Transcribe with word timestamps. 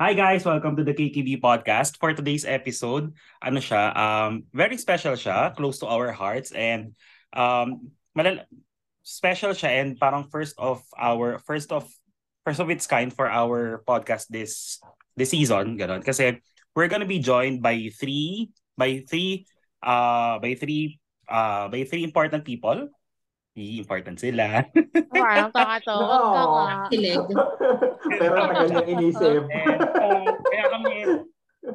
Hi 0.00 0.14
guys, 0.14 0.44
welcome 0.44 0.74
to 0.76 0.84
the 0.84 0.94
KKB 0.96 1.40
podcast. 1.40 2.00
For 2.00 2.12
today's 2.16 2.48
episode, 2.48 3.12
ano 3.44 3.60
siya, 3.60 3.92
um 3.94 4.48
very 4.50 4.74
special 4.80 5.14
siya, 5.14 5.52
close 5.54 5.78
to 5.84 5.86
our 5.86 6.10
hearts 6.10 6.50
and 6.52 6.96
um 7.36 7.92
malal- 8.16 8.48
special 9.04 9.52
siya 9.52 9.84
and 9.84 10.00
parang 10.00 10.26
first 10.32 10.56
of 10.58 10.82
our 10.96 11.38
first 11.44 11.70
of 11.70 11.86
first 12.42 12.58
of 12.58 12.72
its 12.72 12.88
kind 12.88 13.12
for 13.12 13.28
our 13.28 13.84
podcast 13.86 14.26
this 14.32 14.80
this 15.14 15.30
season, 15.30 15.76
ganun. 15.78 16.02
Kasi 16.02 16.40
we're 16.74 16.90
gonna 16.90 17.06
be 17.08 17.20
joined 17.22 17.62
by 17.62 17.92
three 17.94 18.50
by 18.80 19.04
three 19.06 19.44
uh 19.84 20.40
by 20.42 20.56
three 20.56 20.98
uh 21.30 21.68
by 21.68 21.84
three 21.84 22.02
important 22.02 22.42
people. 22.42 22.90
Hindi 23.52 23.84
important 23.84 24.16
sila. 24.16 24.64
Parang 25.12 25.52
kaka 25.52 25.76
to. 25.84 25.92
Huwag 25.92 26.24
ka 26.36 26.42
Oo. 26.48 26.54
nga. 26.56 26.76
Kilig. 26.88 27.20
Pero 28.20 28.32
tagal 28.48 28.66
niyang 28.72 28.90
inisip. 28.96 29.42
And, 29.44 29.80
kaya 30.40 30.64
kami, 30.72 30.92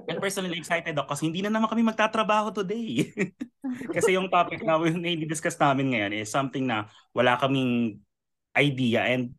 and 0.10 0.18
personally 0.18 0.58
excited 0.58 0.98
ako 0.98 1.14
kasi 1.14 1.30
hindi 1.30 1.46
na 1.46 1.54
naman 1.54 1.70
kami 1.70 1.86
magtatrabaho 1.86 2.50
today. 2.50 3.14
kasi 3.96 4.18
yung 4.18 4.34
topic 4.34 4.66
na 4.66 4.82
i-discuss 4.82 5.62
namin 5.62 5.94
ngayon 5.94 6.12
is 6.18 6.34
something 6.34 6.66
na 6.66 6.90
wala 7.14 7.38
kaming 7.38 8.02
idea 8.58 9.06
and 9.06 9.38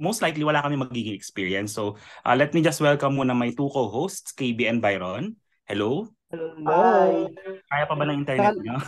most 0.00 0.24
likely 0.24 0.42
wala 0.42 0.64
kami 0.64 0.80
magiging 0.80 1.12
experience. 1.12 1.76
So, 1.76 2.00
uh, 2.24 2.32
let 2.32 2.56
me 2.56 2.64
just 2.64 2.80
welcome 2.80 3.12
muna 3.12 3.36
my 3.36 3.52
two 3.52 3.68
co-hosts, 3.68 4.32
KB 4.32 4.72
and 4.72 4.80
Byron. 4.80 5.36
Hello? 5.68 6.13
Hi. 6.32 7.28
Kaya 7.68 7.84
pa 7.84 7.94
ba 7.94 8.04
ng 8.08 8.18
internet 8.24 8.56
niyo? 8.58 8.78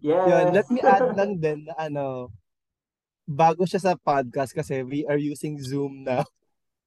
Yes. 0.00 0.26
Yun, 0.30 0.46
let 0.54 0.68
me 0.70 0.80
add 0.84 1.10
lang 1.18 1.32
din 1.42 1.66
na 1.66 1.74
ano, 1.80 2.30
bago 3.26 3.66
siya 3.66 3.82
sa 3.82 3.98
podcast 3.98 4.54
kasi 4.54 4.86
we 4.86 5.02
are 5.10 5.18
using 5.18 5.58
Zoom 5.58 6.06
now. 6.06 6.22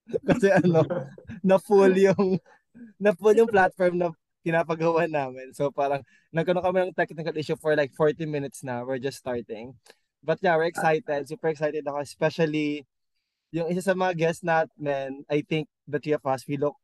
kasi 0.29 0.49
ano, 0.49 0.87
na 1.43 1.59
full 1.59 1.93
yung 1.93 2.39
na 2.97 3.11
full 3.11 3.35
yung 3.35 3.51
platform 3.51 3.99
na 3.99 4.09
pinapagawa 4.41 5.05
namin. 5.05 5.51
So 5.51 5.69
parang 5.69 6.01
nagkaroon 6.31 6.63
kami 6.63 6.77
ng 6.89 6.97
technical 6.97 7.35
issue 7.35 7.59
for 7.59 7.75
like 7.75 7.91
40 7.93 8.23
minutes 8.25 8.63
na. 8.63 8.81
We're 8.87 9.03
just 9.03 9.19
starting. 9.19 9.75
But 10.23 10.39
yeah, 10.39 10.55
we're 10.55 10.71
excited. 10.71 11.27
Super 11.27 11.51
excited 11.51 11.83
ako. 11.83 11.99
Especially 12.03 12.87
yung 13.51 13.67
isa 13.69 13.83
sa 13.83 13.97
mga 13.97 14.13
guests 14.15 14.43
natin, 14.45 15.27
I 15.27 15.43
think 15.43 15.67
the 15.89 15.99
three 15.99 16.15
of 16.15 16.23
us, 16.25 16.45
we 16.47 16.55
look 16.55 16.77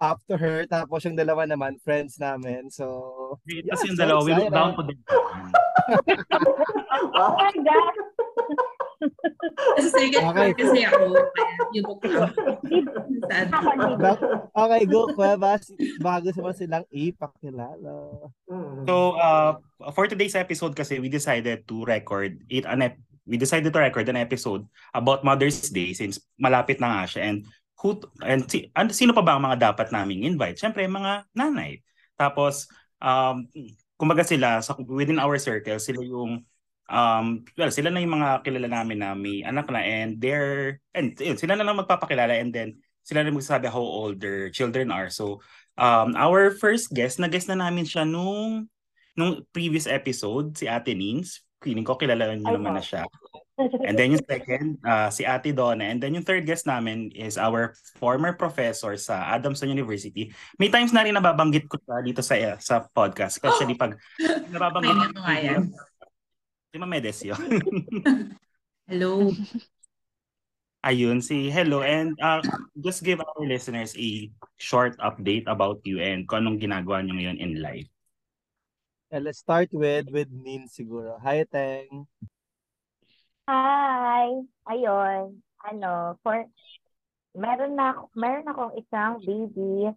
up 0.00 0.24
to 0.26 0.34
her. 0.40 0.64
Tapos 0.66 1.04
yung 1.04 1.14
dalawa 1.14 1.44
naman, 1.44 1.76
friends 1.84 2.16
namin. 2.16 2.72
So, 2.72 3.38
yeah, 3.46 3.76
Kasi 3.76 3.92
yung 3.92 3.98
so 4.00 4.02
dalawa, 4.02 4.20
we 4.24 4.32
look 4.34 4.50
down 4.50 4.72
to 4.74 4.82
them. 4.82 4.98
Oh 7.20 7.32
my 7.36 7.52
God! 7.52 7.94
Kasi 9.76 9.88
second 9.92 10.24
Okay. 10.32 10.50
kasi 10.56 10.78
ako. 10.84 11.04
Yung 11.72 11.84
book 11.86 12.02
lang. 12.04 12.32
Okay, 14.52 14.82
go, 14.88 15.08
Cuevas. 15.16 15.72
Bago 16.00 16.28
naman 16.32 16.54
silang 16.56 16.86
ipakilala. 16.92 18.28
Mm. 18.50 18.84
So, 18.84 19.16
uh, 19.16 19.56
for 19.92 20.04
today's 20.08 20.36
episode 20.36 20.76
kasi 20.76 21.00
we 21.00 21.08
decided 21.08 21.64
to 21.68 21.84
record 21.88 22.40
it 22.52 22.68
an 22.68 22.84
ep- 22.92 23.00
we 23.28 23.38
decided 23.38 23.70
to 23.70 23.80
record 23.80 24.08
an 24.10 24.18
episode 24.18 24.66
about 24.92 25.22
Mother's 25.22 25.70
Day 25.70 25.94
since 25.94 26.18
malapit 26.36 26.82
na 26.82 27.00
nga 27.00 27.04
siya 27.06 27.22
and 27.30 27.38
who 27.80 27.96
and 28.20 28.44
si, 28.46 28.68
and 28.76 28.92
sino 28.92 29.16
pa 29.16 29.24
ba 29.24 29.36
ang 29.36 29.44
mga 29.44 29.72
dapat 29.72 29.88
naming 29.90 30.28
invite? 30.28 30.60
Syempre 30.60 30.84
mga 30.84 31.24
nanay. 31.32 31.80
Tapos 32.14 32.68
um 33.00 33.48
kumbaga 33.96 34.24
sila 34.24 34.60
sa 34.60 34.76
within 34.84 35.20
our 35.20 35.40
circle 35.40 35.80
sila 35.80 36.04
yung 36.04 36.44
um 36.92 37.26
well 37.56 37.72
sila 37.72 37.88
na 37.88 38.04
yung 38.04 38.20
mga 38.20 38.44
kilala 38.44 38.68
namin 38.68 39.00
na 39.00 39.16
may 39.16 39.40
anak 39.40 39.68
na 39.72 39.80
and 39.80 40.20
they're 40.20 40.80
and 40.92 41.16
yun, 41.16 41.40
sila 41.40 41.56
na 41.56 41.64
lang 41.64 41.80
magpapakilala 41.80 42.36
and 42.36 42.52
then 42.52 42.76
sila 43.00 43.24
na 43.24 43.32
magsasabi 43.32 43.72
how 43.72 43.80
old 43.80 44.20
their 44.20 44.52
children 44.52 44.92
are. 44.92 45.08
So 45.08 45.40
um 45.80 46.12
our 46.20 46.52
first 46.52 46.92
guest 46.92 47.16
na 47.16 47.32
guest 47.32 47.48
na 47.48 47.56
namin 47.56 47.88
siya 47.88 48.04
nung 48.04 48.68
nung 49.16 49.40
previous 49.56 49.88
episode 49.88 50.52
si 50.56 50.68
Ate 50.68 50.92
Nins. 50.92 51.40
Feeling 51.60 51.84
ko 51.84 51.96
kilala 51.96 52.36
niyo 52.36 52.56
naman 52.56 52.76
na 52.76 52.84
siya. 52.84 53.04
And 53.60 53.94
then 53.98 54.16
yung 54.16 54.24
second, 54.24 54.80
uh, 54.84 55.12
si 55.12 55.28
Ate 55.28 55.52
Donna. 55.52 55.84
And 55.84 56.00
then 56.00 56.16
yung 56.16 56.24
third 56.24 56.46
guest 56.48 56.64
namin 56.64 57.12
is 57.12 57.36
our 57.36 57.76
former 58.00 58.32
professor 58.32 58.96
sa 58.96 59.36
Adamson 59.36 59.68
University. 59.68 60.32
May 60.56 60.72
times 60.72 60.92
na 60.96 61.04
rin 61.04 61.16
nababanggit 61.16 61.68
ko 61.68 61.76
siya 61.80 62.00
dito 62.00 62.20
sa 62.24 62.36
sa 62.58 62.86
podcast. 62.88 63.36
Especially 63.36 63.76
pag 63.76 64.00
nababanggit 64.54 65.12
ko 65.12 65.20
nga 65.20 65.36
yan. 65.36 65.62
Si 66.70 66.76
Mamedes 66.78 67.20
yun. 67.26 67.44
Hello. 68.90 69.30
Ayun, 70.80 71.20
si 71.20 71.52
hello. 71.52 71.84
And 71.84 72.16
uh, 72.24 72.40
just 72.80 73.04
give 73.04 73.20
our 73.20 73.44
listeners 73.44 73.92
a 74.00 74.32
short 74.56 74.96
update 74.96 75.44
about 75.44 75.84
you 75.84 76.00
and 76.00 76.24
kung 76.24 76.48
anong 76.48 76.56
ginagawa 76.56 77.04
niyo 77.04 77.20
ngayon 77.20 77.38
in 77.38 77.52
life. 77.60 77.86
Yeah, 79.12 79.20
let's 79.20 79.44
start 79.44 79.68
with 79.76 80.08
with 80.08 80.32
Nin 80.32 80.72
siguro. 80.72 81.20
Hi, 81.20 81.44
Teng. 81.44 82.08
Hi! 83.50 84.46
Ayun. 84.70 85.42
Ano, 85.66 86.14
for, 86.22 86.46
meron 87.34 87.74
na, 87.74 87.98
ako- 87.98 88.14
meron 88.14 88.46
akong 88.46 88.74
isang 88.78 89.18
baby. 89.26 89.90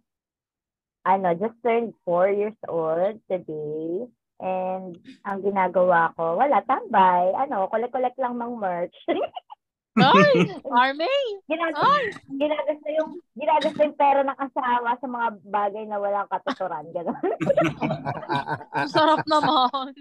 Ano, 1.06 1.38
just 1.38 1.54
turned 1.62 1.94
four 2.02 2.26
years 2.34 2.58
old 2.66 3.22
today. 3.30 4.10
And 4.42 4.98
ang 5.22 5.46
ginagawa 5.46 6.10
ko, 6.18 6.34
wala, 6.34 6.66
tambay. 6.66 7.30
Ano, 7.38 7.70
collect-collect 7.70 8.18
lang 8.18 8.42
ng 8.42 8.58
merch. 8.58 8.98
Ay, 10.02 10.30
Army! 10.74 11.18
Ginag 11.46 11.78
Ay! 11.78 12.10
ginagasta 12.26 12.88
yung 12.98 13.22
ginagasta 13.38 13.80
yung 13.86 13.94
pera 13.94 14.20
ng 14.26 14.38
asawa 14.42 14.98
sa 14.98 15.06
mga 15.06 15.28
bagay 15.46 15.84
na 15.86 16.02
walang 16.02 16.26
katuturan 16.26 16.90
gano'n. 16.90 17.14
Ang 18.74 18.90
sarap 18.90 19.22
naman. 19.30 19.94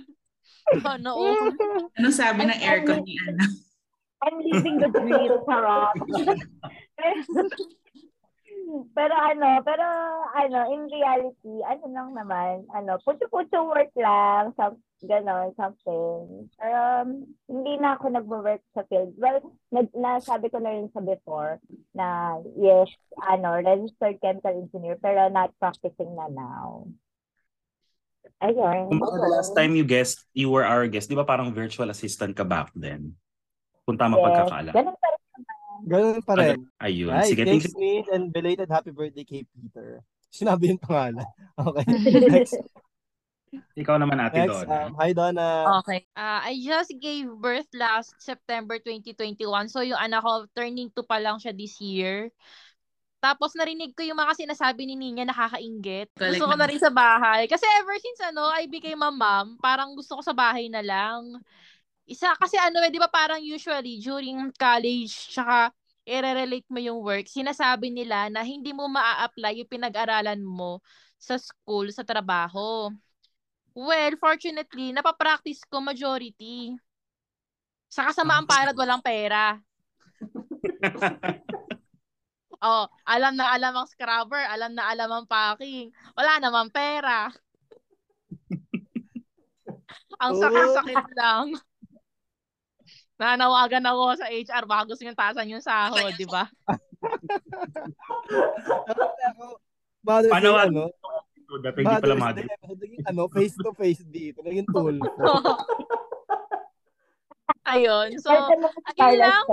Ano, 0.83 1.11
oh. 1.19 1.51
Ano 1.99 2.07
sabi 2.09 2.47
ng 2.47 2.61
aircon 2.63 3.03
ni 3.03 3.19
Ana? 3.19 3.45
I'm 4.23 4.39
living 4.39 4.79
the 4.79 4.87
dream, 4.87 5.35
sarap. 5.43 5.91
pero 8.95 9.13
ano, 9.13 9.59
pero 9.67 9.85
ano, 10.31 10.59
in 10.71 10.87
reality, 10.87 11.53
ano 11.67 11.85
lang 11.91 12.09
naman, 12.15 12.63
ano, 12.71 12.95
puto-puto 13.03 13.67
work 13.67 13.91
lang, 13.99 14.55
some, 14.55 14.79
ganon, 15.03 15.51
something. 15.59 16.47
Um, 16.63 17.27
hindi 17.51 17.73
na 17.77 17.99
ako 17.99 18.15
nagwo-work 18.15 18.63
sa 18.71 18.87
field. 18.87 19.11
Well, 19.19 19.43
nag, 19.75 19.91
nasabi 19.91 20.47
ko 20.47 20.63
na 20.63 20.71
rin 20.71 20.87
sa 20.95 21.03
before 21.03 21.59
na 21.91 22.39
yes, 22.55 22.89
ano, 23.27 23.59
registered 23.59 24.23
chemical 24.23 24.55
engineer, 24.55 24.95
pero 25.03 25.27
not 25.27 25.51
practicing 25.59 26.15
na 26.15 26.31
now. 26.31 26.87
Ayun. 28.43 28.91
Kung 28.91 28.99
the 28.99 29.31
last 29.31 29.55
time 29.55 29.71
you 29.73 29.87
guest, 29.87 30.27
you 30.35 30.51
were 30.51 30.67
our 30.67 30.83
guest, 30.91 31.07
di 31.07 31.15
ba 31.15 31.23
parang 31.23 31.55
virtual 31.55 31.87
assistant 31.87 32.35
ka 32.35 32.43
back 32.43 32.75
then? 32.75 33.15
Kung 33.87 33.95
tama 33.95 34.19
Yes, 34.19 34.23
pagkakaala. 34.27 34.71
ganun 34.75 34.95
pa 34.99 35.07
rin. 35.07 35.21
Ganun 35.83 36.19
pa 36.23 36.33
rin. 36.35 36.57
Ayun. 36.79 37.11
Right, 37.15 37.31
Sige, 37.31 37.43
thank 37.47 37.63
thanks, 37.63 37.75
you. 37.79 38.03
And 38.11 38.31
belated 38.35 38.67
happy 38.67 38.91
birthday 38.91 39.23
kay 39.23 39.47
Peter. 39.47 40.03
Sinabi 40.27 40.75
yung 40.75 40.81
pangalan. 40.83 41.23
Okay. 41.63 41.85
Next, 42.35 42.57
Ikaw 43.77 44.01
naman 44.01 44.17
ate 44.17 44.49
next 44.49 44.65
Donna. 44.65 44.89
um, 44.89 44.91
hi, 44.97 45.13
Donna. 45.13 45.49
Okay. 45.85 46.01
Uh, 46.17 46.41
I 46.41 46.57
just 46.57 46.89
gave 46.97 47.29
birth 47.37 47.69
last 47.77 48.17
September 48.17 48.81
2021. 48.81 49.45
So 49.69 49.85
yung 49.85 50.01
anak 50.01 50.25
ko, 50.25 50.49
turning 50.57 50.89
to 50.97 51.05
pa 51.05 51.21
lang 51.21 51.37
siya 51.37 51.53
this 51.53 51.77
year. 51.77 52.33
Tapos 53.23 53.55
narinig 53.55 53.95
ko 53.95 54.03
yung 54.03 54.19
mga 54.19 54.35
sinasabi 54.35 54.83
ni 54.83 54.99
Ninya 54.99 55.23
nakakaingit. 55.31 56.11
Correct 56.11 56.35
Gusto 56.35 56.51
ko 56.51 56.55
na 56.59 56.67
rin 56.67 56.75
sa 56.75 56.91
bahay. 56.91 57.47
Kasi 57.47 57.63
ever 57.79 57.95
since 58.03 58.19
ano, 58.19 58.51
I 58.51 58.67
became 58.67 58.99
a 58.99 59.07
mom, 59.07 59.55
parang 59.63 59.95
gusto 59.95 60.19
ko 60.19 60.21
sa 60.21 60.35
bahay 60.35 60.67
na 60.67 60.83
lang. 60.83 61.39
Isa, 62.03 62.35
kasi 62.35 62.59
ano 62.59 62.83
eh, 62.83 62.91
di 62.91 62.99
ba 62.99 63.07
parang 63.07 63.39
usually 63.39 64.03
during 64.03 64.51
college, 64.59 65.31
tsaka 65.31 65.71
i-relate 66.03 66.67
mo 66.67 66.83
yung 66.83 66.99
work, 66.99 67.31
sinasabi 67.31 67.87
nila 67.87 68.27
na 68.27 68.43
hindi 68.43 68.75
mo 68.75 68.91
maa-apply 68.91 69.63
yung 69.63 69.71
pinag-aralan 69.71 70.43
mo 70.43 70.83
sa 71.15 71.39
school, 71.39 71.87
sa 71.95 72.03
trabaho. 72.03 72.91
Well, 73.71 74.19
fortunately, 74.19 74.91
napapractice 74.91 75.63
ko 75.71 75.79
majority. 75.79 76.75
Sa 77.87 78.03
kasamaang 78.11 78.51
palad, 78.51 78.75
walang 78.75 78.99
pera. 78.99 79.55
Oh, 82.63 82.87
alam 83.03 83.35
na 83.35 83.51
alam 83.51 83.75
ang 83.75 83.91
scrubber, 83.91 84.39
alam 84.39 84.71
na 84.71 84.87
alam 84.87 85.11
ang 85.11 85.27
packing. 85.27 85.91
Wala 86.15 86.39
namang 86.39 86.71
pera. 86.71 87.27
ang 90.23 90.31
Oh. 90.31 90.39
sakit-sakit 90.39 91.07
lang. 91.19 91.51
Nanawagan 93.19 93.83
ako 93.83 94.15
sa 94.15 94.31
HR, 94.31 94.63
baka 94.63 94.89
gusto 94.89 95.03
nyo 95.03 95.13
tasan 95.13 95.51
yung 95.51 95.61
sahod, 95.61 96.15
di 96.15 96.25
ba? 96.25 96.47
Ako, 99.27 99.59
Mother's 100.03 100.27
Day, 100.27 100.33
Panawagan 100.33 100.71
ano? 100.71 100.85
That 101.61 101.75
hindi 101.77 101.95
pala 101.99 102.15
Mother's. 102.17 102.47
Day 102.47 102.57
naging 102.65 103.03
ano, 103.05 103.21
face 103.29 103.55
to 103.59 103.71
face 103.75 104.01
dito. 104.07 104.39
Naging 104.41 104.65
tool. 104.71 104.97
Ayun. 107.63 108.19
So, 108.19 108.29
ayun 108.99 109.23
lang. 109.23 109.43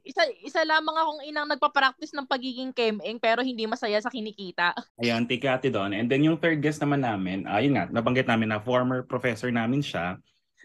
Isa, 0.00 0.24
isa 0.40 0.60
lamang 0.64 0.96
akong 0.96 1.20
inang 1.28 1.48
nagpa-practice 1.48 2.16
ng 2.16 2.24
pagiging 2.24 2.72
kemeng 2.72 3.20
pero 3.20 3.44
hindi 3.44 3.68
masaya 3.68 4.00
sa 4.00 4.08
kinikita. 4.08 4.72
Ayun, 4.96 5.28
you 5.28 5.38
Ate 5.44 5.68
Don. 5.68 5.92
And 5.92 6.08
then 6.08 6.24
yung 6.24 6.40
third 6.40 6.64
guest 6.64 6.80
naman 6.80 7.04
namin, 7.04 7.44
ayun 7.44 7.76
nga, 7.76 7.84
nabanggit 7.92 8.24
namin 8.24 8.56
na 8.56 8.64
former 8.64 9.04
professor 9.04 9.52
namin 9.52 9.84
siya. 9.84 10.16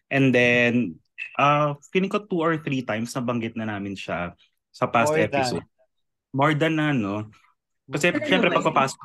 And 0.07 0.31
then, 0.31 1.03
uh, 1.35 1.75
feeling 1.91 2.11
ko 2.11 2.23
two 2.23 2.39
or 2.39 2.55
three 2.63 2.81
times 2.81 3.11
nabanggit 3.11 3.59
na 3.59 3.67
namin 3.67 3.99
siya 3.99 4.31
sa 4.71 4.87
past 4.87 5.11
More 5.11 5.19
than. 5.19 5.31
episode. 5.31 5.65
More 6.31 6.53
than 6.55 6.73
na, 6.79 6.95
no? 6.95 7.27
Kasi 7.91 8.11
syempre 8.23 8.51
pagpapasok 8.51 8.99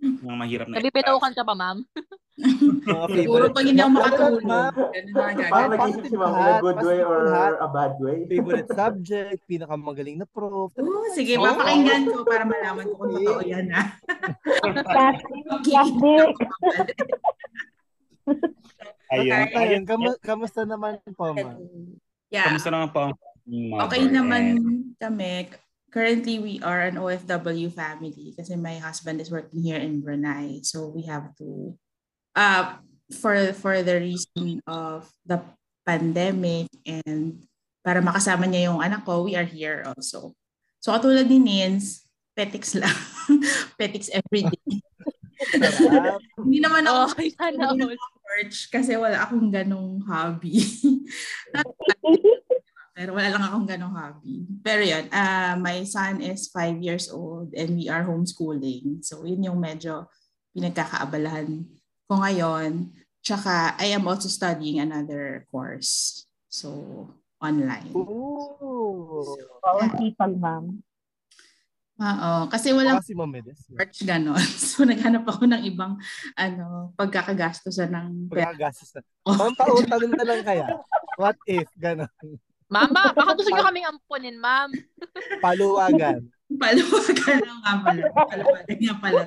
ng 0.00 0.36
mahirap 0.36 0.68
na 0.68 0.80
Nabipitokan 0.80 1.32
ka 1.32 1.42
pa, 1.42 1.54
ma'am? 1.56 1.84
Mga 2.84 3.06
Siguro 3.14 3.44
pag 3.54 3.62
hindi 3.62 3.78
ako 3.78 3.92
makatulog. 3.94 4.42
gagawin. 4.42 5.70
nag-isip 5.70 6.04
si 6.10 6.16
Ma'am 6.18 6.34
in 6.34 6.42
a 6.42 6.58
good 6.58 6.80
way 6.82 7.00
or 7.00 7.20
a 7.62 7.68
bad 7.70 7.94
way? 8.02 8.26
favorite 8.26 8.70
subject, 8.74 9.38
pinakamagaling 9.46 10.18
na 10.18 10.26
prof. 10.26 10.74
Oo, 10.74 11.06
sige, 11.14 11.38
Oo. 11.38 11.46
papakinggan 11.46 12.10
ko 12.10 12.26
para 12.26 12.42
malaman 12.42 12.84
ko 12.90 12.94
kung 12.98 13.12
totoo 13.14 13.40
yan 13.46 13.70
ha. 13.70 13.94
Plastic. 14.82 16.34
Ayun. 19.14 19.30
Okay. 19.46 19.54
Ayun, 19.54 19.82
kam- 19.84 20.20
kamusta 20.20 20.64
naman 20.64 20.98
po, 21.14 21.30
ma? 21.36 21.54
Yeah. 22.32 22.50
Kamusta 22.50 22.72
naman 22.72 22.90
po? 22.90 23.14
Okay 23.86 24.08
naman 24.08 24.42
And- 24.58 24.96
kami. 24.98 25.52
Currently, 25.94 26.42
we 26.42 26.54
are 26.58 26.90
an 26.90 26.98
OFW 26.98 27.70
family 27.70 28.34
kasi 28.34 28.58
my 28.58 28.82
husband 28.82 29.22
is 29.22 29.30
working 29.30 29.62
here 29.62 29.78
in 29.78 30.02
Brunei. 30.02 30.58
So 30.66 30.90
we 30.90 31.06
have 31.06 31.30
to, 31.38 31.78
uh, 32.36 32.78
for, 33.10 33.52
for 33.54 33.82
the 33.82 33.98
reason 33.98 34.60
of 34.66 35.08
the 35.26 35.40
pandemic 35.86 36.68
and 36.86 37.44
para 37.84 38.00
makasama 38.00 38.48
niya 38.48 38.72
yung 38.72 38.80
anak 38.80 39.04
ko, 39.04 39.24
we 39.24 39.36
are 39.36 39.46
here 39.46 39.84
also. 39.84 40.32
So 40.80 40.92
katulad 40.92 41.28
ni 41.28 41.40
Nins, 41.40 42.04
petics 42.32 42.76
lang. 42.76 42.96
petics 43.80 44.08
every 44.12 44.48
day. 44.48 44.80
Hindi 46.40 46.58
naman 46.64 46.88
ako 46.88 47.12
Okay, 47.12 47.30
sana 47.36 47.76
church 48.34 48.72
kasi 48.72 48.96
wala 48.96 49.22
akong 49.22 49.52
ganong 49.52 50.02
hobby. 50.08 50.58
Pero 52.94 53.10
wala 53.10 53.28
lang 53.28 53.42
akong 53.42 53.68
ganong 53.68 53.94
hobby. 53.94 54.46
Pero 54.62 54.82
yun, 54.82 55.04
uh, 55.10 55.54
my 55.58 55.82
son 55.84 56.22
is 56.24 56.48
five 56.48 56.78
years 56.80 57.10
old 57.10 57.52
and 57.52 57.76
we 57.76 57.90
are 57.90 58.06
homeschooling. 58.06 59.02
So 59.04 59.26
yun 59.26 59.44
yung 59.44 59.60
medyo 59.60 60.08
pinagkakaabalahan 60.54 61.66
ko 62.08 62.20
ngayon. 62.20 62.92
Tsaka 63.24 63.76
I 63.80 63.96
am 63.96 64.04
also 64.04 64.28
studying 64.28 64.80
another 64.80 65.48
course. 65.48 66.24
So 66.52 67.08
online. 67.40 67.92
Ooh. 67.96 69.24
Oo, 69.64 69.78
ang 69.80 69.96
sipag, 69.96 70.32
ma'am. 70.36 70.80
Oo, 71.94 72.32
kasi 72.50 72.74
walang 72.74 72.98
Kasi 72.98 73.14
mamedes. 73.14 73.70
church 73.70 74.02
ganon. 74.02 74.34
So 74.74 74.82
naghanap 74.82 75.22
ako 75.30 75.46
ng 75.46 75.62
ibang 75.62 75.94
ano, 76.34 76.90
pagkakagastusan 76.98 77.94
ng 77.94 78.08
na. 78.34 78.50
Oh. 79.24 79.32
Ma'am, 79.38 79.54
pautanong 79.56 80.12
na 80.18 80.24
lang 80.26 80.40
kaya. 80.42 80.66
What 81.16 81.38
if? 81.46 81.70
Ganon. 81.78 82.10
Mama, 82.68 83.14
baka 83.14 83.38
gusto 83.38 83.48
nyo 83.54 83.62
kaming 83.62 83.86
ampunin, 83.86 84.36
ma'am. 84.40 84.68
Paluwagan. 85.38 86.26
Paluwagan 86.60 87.38
lang 87.40 87.60
nga 87.62 87.74
pala. 87.80 88.02
Paluwagan 88.10 88.78
nga 88.82 88.94
pala. 88.98 89.22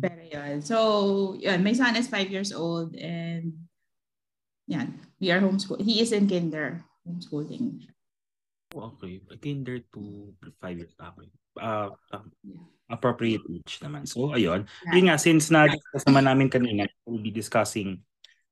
Pero 0.00 0.20
yun. 0.24 0.64
So, 0.64 1.36
yun. 1.36 1.60
My 1.62 1.76
son 1.76 1.94
is 1.94 2.08
five 2.08 2.32
years 2.32 2.50
old 2.56 2.96
and 2.96 3.68
yan. 4.66 4.96
We 5.20 5.28
are 5.30 5.44
homeschool. 5.44 5.84
He 5.84 6.00
is 6.00 6.16
in 6.16 6.24
kinder. 6.26 6.80
Homeschooling. 7.04 7.84
Okay. 8.72 9.20
Kinder 9.42 9.84
to 9.92 10.32
five 10.60 10.80
years. 10.80 10.96
Okay. 10.96 11.28
Uh, 11.60 11.92
uh, 12.12 12.24
appropriate 12.88 13.42
age 13.50 13.78
naman. 13.84 14.08
So, 14.08 14.32
ayun. 14.32 14.64
Yun 14.94 15.10
nga, 15.10 15.18
since 15.20 15.50
na-discuss 15.52 16.08
naman 16.08 16.24
namin 16.24 16.48
kanina, 16.48 16.88
we'll 17.04 17.22
be 17.22 17.34
discussing 17.34 18.00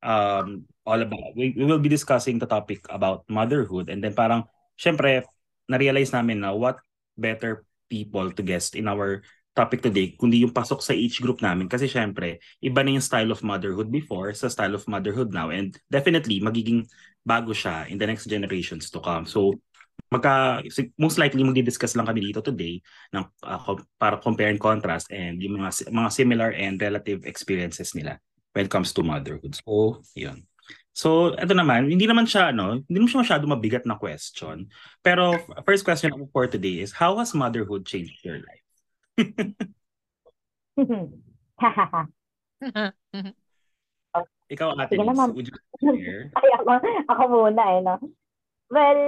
um, 0.03 0.69
all 0.85 1.01
about, 1.01 1.35
we, 1.35 1.55
we 1.57 1.65
will 1.65 1.81
be 1.81 1.89
discussing 1.89 2.39
the 2.39 2.47
topic 2.47 2.85
about 2.91 3.25
motherhood. 3.31 3.89
And 3.89 4.03
then 4.03 4.15
parang, 4.15 4.45
syempre, 4.79 5.25
na-realize 5.71 6.13
namin 6.13 6.43
na 6.43 6.53
what 6.53 6.79
better 7.17 7.65
people 7.89 8.31
to 8.31 8.43
guest 8.43 8.77
in 8.77 8.87
our 8.87 9.23
topic 9.59 9.83
today 9.83 10.15
kundi 10.15 10.47
yung 10.47 10.55
pasok 10.55 10.79
sa 10.79 10.95
age 10.95 11.19
group 11.19 11.43
namin 11.43 11.67
kasi 11.67 11.91
syempre 11.91 12.39
iba 12.63 12.87
na 12.87 12.95
yung 12.95 13.03
style 13.03 13.35
of 13.35 13.43
motherhood 13.43 13.91
before 13.91 14.31
sa 14.31 14.47
style 14.47 14.79
of 14.79 14.87
motherhood 14.87 15.35
now 15.35 15.51
and 15.51 15.75
definitely 15.91 16.39
magiging 16.39 16.87
bago 17.27 17.51
siya 17.51 17.91
in 17.91 17.99
the 17.99 18.07
next 18.07 18.31
generations 18.31 18.87
to 18.95 19.03
come 19.03 19.27
so 19.27 19.59
magka 20.09 20.63
most 20.97 21.19
likely 21.19 21.45
magdi-discuss 21.45 21.99
lang 21.99 22.07
kami 22.07 22.31
dito 22.31 22.41
today 22.41 22.81
ng 23.13 23.25
uh, 23.45 23.61
para 23.99 24.17
compare 24.23 24.49
and 24.49 24.63
contrast 24.63 25.11
and 25.11 25.43
yung 25.43 25.61
mga 25.61 25.91
mga 25.91 26.09
similar 26.15 26.55
and 26.55 26.81
relative 26.81 27.27
experiences 27.29 27.93
nila 27.93 28.17
when 28.57 28.65
it 28.65 28.73
comes 28.73 28.91
to 28.97 29.05
motherhood. 29.05 29.55
So, 29.55 30.01
yun. 30.17 30.49
So, 30.97 31.37
ito 31.39 31.55
naman, 31.55 31.93
hindi 31.93 32.11
naman 32.11 32.27
siya 32.27 32.51
ano, 32.51 32.83
hindi 32.83 32.97
naman 32.99 33.11
siya 33.13 33.23
masyado 33.23 33.45
mabigat 33.47 33.85
na 33.87 33.95
question. 34.01 34.67
Pero 35.05 35.39
first 35.63 35.87
question 35.87 36.11
for 36.35 36.51
today 36.51 36.83
is 36.83 36.91
how 36.91 37.21
has 37.23 37.37
motherhood 37.37 37.87
changed 37.87 38.19
your 38.25 38.41
life? 38.43 38.68
Ikaw, 44.49 44.69
Ate 44.81 44.97
Sige 44.97 45.05
naman. 45.05 45.35
would 45.37 45.51
you 45.51 45.59
share? 45.83 46.33
Ay, 46.39 46.51
ako, 46.57 46.71
ako 47.11 47.23
muna 47.29 47.63
eh, 47.77 47.81
no? 47.85 47.95
Well, 48.73 49.03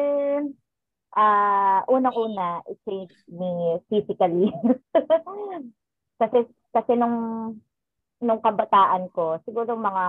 ah 1.17 1.81
unang-una, 1.89 2.63
it 2.69 2.79
changed 2.85 3.17
me 3.31 3.81
physically. 3.89 4.53
kasi, 6.21 6.39
kasi 6.75 6.93
nung, 6.99 7.17
nung 8.21 8.41
kabataan 8.45 9.09
ko, 9.15 9.41
siguro 9.49 9.75
mga 9.79 10.05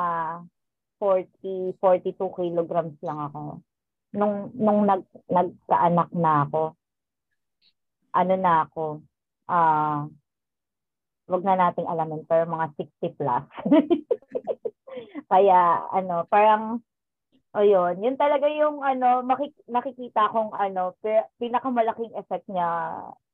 40, 1.00 1.78
42 1.80 2.38
kilograms 2.38 2.98
lang 3.02 3.20
ako. 3.32 3.64
Nung, 4.12 4.52
nung 4.54 4.84
nag, 4.84 5.08
nagkaanak 5.32 6.12
na 6.12 6.44
ako, 6.46 6.76
ano 8.12 8.34
na 8.36 8.68
ako, 8.68 9.00
ah, 9.52 10.08
wag 11.32 11.44
na 11.48 11.56
nating 11.56 11.88
alamin, 11.88 12.24
pero 12.28 12.44
mga 12.48 12.68
60 12.76 13.16
plus. 13.16 13.46
Kaya, 15.32 15.88
ano, 15.96 16.28
parang, 16.28 16.84
o 17.56 17.64
yun, 17.64 18.04
yun 18.04 18.20
talaga 18.20 18.52
yung, 18.52 18.84
ano, 18.84 19.24
makik- 19.24 19.64
nakikita 19.72 20.28
kong, 20.32 20.52
ano, 20.52 20.96
pi- 21.00 21.30
pinakamalaking 21.40 22.12
effect 22.20 22.44
niya 22.52 22.68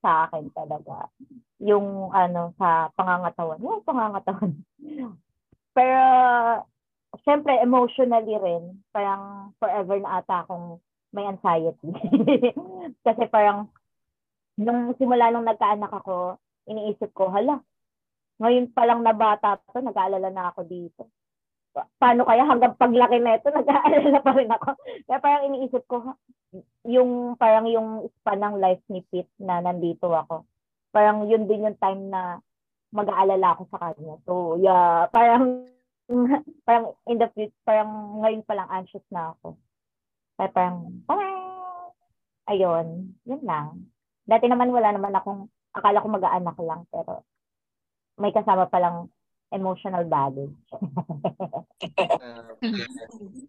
sa 0.02 0.30
akin 0.30 0.54
talaga. 0.54 1.10
Yung, 1.62 2.14
ano, 2.14 2.54
sa 2.62 2.94
pangangatawan. 2.94 3.62
Yung 3.62 3.82
pangangatawan. 3.82 4.54
Pero, 5.78 6.02
syempre, 7.26 7.58
emotionally 7.62 8.38
rin, 8.38 8.82
parang 8.94 9.54
forever 9.58 9.98
na 10.02 10.22
ata 10.22 10.46
akong 10.46 10.78
may 11.14 11.26
anxiety. 11.26 11.90
Kasi 13.06 13.24
parang, 13.34 13.74
nung 14.58 14.98
simula 14.98 15.30
nung 15.30 15.46
nagkaanak 15.46 15.94
ako, 15.94 16.42
iniisip 16.68 17.14
ko, 17.14 17.30
hala, 17.30 17.62
ngayon 18.42 18.70
pa 18.74 18.84
lang 18.86 19.02
na 19.02 19.14
bata 19.14 19.58
to, 19.58 19.82
nag-aalala 19.82 20.30
na 20.30 20.50
ako 20.54 20.62
dito. 20.66 21.10
Pa- 21.74 21.90
Paano 21.98 22.26
kaya 22.26 22.46
hanggang 22.46 22.78
paglaki 22.78 23.18
na 23.22 23.38
ito, 23.38 23.50
nag-aalala 23.58 24.20
pa 24.22 24.32
rin 24.34 24.52
ako. 24.52 24.70
Kaya 25.10 25.20
parang 25.22 25.44
iniisip 25.54 25.84
ko, 25.86 26.18
yung 26.88 27.36
parang 27.38 27.66
yung 27.70 28.08
span 28.20 28.42
ng 28.42 28.56
life 28.62 28.82
ni 28.90 29.02
Pete 29.06 29.32
na 29.42 29.62
nandito 29.62 30.10
ako. 30.10 30.46
Parang 30.94 31.28
yun 31.30 31.46
din 31.46 31.68
yung 31.70 31.78
time 31.78 32.10
na 32.10 32.42
mag-aalala 32.94 33.58
ako 33.58 33.64
sa 33.70 33.80
kanya. 33.82 34.16
So, 34.24 34.56
yeah, 34.58 35.12
parang 35.12 35.68
parang 36.68 36.96
in 37.06 37.20
the 37.20 37.28
future, 37.36 37.62
parang 37.68 38.24
ngayon 38.24 38.44
pa 38.48 38.56
lang 38.56 38.70
anxious 38.72 39.04
na 39.12 39.36
ako. 39.36 39.60
Kaya 40.40 40.50
parang, 40.54 40.78
ah, 41.12 41.90
ayun, 42.48 43.12
yun 43.28 43.42
lang. 43.44 43.90
Dati 44.28 44.46
naman 44.52 44.76
wala 44.76 44.92
naman 44.92 45.16
akong, 45.16 45.48
akala 45.72 46.04
ko 46.04 46.08
mag-aanak 46.12 46.58
lang, 46.60 46.84
pero 46.92 47.24
may 48.20 48.36
kasama 48.36 48.68
palang 48.68 49.08
emotional 49.56 50.04
baggage. 50.04 50.52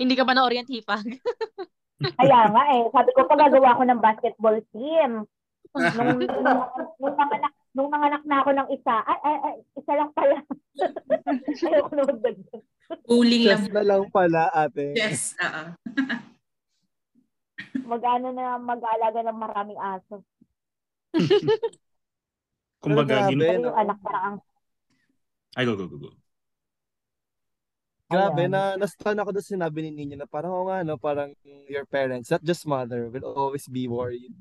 Hindi 0.00 0.16
ka 0.16 0.24
ba 0.24 0.32
na 0.32 0.48
orient 0.48 0.68
hipag? 0.68 1.04
Kaya 2.20 2.48
nga 2.48 2.62
eh, 2.72 2.88
sabi 2.88 3.10
ko 3.12 3.28
pagagawa 3.28 3.76
ko 3.76 3.82
ng 3.84 4.00
basketball 4.00 4.56
team. 4.72 5.28
Nung, 5.70 6.16
nung, 6.16 6.60
nung, 6.96 7.14
nanganak, 7.14 7.52
nung 7.76 7.90
nanganak 7.92 8.24
na 8.24 8.40
ako 8.40 8.50
ng 8.56 8.68
isa, 8.72 8.96
ay, 9.04 9.18
ay, 9.22 9.36
ay 9.44 9.54
isa 9.76 9.92
lang 9.92 10.10
pala. 10.16 10.40
Ayoko 11.68 11.92
na 11.92 12.04
magdagdag. 12.08 12.64
Bowling 13.06 13.44
lang. 13.46 13.60
Just 13.60 13.70
na 13.76 13.84
lang 13.84 14.08
pala, 14.08 14.48
ate. 14.56 14.96
Yes. 14.96 15.36
oo. 15.36 15.76
Mag-ano 17.74 18.28
na, 18.34 18.58
mag-aalaga 18.58 19.20
ng 19.26 19.38
maraming 19.38 19.80
aso. 19.80 20.22
Kumbaga, 22.82 23.28
Pero 23.28 23.36
grabe. 23.36 23.44
Pero 23.44 23.58
no? 23.60 23.68
yung 23.70 23.78
anak 23.78 23.98
na 24.02 24.18
ang 24.24 24.36
ay, 25.58 25.66
go, 25.66 25.74
go, 25.74 25.90
go, 25.90 25.98
go. 25.98 26.10
Grabe, 28.10 28.46
Ayan. 28.46 28.50
na 28.54 28.74
na-stun 28.74 29.18
ako 29.18 29.30
doon 29.34 29.46
sinabi 29.46 29.86
ni 29.86 29.90
Nino 30.02 30.18
na 30.18 30.26
parang, 30.26 30.50
oo 30.50 30.66
nga, 30.66 30.82
no, 30.82 30.98
parang 30.98 31.30
your 31.70 31.86
parents, 31.86 32.30
not 32.30 32.42
just 32.42 32.66
mother, 32.66 33.06
will 33.06 33.22
always 33.22 33.66
be 33.70 33.86
worried 33.86 34.34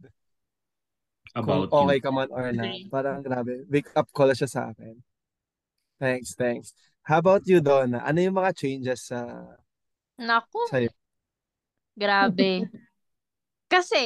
About 1.38 1.70
kung 1.70 1.86
okay 1.86 2.02
you. 2.02 2.06
ka 2.06 2.10
man 2.10 2.30
or 2.34 2.50
not. 2.50 2.74
Parang 2.90 3.22
grabe, 3.22 3.62
wake 3.70 3.94
up 3.94 4.10
call 4.10 4.34
siya 4.34 4.50
sa 4.50 4.74
akin. 4.74 4.98
Thanks, 6.02 6.34
thanks. 6.34 6.74
How 7.06 7.22
about 7.22 7.46
you, 7.46 7.62
Donna? 7.62 8.02
Ano 8.02 8.18
yung 8.22 8.38
mga 8.38 8.58
changes 8.58 9.14
sa 9.14 9.22
Naku, 10.18 10.66
sa'yo? 10.74 10.90
grabe. 11.94 12.66
Kasi, 13.70 14.04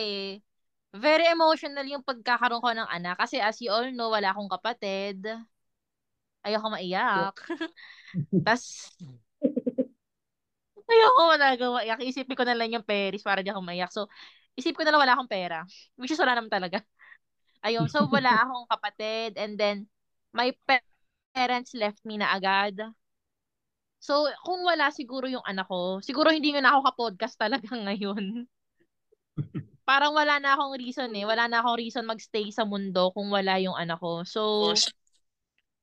very 0.93 1.25
emotional 1.25 1.88
yung 1.89 2.05
pagkakaroon 2.05 2.62
ko 2.62 2.70
ng 2.75 2.89
anak. 2.89 3.17
Kasi 3.17 3.41
as 3.41 3.58
you 3.63 3.74
all 3.74 3.89
know, 3.96 4.13
wala 4.13 4.29
akong 4.29 4.51
kapatid. 4.51 5.25
Ayoko 6.43 6.67
maiyak. 6.70 7.36
Tapos, 8.46 8.91
ayoko 10.91 11.22
managawa 11.32 11.79
iyak. 11.88 12.03
Isipin 12.03 12.38
ko 12.38 12.43
na 12.46 12.55
lang 12.58 12.70
yung 12.75 12.86
Paris 12.86 13.24
para 13.25 13.41
di 13.41 13.50
ako 13.50 13.62
maiyak. 13.63 13.89
So, 13.89 14.12
isip 14.60 14.75
ko 14.77 14.84
na 14.86 14.91
lang 14.93 15.01
wala 15.01 15.13
akong 15.17 15.32
pera. 15.32 15.65
Which 15.98 16.13
is 16.13 16.20
wala 16.22 16.38
naman 16.38 16.51
talaga. 16.51 16.84
Ayun. 17.65 17.88
So, 17.89 18.05
wala 18.12 18.32
akong 18.46 18.67
kapatid. 18.70 19.39
And 19.39 19.55
then, 19.58 19.88
my 20.36 20.51
pa- 20.67 20.86
parents 21.34 21.74
left 21.74 22.03
me 22.05 22.20
na 22.20 22.36
agad. 22.36 22.77
So, 24.03 24.27
kung 24.43 24.62
wala 24.67 24.91
siguro 24.91 25.32
yung 25.32 25.46
anak 25.48 25.72
ko, 25.72 26.03
siguro 26.03 26.27
hindi 26.29 26.51
nga 26.51 26.60
na 26.60 26.75
ako 26.75 26.82
ka-podcast 26.91 27.36
talaga 27.39 27.72
ngayon. 27.88 28.46
Parang 29.84 30.16
wala 30.16 30.40
na 30.40 30.56
akong 30.56 30.80
reason 30.80 31.12
eh. 31.12 31.28
Wala 31.28 31.52
na 31.52 31.60
akong 31.60 31.75
reason 31.75 32.08
magstay 32.08 32.48
sa 32.56 32.63
mundo 32.63 33.12
kung 33.12 33.28
wala 33.28 33.60
yung 33.60 33.75
anak 33.75 34.00
ko. 34.00 34.24
So, 34.24 34.72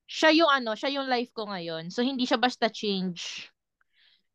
siya 0.08 0.30
yung 0.32 0.50
ano, 0.50 0.72
siya 0.72 0.90
yung 0.96 1.06
life 1.06 1.30
ko 1.36 1.46
ngayon. 1.46 1.92
So, 1.92 2.00
hindi 2.00 2.24
siya 2.24 2.40
basta 2.40 2.72
change. 2.72 3.52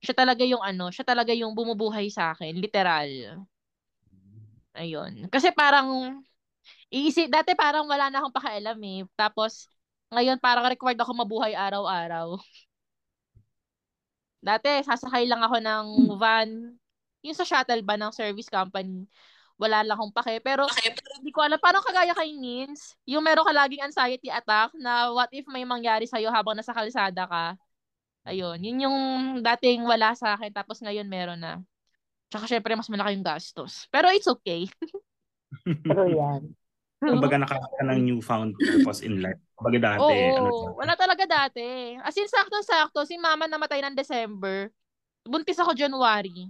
Siya 0.05 0.13
talaga 0.13 0.45
yung 0.45 0.61
ano, 0.61 0.93
siya 0.93 1.01
talaga 1.01 1.33
yung 1.33 1.57
bumubuhay 1.57 2.13
sa 2.13 2.37
akin. 2.37 2.55
Literal. 2.61 3.41
Ayun. 4.77 5.25
Kasi 5.33 5.49
parang, 5.49 6.21
iisip, 6.93 7.31
dati 7.31 7.57
parang 7.57 7.89
wala 7.89 8.13
na 8.13 8.21
akong 8.21 8.35
pakialam 8.37 8.77
eh. 8.85 9.01
Tapos, 9.17 9.65
ngayon 10.13 10.37
parang 10.37 10.69
required 10.69 11.01
ako 11.01 11.11
mabuhay 11.25 11.57
araw-araw. 11.57 12.37
Dati, 14.45 14.85
sasakay 14.85 15.25
lang 15.25 15.41
ako 15.41 15.57
ng 15.57 15.85
van. 16.21 16.77
Yung 17.25 17.37
sa 17.37 17.47
shuttle 17.47 17.81
ba 17.81 17.97
ng 17.97 18.13
service 18.13 18.47
company. 18.47 19.09
Wala 19.57 19.81
lang 19.81 19.97
akong 19.97 20.13
pake. 20.13 20.43
Pero, 20.43 20.67
hindi 21.17 21.31
ko 21.31 21.41
alam. 21.41 21.57
Parang 21.57 21.81
kagaya 21.81 22.13
kay 22.13 22.35
Nins, 22.35 22.93
yung 23.07 23.23
meron 23.23 23.47
ka 23.47 23.55
laging 23.55 23.81
anxiety 23.81 24.29
attack 24.29 24.75
na 24.77 25.09
what 25.09 25.31
if 25.33 25.47
may 25.49 25.65
mangyari 25.65 26.05
sa'yo 26.05 26.29
habang 26.29 26.53
nasa 26.53 26.75
kalsada 26.75 27.25
ka. 27.25 27.45
Ayun. 28.27 28.57
Yun 28.61 28.83
yung 28.89 28.97
dating 29.41 29.87
wala 29.87 30.13
sa 30.13 30.35
akin. 30.35 30.51
Tapos 30.51 30.83
ngayon 30.83 31.07
meron 31.07 31.39
na. 31.39 31.63
Tsaka 32.29 32.49
syempre, 32.49 32.73
mas 32.75 32.89
malaki 32.89 33.15
yung 33.15 33.25
gastos. 33.25 33.85
Pero 33.93 34.11
it's 34.11 34.27
okay. 34.27 34.67
True 35.87 36.11
yan. 36.11 36.51
Kumbaga 36.99 37.37
nakaka 37.37 37.81
ng 37.85 38.01
newfound 38.01 38.57
purpose 38.57 39.05
in 39.05 39.21
life. 39.21 39.37
Kumbaga 39.53 39.93
dati, 39.93 40.01
Oo, 40.01 40.35
ano, 40.35 40.51
wala 40.73 40.93
talaga 40.97 41.23
dati. 41.23 41.95
As 42.01 42.17
in, 42.17 42.25
sakto-sakto, 42.25 43.05
si 43.05 43.15
mama 43.15 43.45
namatay 43.45 43.79
ng 43.85 43.95
December. 43.95 44.73
Buntis 45.21 45.61
ako 45.61 45.77
January. 45.77 46.49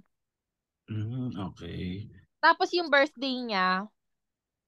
Mm, 0.85 1.33
okay. 1.51 2.05
Tapos 2.37 2.69
yung 2.77 2.89
birthday 2.93 3.41
niya, 3.41 3.89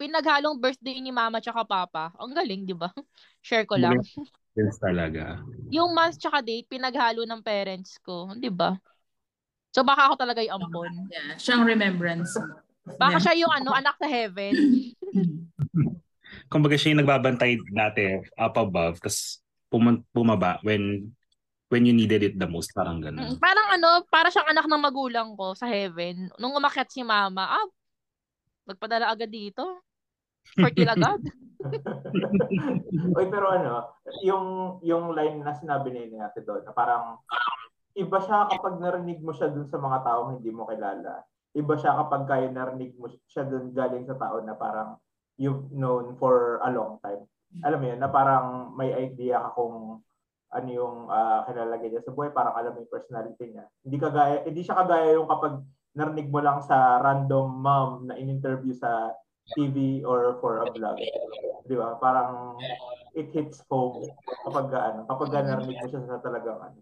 pinaghalong 0.02 0.58
birthday 0.58 0.98
ni 0.98 1.14
mama 1.14 1.38
tsaka 1.38 1.62
papa. 1.66 2.14
Ang 2.18 2.34
galing, 2.34 2.66
di 2.66 2.74
ba? 2.74 2.90
Share 3.46 3.66
ko 3.66 3.78
lang. 3.78 4.02
Yes, 4.58 4.82
talaga. 4.82 5.42
Yung 5.70 5.94
month 5.94 6.18
tsaka 6.18 6.42
date, 6.42 6.66
pinaghalo 6.66 7.26
ng 7.26 7.42
parents 7.46 8.02
ko. 8.02 8.34
Di 8.34 8.50
ba? 8.50 8.74
So 9.74 9.86
baka 9.86 10.10
ako 10.10 10.16
talaga 10.18 10.42
yung 10.42 10.58
ampon. 10.58 10.90
Yeah, 11.12 11.38
siyang 11.38 11.62
remembrance. 11.68 12.34
Baka 12.98 13.22
siya 13.22 13.46
yung 13.46 13.54
ano, 13.54 13.76
anak 13.78 13.94
sa 14.02 14.10
heaven. 14.10 14.54
Kumbaga 16.52 16.76
siya 16.80 16.96
yung 16.96 17.02
nagbabantay 17.04 17.62
dati 17.70 18.18
up 18.40 18.56
above, 18.58 18.98
tapos 19.04 19.44
pum- 19.68 20.06
bumaba 20.16 20.58
when 20.64 21.12
when 21.68 21.84
you 21.84 21.94
needed 21.94 22.24
it 22.24 22.36
the 22.40 22.48
most. 22.48 22.72
Parang 22.72 23.00
Mm, 23.00 23.06
gano'n. 23.12 23.36
Parang 23.40 23.68
ano, 23.76 23.90
para 24.08 24.32
siyang 24.32 24.52
anak 24.52 24.66
ng 24.68 24.84
magulang 24.84 25.30
ko 25.36 25.54
sa 25.54 25.68
heaven. 25.68 26.32
Nung 26.40 26.56
umakyat 26.56 26.90
si 26.92 27.04
mama, 27.04 27.60
ah, 27.60 27.68
nagpadala 28.68 29.12
agad 29.12 29.32
dito. 29.32 29.84
Fertile 30.56 30.96
agad. 30.96 31.20
Oy, 33.18 33.26
pero 33.28 33.52
ano, 33.52 34.00
yung 34.24 34.78
yung 34.86 35.12
line 35.12 35.44
na 35.44 35.52
sinabi 35.52 35.92
ni 35.92 36.16
Ate 36.22 36.40
doon, 36.46 36.64
na 36.64 36.72
parang 36.72 37.20
iba 37.98 38.18
siya 38.24 38.48
kapag 38.48 38.80
narinig 38.80 39.20
mo 39.20 39.36
siya 39.36 39.52
dun 39.52 39.68
sa 39.68 39.82
mga 39.82 40.08
taong 40.08 40.40
hindi 40.40 40.54
mo 40.54 40.70
kilala. 40.70 41.26
Iba 41.52 41.76
siya 41.76 41.98
kapag 42.00 42.30
kaya 42.30 42.48
narinig 42.48 42.96
mo 42.96 43.12
siya 43.28 43.44
dun 43.44 43.74
galing 43.76 44.08
sa 44.08 44.16
tao 44.16 44.40
na 44.40 44.56
parang 44.56 44.96
you've 45.36 45.68
known 45.74 46.16
for 46.16 46.62
a 46.64 46.70
long 46.72 47.02
time. 47.04 47.28
Alam 47.66 47.80
mo 47.82 47.86
yun, 47.90 48.00
na 48.00 48.10
parang 48.12 48.76
may 48.78 48.94
idea 48.94 49.42
ka 49.42 49.50
kung 49.58 50.06
ano 50.48 50.70
yung 50.72 50.96
uh, 51.12 51.44
kilalagay 51.44 51.92
niya 51.92 52.04
sa 52.04 52.16
buhay, 52.16 52.32
parang 52.32 52.56
alam 52.56 52.72
mo 52.72 52.80
yung 52.84 52.94
personality 52.94 53.52
niya. 53.52 53.66
Hindi 53.84 53.98
kagaya, 54.00 54.48
hindi 54.48 54.62
siya 54.64 54.80
kagaya 54.80 55.20
yung 55.20 55.28
kapag 55.28 55.60
narinig 55.98 56.30
mo 56.32 56.40
lang 56.40 56.64
sa 56.64 57.02
random 57.04 57.48
mom 57.60 57.92
na 58.08 58.16
in-interview 58.16 58.72
sa 58.72 59.12
TV 59.56 60.04
or 60.04 60.40
for 60.40 60.64
a 60.64 60.68
vlog. 60.72 61.00
Di 61.68 61.76
ba? 61.76 61.96
Parang 62.00 62.56
it 63.16 63.32
hits 63.32 63.64
home 63.68 64.08
kapag 64.48 64.72
ano, 64.72 65.04
kapag 65.08 65.30
narinig 65.36 65.80
mo 65.84 65.88
siya 65.88 66.04
sa 66.06 66.24
talagang 66.24 66.60
ano. 66.62 66.80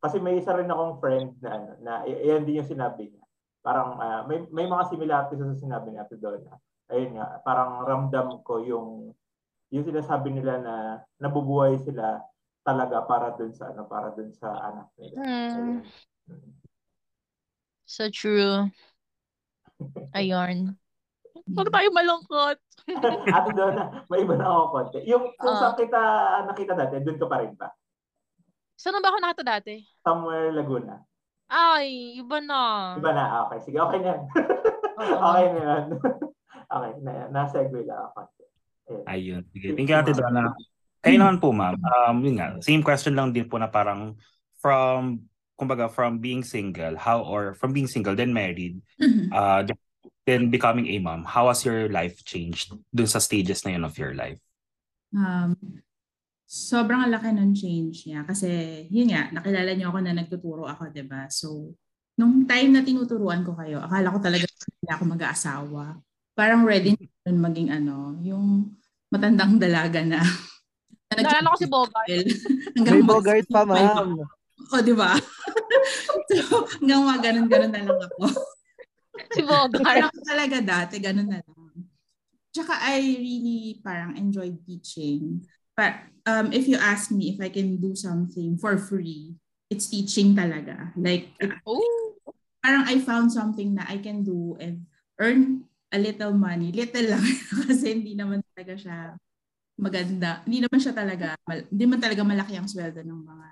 Kasi 0.00 0.20
may 0.20 0.36
isa 0.36 0.52
rin 0.52 0.68
akong 0.68 1.00
friend 1.00 1.40
na 1.40 1.50
ano, 1.56 1.70
na 1.80 1.92
yan 2.04 2.44
din 2.44 2.60
yung 2.60 2.68
sinabi 2.68 3.08
niya. 3.08 3.24
Parang 3.64 3.96
uh, 3.96 4.22
may 4.28 4.44
may 4.52 4.68
mga 4.68 4.92
similarities 4.92 5.40
sa 5.40 5.64
sinabi 5.64 5.90
niya 5.90 6.04
Ate 6.04 6.20
Donna. 6.20 6.52
Ayun 6.86 7.18
nga, 7.18 7.42
parang 7.42 7.82
ramdam 7.82 8.44
ko 8.46 8.62
yung 8.62 9.10
yung 9.74 9.84
sinasabi 9.84 10.30
nila 10.30 10.62
na 10.62 10.74
nabubuhay 11.18 11.80
sila 11.82 12.22
talaga 12.66 13.06
para 13.06 13.30
dun 13.38 13.54
sa 13.54 13.70
ano, 13.70 13.86
para 13.86 14.10
dun 14.10 14.34
sa 14.34 14.50
anak 14.50 14.90
nila. 14.98 15.16
Hmm. 15.22 15.86
So 17.86 18.10
true. 18.10 18.66
Ayun. 20.10 20.74
Huwag 21.46 21.70
tayo 21.70 21.88
malungkot. 21.94 22.58
Ate 23.36 23.50
Donna, 23.54 24.02
may 24.10 24.26
iba 24.26 24.34
na 24.34 24.50
ako 24.50 24.64
konti. 24.74 24.98
Yung 25.06 25.30
kung 25.38 25.54
Ah. 25.54 25.60
saan 25.62 25.78
kita 25.78 26.00
nakita 26.50 26.74
dati, 26.74 26.98
dun 27.06 27.22
ka 27.22 27.30
pa 27.30 27.38
rin 27.38 27.54
ba? 27.54 27.70
Saan 28.74 28.98
ba 28.98 29.14
ako 29.14 29.18
nakita 29.22 29.44
dati? 29.46 29.78
Somewhere 30.02 30.50
Laguna. 30.50 30.98
Ay, 31.46 32.18
iba 32.18 32.42
na. 32.42 32.98
Iba 32.98 33.14
na, 33.14 33.22
Ah, 33.30 33.40
okay. 33.46 33.62
Sige, 33.62 33.78
okay 33.78 34.02
na 34.02 34.18
yan. 34.18 34.22
Oo. 34.98 35.14
okay 35.30 35.46
na 35.54 35.60
yan. 35.62 35.84
okay, 36.74 36.90
na, 37.06 37.12
na-segue 37.30 37.86
lang 37.86 38.10
ako. 38.10 38.26
Ayun. 38.90 39.04
Ayun. 39.06 39.42
Sige. 39.54 39.66
Thank 39.78 39.86
you, 39.86 39.96
Ate 39.96 40.10
Donna. 40.10 40.50
Kayo 41.06 41.22
naman 41.22 41.38
po, 41.38 41.54
ma'am. 41.54 41.78
Um, 41.78 42.16
yun 42.26 42.36
nga, 42.42 42.58
same 42.58 42.82
question 42.82 43.14
lang 43.14 43.30
din 43.30 43.46
po 43.46 43.62
na 43.62 43.70
parang 43.70 44.18
from, 44.58 45.22
kumbaga, 45.54 45.86
from 45.86 46.18
being 46.18 46.42
single, 46.42 46.98
how, 46.98 47.22
or 47.22 47.54
from 47.54 47.70
being 47.70 47.86
single, 47.86 48.18
then 48.18 48.34
married, 48.34 48.82
uh, 49.30 49.62
then 50.26 50.50
becoming 50.50 50.90
a 50.90 50.98
mom, 50.98 51.22
how 51.22 51.46
has 51.46 51.62
your 51.62 51.86
life 51.86 52.26
changed 52.26 52.74
dun 52.90 53.06
sa 53.06 53.22
stages 53.22 53.62
na 53.62 53.78
yun 53.78 53.86
of 53.86 53.94
your 53.94 54.18
life? 54.18 54.42
Um, 55.14 55.54
sobrang 56.46 57.06
laki 57.10 57.30
ng 57.34 57.54
change 57.54 58.06
niya 58.06 58.26
kasi 58.26 58.50
yun 58.90 59.10
nga, 59.10 59.30
nakilala 59.34 59.74
niyo 59.74 59.90
ako 59.90 59.98
na 60.02 60.14
nagtuturo 60.14 60.62
ako, 60.66 60.94
'di 60.94 61.04
ba? 61.06 61.26
So, 61.26 61.74
nung 62.14 62.46
time 62.46 62.70
na 62.74 62.82
tinuturuan 62.86 63.42
ko 63.42 63.54
kayo, 63.58 63.82
akala 63.82 64.14
ko 64.14 64.18
talaga 64.22 64.46
hindi 64.46 64.88
ako 64.90 65.04
mag-aasawa. 65.14 65.84
Parang 66.38 66.62
ready 66.62 66.94
na 66.94 67.06
nun 67.30 67.38
maging 67.42 67.68
ano, 67.74 68.18
yung 68.22 68.46
matandang 69.10 69.58
dalaga 69.58 70.02
na. 70.06 70.22
na 71.14 71.22
Naalala 71.22 71.54
ko 71.54 71.58
si 71.58 71.68
Bogart. 71.70 72.26
May 72.82 73.02
Bogart 73.06 73.46
pa, 73.46 73.62
ma'am. 73.62 74.26
O, 74.74 74.82
di 74.82 74.94
ba? 74.96 75.14
so, 76.34 76.66
hanggang 76.80 77.02
mga 77.06 77.18
ganun-ganun 77.22 77.72
na 77.72 77.82
lang 77.86 78.00
ako. 78.10 78.24
Si 79.30 79.42
Bogart. 79.46 79.86
Parang 79.86 80.10
talaga 80.26 80.56
dati, 80.58 80.98
ganun 80.98 81.30
na 81.30 81.38
lang. 81.38 81.86
Tsaka 82.50 82.74
I 82.90 82.98
really 83.20 83.78
parang 83.84 84.18
enjoyed 84.18 84.58
teaching. 84.66 85.46
But 85.76 86.08
um, 86.24 86.50
if 86.56 86.66
you 86.66 86.80
ask 86.80 87.12
me 87.12 87.36
if 87.36 87.38
I 87.38 87.52
can 87.52 87.76
do 87.78 87.94
something 87.94 88.56
for 88.58 88.80
free, 88.80 89.36
it's 89.70 89.86
teaching 89.86 90.34
talaga. 90.34 90.90
Like, 90.96 91.36
it, 91.38 91.52
Oh. 91.68 92.16
parang 92.64 92.88
I 92.88 92.98
found 92.98 93.30
something 93.30 93.78
na 93.78 93.86
I 93.86 94.02
can 94.02 94.26
do 94.26 94.58
and 94.58 94.90
earn 95.22 95.70
a 95.94 96.00
little 96.02 96.34
money. 96.34 96.74
Little 96.74 97.14
lang. 97.14 97.22
Kasi 97.70 97.94
hindi 97.94 98.18
naman 98.18 98.42
talaga 98.50 98.74
siya 98.74 98.98
maganda. 99.76 100.40
Hindi 100.48 100.64
naman 100.64 100.80
siya 100.80 100.94
talaga, 100.96 101.36
mal- 101.44 101.68
hindi 101.68 101.84
man 101.84 102.00
talaga 102.00 102.22
malaki 102.24 102.54
ang 102.56 102.68
sweldo 102.68 103.04
ng 103.04 103.22
mga 103.22 103.48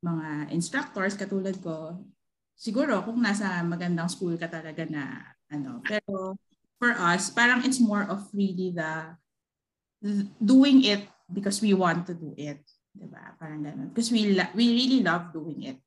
mga 0.00 0.28
instructors 0.56 1.18
katulad 1.18 1.54
ko. 1.60 2.00
Siguro 2.56 3.04
kung 3.04 3.20
nasa 3.20 3.60
magandang 3.66 4.08
school 4.08 4.38
ka 4.40 4.48
talaga 4.48 4.86
na 4.88 5.20
ano. 5.52 5.84
Pero 5.84 6.38
for 6.80 6.96
us, 6.96 7.28
parang 7.28 7.66
it's 7.66 7.82
more 7.82 8.08
of 8.08 8.24
really 8.32 8.72
the 8.72 9.16
doing 10.40 10.84
it 10.88 11.04
because 11.28 11.60
we 11.60 11.76
want 11.76 12.08
to 12.08 12.16
do 12.16 12.32
it. 12.36 12.64
Diba? 12.90 13.36
Parang 13.36 13.62
ganun. 13.62 13.92
Because 13.92 14.10
we, 14.10 14.34
lo- 14.34 14.54
we 14.56 14.72
really 14.72 15.00
love 15.04 15.30
doing 15.30 15.62
it. 15.68 15.78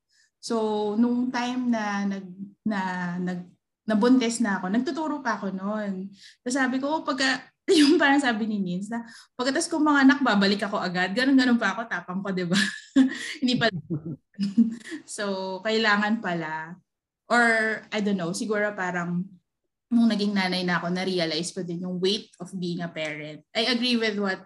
So, 0.43 0.93
nung 0.99 1.31
time 1.31 1.71
na 1.71 2.03
nag 2.03 2.25
na 2.67 2.79
nag 3.15 3.47
nabuntis 3.83 4.39
na 4.39 4.59
ako, 4.59 4.71
nagtuturo 4.71 5.15
pa 5.19 5.35
ako 5.39 5.51
noon. 5.51 6.07
Tapos 6.39 6.55
sabi 6.55 6.79
ko, 6.79 6.99
oh, 6.99 7.03
pagka, 7.03 7.43
yung 7.79 7.95
parang 7.95 8.19
sabi 8.19 8.43
ni 8.43 8.59
Nins 8.59 8.91
na, 8.91 9.03
pagkatas 9.39 9.71
kong 9.71 9.83
mga 9.83 10.01
anak, 10.03 10.19
babalik 10.19 10.61
ako 10.67 10.79
agad. 10.79 11.15
Ganun-ganun 11.15 11.59
pa 11.59 11.75
ako, 11.75 11.81
tapang 11.87 12.19
pa, 12.19 12.35
di 12.35 12.43
ba? 12.43 12.59
Hindi 13.41 13.55
pa. 13.55 13.71
so, 15.15 15.57
kailangan 15.63 16.19
pala, 16.19 16.75
or 17.31 17.43
I 17.89 18.03
don't 18.03 18.19
know, 18.19 18.35
siguro 18.35 18.75
parang 18.75 19.23
nung 19.93 20.09
naging 20.09 20.33
nanay 20.33 20.65
na 20.65 20.81
ako, 20.81 20.91
na-realize 20.91 21.53
ko 21.53 21.61
din 21.61 21.85
yung 21.85 22.01
weight 22.01 22.33
of 22.41 22.51
being 22.57 22.81
a 22.81 22.89
parent. 22.89 23.45
I 23.53 23.69
agree 23.71 23.95
with 23.95 24.17
what 24.19 24.43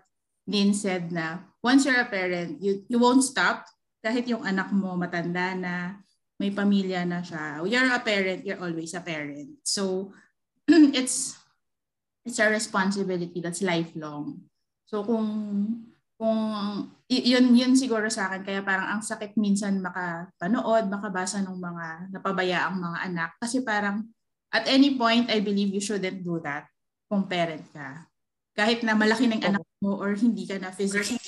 Nin 0.47 0.75
said 0.75 1.09
na 1.11 1.41
once 1.63 1.87
you're 1.87 1.99
a 1.99 2.07
parent, 2.07 2.59
you, 2.61 2.83
you 2.87 2.99
won't 2.99 3.23
stop 3.23 3.65
kahit 4.03 4.27
yung 4.29 4.45
anak 4.45 4.69
mo 4.71 4.95
matanda 4.95 5.57
na, 5.57 5.75
may 6.37 6.53
pamilya 6.53 7.01
na 7.03 7.25
siya. 7.25 7.65
You're 7.65 7.89
a 7.89 8.01
parent, 8.01 8.45
you're 8.45 8.61
always 8.61 8.93
a 8.93 9.01
parent. 9.01 9.57
So, 9.65 10.13
it's 10.69 11.33
it's 12.27 12.43
a 12.43 12.51
responsibility 12.51 13.39
that's 13.39 13.63
lifelong. 13.63 14.43
So, 14.83 15.07
kung 15.07 15.27
kung 16.19 16.39
yun 17.07 17.55
yun 17.55 17.73
siguro 17.77 18.11
sa 18.11 18.27
akin 18.27 18.41
kaya 18.43 18.61
parang 18.65 18.99
ang 18.99 19.01
sakit 19.05 19.39
minsan 19.39 19.79
makapanood, 19.79 20.91
makabasa 20.91 21.39
ng 21.45 21.55
mga 21.55 21.85
napabayaang 22.11 22.75
mga 22.75 22.99
anak 23.07 23.31
kasi 23.39 23.63
parang 23.63 24.03
at 24.51 24.67
any 24.67 24.99
point 24.99 25.31
I 25.31 25.39
believe 25.39 25.71
you 25.71 25.83
shouldn't 25.83 26.25
do 26.25 26.41
that 26.43 26.67
kung 27.07 27.29
parent 27.29 27.63
ka. 27.71 28.09
Kahit 28.57 28.81
na 28.83 28.97
malaki 28.97 29.29
ng 29.29 29.45
anak 29.45 29.63
mo 29.79 30.01
or 30.01 30.17
hindi 30.17 30.43
ka 30.49 30.57
na 30.59 30.73
physically 30.73 31.21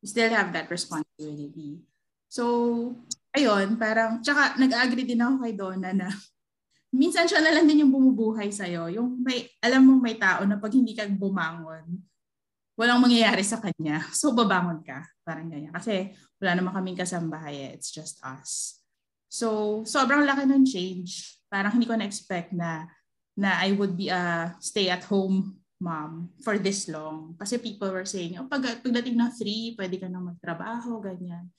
you 0.00 0.06
still 0.08 0.32
have 0.32 0.50
that 0.56 0.66
responsibility. 0.72 1.84
So, 2.26 2.44
ayun, 3.36 3.78
parang, 3.78 4.20
tsaka 4.20 4.58
nag-agree 4.60 5.06
din 5.06 5.22
ako 5.22 5.34
kay 5.44 5.54
Donna 5.56 5.90
na 5.92 6.08
minsan 6.96 7.28
siya 7.28 7.44
na 7.44 7.52
lang 7.52 7.68
din 7.68 7.84
yung 7.84 7.92
bumubuhay 7.92 8.48
sa'yo. 8.48 8.88
Yung 8.90 9.20
may, 9.20 9.46
alam 9.60 9.84
mong 9.84 10.02
may 10.02 10.16
tao 10.16 10.42
na 10.48 10.56
pag 10.56 10.72
hindi 10.72 10.96
ka 10.96 11.04
bumangon, 11.12 12.00
walang 12.76 13.00
mangyayari 13.00 13.44
sa 13.44 13.60
kanya. 13.60 14.00
So, 14.18 14.32
babangon 14.32 14.80
ka. 14.80 15.04
Parang 15.22 15.52
ganyan. 15.52 15.72
Kasi 15.72 16.16
wala 16.40 16.56
naman 16.56 16.72
kaming 16.72 16.98
kasambahay. 16.98 17.70
Eh. 17.70 17.70
It's 17.76 17.92
just 17.92 18.20
us. 18.24 18.80
So, 19.28 19.80
sobrang 19.84 20.24
laki 20.24 20.48
ng 20.48 20.64
change. 20.64 21.36
Parang 21.52 21.76
hindi 21.76 21.84
ko 21.84 21.96
na-expect 21.96 22.56
na 22.56 22.88
na 23.36 23.60
I 23.60 23.76
would 23.76 24.00
be 24.00 24.08
a 24.08 24.56
stay-at-home 24.64 25.60
mom 25.76 26.32
for 26.40 26.56
this 26.56 26.88
long. 26.88 27.36
Kasi 27.36 27.60
people 27.60 27.92
were 27.92 28.08
saying, 28.08 28.40
oh, 28.40 28.48
pag, 28.48 28.64
pagdating 28.80 29.20
na 29.20 29.28
three, 29.28 29.76
pwede 29.76 30.00
ka 30.00 30.08
nang 30.08 30.32
magtrabaho, 30.32 31.04
ganyan. 31.04 31.52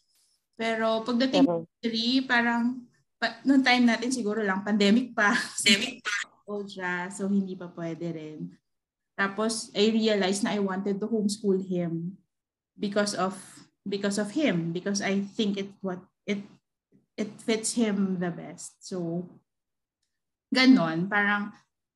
Pero 0.57 1.05
pagdating 1.05 1.45
uh-huh. 1.45 1.69
three, 1.85 2.25
parang 2.25 2.81
pa, 3.17 3.41
noong 3.43 3.65
time 3.65 3.83
natin 3.85 4.09
siguro 4.13 4.41
lang, 4.41 4.63
pandemic 4.63 5.13
pa. 5.13 5.33
Pandemic 5.35 6.01
pa. 6.01 6.15
Old 6.49 6.71
siya, 6.71 7.11
so 7.11 7.27
hindi 7.27 7.59
pa 7.59 7.67
pwede 7.75 8.15
rin. 8.15 8.47
Tapos, 9.17 9.73
I 9.75 9.91
realized 9.91 10.45
na 10.45 10.55
I 10.55 10.61
wanted 10.63 11.01
to 11.01 11.09
homeschool 11.09 11.59
him 11.59 12.15
because 12.77 13.17
of 13.17 13.35
because 13.83 14.21
of 14.21 14.31
him 14.31 14.71
because 14.71 15.01
I 15.01 15.25
think 15.25 15.57
it 15.57 15.73
what 15.81 16.03
it 16.27 16.45
it 17.17 17.33
fits 17.41 17.73
him 17.73 18.21
the 18.21 18.29
best. 18.29 18.77
So 18.79 19.25
ganon, 20.53 21.09
parang 21.09 21.51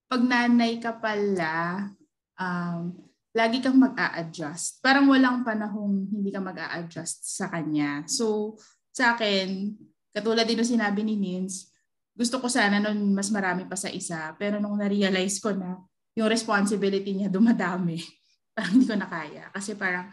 pag 0.09 0.23
nanay 0.25 0.81
ka 0.81 0.97
pala 0.97 1.87
um 2.41 2.97
lagi 3.31 3.63
kang 3.63 3.79
mag-a-adjust. 3.79 4.83
Parang 4.83 5.07
walang 5.07 5.47
panahong 5.47 6.11
hindi 6.11 6.35
ka 6.35 6.43
mag-a-adjust 6.43 7.23
sa 7.23 7.47
kanya. 7.47 8.03
So, 8.03 8.59
sa 8.91 9.15
akin, 9.15 9.71
katulad 10.11 10.45
din 10.45 10.59
ng 10.59 10.71
sinabi 10.77 11.01
ni 11.01 11.15
Nins, 11.15 11.71
gusto 12.11 12.37
ko 12.43 12.51
sana 12.51 12.77
nun 12.77 13.15
mas 13.15 13.31
marami 13.31 13.65
pa 13.65 13.75
sa 13.79 13.87
isa. 13.87 14.35
Pero 14.35 14.59
nung 14.59 14.75
na-realize 14.77 15.39
ko 15.39 15.55
na 15.55 15.79
yung 16.13 16.27
responsibility 16.27 17.15
niya 17.15 17.31
dumadami, 17.35 17.99
parang 18.55 18.71
hindi 18.75 18.87
ko 18.87 18.95
na 18.95 19.07
kaya. 19.07 19.47
Kasi 19.55 19.75
parang 19.75 20.11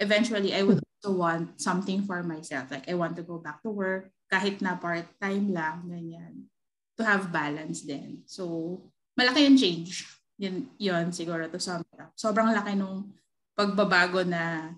eventually 0.00 0.52
I 0.52 0.64
would 0.64 0.80
also 0.80 1.12
want 1.16 1.60
something 1.60 2.04
for 2.04 2.24
myself. 2.24 2.72
Like 2.72 2.88
I 2.88 2.96
want 2.96 3.14
to 3.20 3.24
go 3.24 3.38
back 3.38 3.60
to 3.64 3.70
work 3.70 4.12
kahit 4.26 4.58
na 4.58 4.74
part-time 4.74 5.54
lang, 5.54 5.86
ganyan. 5.86 6.50
To 6.98 7.06
have 7.06 7.30
balance 7.30 7.84
din. 7.84 8.24
So, 8.24 8.80
malaki 9.14 9.46
yung 9.46 9.60
change 9.60 10.16
yun, 10.36 10.68
yun 10.76 11.08
siguro 11.12 11.48
to 11.48 11.60
sum 11.60 11.82
up. 11.96 12.12
Sobrang 12.16 12.52
laki 12.52 12.76
nung 12.76 13.12
pagbabago 13.56 14.24
na 14.24 14.72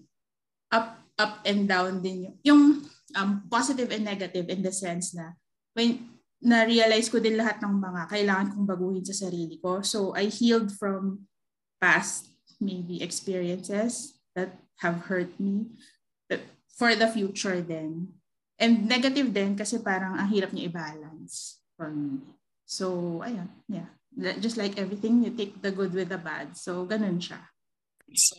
up 0.70 1.02
up 1.18 1.42
and 1.42 1.66
down 1.66 1.98
din 1.98 2.30
yung, 2.30 2.36
yung 2.46 2.62
um, 3.16 3.44
positive 3.48 3.92
and 3.92 4.04
negative 4.04 4.48
in 4.48 4.60
the 4.60 4.72
sense 4.72 5.14
na 5.14 5.32
when 5.72 6.08
na-realize 6.38 7.10
ko 7.10 7.18
din 7.18 7.38
lahat 7.38 7.58
ng 7.62 7.78
mga 7.80 8.02
kailangan 8.10 8.48
kong 8.54 8.66
baguhin 8.68 9.04
sa 9.06 9.26
sarili 9.26 9.58
ko. 9.58 9.82
So 9.82 10.14
I 10.14 10.30
healed 10.30 10.70
from 10.70 11.26
past 11.82 12.30
maybe 12.62 13.02
experiences 13.02 14.18
that 14.38 14.54
have 14.82 15.10
hurt 15.10 15.34
me 15.38 15.66
for 16.78 16.94
the 16.94 17.10
future 17.10 17.58
then. 17.58 18.14
And 18.58 18.86
negative 18.86 19.34
din 19.34 19.58
kasi 19.58 19.82
parang 19.82 20.14
ang 20.14 20.30
hirap 20.30 20.54
niya 20.54 20.70
i-balance 20.70 21.62
for 21.74 21.90
me. 21.90 22.22
So, 22.66 23.18
ayun, 23.22 23.50
yeah 23.70 23.90
just 24.16 24.56
like 24.56 24.78
everything, 24.78 25.22
you 25.24 25.30
take 25.30 25.60
the 25.62 25.70
good 25.70 25.92
with 25.94 26.08
the 26.08 26.18
bad. 26.18 26.56
So, 26.56 26.86
ganun 26.86 27.22
siya. 27.22 27.38
So, 28.14 28.36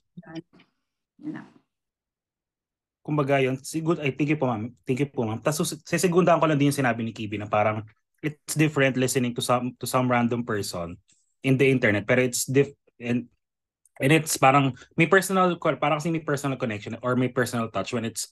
yan 1.24 1.40
na. 1.40 1.44
Kumbaga 3.10 3.42
yun, 3.42 3.58
siguro, 3.66 3.98
ay, 3.98 4.14
thank 4.14 4.30
you 4.30 4.38
po 4.38 4.46
ma'am. 4.46 4.70
Thank 4.86 5.02
you 5.02 5.10
po 5.10 5.26
ma'am. 5.26 5.42
Tapos, 5.42 5.74
sisigundaan 5.82 6.38
ko 6.38 6.46
lang 6.46 6.62
din 6.62 6.70
yung 6.70 6.78
sinabi 6.86 7.02
ni 7.02 7.10
Kibi 7.10 7.42
na 7.42 7.50
parang 7.50 7.82
it's 8.22 8.56
different 8.56 9.00
listening 9.00 9.34
to 9.34 9.42
some 9.42 9.76
to 9.80 9.88
some 9.88 10.12
random 10.12 10.44
person 10.44 11.00
in 11.44 11.56
the 11.56 11.68
internet 11.68 12.04
pero 12.04 12.20
it's 12.20 12.44
diff 12.44 12.68
and 13.00 13.32
and 14.00 14.12
it's 14.12 14.36
parang 14.36 14.76
may 15.00 15.08
personal 15.08 15.56
parang 15.80 16.00
kasi 16.00 16.12
may 16.12 16.24
personal 16.24 16.60
connection 16.60 17.00
or 17.00 17.16
may 17.16 17.32
personal 17.32 17.72
touch 17.72 17.96
when 17.96 18.04
it's 18.04 18.28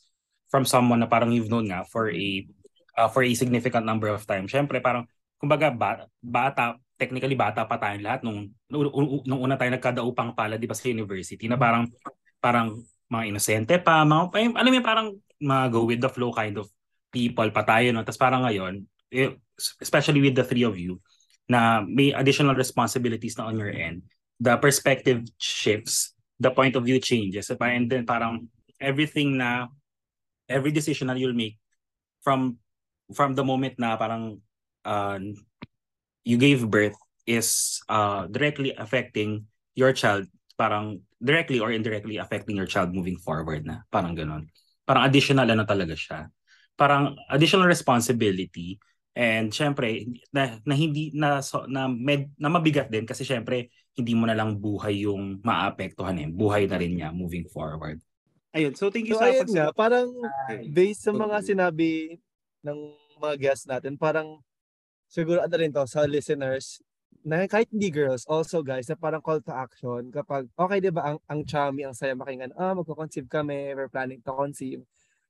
from 0.52 0.64
someone 0.68 1.00
na 1.00 1.08
parang 1.08 1.32
you've 1.32 1.52
known 1.52 1.68
nga 1.72 1.84
for 1.88 2.12
a 2.12 2.44
uh, 3.00 3.08
for 3.12 3.24
a 3.24 3.32
significant 3.36 3.84
number 3.84 4.08
of 4.12 4.24
time. 4.24 4.48
Syempre 4.48 4.80
parang 4.80 5.08
kumbaga 5.40 5.72
ba, 5.72 6.08
bata 6.24 6.80
technically 6.98 7.36
bata 7.38 7.68
pa 7.68 7.78
tayong 7.78 8.04
lahat 8.04 8.22
nung 8.26 8.50
nung 8.72 9.40
una 9.44 9.60
tayo 9.60 9.70
nagkadaupang 9.70 10.34
pala 10.34 10.58
di 10.58 10.66
ba 10.66 10.74
sa 10.76 10.90
university 10.90 11.46
na 11.46 11.60
parang 11.60 11.86
parang 12.42 12.82
mga 13.08 13.24
inosente 13.32 13.76
pa, 13.80 14.04
mga 14.04 14.56
alam 14.56 14.72
mo 14.72 14.82
parang 14.84 15.08
mga 15.40 15.66
go 15.72 15.82
with 15.88 16.02
the 16.02 16.12
flow 16.12 16.34
kind 16.34 16.58
of 16.60 16.68
people 17.12 17.48
pa 17.52 17.64
tayo 17.64 17.90
no. 17.96 18.04
Tapos 18.04 18.20
parang 18.20 18.44
ngayon, 18.44 18.84
eh, 19.14 19.36
especially 19.80 20.20
with 20.20 20.36
the 20.36 20.44
three 20.44 20.68
of 20.68 20.76
you 20.76 21.00
na 21.48 21.80
may 21.82 22.12
additional 22.12 22.54
responsibilities 22.54 23.40
na 23.40 23.48
on 23.48 23.56
your 23.56 23.72
end, 23.72 24.04
the 24.38 24.54
perspective 24.60 25.24
shifts, 25.40 26.12
the 26.38 26.52
point 26.52 26.76
of 26.76 26.84
view 26.84 27.00
changes, 27.00 27.48
and 27.50 27.88
then 27.88 28.04
parang 28.04 28.52
everything 28.78 29.40
na 29.40 29.72
every 30.52 30.70
decision 30.76 31.08
that 31.08 31.18
you'll 31.18 31.36
make 31.36 31.58
from 32.22 32.60
from 33.16 33.34
the 33.34 33.44
moment 33.44 33.80
na 33.80 33.96
parang 33.96 34.44
uh, 34.84 35.20
you 36.28 36.36
gave 36.36 36.68
birth 36.68 36.96
is 37.24 37.80
uh, 37.88 38.28
directly 38.28 38.76
affecting 38.76 39.48
your 39.76 39.92
child, 39.96 40.28
parang 40.58 41.06
directly 41.22 41.62
or 41.62 41.70
indirectly 41.70 42.18
affecting 42.18 42.58
your 42.58 42.68
child 42.68 42.92
moving 42.92 43.16
forward 43.22 43.64
na. 43.64 43.86
Parang 43.94 44.18
ganun. 44.18 44.50
Parang 44.84 45.06
additional 45.06 45.46
ano 45.46 45.64
talaga 45.64 45.94
siya. 45.94 46.28
Parang 46.74 47.14
additional 47.30 47.70
responsibility 47.70 48.82
and 49.18 49.54
syempre 49.54 50.10
na, 50.34 50.58
na 50.66 50.74
hindi 50.74 51.14
na 51.14 51.42
so, 51.46 51.70
na 51.70 51.86
med, 51.86 52.34
na 52.38 52.50
mabigat 52.50 52.90
din 52.90 53.06
kasi 53.06 53.22
syempre 53.22 53.70
hindi 53.98 54.14
mo 54.14 54.30
na 54.30 54.38
lang 54.38 54.58
buhay 54.58 55.06
yung 55.06 55.42
maapektuhan 55.46 56.18
eh. 56.22 56.30
Buhay 56.30 56.66
na 56.66 56.78
rin 56.78 56.98
niya 56.98 57.10
moving 57.14 57.46
forward. 57.50 58.02
Ayun, 58.54 58.74
so 58.74 58.90
thank 58.90 59.06
you 59.06 59.18
so, 59.18 59.22
sa 59.22 59.30
ayun 59.30 59.50
nga, 59.54 59.70
parang 59.74 60.10
based 60.74 61.06
sa 61.06 61.14
mga 61.14 61.46
sinabi 61.46 62.18
ng 62.66 62.78
mga 63.22 63.36
guests 63.38 63.66
natin, 63.70 63.98
parang 63.98 64.42
siguro 65.10 65.42
ano 65.42 65.54
rin 65.58 65.74
to 65.74 65.86
sa 65.86 66.06
listeners 66.06 66.82
na 67.28 67.44
kahit 67.44 67.68
hindi 67.76 67.92
girls, 67.92 68.24
also 68.32 68.64
guys, 68.64 68.88
na 68.88 68.96
parang 68.96 69.20
call 69.20 69.44
to 69.44 69.52
action 69.52 70.08
kapag, 70.16 70.48
okay, 70.56 70.80
di 70.80 70.88
ba, 70.88 71.12
ang, 71.16 71.20
ang 71.28 71.42
chummy, 71.44 71.84
ang 71.84 71.92
saya 71.92 72.16
makinggan, 72.16 72.56
ah, 72.56 72.72
magko-conceive 72.72 73.28
kami, 73.28 73.76
we're 73.76 73.92
planning 73.92 74.24
to 74.24 74.32
conceive. 74.32 74.80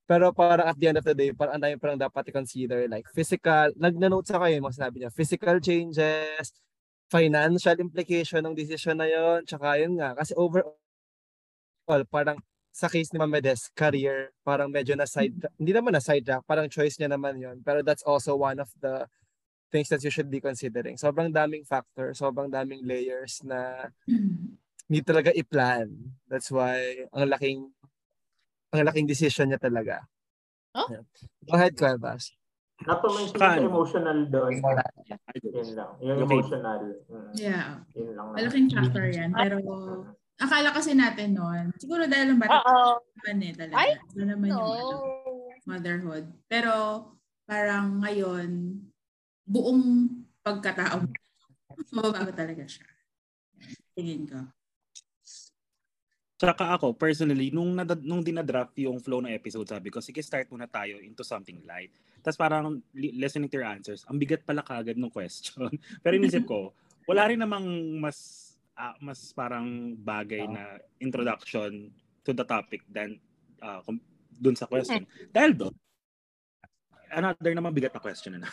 Pero 0.06 0.30
parang 0.32 0.70
at 0.70 0.78
the 0.78 0.88
end 0.88 1.02
of 1.02 1.06
the 1.10 1.18
day, 1.18 1.34
parang 1.34 1.58
ang 1.58 1.64
dami 1.66 1.76
parang 1.82 2.00
dapat 2.00 2.30
i-consider, 2.30 2.86
like 2.88 3.10
physical, 3.12 3.74
nag-note 3.76 4.30
sa 4.30 4.38
kayo 4.40 4.56
yung 4.62 4.66
mga 4.70 4.78
sinabi 4.78 4.96
niya, 5.04 5.12
physical 5.12 5.58
changes, 5.58 6.54
financial 7.10 7.78
implication 7.82 8.46
ng 8.46 8.56
decision 8.56 8.96
na 9.00 9.10
yon 9.10 9.42
tsaka 9.48 9.82
yun 9.82 9.98
nga, 9.98 10.14
kasi 10.16 10.38
overall, 10.38 10.78
parang 12.14 12.38
sa 12.72 12.86
case 12.86 13.10
ni 13.10 13.18
Mamedes, 13.18 13.74
career, 13.74 14.30
parang 14.46 14.70
medyo 14.70 14.94
na 14.94 15.10
side, 15.10 15.34
hindi 15.58 15.74
naman 15.74 15.98
na 15.98 16.04
side 16.04 16.22
track, 16.22 16.46
parang 16.46 16.70
choice 16.70 17.02
niya 17.02 17.10
naman 17.10 17.42
yon 17.42 17.58
pero 17.66 17.82
that's 17.82 18.06
also 18.06 18.38
one 18.38 18.62
of 18.62 18.70
the 18.86 19.02
things 19.68 19.90
that 19.90 20.04
you 20.04 20.10
should 20.10 20.30
be 20.30 20.40
considering. 20.40 20.96
Sobrang 20.96 21.30
daming 21.30 21.68
factor, 21.68 22.12
sobrang 22.12 22.48
daming 22.48 22.84
layers 22.84 23.44
na 23.44 23.92
hindi 24.88 25.02
talaga 25.04 25.36
i-plan. 25.36 25.92
That's 26.28 26.48
why 26.50 27.08
ang 27.12 27.28
laking 27.28 27.60
ang 28.72 28.84
laking 28.88 29.08
decision 29.08 29.52
niya 29.52 29.60
talaga. 29.60 30.04
Go 31.44 31.54
ahead, 31.56 31.76
Cuevas. 31.76 32.32
Not 32.86 33.02
to 33.02 33.10
mention 33.10 33.34
Saka 33.34 33.58
yung 33.58 33.58
ano? 33.58 33.72
emotional 33.74 34.20
doon. 34.30 34.52
Yun 34.54 35.70
lang. 35.74 35.92
Yung 35.98 36.18
Okay. 36.22 36.28
emotional. 36.30 36.82
Mm, 37.10 37.32
Yeah. 37.34 37.68
Yun 37.98 38.10
lang. 38.14 38.28
Malaking 38.38 38.68
factor 38.70 39.06
yan. 39.10 39.30
Pero 39.34 39.56
akala 40.38 40.70
kasi 40.70 40.94
natin 40.94 41.34
noon, 41.34 41.74
siguro 41.82 42.06
dahil 42.06 42.38
ang 42.38 42.40
bata 42.40 42.62
naman 43.18 43.38
eh 43.42 43.54
talaga. 43.58 43.76
Ay, 43.82 43.98
Ito 43.98 44.22
naman 44.22 44.48
yung 44.54 44.62
ano, 44.62 44.94
No. 44.94 45.66
motherhood. 45.66 46.26
Pero 46.46 46.72
parang 47.50 47.98
ngayon, 48.06 48.78
buong 49.48 50.12
pagkatao 50.44 51.08
mo, 51.08 51.12
mababago 51.96 52.32
talaga 52.36 52.68
siya. 52.68 52.86
Tingin 53.96 54.28
ko. 54.28 54.40
Tsaka 56.38 56.78
ako, 56.78 56.94
personally, 56.94 57.50
nung, 57.50 57.74
nada, 57.74 57.98
nung 57.98 58.22
dinadraft 58.22 58.78
yung 58.78 59.02
flow 59.02 59.26
ng 59.26 59.34
episode, 59.34 59.66
sabi 59.66 59.90
ko, 59.90 59.98
sige, 59.98 60.22
start 60.22 60.46
muna 60.54 60.70
tayo 60.70 61.02
into 61.02 61.26
something 61.26 61.66
light. 61.66 61.90
Tapos 62.22 62.38
parang 62.38 62.78
li- 62.94 63.18
listening 63.18 63.50
to 63.50 63.58
your 63.58 63.66
answers, 63.66 64.06
ang 64.06 64.22
bigat 64.22 64.46
pala 64.46 64.62
kagad 64.62 65.02
ng 65.02 65.10
question. 65.10 65.66
Pero 66.06 66.14
inisip 66.14 66.46
ko, 66.46 66.78
wala 67.10 67.26
rin 67.26 67.42
namang 67.42 67.66
mas 67.98 68.54
ah, 68.78 68.94
mas 69.02 69.34
parang 69.34 69.98
bagay 69.98 70.46
na 70.46 70.78
introduction 71.02 71.90
to 72.22 72.38
the 72.38 72.46
topic 72.46 72.86
than 72.86 73.18
uh, 73.66 73.82
dun 74.38 74.54
sa 74.54 74.70
question. 74.70 75.10
Dahil 75.34 75.58
doon, 75.58 75.74
another 77.12 77.54
naman 77.56 77.74
bigat 77.74 77.94
na 77.94 78.02
question 78.02 78.42
na. 78.42 78.50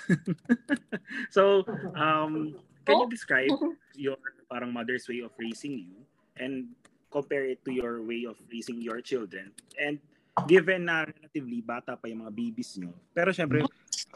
so, 1.34 1.64
um, 1.94 2.54
can 2.84 3.00
you 3.00 3.08
describe 3.08 3.50
your 3.94 4.18
parang 4.50 4.72
mother's 4.72 5.08
way 5.08 5.20
of 5.24 5.32
raising 5.38 5.78
you 5.78 5.94
and 6.38 6.68
compare 7.14 7.46
it 7.46 7.62
to 7.62 7.70
your 7.70 8.02
way 8.02 8.26
of 8.26 8.34
raising 8.50 8.82
your 8.82 8.98
children. 8.98 9.54
And 9.78 10.02
given 10.50 10.90
na 10.90 11.06
relatively 11.06 11.62
bata 11.62 11.94
pa 11.94 12.10
yung 12.10 12.26
mga 12.26 12.34
babies 12.34 12.74
nyo, 12.74 12.90
pero 13.14 13.30
syempre, 13.30 13.62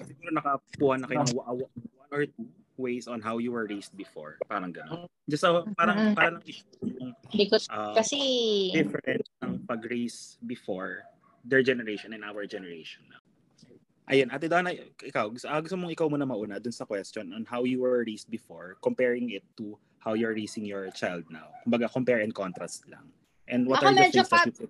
siguro 0.02 0.30
nakapuha 0.34 0.94
na 0.98 1.06
kayo 1.06 1.22
ng 1.22 1.34
one 1.38 2.10
or 2.10 2.26
two 2.26 2.50
ways 2.74 3.06
on 3.06 3.22
how 3.22 3.38
you 3.38 3.54
were 3.54 3.66
raised 3.70 3.94
before. 3.94 4.38
Parang 4.50 4.74
gano'n. 4.74 5.06
Just 5.30 5.46
so, 5.46 5.62
parang, 5.78 6.10
Mhm. 6.10 6.14
parang 6.18 6.36
yung 6.42 7.14
uh, 7.70 7.94
kasi, 7.94 8.18
difference 8.74 9.30
ng 9.42 9.62
pag-raise 9.66 10.38
before 10.46 11.06
their 11.46 11.62
generation 11.62 12.14
and 12.14 12.26
our 12.26 12.46
generation 12.46 13.06
now. 13.06 13.22
Ayun, 14.08 14.32
Ate 14.32 14.48
Donna, 14.48 14.72
ikaw, 15.04 15.28
gusto, 15.28 15.46
ah, 15.52 15.60
gusto 15.60 15.76
mong 15.76 15.92
ikaw 15.92 16.08
muna 16.08 16.24
mauna 16.24 16.56
dun 16.56 16.72
sa 16.72 16.88
question 16.88 17.28
on 17.36 17.44
how 17.44 17.68
you 17.68 17.84
were 17.84 18.00
raised 18.08 18.32
before, 18.32 18.80
comparing 18.80 19.28
it 19.36 19.44
to 19.52 19.76
how 20.00 20.16
you're 20.16 20.32
raising 20.32 20.64
your 20.64 20.88
child 20.96 21.28
now. 21.28 21.52
Kumbaga, 21.68 21.92
compare 21.92 22.24
and 22.24 22.32
contrast 22.32 22.88
lang. 22.88 23.12
And 23.44 23.68
what 23.68 23.84
Ako 23.84 23.92
are 23.92 23.96
the 24.00 24.08
things 24.08 24.32
that 24.32 24.48
you 24.48 24.68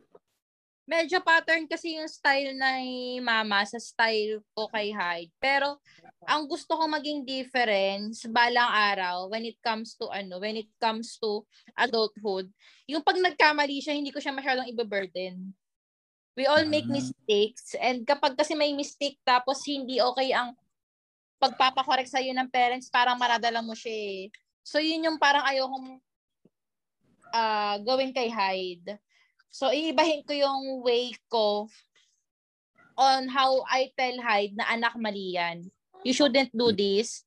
medyo 0.88 1.20
pattern 1.20 1.68
kasi 1.68 2.00
yung 2.00 2.08
style 2.08 2.56
na 2.56 2.80
ni 2.80 3.20
mama 3.20 3.60
sa 3.68 3.76
style 3.76 4.40
ko 4.56 4.72
kay 4.72 4.88
Hyde. 4.88 5.28
Pero, 5.36 5.76
ang 6.24 6.48
gusto 6.48 6.72
ko 6.80 6.88
maging 6.88 7.28
difference 7.28 8.24
balang 8.24 8.72
araw 8.72 9.28
when 9.28 9.44
it 9.44 9.60
comes 9.60 9.92
to 10.00 10.08
ano, 10.08 10.40
when 10.40 10.56
it 10.56 10.72
comes 10.80 11.20
to 11.20 11.44
adulthood, 11.76 12.48
yung 12.88 13.04
pag 13.04 13.20
nagkamali 13.20 13.84
siya, 13.84 14.00
hindi 14.00 14.08
ko 14.08 14.18
siya 14.18 14.32
masyadong 14.32 14.66
ibe-burden. 14.72 15.52
We 16.38 16.46
all 16.46 16.62
make 16.70 16.86
Ah. 16.86 16.94
mistakes 16.94 17.74
and 17.82 18.06
kapag 18.06 18.38
kasi 18.38 18.54
may 18.54 18.70
mistake 18.70 19.18
tapos 19.26 19.66
hindi 19.66 19.98
okay 19.98 20.30
ang 20.30 20.54
pagpapakorek 21.42 22.06
sa'yo 22.06 22.30
ng 22.34 22.50
parents, 22.50 22.90
parang 22.90 23.18
maradala 23.18 23.58
mo 23.58 23.74
siya 23.74 23.94
eh. 23.94 24.22
So, 24.62 24.78
yun 24.78 25.06
yung 25.06 25.18
parang 25.18 25.46
ayokong 25.46 25.98
ah 27.34 27.78
gawin 27.82 28.14
kay 28.14 28.30
Hyde. 28.30 28.98
So, 29.50 29.74
iibahin 29.74 30.22
ko 30.22 30.34
yung 30.34 30.82
way 30.86 31.14
ko 31.26 31.66
on 32.98 33.30
how 33.30 33.62
I 33.70 33.90
tell 33.94 34.18
Hyde 34.18 34.54
na 34.58 34.66
anak 34.70 34.94
mali 34.98 35.38
yan. 35.38 35.70
You 36.06 36.14
shouldn't 36.14 36.54
do 36.54 36.70
this. 36.70 37.22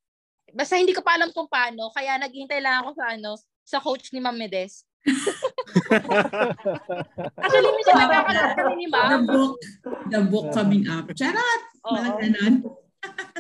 Basta 0.52 0.76
hindi 0.76 0.92
ko 0.92 1.04
pa 1.04 1.16
alam 1.16 1.32
kung 1.32 1.48
paano, 1.48 1.92
kaya 1.96 2.20
naghihintay 2.20 2.60
lang 2.60 2.84
ako 2.84 2.96
sa 2.96 3.06
ano, 3.16 3.32
sa 3.64 3.80
coach 3.80 4.12
ni 4.12 4.20
Ma'am 4.20 4.36
Medes. 4.36 4.84
Actually, 7.38 7.72
minsan 7.76 7.96
nagkakalat 7.98 8.52
kami 8.58 8.74
ni 8.76 8.86
The 8.88 8.94
Ma'am. 8.94 9.22
book, 9.26 9.56
the 10.10 10.22
book 10.26 10.48
coming 10.52 10.86
up. 10.88 11.06
Charot! 11.14 11.62
Walang 11.84 12.18
ganon. 12.20 12.54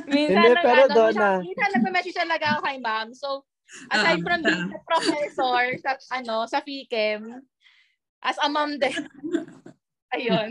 Minsan, 0.10 0.42
Hindi, 0.42 0.64
pero 0.66 0.82
ano, 0.90 0.96
Donna. 0.96 1.14
siya- 1.14 1.42
minsan 1.46 1.70
nagme-message 1.78 2.18
talaga 2.18 2.46
ako 2.58 2.60
kay 2.66 2.78
Ma'am. 2.82 3.08
So, 3.14 3.46
aside 3.90 4.20
Oo. 4.20 4.26
from 4.26 4.40
being 4.42 4.70
a 4.74 4.80
professor 4.84 5.62
sa, 5.80 5.92
ano, 6.12 6.50
sa 6.50 6.60
FICEM, 6.60 7.22
as 8.22 8.38
a 8.42 8.50
mom 8.50 8.78
din. 8.78 8.98
Ayun. 10.12 10.50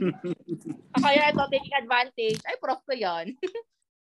Kaya 1.05 1.31
ito, 1.31 1.45
taking 1.53 1.77
advantage. 1.77 2.41
Ay, 2.49 2.57
prof 2.59 2.81
ko 2.83 2.95
yon. 2.97 3.37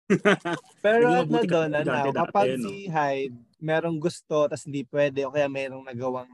Pero 0.85 1.03
ano 1.03 1.27
mabuti 1.27 1.47
ka 1.51 1.67
doon, 1.67 1.71
ano, 1.75 1.91
kapag 2.15 2.55
no? 2.55 2.63
si 2.71 2.87
Hyde 2.87 3.35
merong 3.59 3.99
gusto 3.99 4.47
tas 4.47 4.63
hindi 4.63 4.87
pwede 4.87 5.25
o 5.27 5.33
kaya 5.33 5.51
merong 5.51 5.83
nagawang 5.83 6.29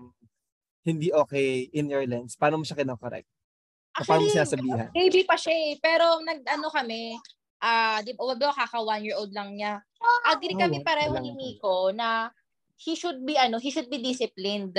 hindi 0.84 1.10
okay 1.15 1.72
in 1.72 1.88
your 1.88 2.04
lens, 2.04 2.36
paano 2.36 2.60
mo 2.60 2.63
siya 2.67 2.80
kinokorek? 2.80 3.24
O 3.24 4.04
paano 4.04 4.28
mo 4.28 4.28
Actually, 4.28 4.36
sinasabihan? 4.36 4.89
baby 4.91 5.22
pa 5.24 5.39
siya 5.39 5.56
eh. 5.56 5.72
Pero 5.80 6.19
nag-ano 6.19 6.67
kami, 6.67 7.15
ah, 7.63 8.04
di 8.04 8.12
ba, 8.13 8.28
wag 8.28 8.43
kaka 8.43 8.80
one 8.84 9.04
year 9.08 9.15
old 9.15 9.32
lang 9.32 9.56
niya. 9.56 9.80
Agree 10.28 10.56
Oh, 10.60 10.62
kami 10.67 10.84
pareho 10.84 11.15
ni. 11.24 11.32
Miko 11.32 11.96
na 11.96 12.28
he 12.76 13.00
should 13.00 13.24
be 13.24 13.39
ano, 13.39 13.60
he 13.63 13.72
should 13.72 13.88
be 13.88 14.04
disciplined. 14.04 14.76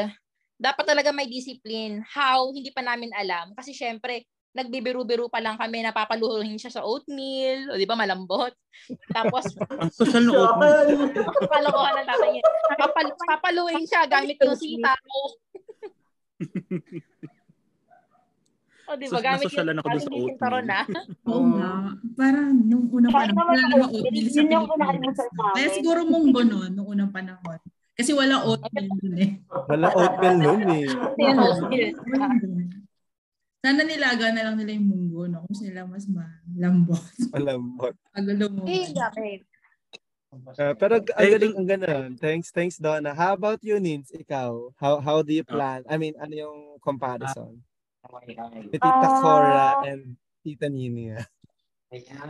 Dapat 0.61 0.85
talaga 0.85 1.11
may 1.11 1.27
discipline. 1.27 2.05
How? 2.05 2.53
Hindi 2.53 2.69
pa 2.71 2.85
namin 2.85 3.11
alam. 3.17 3.57
Kasi 3.57 3.73
syempre, 3.73 4.29
nagbibiru-biru 4.55 5.27
pa 5.27 5.43
lang 5.43 5.59
kami, 5.59 5.83
napapaluhurin 5.83 6.55
siya 6.63 6.71
sa 6.71 6.87
oatmeal, 6.87 7.75
o 7.75 7.79
di 7.79 7.91
ba, 7.91 7.99
malambot. 7.99 8.55
Tapos, 9.11 9.51
Ang 9.83 9.91
social 9.91 10.23
na 10.31 10.33
oatmeal. 10.47 11.11
Kalokohan 11.51 11.95
ng 11.99 12.07
tatay 12.07 12.29
niya. 12.31 12.43
Papal 12.79 13.07
papaluin 13.27 13.83
siya 13.83 14.07
gamit 14.07 14.39
yung 14.39 14.55
sita 14.55 14.95
ko. 14.95 15.19
o, 18.89 18.97
di 18.97 19.07
ba? 19.09 19.17
So, 19.17 19.25
Gamit 19.25 19.49
nasosyalan 19.49 19.77
ako 19.81 19.87
sa 19.89 20.11
oatmeal. 20.13 20.65
na. 20.65 20.81
Oo 21.33 21.45
nga. 21.57 21.71
Parang 22.15 22.51
nung 22.53 22.87
unang 22.93 23.13
panahon, 23.13 23.33
naman 23.33 23.45
wala 23.45 23.61
ako, 23.61 23.73
namang 23.73 23.93
oatmeal 23.97 24.29
sa 24.29 24.43
Pilipinas. 24.45 25.19
Kaya 25.57 25.69
siguro 25.73 26.01
munggo 26.05 26.41
noon, 26.45 26.71
nung 26.77 26.89
unang 26.89 27.13
panahon. 27.13 27.59
Kasi 27.95 28.11
wala 28.11 28.43
oatmeal 28.45 28.87
nun 28.91 29.17
eh. 29.23 29.31
Wala 29.49 29.87
oatmeal 29.95 30.37
nun 30.43 30.63
eh. 30.69 30.87
Sana 33.65 33.81
nilaga 33.81 34.29
na 34.29 34.45
lang 34.45 34.61
nila 34.61 34.77
yung 34.77 34.89
munggo, 34.93 35.25
no? 35.25 35.49
Kung 35.49 35.57
sila 35.57 35.89
mas 35.89 36.05
malambot. 36.05 37.01
Malambot. 37.33 37.97
Pagulo 38.13 38.45
mo. 38.53 38.69
Eh, 38.69 38.93
okay. 38.93 39.41
Uh, 40.59 40.75
pero 40.75 40.99
ang 41.01 41.31
galing, 41.31 41.55
ang 41.55 41.69
ganun. 41.69 42.09
Thanks, 42.19 42.51
thanks 42.51 42.77
Donna. 42.79 43.15
How 43.15 43.35
about 43.35 43.63
you, 43.63 43.79
Nins? 43.79 44.11
Ikaw, 44.11 44.75
how 44.79 44.99
how 44.99 45.23
do 45.23 45.31
you 45.31 45.47
plan? 45.47 45.87
I 45.87 45.97
mean, 45.97 46.15
ano 46.19 46.35
yung 46.35 46.59
comparison? 46.83 47.63
Ni 48.29 48.77
Tita 48.77 49.09
Ah. 49.09 49.21
Cora 49.23 49.69
and 49.89 50.19
Tita 50.45 50.69
Nini. 50.69 51.17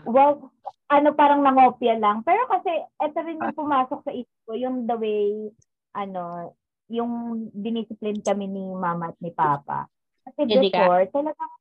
Well, 0.05 0.53
ano 0.93 1.09
parang 1.17 1.41
nangopya 1.41 1.97
lang. 1.97 2.21
Pero 2.23 2.45
kasi 2.47 2.71
ito 2.79 3.19
rin 3.25 3.41
yung 3.41 3.57
pumasok 3.57 4.05
sa 4.05 4.13
isip 4.13 4.39
ko, 4.45 4.53
yung 4.55 4.85
the 4.85 4.97
way, 5.01 5.49
ano, 5.97 6.53
yung 6.93 7.47
diniscipline 7.57 8.21
kami 8.21 8.45
ni 8.45 8.61
mama 8.77 9.11
at 9.11 9.19
ni 9.25 9.33
papa. 9.33 9.89
Kasi 10.29 10.45
before, 10.47 11.09
talagang, 11.09 11.53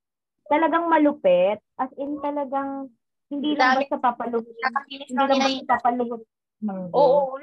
talagang 0.51 0.85
malupit. 0.91 1.63
As 1.79 1.91
in 1.95 2.19
talagang, 2.19 2.91
hindi 3.39 3.51
lang 3.57 3.81
Dami. 3.81 3.85
basta. 3.89 4.53
Nakakinis 4.61 5.09
Hindi 5.09 5.17
lang 5.17 5.39
basta 5.41 5.73
papaluhin. 5.79 6.21
ng 6.63 6.79
Oo, 6.95 7.35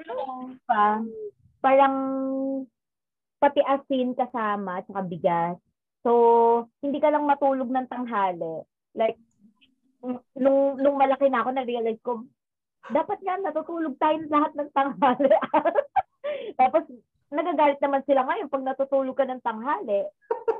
pa, 0.64 1.04
parang 1.60 1.96
pati 3.36 3.60
asin 3.60 4.16
kasama 4.16 4.80
at 4.80 4.88
saka 4.88 5.02
bigas. 5.04 5.56
So, 6.00 6.12
hindi 6.80 6.96
ka 7.00 7.12
lang 7.12 7.28
matulog 7.28 7.68
ng 7.68 7.88
tanghali. 7.88 8.64
Like, 8.96 9.20
nung, 10.36 10.80
nung 10.80 10.96
malaki 10.96 11.28
na 11.28 11.44
ako, 11.44 11.50
na-realize 11.52 12.00
ko, 12.00 12.24
dapat 12.88 13.20
nga 13.20 13.36
natutulog 13.36 14.00
tayo 14.00 14.16
lahat 14.32 14.52
ng 14.56 14.70
tanghali. 14.72 15.28
Tapos, 16.60 16.88
nagagalit 17.28 17.78
naman 17.84 18.02
sila 18.08 18.24
ngayon 18.24 18.48
pag 18.48 18.64
natutulog 18.64 19.16
ka 19.16 19.28
ng 19.28 19.44
tanghali. 19.44 20.08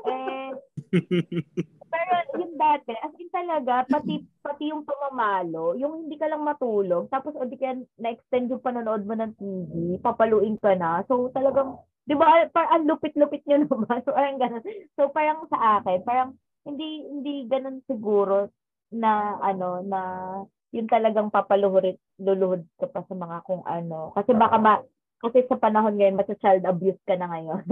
Eh, 0.05 0.53
pero 1.91 2.39
yung 2.39 2.55
dati, 2.55 2.95
as 2.95 3.15
in 3.19 3.31
talaga, 3.35 3.83
pati, 3.91 4.23
pati 4.41 4.71
yung 4.71 4.87
pamamalo, 4.87 5.75
yung 5.75 6.07
hindi 6.07 6.15
ka 6.15 6.31
lang 6.31 6.47
matulog, 6.47 7.11
tapos 7.11 7.35
o 7.35 7.45
ka 7.45 7.75
na-extend 7.99 8.55
yung 8.55 8.63
panonood 8.63 9.03
mo 9.03 9.19
ng 9.19 9.35
TV, 9.35 9.99
papaluin 9.99 10.55
ka 10.63 10.79
na. 10.79 11.03
So 11.11 11.35
talagang, 11.35 11.83
di 12.07 12.15
ba, 12.15 12.47
parang 12.55 12.73
ang 12.79 12.85
lupit-lupit 12.87 13.43
nyo 13.45 13.59
naman. 13.67 13.99
So 14.07 14.15
parang 14.15 14.39
ganun. 14.39 14.63
So 14.95 15.11
parang 15.11 15.51
sa 15.51 15.83
akin, 15.83 16.07
parang 16.07 16.39
hindi 16.65 17.09
hindi 17.09 17.35
ganun 17.49 17.83
siguro 17.89 18.53
na 18.93 19.39
ano 19.41 19.81
na 19.81 20.01
yun 20.71 20.87
talagang 20.87 21.33
papaluhurit 21.33 21.99
luluhod 22.21 22.63
ka 22.79 22.87
pa 22.91 23.03
sa 23.07 23.15
mga 23.17 23.43
kung 23.47 23.63
ano 23.67 24.15
kasi 24.15 24.35
baka 24.37 24.57
ma, 24.61 24.75
kasi 25.23 25.47
sa 25.49 25.59
panahon 25.59 25.97
ngayon 25.99 26.19
mas 26.19 26.31
child 26.39 26.63
abuse 26.67 27.01
ka 27.07 27.17
na 27.17 27.27
ngayon 27.31 27.63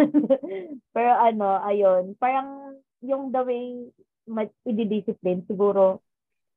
pero 0.94 1.11
ano 1.14 1.62
ayun 1.62 2.16
parang 2.16 2.78
yung 3.03 3.31
the 3.31 3.43
way 3.43 3.65
i-discipline 4.69 5.45
siguro 5.49 6.03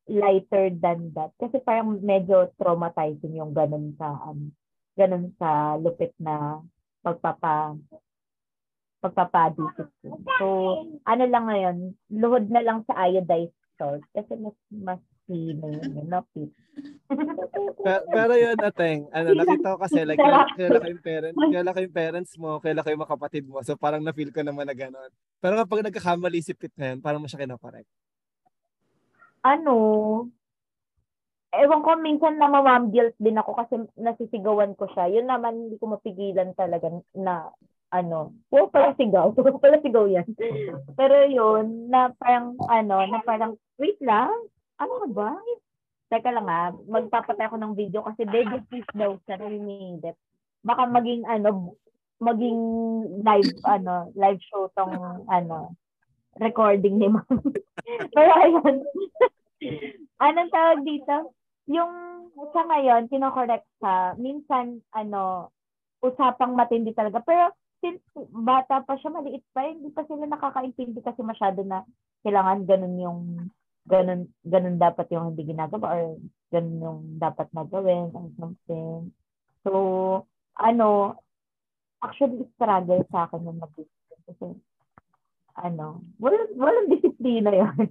lighter 0.09 0.73
than 0.75 1.13
that. 1.15 1.31
Kasi 1.39 1.61
parang 1.63 2.01
medyo 2.01 2.51
traumatizing 2.59 3.37
yung 3.37 3.55
ganun 3.55 3.95
sa, 3.95 4.11
um, 4.27 4.51
ganun 4.97 5.31
sa 5.39 5.79
lupit 5.79 6.11
na 6.19 6.59
pagpapa 7.01 7.77
pagpapadisip 9.01 9.89
ko. 10.05 10.09
So, 10.37 10.45
ano 11.09 11.23
lang 11.25 11.45
ngayon, 11.49 11.77
luhod 12.13 12.45
na 12.53 12.61
lang 12.61 12.85
sa 12.85 13.09
iodized 13.09 13.57
salt 13.81 14.05
kasi 14.13 14.37
mas 14.37 14.53
mas 14.69 15.01
sino 15.31 15.65
yun, 15.71 16.11
no? 16.11 16.19
Pit. 16.35 16.51
pero, 17.79 18.01
pero 18.11 18.33
yun, 18.35 18.59
ateng, 18.59 19.07
ano, 19.15 19.29
nakita 19.31 19.75
ko 19.75 19.77
kasi, 19.79 20.03
like, 20.03 20.19
kaya, 20.19 20.43
kaya 20.51 20.69
kayong 20.83 21.03
parents, 21.03 21.39
kaya 21.39 21.71
kayong 21.71 21.95
parents 21.95 22.33
mo, 22.35 22.59
kaya 22.59 22.83
kayong 22.83 23.03
mga 23.07 23.13
kapatid 23.15 23.43
mo, 23.47 23.63
so 23.63 23.79
parang 23.79 24.03
na-feel 24.03 24.35
ko 24.35 24.43
naman 24.43 24.67
na 24.67 24.75
gano'n. 24.75 25.11
Pero 25.39 25.55
kapag 25.55 25.87
nagkakamali 25.87 26.43
si 26.43 26.51
Pit 26.51 26.75
na 26.75 26.91
yun, 26.91 26.99
parang 26.99 27.23
mo 27.23 27.31
siya 27.31 27.47
kinakorek. 27.47 27.87
Ano, 29.47 30.27
ewan 31.55 31.81
ko, 31.83 31.89
minsan 31.99 32.35
na 32.35 32.51
mom 32.51 32.91
guilt 32.91 33.15
din 33.19 33.39
ako 33.39 33.51
kasi 33.55 33.73
nasisigawan 33.95 34.75
ko 34.75 34.87
siya. 34.91 35.07
Yun 35.11 35.27
naman, 35.31 35.67
hindi 35.67 35.75
ko 35.79 35.95
mapigilan 35.95 36.51
talaga 36.55 36.91
na 37.15 37.51
ano, 37.91 38.31
wow, 38.49 38.71
pala 38.71 38.95
sigaw. 38.95 39.35
pala 39.63 39.77
sigaw 39.83 40.07
yan. 40.07 40.23
Pero 40.95 41.15
yun, 41.27 41.91
na 41.91 42.15
parang, 42.15 42.55
ano, 42.71 43.03
na 43.03 43.19
parang, 43.21 43.59
wait 43.75 43.99
lang, 43.99 44.31
ano 44.81 45.05
ba? 45.13 45.37
Teka 46.11 46.29
lang 46.33 46.47
ha, 46.49 46.73
magpapatay 46.73 47.47
ako 47.47 47.55
ng 47.61 47.73
video 47.77 48.03
kasi 48.03 48.27
baby 48.27 48.59
please 48.67 48.89
daw 48.97 49.15
sa 49.29 49.37
naninindet. 49.39 50.17
Baka 50.65 50.89
maging, 50.89 51.23
ano, 51.23 51.77
maging 52.19 52.59
live, 53.23 53.51
ano, 53.63 54.11
live 54.17 54.41
show 54.51 54.67
tong, 54.75 55.25
ano, 55.31 55.71
recording 56.41 56.99
ni 56.99 57.07
ma'am. 57.07 57.39
Pero 58.15 58.31
ayun, 58.43 58.75
anong 60.25 60.51
tawag 60.51 60.79
dito? 60.83 61.31
Yung 61.71 61.91
sa 62.51 62.61
ngayon, 62.67 63.07
kinokorek 63.07 63.63
sa, 63.79 64.17
minsan, 64.19 64.83
ano, 64.91 65.53
usapang 66.03 66.57
matindi 66.57 66.91
talaga. 66.91 67.23
Pero 67.23 67.55
since 67.79 68.01
bata 68.35 68.83
pa 68.83 68.99
siya, 68.99 69.15
maliit 69.15 69.45
pa, 69.55 69.65
hindi 69.65 69.89
pa 69.93 70.03
sila 70.05 70.27
nakakaintindi 70.27 70.99
kasi 71.01 71.23
masyado 71.23 71.63
na 71.63 71.87
kailangan 72.21 72.65
ganun 72.69 72.95
yung 73.01 73.19
ganun, 73.87 74.29
ganun 74.45 74.77
dapat 74.77 75.09
yung 75.11 75.33
hindi 75.33 75.51
ginagawa 75.51 75.97
or 75.97 76.03
ganun 76.53 76.77
yung 76.83 76.99
dapat 77.17 77.47
na 77.55 77.63
gawin 77.65 78.11
or 78.13 78.27
something. 78.37 79.09
So, 79.65 79.71
ano, 80.57 81.17
actually 82.01 82.45
struggle 82.57 83.01
sa 83.09 83.29
akin 83.29 83.45
yung 83.45 83.61
mag 83.61 83.73
kasi 84.25 84.57
ano, 85.57 86.01
walang, 86.17 86.53
walang 86.55 86.87
disiplina 86.89 87.51
yun. 87.61 87.87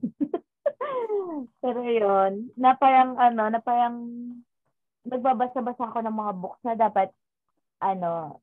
Pero 1.61 1.81
yun, 1.85 2.51
na 2.57 2.75
parang 2.75 3.15
ano, 3.21 3.43
na 3.53 3.61
parang 3.61 3.97
nagbabasa-basa 5.07 5.91
ako 5.91 5.99
ng 6.05 6.17
mga 6.17 6.33
books 6.39 6.61
na 6.65 6.75
dapat 6.77 7.09
ano, 7.81 8.41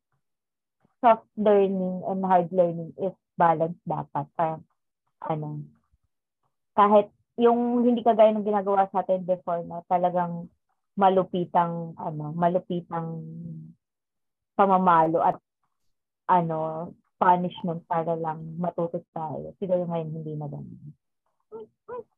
soft 1.02 1.30
learning 1.38 2.02
and 2.10 2.22
hard 2.26 2.50
learning 2.50 2.90
is 2.98 3.14
balance 3.38 3.78
dapat. 3.86 4.26
Parang, 4.34 4.64
ano, 5.22 5.62
kahit 6.78 7.10
yung 7.38 7.86
hindi 7.86 8.02
kagaya 8.02 8.34
ng 8.34 8.46
ginagawa 8.46 8.90
sa 8.90 9.06
atin 9.06 9.22
before 9.24 9.62
na 9.64 9.86
talagang 9.86 10.50
malupitang, 10.98 11.94
ano, 12.02 12.34
malupitang 12.34 13.22
pamamalo 14.58 15.22
at 15.22 15.38
ano, 16.28 16.92
punishment 17.22 17.86
para 17.86 18.18
lang 18.18 18.58
matuto 18.58 19.02
tayo. 19.14 19.54
Siguro 19.62 19.86
ngayon 19.86 20.10
hindi 20.12 20.34
na 20.34 20.50
ganun. 20.50 20.94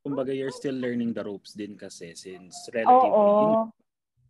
Kumbaga, 0.01 0.32
you're 0.32 0.55
still 0.55 0.75
learning 0.75 1.12
the 1.12 1.23
ropes 1.23 1.53
din 1.53 1.75
kasi 1.75 2.15
since 2.15 2.71
relatively, 2.71 3.53
Oo. 3.53 3.69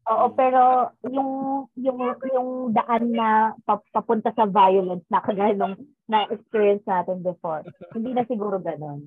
Oo, 0.10 0.34
pero 0.34 0.90
yung 1.06 1.32
yung 1.78 2.00
yung 2.34 2.50
daan 2.74 3.14
na 3.14 3.54
papunta 3.94 4.34
sa 4.34 4.50
violence 4.50 5.06
na 5.06 5.22
kagaya 5.22 5.54
nung 5.54 5.78
na-experience 6.10 6.82
natin 6.90 7.22
before. 7.22 7.62
Hindi 7.94 8.18
na 8.18 8.26
siguro 8.26 8.58
ganoon. 8.58 9.02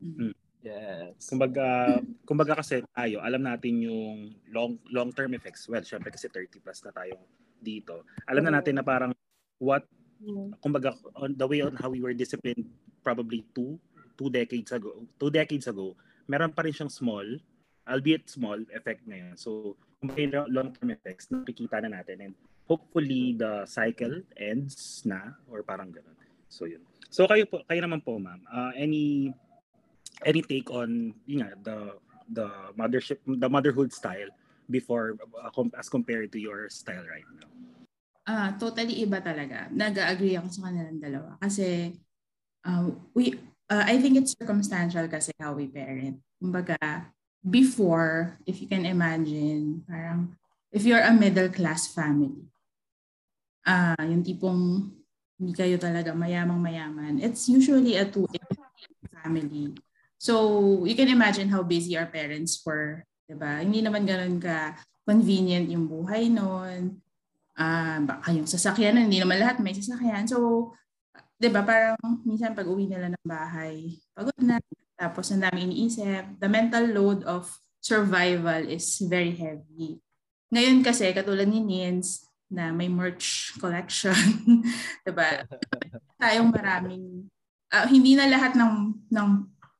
Mm. 0.00 0.32
Yes. 0.58 1.30
Kumbaga, 1.30 1.98
kumbaga 2.26 2.58
kasi 2.58 2.82
tayo, 2.90 3.22
alam 3.22 3.46
natin 3.46 3.78
yung 3.78 4.34
long 4.50 4.74
long-term 4.90 5.30
effects. 5.38 5.70
Well, 5.70 5.86
syempre 5.86 6.10
kasi 6.10 6.26
30 6.26 6.58
plus 6.58 6.82
na 6.82 6.90
tayo 6.90 7.14
dito. 7.62 8.02
Alam 8.26 8.50
na 8.50 8.58
natin 8.58 8.78
na 8.78 8.84
parang 8.86 9.14
what 9.62 9.86
kumbaga 10.58 10.98
on 11.14 11.38
the 11.38 11.46
way 11.46 11.62
on 11.62 11.78
how 11.78 11.86
we 11.86 12.02
were 12.02 12.14
disciplined 12.14 12.66
probably 13.06 13.46
two 13.54 13.78
two 14.18 14.30
decades 14.34 14.74
ago, 14.74 15.06
two 15.14 15.30
decades 15.30 15.70
ago, 15.70 15.94
meron 16.26 16.50
pa 16.50 16.66
rin 16.66 16.74
siyang 16.74 16.90
small, 16.90 17.26
albeit 17.86 18.26
small 18.26 18.58
effect 18.74 19.06
ngayon. 19.06 19.38
So, 19.38 19.78
may 20.02 20.26
long-term 20.30 20.90
effects 20.94 21.30
na 21.30 21.42
nakikita 21.42 21.82
na 21.82 22.02
natin 22.02 22.30
and 22.30 22.34
hopefully 22.66 23.34
the 23.34 23.66
cycle 23.66 24.22
ends 24.38 25.02
na 25.02 25.34
or 25.50 25.62
parang 25.62 25.90
ganun. 25.90 26.14
So 26.46 26.68
yun. 26.68 26.84
So 27.08 27.24
kayo 27.26 27.48
po, 27.48 27.64
kayo 27.66 27.80
naman 27.82 28.04
po 28.04 28.20
ma'am, 28.20 28.44
uh, 28.46 28.72
any 28.76 29.32
any 30.24 30.42
take 30.42 30.70
on 30.70 31.14
yun 31.26 31.46
nga, 31.46 31.50
the 31.62 31.78
the 32.28 32.48
mothership 32.76 33.18
the 33.26 33.48
motherhood 33.48 33.92
style 33.92 34.28
before 34.68 35.16
uh, 35.40 35.50
as 35.78 35.88
compared 35.88 36.32
to 36.32 36.38
your 36.38 36.68
style 36.68 37.04
right 37.08 37.26
now? 37.40 37.48
Ah, 38.28 38.52
totally 38.60 39.00
iba 39.00 39.24
talaga. 39.24 39.72
Nag-agree 39.72 40.36
ako 40.36 40.52
sa 40.52 40.68
kanilang 40.68 41.00
dalawa 41.00 41.40
kasi 41.40 41.96
uh, 42.68 42.92
we 43.16 43.32
uh, 43.72 43.84
I 43.88 43.96
think 43.96 44.20
it's 44.20 44.36
circumstantial 44.36 45.08
kasi 45.08 45.32
how 45.40 45.56
we 45.56 45.64
parent. 45.64 46.20
Kumbaga, 46.36 46.76
before, 47.40 48.36
if 48.44 48.60
you 48.60 48.68
can 48.68 48.84
imagine, 48.84 49.80
parang 49.88 50.36
if 50.68 50.84
you're 50.84 51.02
a 51.02 51.14
middle 51.16 51.48
class 51.48 51.88
family, 51.88 52.44
ah 53.64 53.96
uh, 53.96 54.04
yung 54.04 54.20
tipong 54.20 54.92
hindi 55.40 55.54
kayo 55.56 55.80
talaga 55.80 56.12
mayamang 56.12 56.60
mayaman, 56.60 57.22
it's 57.24 57.48
usually 57.48 57.96
a 57.96 58.04
two 58.04 58.28
family. 59.24 59.72
So, 60.18 60.34
you 60.84 60.98
can 60.98 61.08
imagine 61.08 61.48
how 61.48 61.62
busy 61.62 61.94
our 61.94 62.10
parents 62.10 62.58
were, 62.66 63.06
'di 63.30 63.38
ba? 63.38 63.62
Hindi 63.62 63.80
naman 63.86 64.02
ganoon 64.04 64.42
ka 64.42 64.74
convenient 65.08 65.70
yung 65.70 65.86
buhay 65.88 66.28
noon. 66.28 66.98
Ah, 67.58 67.98
uh, 67.98 67.98
baka 68.06 68.34
yung 68.34 68.46
sasakyan, 68.46 68.98
hindi 68.98 69.18
naman 69.22 69.38
lahat 69.38 69.62
may 69.62 69.74
sasakyan. 69.74 70.26
So, 70.26 70.70
'di 71.38 71.48
ba, 71.54 71.62
parang 71.62 71.98
minsan 72.26 72.52
pag 72.52 72.66
uwi 72.66 72.90
nila 72.90 73.14
ng 73.14 73.24
bahay, 73.26 73.94
pagod 74.12 74.34
na, 74.42 74.58
tapos 74.98 75.30
ang 75.30 75.46
dami 75.46 75.70
iniisip. 75.70 76.42
The 76.42 76.50
mental 76.50 76.90
load 76.90 77.22
of 77.22 77.46
survival 77.78 78.66
is 78.66 78.98
very 79.06 79.32
heavy. 79.38 80.02
Ngayon 80.50 80.82
kasi, 80.82 81.14
katulad 81.14 81.46
ni 81.46 81.62
Nins, 81.62 82.26
na 82.48 82.72
may 82.72 82.88
merch 82.88 83.52
collection, 83.60 84.16
diba? 85.06 85.44
Tayong 86.20 86.50
maraming, 86.50 87.28
uh, 87.70 87.86
hindi 87.86 88.16
na 88.16 88.26
lahat 88.26 88.56
ng, 88.56 88.96
ng 89.12 89.28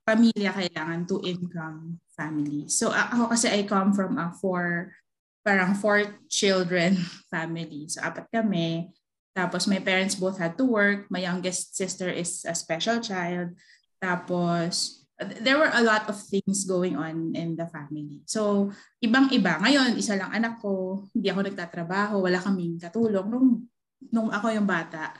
pamilya 0.09 0.57
kailangan 0.57 1.05
to 1.05 1.21
income 1.21 2.01
family. 2.16 2.64
So 2.73 2.88
ako 2.88 3.29
kasi 3.29 3.53
I 3.53 3.68
come 3.68 3.92
from 3.92 4.16
a 4.16 4.33
four, 4.33 4.97
parang 5.44 5.77
four 5.77 6.16
children 6.33 6.97
family. 7.33 7.92
So 7.92 8.01
apat 8.01 8.33
kami. 8.33 8.88
Tapos 9.37 9.68
my 9.68 9.85
parents 9.85 10.16
both 10.16 10.40
had 10.40 10.57
to 10.57 10.64
work. 10.64 11.12
My 11.12 11.21
youngest 11.21 11.77
sister 11.77 12.09
is 12.09 12.49
a 12.49 12.57
special 12.57 13.05
child. 13.05 13.53
Tapos 14.01 15.05
there 15.44 15.61
were 15.61 15.71
a 15.77 15.85
lot 15.85 16.09
of 16.09 16.16
things 16.16 16.64
going 16.64 16.97
on 16.97 17.35
in 17.35 17.59
the 17.59 17.66
family. 17.66 18.23
So, 18.23 18.71
ibang-iba. 19.03 19.59
Ngayon, 19.59 19.99
isa 19.99 20.14
lang 20.14 20.31
anak 20.31 20.62
ko, 20.62 21.03
hindi 21.11 21.27
ako 21.27 21.42
nagtatrabaho, 21.42 22.23
wala 22.23 22.38
kaming 22.38 22.79
katulong. 22.79 23.27
Nung, 23.27 23.66
nung 24.14 24.31
ako 24.31 24.55
yung 24.55 24.68
bata, 24.71 25.11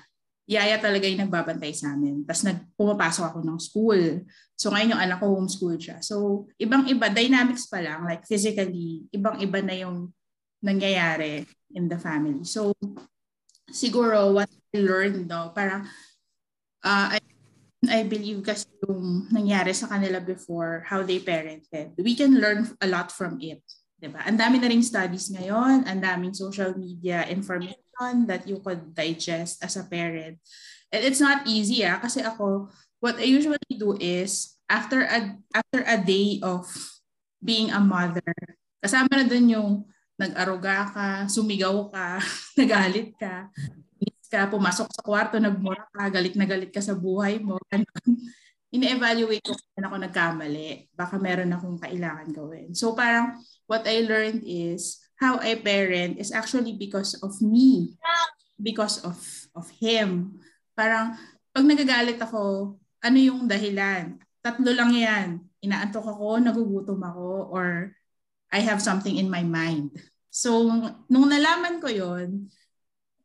yaya 0.49 0.81
talaga 0.81 1.05
yung 1.05 1.29
nagbabantay 1.29 1.77
sa 1.77 1.93
amin. 1.93 2.25
Tapos 2.25 2.49
nagpumapasok 2.49 3.25
ako 3.29 3.39
ng 3.45 3.59
school. 3.61 4.03
So 4.57 4.73
ngayon 4.73 4.97
yung 4.97 5.03
anak 5.05 5.21
ko 5.21 5.37
homeschool 5.37 5.77
siya. 5.77 6.01
So 6.01 6.49
ibang-iba, 6.57 7.13
dynamics 7.13 7.69
pa 7.69 7.85
lang, 7.85 8.09
like 8.09 8.25
physically, 8.25 9.05
ibang-iba 9.13 9.61
na 9.61 9.77
yung 9.77 10.09
nangyayari 10.65 11.45
in 11.77 11.93
the 11.93 12.01
family. 12.01 12.49
So 12.49 12.73
siguro 13.69 14.33
what 14.33 14.49
I 14.73 14.81
learned, 14.81 15.29
no, 15.29 15.53
parang 15.53 15.85
uh, 16.81 17.09
I 17.13 17.21
I 17.85 18.03
believe 18.09 18.43
kasi 18.43 18.67
yung 18.89 19.29
nangyari 19.31 19.71
sa 19.77 19.87
kanila 19.87 20.19
before, 20.19 20.83
how 20.89 21.05
they 21.05 21.21
parented, 21.21 21.93
we 22.01 22.17
can 22.17 22.41
learn 22.41 22.67
a 22.81 22.89
lot 22.89 23.13
from 23.13 23.39
it. 23.39 23.63
Diba? 23.99 24.23
Ang 24.23 24.39
dami 24.39 24.63
na 24.63 24.71
ring 24.71 24.83
studies 24.83 25.27
ngayon, 25.35 25.83
ang 25.83 25.99
daming 25.99 26.31
social 26.31 26.71
media 26.79 27.27
information 27.27 28.31
that 28.31 28.47
you 28.47 28.63
could 28.63 28.95
digest 28.95 29.59
as 29.59 29.75
a 29.75 29.83
parent. 29.83 30.39
And 30.95 31.03
it's 31.03 31.19
not 31.19 31.45
easy 31.51 31.83
ah, 31.83 31.99
kasi 31.99 32.23
ako, 32.23 32.71
what 33.03 33.19
I 33.19 33.27
usually 33.27 33.59
do 33.75 33.99
is, 33.99 34.55
after 34.71 35.03
a, 35.03 35.35
after 35.51 35.83
a 35.83 35.99
day 35.99 36.39
of 36.47 36.71
being 37.43 37.75
a 37.75 37.83
mother, 37.83 38.35
kasama 38.79 39.11
na 39.11 39.27
dun 39.27 39.51
yung 39.51 39.71
nag-aruga 40.15 40.95
ka, 40.95 41.09
sumigaw 41.27 41.91
ka, 41.91 42.23
nagalit 42.59 43.19
ka, 43.19 43.51
ka, 44.29 44.47
pumasok 44.47 44.89
sa 44.93 45.03
kwarto, 45.03 45.41
nagmura 45.41 45.89
ka, 45.91 46.07
galit 46.13 46.37
na 46.37 46.47
galit 46.47 46.71
ka 46.71 46.79
sa 46.79 46.95
buhay 46.95 47.41
mo. 47.43 47.59
ine-evaluate 48.75 49.41
ko 49.49 49.57
kung 49.57 49.85
ako 49.89 49.97
nagkamali. 49.97 50.93
Baka 50.93 51.17
meron 51.17 51.53
akong 51.57 51.81
kailangan 51.81 52.29
gawin. 52.31 52.77
So 52.77 52.93
parang 52.93 53.41
what 53.69 53.85
I 53.85 54.03
learned 54.03 54.43
is 54.43 54.99
how 55.21 55.39
I 55.39 55.61
parent 55.61 56.19
is 56.19 56.33
actually 56.33 56.75
because 56.75 57.15
of 57.21 57.39
me. 57.39 57.95
Because 58.59 59.05
of 59.07 59.21
of 59.55 59.71
him. 59.79 60.43
Parang 60.75 61.15
pag 61.55 61.63
nagagalit 61.63 62.19
ako, 62.19 62.75
ano 62.99 63.19
yung 63.21 63.47
dahilan? 63.47 64.19
Tatlo 64.43 64.75
lang 64.75 64.91
yan. 64.91 65.29
Inaantok 65.63 66.07
ako, 66.11 66.43
nagugutom 66.43 66.99
ako, 67.03 67.55
or 67.55 67.95
I 68.51 68.65
have 68.65 68.83
something 68.83 69.15
in 69.15 69.31
my 69.31 69.45
mind. 69.47 69.95
So, 70.33 70.67
nung 71.07 71.27
nalaman 71.31 71.79
ko 71.83 71.91
yon 71.91 72.51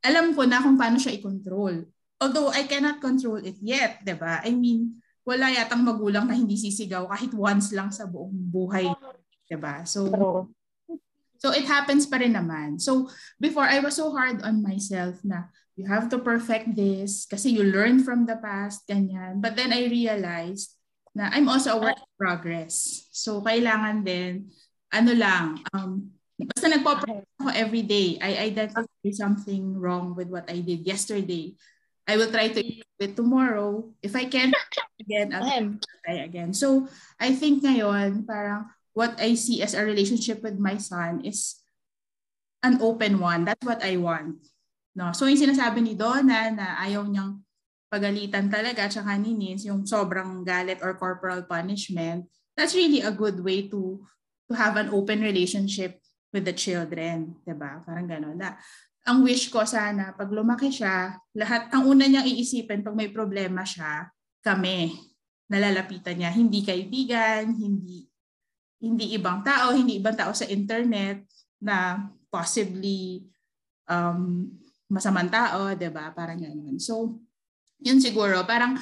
alam 0.04 0.36
ko 0.36 0.44
na 0.44 0.60
kung 0.60 0.76
paano 0.76 1.00
siya 1.00 1.16
i-control. 1.16 1.88
Although 2.20 2.52
I 2.52 2.68
cannot 2.68 3.00
control 3.00 3.40
it 3.40 3.56
yet, 3.64 4.04
'di 4.04 4.16
ba? 4.20 4.44
I 4.44 4.52
mean, 4.52 5.00
wala 5.24 5.48
yatang 5.48 5.88
magulang 5.88 6.28
na 6.28 6.36
hindi 6.36 6.60
sisigaw 6.60 7.08
kahit 7.08 7.32
once 7.32 7.72
lang 7.72 7.90
sa 7.96 8.04
buong 8.04 8.36
buhay, 8.52 8.92
'di 9.54 9.62
ba? 9.62 9.86
So 9.86 10.10
So 11.44 11.52
it 11.52 11.68
happens 11.68 12.08
pa 12.08 12.24
rin 12.24 12.40
naman. 12.40 12.80
So 12.80 13.12
before 13.36 13.68
I 13.68 13.84
was 13.84 14.00
so 14.00 14.16
hard 14.16 14.40
on 14.48 14.64
myself 14.64 15.20
na 15.28 15.52
you 15.76 15.84
have 15.92 16.08
to 16.16 16.24
perfect 16.24 16.72
this 16.72 17.28
kasi 17.28 17.52
you 17.52 17.68
learn 17.68 18.00
from 18.00 18.24
the 18.24 18.40
past, 18.40 18.88
ganyan. 18.88 19.44
But 19.44 19.60
then 19.60 19.76
I 19.76 19.92
realized 19.92 20.80
na 21.12 21.28
I'm 21.36 21.52
also 21.52 21.76
a 21.76 21.80
work 21.84 22.00
in 22.00 22.16
progress. 22.16 23.06
So 23.12 23.44
kailangan 23.44 24.08
din, 24.08 24.56
ano 24.96 25.12
lang, 25.12 25.60
um, 25.76 26.16
basta 26.40 26.72
nagpo-progress 26.72 27.28
ako 27.44 27.52
every 27.52 27.84
day. 27.84 28.16
I 28.24 28.56
identify 28.56 29.12
something 29.12 29.76
wrong 29.76 30.16
with 30.16 30.32
what 30.32 30.48
I 30.48 30.64
did 30.64 30.88
yesterday. 30.88 31.60
I 32.08 32.16
will 32.16 32.32
try 32.32 32.56
to 32.56 32.60
improve 32.64 33.04
it 33.04 33.20
tomorrow. 33.20 33.92
If 34.00 34.16
I 34.16 34.32
can, 34.32 34.56
again, 34.96 35.36
I'll 35.36 35.76
try 36.08 36.24
again. 36.24 36.52
So, 36.56 36.88
I 37.16 37.32
think 37.32 37.64
ngayon, 37.64 38.28
parang 38.28 38.68
what 38.94 39.18
I 39.18 39.34
see 39.34 39.62
as 39.62 39.74
a 39.74 39.86
relationship 39.86 40.42
with 40.42 40.58
my 40.58 40.78
son 40.78 41.26
is 41.26 41.62
an 42.62 42.80
open 42.80 43.20
one. 43.20 43.46
That's 43.46 43.66
what 43.66 43.84
I 43.84 43.98
want. 43.98 44.40
No? 44.96 45.12
So, 45.12 45.26
yung 45.26 45.42
sinasabi 45.42 45.82
ni 45.82 45.94
Donna 45.98 46.54
na 46.54 46.80
ayaw 46.80 47.04
niyang 47.10 47.42
pagalitan 47.90 48.50
talaga 48.50 48.90
tsaka 48.90 49.18
ni 49.18 49.38
Nins, 49.38 49.66
yung 49.66 49.86
sobrang 49.86 50.42
galit 50.46 50.82
or 50.82 50.98
corporal 50.98 51.46
punishment, 51.46 52.26
that's 52.58 52.74
really 52.74 53.02
a 53.02 53.14
good 53.14 53.42
way 53.42 53.70
to 53.70 54.02
to 54.50 54.54
have 54.54 54.78
an 54.78 54.94
open 54.94 55.22
relationship 55.22 56.02
with 56.34 56.46
the 56.46 56.56
children, 56.56 57.38
ba? 57.46 57.82
Parang 57.86 58.10
gano'n. 58.10 58.38
Na, 58.38 58.58
ang 59.06 59.22
wish 59.22 59.54
ko 59.54 59.62
sana, 59.68 60.16
pag 60.18 60.32
lumaki 60.32 60.74
siya, 60.74 61.14
lahat, 61.38 61.70
ang 61.70 61.86
una 61.92 62.10
niyang 62.10 62.26
iisipin 62.26 62.82
pag 62.82 62.98
may 62.98 63.14
problema 63.14 63.62
siya, 63.62 64.10
kami, 64.42 64.96
nalalapitan 65.52 66.18
niya. 66.18 66.32
Hindi 66.34 66.66
kaibigan, 66.66 67.54
hindi 67.54 68.10
hindi 68.84 69.16
ibang 69.16 69.40
tao, 69.48 69.72
hindi 69.72 69.96
ibang 70.04 70.20
tao 70.20 70.36
sa 70.36 70.44
internet 70.52 71.24
na 71.64 72.04
possibly 72.28 73.24
um, 73.88 74.52
masamang 74.92 75.32
tao, 75.32 75.72
'di 75.72 75.88
ba? 75.88 76.12
Parang 76.12 76.44
ganoon. 76.44 76.76
So, 76.84 77.16
yun 77.80 78.04
siguro, 78.04 78.44
parang 78.44 78.76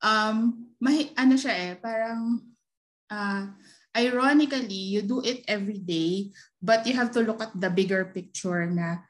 um, 0.00 0.66
may, 0.80 1.12
ano 1.14 1.36
siya 1.36 1.52
eh, 1.52 1.74
parang 1.78 2.42
uh, 3.12 3.42
ironically, 3.94 4.98
you 4.98 5.06
do 5.06 5.22
it 5.22 5.46
every 5.46 5.78
day, 5.78 6.34
but 6.58 6.82
you 6.88 6.96
have 6.98 7.12
to 7.14 7.22
look 7.22 7.38
at 7.38 7.54
the 7.54 7.70
bigger 7.70 8.08
picture 8.10 8.66
na 8.66 9.06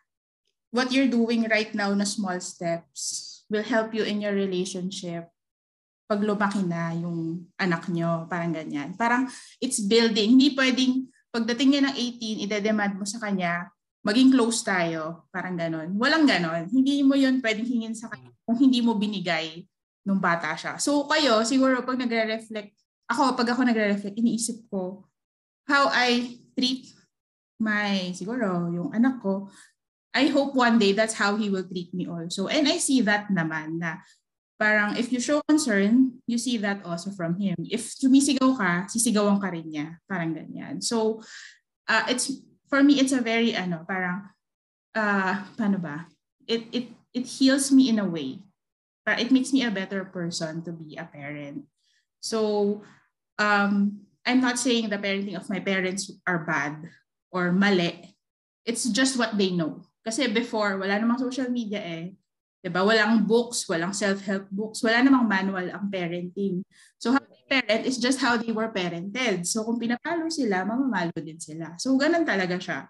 what 0.68 0.92
you're 0.92 1.08
doing 1.08 1.48
right 1.48 1.72
now 1.72 1.94
na 1.96 2.04
small 2.04 2.36
steps 2.42 3.30
will 3.48 3.64
help 3.64 3.96
you 3.96 4.04
in 4.04 4.20
your 4.20 4.36
relationship 4.36 5.31
pag 6.06 6.20
lumaki 6.20 6.60
na 6.66 6.92
yung 6.92 7.46
anak 7.56 7.88
nyo, 7.88 8.28
parang 8.28 8.52
ganyan. 8.52 8.92
Parang 8.94 9.26
it's 9.62 9.80
building. 9.80 10.36
Hindi 10.36 10.52
pwedeng 10.52 11.08
pagdating 11.32 11.68
niya 11.72 11.82
ng 11.88 11.94
18, 11.96 12.44
ide-demand 12.44 12.92
mo 13.00 13.04
sa 13.08 13.16
kanya, 13.16 13.72
maging 14.04 14.34
close 14.36 14.60
tayo, 14.60 15.24
parang 15.32 15.56
ganon. 15.56 15.96
Walang 15.96 16.28
ganon. 16.28 16.68
Hindi 16.68 17.00
mo 17.00 17.16
yun 17.16 17.40
pwedeng 17.40 17.64
hingin 17.64 17.96
sa 17.96 18.12
kanya 18.12 18.28
kung 18.44 18.60
hindi 18.60 18.84
mo 18.84 18.98
binigay 19.00 19.64
nung 20.04 20.20
bata 20.20 20.52
siya. 20.52 20.76
So 20.76 21.08
kayo, 21.08 21.40
siguro 21.48 21.80
pag 21.86 21.96
nagre-reflect, 21.96 22.76
ako, 23.08 23.32
pag 23.38 23.48
ako 23.56 23.60
nagre-reflect, 23.64 24.18
iniisip 24.18 24.68
ko 24.68 25.08
how 25.66 25.88
I 25.88 26.36
treat 26.58 26.90
my, 27.62 28.10
siguro, 28.12 28.68
yung 28.68 28.90
anak 28.90 29.22
ko, 29.22 29.48
I 30.12 30.28
hope 30.28 30.52
one 30.52 30.76
day 30.76 30.92
that's 30.92 31.16
how 31.16 31.38
he 31.38 31.48
will 31.48 31.64
treat 31.64 31.94
me 31.96 32.04
also. 32.04 32.50
And 32.50 32.68
I 32.68 32.76
see 32.76 33.00
that 33.08 33.32
naman 33.32 33.80
na 33.80 34.02
parang 34.62 34.94
if 34.94 35.10
you 35.10 35.18
show 35.18 35.42
concern, 35.50 36.22
you 36.30 36.38
see 36.38 36.54
that 36.62 36.86
also 36.86 37.10
from 37.10 37.34
him. 37.34 37.58
If 37.66 37.98
sumisigaw 37.98 38.54
ka, 38.54 38.86
sisigawan 38.86 39.42
ka 39.42 39.50
rin 39.50 39.66
niya. 39.66 39.98
Parang 40.06 40.30
ganyan. 40.30 40.78
So, 40.78 41.18
uh, 41.90 42.06
it's, 42.06 42.30
for 42.70 42.78
me, 42.78 43.02
it's 43.02 43.10
a 43.10 43.18
very, 43.18 43.58
ano, 43.58 43.82
parang, 43.82 44.30
uh, 44.94 45.42
paano 45.58 45.82
ba? 45.82 46.06
It, 46.46 46.70
it, 46.70 46.86
it 47.10 47.26
heals 47.26 47.74
me 47.74 47.90
in 47.90 47.98
a 47.98 48.06
way. 48.06 48.38
It 49.02 49.34
makes 49.34 49.50
me 49.50 49.66
a 49.66 49.74
better 49.74 50.06
person 50.06 50.62
to 50.62 50.70
be 50.70 50.94
a 50.94 51.10
parent. 51.10 51.66
So, 52.22 52.86
um, 53.42 54.06
I'm 54.22 54.38
not 54.38 54.62
saying 54.62 54.94
the 54.94 55.02
parenting 55.02 55.34
of 55.34 55.50
my 55.50 55.58
parents 55.58 56.06
are 56.22 56.46
bad 56.46 56.86
or 57.34 57.50
mali. 57.50 58.14
It's 58.62 58.86
just 58.86 59.18
what 59.18 59.34
they 59.34 59.50
know. 59.50 59.82
Kasi 60.06 60.30
before, 60.30 60.78
wala 60.78 61.02
namang 61.02 61.18
social 61.18 61.50
media 61.50 61.82
eh. 61.82 62.14
'Di 62.62 62.70
ba? 62.70 62.86
Walang 62.86 63.26
books, 63.26 63.66
walang 63.66 63.90
self-help 63.90 64.46
books, 64.54 64.86
wala 64.86 65.02
namang 65.02 65.26
manual 65.26 65.66
ang 65.74 65.90
parenting. 65.90 66.62
So 67.02 67.10
how 67.10 67.22
they 67.26 67.42
parent 67.50 67.82
is 67.84 67.98
just 67.98 68.22
how 68.22 68.38
they 68.38 68.54
were 68.54 68.70
parented. 68.70 69.42
So 69.44 69.66
kung 69.66 69.82
pinapalo 69.82 70.30
sila, 70.30 70.62
mamamalo 70.62 71.12
din 71.18 71.42
sila. 71.42 71.74
So 71.76 71.98
ganun 71.98 72.22
talaga 72.22 72.56
siya. 72.62 72.86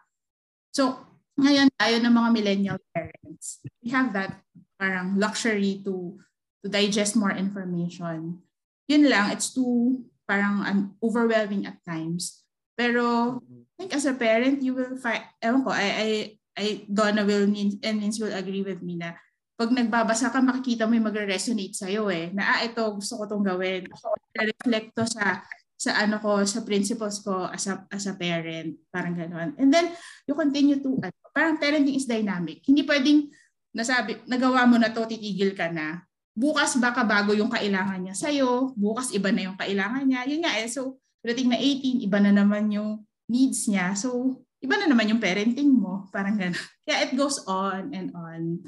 So 0.77 1.01
ngayon 1.41 1.73
tayo 1.81 1.97
ng 2.05 2.13
mga 2.13 2.31
millennial 2.37 2.81
parents, 2.93 3.65
we 3.81 3.89
have 3.97 4.13
that 4.13 4.45
parang 4.77 5.17
luxury 5.17 5.81
to 5.81 6.21
to 6.61 6.69
digest 6.69 7.17
more 7.17 7.33
information. 7.33 8.45
Yun 8.87 9.09
lang, 9.09 9.33
it's 9.33 9.57
too 9.57 10.05
parang 10.29 10.63
um, 10.69 10.81
overwhelming 11.01 11.65
at 11.65 11.81
times. 11.83 12.45
Pero 12.77 13.37
I 13.41 13.73
think 13.77 13.91
as 13.97 14.05
a 14.05 14.15
parent, 14.15 14.63
you 14.63 14.77
will 14.77 14.97
find, 14.97 15.25
ewan 15.43 15.65
ko, 15.65 15.71
I, 15.73 15.89
I, 15.89 16.09
I, 16.57 16.67
Donna 16.89 17.25
will 17.25 17.45
and 17.45 17.97
Nins 18.01 18.21
will 18.21 18.33
agree 18.33 18.63
with 18.63 18.81
me 18.81 18.97
na 18.97 19.13
pag 19.57 19.71
nagbabasa 19.71 20.33
ka, 20.33 20.41
makikita 20.41 20.89
mo 20.89 20.97
yung 20.97 21.07
magre-resonate 21.07 21.77
sa'yo 21.77 22.09
eh. 22.09 22.33
Na, 22.33 22.59
ah, 22.59 22.61
ito, 22.65 22.83
gusto 22.97 23.21
ko 23.21 23.25
tong 23.29 23.45
gawin. 23.45 23.87
Reflect 24.35 24.89
to 24.97 25.05
sa, 25.05 25.45
sa 25.77 25.91
ano 26.03 26.19
ko, 26.19 26.41
sa 26.43 26.65
principles 26.65 27.21
ko 27.21 27.47
as 27.47 27.69
a, 27.69 27.85
as 27.93 28.09
a 28.09 28.17
parent. 28.17 28.75
Parang 28.89 29.13
gano'n. 29.15 29.55
And 29.61 29.69
then, 29.69 29.93
you 30.25 30.35
continue 30.35 30.81
to, 30.81 30.99
ano, 30.99 31.15
parang 31.31 31.61
parenting 31.61 31.95
is 31.95 32.09
dynamic. 32.09 32.65
Hindi 32.65 32.83
pwedeng, 32.89 33.29
nasabi, 33.77 34.25
nagawa 34.27 34.65
mo 34.65 34.81
na 34.81 34.91
to, 34.91 35.05
titigil 35.05 35.53
ka 35.53 35.69
na. 35.69 36.01
Bukas 36.33 36.81
baka 36.81 37.05
bago 37.05 37.37
yung 37.37 37.53
kailangan 37.53 38.09
niya 38.09 38.17
sa'yo. 38.17 38.73
Bukas 38.73 39.13
iba 39.13 39.29
na 39.29 39.53
yung 39.53 39.59
kailangan 39.61 40.09
niya. 40.09 40.25
Yun 40.33 40.41
nga 40.49 40.57
eh. 40.57 40.67
So, 40.67 40.97
pagdating 41.21 41.49
na 41.53 41.59
18, 41.61 42.09
iba 42.09 42.19
na 42.25 42.33
naman 42.33 42.73
yung 42.73 43.05
needs 43.29 43.69
niya. 43.69 43.93
So, 43.93 44.41
iba 44.65 44.81
na 44.81 44.89
naman 44.89 45.13
yung 45.13 45.21
parenting 45.21 45.69
mo. 45.69 46.09
Parang 46.09 46.41
gano'n. 46.41 46.57
Kaya 46.89 47.05
it 47.05 47.13
goes 47.15 47.45
on 47.45 47.93
and 47.93 48.11
on. 48.17 48.65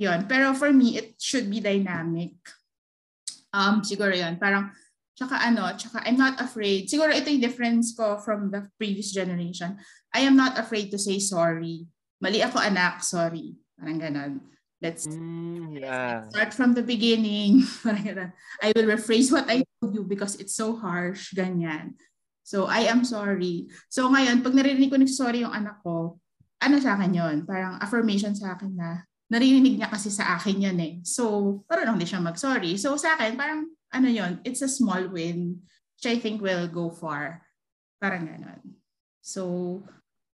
Yun. 0.00 0.24
Pero 0.24 0.56
for 0.56 0.72
me, 0.72 0.96
it 0.96 1.20
should 1.20 1.44
be 1.52 1.60
dynamic. 1.60 2.32
Um, 3.52 3.84
siguro 3.84 4.16
yun. 4.16 4.40
Parang, 4.40 4.72
tsaka 5.12 5.36
ano, 5.44 5.68
tsaka 5.76 6.00
I'm 6.08 6.16
not 6.16 6.40
afraid. 6.40 6.88
Siguro 6.88 7.12
ito 7.12 7.28
yung 7.28 7.44
difference 7.44 7.92
ko 7.92 8.16
from 8.16 8.48
the 8.48 8.64
previous 8.80 9.12
generation. 9.12 9.76
I 10.16 10.24
am 10.24 10.40
not 10.40 10.56
afraid 10.56 10.88
to 10.96 10.98
say 10.98 11.20
sorry. 11.20 11.84
Mali 12.16 12.40
ako 12.40 12.56
anak, 12.64 13.04
sorry. 13.04 13.60
Parang 13.76 14.00
ganon. 14.00 14.32
Let's 14.80 15.04
Mm, 15.04 15.76
yeah. 15.76 16.24
start 16.32 16.56
from 16.56 16.72
the 16.72 16.80
beginning. 16.80 17.60
Parang 17.84 18.00
ganon. 18.00 18.30
I 18.64 18.72
will 18.72 18.88
rephrase 18.88 19.28
what 19.28 19.44
I 19.52 19.60
told 19.84 19.92
you 19.92 20.08
because 20.08 20.40
it's 20.40 20.56
so 20.56 20.80
harsh. 20.80 21.36
Ganyan. 21.36 22.00
So, 22.40 22.64
I 22.64 22.88
am 22.88 23.04
sorry. 23.04 23.68
So, 23.92 24.08
ngayon, 24.08 24.40
pag 24.40 24.56
narinig 24.56 24.88
ko 24.88 24.96
nagsorry 24.96 25.44
yung 25.44 25.52
anak 25.52 25.84
ko, 25.84 26.16
ano 26.64 26.76
sa 26.80 26.96
akin 26.96 27.12
yon 27.12 27.36
Parang 27.44 27.76
affirmation 27.78 28.32
sa 28.32 28.56
akin 28.56 28.72
na 28.72 29.04
narinig 29.30 29.78
niya 29.78 29.88
kasi 29.88 30.10
sa 30.10 30.36
akin 30.36 30.66
yan 30.66 30.78
eh. 30.82 30.94
So, 31.06 31.62
parang 31.70 31.94
hindi 31.94 32.04
siya 32.04 32.18
mag-sorry. 32.18 32.74
So, 32.76 32.98
sa 32.98 33.14
akin, 33.14 33.38
parang 33.38 33.70
ano 33.90 34.06
yon 34.06 34.38
it's 34.42 34.62
a 34.62 34.70
small 34.70 35.06
win 35.10 35.58
which 35.98 36.06
I 36.06 36.18
think 36.18 36.42
will 36.42 36.66
go 36.66 36.90
far. 36.90 37.46
Parang 38.02 38.26
ganon. 38.26 38.60
So, 39.22 39.42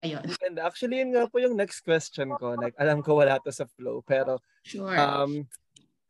ayun. 0.01 0.25
And 0.43 0.57
actually, 0.59 1.05
yun 1.05 1.13
nga 1.15 1.29
po 1.29 1.39
yung 1.39 1.55
next 1.55 1.85
question 1.87 2.33
ko. 2.35 2.57
Like, 2.57 2.75
alam 2.81 3.05
ko 3.05 3.21
wala 3.21 3.39
to 3.45 3.53
sa 3.53 3.69
flow, 3.79 4.03
pero 4.03 4.41
Sure. 4.67 4.97
um, 4.97 5.45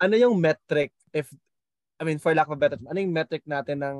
ano 0.00 0.14
yung 0.16 0.38
metric 0.40 0.90
if 1.12 1.28
I 2.00 2.08
mean 2.08 2.16
for 2.16 2.32
lack 2.32 2.48
of 2.48 2.56
a 2.56 2.60
better 2.60 2.80
term, 2.80 2.88
ano 2.88 2.96
yung 3.02 3.12
metric 3.12 3.44
natin 3.44 3.84
ng 3.84 3.98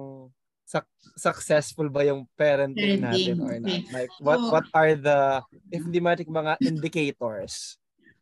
suc- 0.64 0.88
successful 1.18 1.90
ba 1.92 2.07
yung 2.07 2.24
parenting 2.38 3.02
natin 3.02 3.36
Parenting, 3.36 3.44
or 3.44 3.55
not? 3.61 3.84
Like 3.92 4.12
what 4.22 4.38
So- 4.40 4.50
what 4.55 4.66
are 4.72 4.94
the 4.96 5.18
if 5.68 5.84
hindi 5.84 6.00
matik 6.00 6.30
mga 6.30 6.57
indicators? 6.64 7.76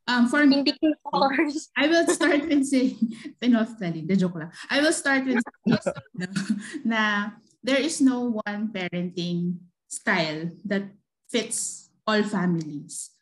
Um, 0.08 0.24
for 0.24 0.48
me. 0.48 0.64
I 1.76 1.84
will 1.86 2.08
start 2.08 2.48
with 2.48 2.64
saying, 2.64 2.96
pinoftelling, 3.36 4.08
the 4.08 4.16
joke 4.16 4.40
lang. 4.40 4.50
I 4.72 4.80
will 4.80 4.96
start 4.96 5.28
with 5.28 5.44
na 6.88 7.36
there 7.60 7.76
is 7.76 8.00
no 8.00 8.40
one 8.40 8.72
parenting 8.72 9.60
style 9.84 10.48
that 10.64 10.88
fits 11.28 11.92
all 12.08 12.24
families. 12.24 13.12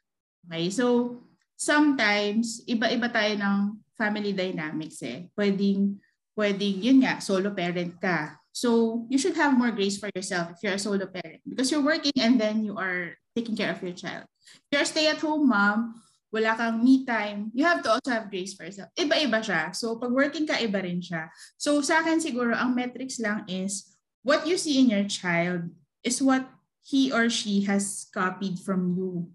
Okay, 0.47 0.71
so 0.71 1.19
sometimes, 1.59 2.63
iba-iba 2.71 3.11
tayo 3.11 3.35
ng 3.35 3.59
family 3.99 4.31
dynamics 4.31 5.03
eh. 5.03 5.27
Pwedeng, 5.35 5.99
pwedeng, 6.39 6.79
yun 6.79 7.03
nga, 7.03 7.19
solo 7.19 7.51
parent 7.51 7.99
ka. 7.99 8.39
So, 8.55 9.03
you 9.11 9.19
should 9.19 9.35
have 9.37 9.59
more 9.59 9.75
grace 9.75 9.99
for 9.99 10.09
yourself 10.15 10.55
if 10.55 10.63
you're 10.63 10.79
a 10.79 10.81
solo 10.81 11.05
parent 11.11 11.43
because 11.45 11.69
you're 11.69 11.85
working 11.85 12.15
and 12.17 12.41
then 12.41 12.63
you 12.63 12.79
are 12.79 13.19
taking 13.35 13.59
care 13.59 13.75
of 13.75 13.83
your 13.83 13.93
child. 13.93 14.25
If 14.49 14.71
you're 14.71 14.87
a 14.87 14.89
stay-at-home 14.89 15.51
mom, 15.51 16.06
wala 16.37 16.53
kang 16.53 16.85
me 16.85 17.09
time, 17.09 17.49
you 17.57 17.65
have 17.65 17.81
to 17.81 17.89
also 17.89 18.13
have 18.13 18.29
grace 18.29 18.53
for 18.53 18.69
yourself. 18.69 18.93
Iba-iba 18.93 19.41
siya. 19.41 19.73
So, 19.73 19.97
pag 19.97 20.13
working 20.13 20.45
ka, 20.45 20.61
iba 20.61 20.85
rin 20.85 21.01
siya. 21.01 21.33
So, 21.57 21.81
sa 21.81 22.05
akin 22.05 22.21
siguro, 22.21 22.53
ang 22.53 22.77
metrics 22.77 23.17
lang 23.17 23.49
is 23.49 23.97
what 24.21 24.45
you 24.45 24.61
see 24.61 24.77
in 24.77 24.93
your 24.93 25.09
child 25.09 25.73
is 26.05 26.21
what 26.21 26.45
he 26.85 27.09
or 27.09 27.33
she 27.33 27.65
has 27.65 28.05
copied 28.13 28.61
from 28.61 28.93
you. 28.93 29.33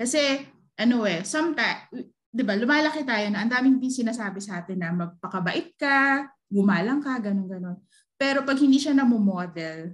Kasi, 0.00 0.48
ano 0.80 1.04
eh, 1.04 1.20
sometimes, 1.28 1.92
di 2.32 2.40
ba, 2.40 2.56
lumalaki 2.56 3.04
tayo 3.04 3.28
na 3.28 3.44
ang 3.44 3.52
daming 3.52 3.76
din 3.76 3.92
sinasabi 3.92 4.40
sa 4.40 4.64
atin 4.64 4.80
na 4.80 4.96
magpakabait 4.96 5.76
ka, 5.76 6.24
gumalang 6.48 7.04
ka, 7.04 7.20
ganun-ganun. 7.20 7.76
Pero 8.16 8.48
pag 8.48 8.56
hindi 8.56 8.80
siya 8.80 8.96
namomodel 8.96 9.92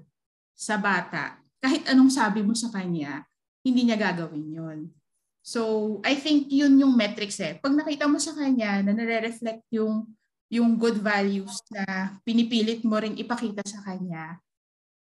sa 0.54 0.78
bata, 0.78 1.42
kahit 1.58 1.90
anong 1.90 2.14
sabi 2.14 2.46
mo 2.46 2.54
sa 2.54 2.70
kanya, 2.70 3.26
hindi 3.66 3.82
niya 3.82 3.98
gagawin 3.98 4.46
yun. 4.46 4.78
So, 5.46 6.02
I 6.02 6.18
think 6.18 6.50
yun 6.50 6.74
yung 6.74 6.98
metrics 6.98 7.38
eh. 7.38 7.54
Pag 7.62 7.78
nakita 7.78 8.10
mo 8.10 8.18
sa 8.18 8.34
kanya 8.34 8.82
na 8.82 8.90
nare-reflect 8.90 9.62
yung 9.70 10.10
yung 10.50 10.74
good 10.74 10.98
values 10.98 11.62
na 11.70 12.18
pinipilit 12.26 12.82
mo 12.82 12.98
ring 12.98 13.14
ipakita 13.14 13.62
sa 13.62 13.78
kanya, 13.86 14.42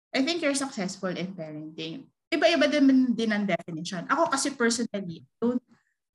I 0.09 0.25
think 0.25 0.41
you're 0.41 0.57
successful 0.57 1.13
in 1.13 1.37
parenting. 1.37 2.09
Iba-iba 2.33 2.65
din, 2.65 3.13
din 3.13 3.29
ang 3.29 3.45
definition. 3.45 4.09
Ako 4.09 4.33
kasi 4.33 4.57
personally, 4.57 5.29
don't, 5.37 5.61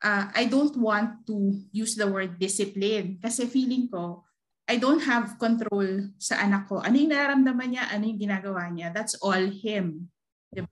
uh, 0.02 0.34
I 0.34 0.50
don't 0.50 0.74
want 0.82 1.22
to 1.30 1.54
use 1.70 1.94
the 1.94 2.10
word 2.10 2.42
discipline 2.42 3.22
kasi 3.22 3.46
feeling 3.46 3.86
ko, 3.86 4.26
I 4.66 4.82
don't 4.82 5.02
have 5.06 5.38
control 5.38 6.10
sa 6.18 6.42
anak 6.42 6.66
ko. 6.66 6.82
Ano 6.82 6.98
yung 6.98 7.14
nararamdaman 7.14 7.70
niya, 7.70 7.86
ano 7.94 8.10
yung 8.10 8.22
ginagawa 8.22 8.66
niya, 8.74 8.90
that's 8.90 9.14
all 9.22 9.46
him. 9.46 10.10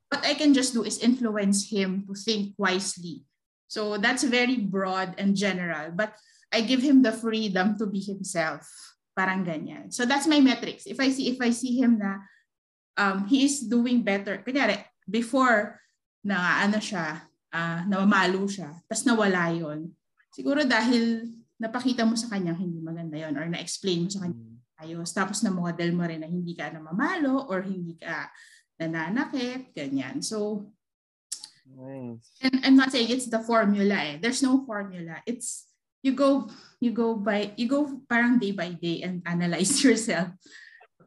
What 0.10 0.26
I 0.26 0.34
can 0.34 0.58
just 0.58 0.74
do 0.74 0.82
is 0.82 0.98
influence 0.98 1.70
him 1.70 2.10
to 2.10 2.18
think 2.18 2.58
wisely 2.58 3.26
So 3.76 4.00
that's 4.00 4.24
very 4.24 4.56
broad 4.64 5.20
and 5.20 5.36
general. 5.36 5.92
But 5.92 6.16
I 6.48 6.64
give 6.64 6.80
him 6.80 7.04
the 7.04 7.12
freedom 7.12 7.76
to 7.76 7.84
be 7.84 8.00
himself. 8.00 8.64
Parang 9.12 9.44
ganyan. 9.44 9.92
So 9.92 10.08
that's 10.08 10.32
my 10.32 10.40
metrics. 10.40 10.88
If 10.88 10.96
I 11.04 11.12
see 11.12 11.36
if 11.36 11.44
I 11.44 11.52
see 11.52 11.76
him 11.76 12.00
na 12.00 12.24
um, 12.96 13.28
he 13.28 13.44
is 13.44 13.68
doing 13.68 14.00
better. 14.00 14.40
Kunyari, 14.40 14.80
before 15.04 15.76
na 16.24 16.64
ano 16.64 16.80
siya, 16.80 17.20
uh, 17.52 17.84
namamalo 17.84 18.48
siya, 18.48 18.72
tapos 18.88 19.04
nawala 19.04 19.52
yon 19.52 19.92
Siguro 20.32 20.64
dahil 20.64 21.28
napakita 21.60 22.08
mo 22.08 22.16
sa 22.16 22.32
kanya 22.32 22.56
hindi 22.56 22.80
maganda 22.80 23.20
yon 23.20 23.36
or 23.36 23.48
na-explain 23.48 24.08
mo 24.08 24.10
sa 24.12 24.24
kanya 24.24 24.40
hmm. 24.40 24.84
ayos. 24.88 25.12
Tapos 25.12 25.44
na-model 25.44 25.92
mo 25.92 26.08
rin 26.08 26.24
na 26.24 26.32
hindi 26.32 26.56
ka 26.56 26.72
namamalo 26.72 27.52
or 27.52 27.60
hindi 27.60 28.00
ka 28.00 28.32
nananakit, 28.80 29.76
ganyan. 29.76 30.24
So, 30.24 30.68
Nice. 31.66 32.30
And 32.46 32.62
I'm 32.64 32.78
not 32.78 32.94
saying 32.94 33.10
it's 33.10 33.26
the 33.26 33.42
formula 33.42 33.98
eh. 33.98 34.18
There's 34.22 34.46
no 34.46 34.62
formula. 34.64 35.26
It's 35.26 35.66
you 36.06 36.14
go 36.14 36.46
you 36.78 36.94
go 36.94 37.18
by 37.18 37.58
you 37.58 37.66
go 37.66 38.06
parang 38.06 38.38
day 38.38 38.54
by 38.54 38.78
day 38.78 39.02
and 39.02 39.26
analyze 39.26 39.82
yourself. 39.86 40.30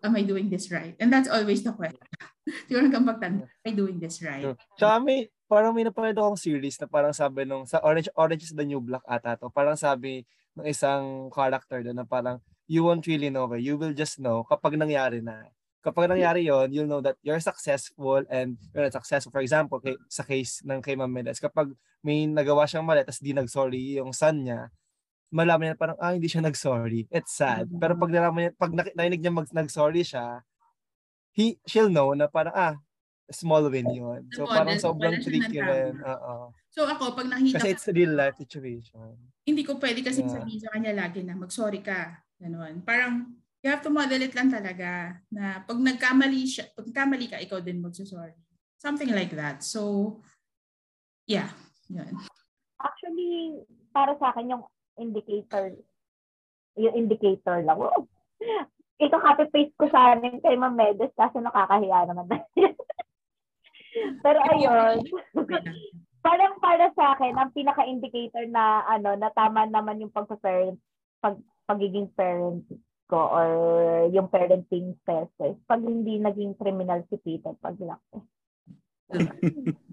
Am 0.02 0.14
I 0.14 0.22
doing 0.22 0.50
this 0.50 0.70
right? 0.70 0.94
And 0.98 1.11
that's 1.11 1.30
always 1.30 1.62
the 1.62 1.74
question. 1.74 1.98
Siguro 2.70 2.88
kang 2.88 3.04
pagtanong, 3.04 3.44
am 3.44 3.66
I 3.66 3.72
doing 3.74 3.98
this 3.98 4.22
right? 4.22 4.54
Tsaka 4.78 5.02
may, 5.02 5.26
parang 5.50 5.74
may 5.74 5.84
napanood 5.84 6.16
akong 6.16 6.38
series 6.38 6.78
na 6.80 6.86
parang 6.86 7.11
sabi 7.12 7.44
nung, 7.44 7.66
sa 7.66 7.82
Orange, 7.82 8.09
Orange 8.14 8.46
is 8.46 8.54
the 8.54 8.64
New 8.64 8.80
Black 8.80 9.02
ata 9.04 9.36
to, 9.36 9.50
parang 9.50 9.76
sabi 9.76 10.22
ng 10.54 10.64
isang 10.64 11.28
character 11.34 11.82
doon 11.82 11.98
na 11.98 12.06
parang, 12.06 12.38
you 12.70 12.86
won't 12.86 13.04
really 13.11 13.28
know, 13.28 13.50
you 13.59 13.76
will 13.76 13.92
just 13.92 14.22
know 14.22 14.46
kapag 14.46 14.78
nangyari 14.78 15.18
na 15.18 15.50
kapag 15.78 16.10
nangyari 16.10 16.46
yon 16.46 16.74
you'll 16.74 16.90
know 16.90 17.02
that 17.02 17.16
you're 17.22 17.40
successful 17.40 18.20
and 18.28 18.58
you're 18.74 18.86
not 18.86 18.94
successful. 18.94 19.30
For 19.30 19.42
example, 19.42 19.78
kay, 19.78 19.94
sa 20.10 20.26
case 20.26 20.60
ng 20.66 20.82
kay 20.82 20.98
Ma'am 20.98 21.10
Medes, 21.10 21.38
kapag 21.38 21.70
may 22.02 22.26
nagawa 22.26 22.66
siyang 22.66 22.86
mali 22.86 23.02
tapos 23.02 23.22
di 23.22 23.34
nag-sorry 23.34 23.98
yung 23.98 24.10
son 24.14 24.42
niya, 24.42 24.70
malaman 25.28 25.72
niya 25.72 25.76
parang, 25.78 25.98
ah, 26.00 26.14
hindi 26.16 26.26
siya 26.26 26.42
nag-sorry. 26.44 27.06
It's 27.12 27.36
sad. 27.36 27.68
Pero 27.68 27.94
pag 27.94 28.10
nalaman 28.10 28.48
niya, 28.48 28.52
pag 28.56 28.72
narinig 28.72 29.20
niya 29.20 29.32
mag, 29.34 29.48
nag-sorry 29.52 30.02
siya, 30.02 30.40
he, 31.36 31.60
she'll 31.68 31.92
know 31.92 32.16
na 32.16 32.26
parang, 32.26 32.54
ah, 32.56 32.74
small 33.28 33.68
win 33.68 33.92
yun. 33.92 34.24
So, 34.32 34.48
parang 34.48 34.80
sobrang 34.80 35.20
tricky 35.20 35.60
rin. 35.60 36.00
Oo. 36.00 36.56
So, 36.72 36.88
ako, 36.88 37.12
pag 37.12 37.28
nakita 37.28 37.60
Kasi 37.60 37.68
it's 37.76 37.86
real 37.92 38.16
life 38.16 38.40
situation. 38.40 39.20
Hindi 39.44 39.62
ko 39.68 39.76
pwede 39.76 40.00
kasi 40.00 40.24
yeah. 40.24 40.32
sabihin 40.32 40.60
sa 40.64 40.72
kanya 40.72 40.92
lagi 40.96 41.20
na 41.24 41.36
mag-sorry 41.36 41.84
ka. 41.84 42.24
Ganon. 42.40 42.80
Parang, 42.88 43.28
you 43.62 43.68
have 43.70 43.82
to 43.82 43.90
model 43.90 44.22
it 44.22 44.34
lang 44.34 44.50
talaga 44.50 45.18
na 45.34 45.62
pag 45.66 45.78
nagkamali 45.78 46.46
siya, 46.46 46.70
pag 46.74 46.86
nagkamali 46.86 47.26
ka, 47.26 47.42
ikaw 47.42 47.59
din 47.59 47.82
magsusorry. 47.82 48.34
Something 48.78 49.11
like 49.11 49.34
that. 49.34 49.66
So, 49.66 50.22
yeah. 51.26 51.50
Yun. 51.90 52.14
Actually, 52.78 53.64
para 53.90 54.14
sa 54.22 54.30
akin 54.30 54.54
yung 54.54 54.64
indicator, 55.00 55.74
yung 56.78 56.94
indicator 56.94 57.59
lang. 57.66 57.80
Oh, 57.82 58.06
ito 59.02 59.16
copy-paste 59.18 59.74
ko 59.74 59.90
sa 59.90 60.14
amin 60.14 60.38
kay 60.38 60.54
Ma'am 60.54 60.78
Medes 60.78 61.11
kasi 61.18 61.42
nakakahiya 61.42 62.06
naman. 62.06 62.28
Pero 64.22 64.38
ayun, 64.54 65.02
parang 66.26 66.54
para 66.62 66.92
sa 66.94 67.18
akin, 67.18 67.34
ang 67.34 67.50
pinaka-indicator 67.50 68.46
na 68.46 68.86
ano, 68.86 69.18
na 69.18 69.34
tama 69.34 69.66
naman 69.66 69.98
yung 69.98 70.14
pag-parent, 70.14 70.78
pag, 71.18 71.34
pagiging 71.66 72.06
parent 72.14 72.62
ko 73.09 73.16
or 73.16 73.48
yung 74.12 74.28
parenting 74.28 74.94
process 75.02 75.56
pag 75.64 75.80
hindi 75.80 76.20
naging 76.20 76.52
criminal 76.61 77.00
si 77.09 77.16
Peter 77.18 77.56
pag 77.56 77.74
laki. 77.80 78.20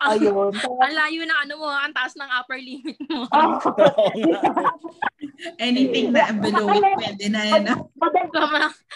Ayun. 0.00 0.54
ang 0.54 0.94
layo 0.94 1.26
ng 1.26 1.40
ano 1.46 1.54
mo, 1.58 1.66
ang 1.66 1.90
taas 1.90 2.14
ng 2.14 2.30
upper 2.30 2.62
limit 2.62 2.94
mo. 3.10 3.26
Oh. 3.34 3.58
Anything 5.66 6.14
na 6.14 6.30
below 6.30 6.70
it, 6.70 6.84
pwede 6.84 7.26
na 7.32 7.42
yan. 7.42 7.64
Madali, 7.98 8.28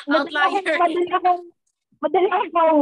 outlier. 0.06 0.78
Madali 0.78 1.10
akong, 1.10 1.42
madali 1.98 2.28
akong 2.30 2.80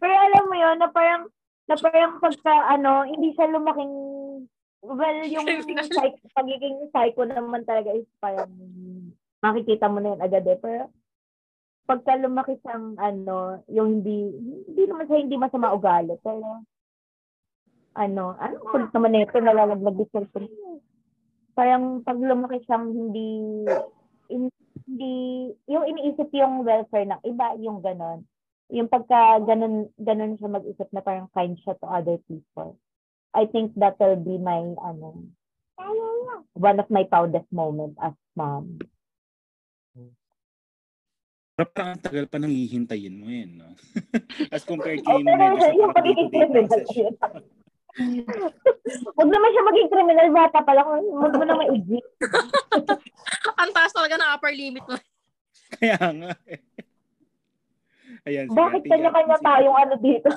Pero 0.00 0.14
alam 0.14 0.44
mo 0.48 0.56
yun, 0.56 0.76
na 0.80 0.88
parang, 0.88 1.22
na 1.68 1.74
parang 1.76 2.12
pagka, 2.22 2.54
ano, 2.72 3.04
hindi 3.04 3.34
siya 3.36 3.52
lumaking 3.52 3.94
Well, 4.80 5.20
yung 5.28 5.44
psych, 5.92 6.16
pagiging 6.32 6.88
psycho 6.88 7.28
naman 7.28 7.68
talaga 7.68 7.92
is 7.92 8.08
parang 8.16 8.48
makikita 9.44 9.92
mo 9.92 10.00
na 10.00 10.16
yun 10.16 10.20
agad 10.24 10.44
eh. 10.48 10.56
Pero 10.56 10.88
pagka 11.84 12.16
lumaki 12.16 12.56
siyang 12.64 12.96
ano, 12.96 13.60
yung 13.68 14.00
hindi, 14.00 14.32
hindi 14.72 14.82
naman 14.88 15.04
siya 15.04 15.20
hindi 15.20 15.36
masama 15.36 15.76
ugali. 15.76 16.16
Pero 16.24 16.64
ano, 17.92 18.24
ano 18.40 18.54
kulit 18.72 18.90
naman 18.96 19.12
nito 19.12 19.36
nalalaglag 19.36 19.96
din 20.00 20.08
sa 20.08 20.24
Parang 21.52 22.00
pag 22.00 22.16
lumaki 22.16 22.64
siyang 22.64 22.88
hindi, 22.88 23.28
hindi, 24.32 25.14
yung 25.68 25.84
iniisip 25.92 26.32
yung 26.32 26.64
welfare 26.64 27.04
ng 27.04 27.20
iba, 27.28 27.52
yung 27.60 27.84
ganon. 27.84 28.24
Yung 28.70 28.88
pagka 28.88 29.44
ganon, 29.44 29.92
ganon 30.00 30.38
siya 30.40 30.48
mag-isip 30.48 30.88
na 30.94 31.04
parang 31.04 31.28
kind 31.36 31.58
siya 31.60 31.76
to 31.76 31.90
other 31.90 32.16
people. 32.24 32.80
I 33.30 33.46
think 33.46 33.78
that 33.78 33.98
will 34.02 34.18
be 34.18 34.36
my 34.38 34.74
ano 34.80 35.30
one 36.54 36.78
of 36.78 36.88
my 36.90 37.04
proudest 37.06 37.46
moment 37.54 37.96
as 38.02 38.14
mom. 38.34 38.82
Pero 41.60 41.68
ang 41.76 42.00
tagal 42.00 42.24
pa 42.24 42.40
nang 42.40 42.56
hihintayin 42.56 43.20
mo 43.20 43.28
yun, 43.28 43.60
no? 43.60 43.68
As 44.54 44.64
compared 44.64 45.04
kay 45.04 45.20
pero 45.20 45.60
yung 45.76 45.92
pagiging 45.92 46.32
criminal 46.32 46.80
Huwag 49.12 49.28
naman 49.28 49.50
siya 49.52 49.68
maging 49.68 49.90
criminal 49.92 50.28
bata 50.32 50.58
pala. 50.64 50.88
Huwag 50.88 51.36
mo 51.36 51.44
na 51.44 51.60
maigi. 51.60 52.00
ang 53.60 53.70
taas 53.76 53.92
talaga 53.92 54.16
ng 54.16 54.30
upper 54.32 54.56
limit 54.56 54.84
mo. 54.88 54.96
Kaya 55.76 56.00
nga. 56.00 56.32
Eh. 56.48 56.64
Ayan, 58.28 58.52
Bakit 58.52 58.82
kanya-kanya 58.84 59.36
tayong 59.40 59.76
ano 59.76 59.94
dito? 59.96 60.28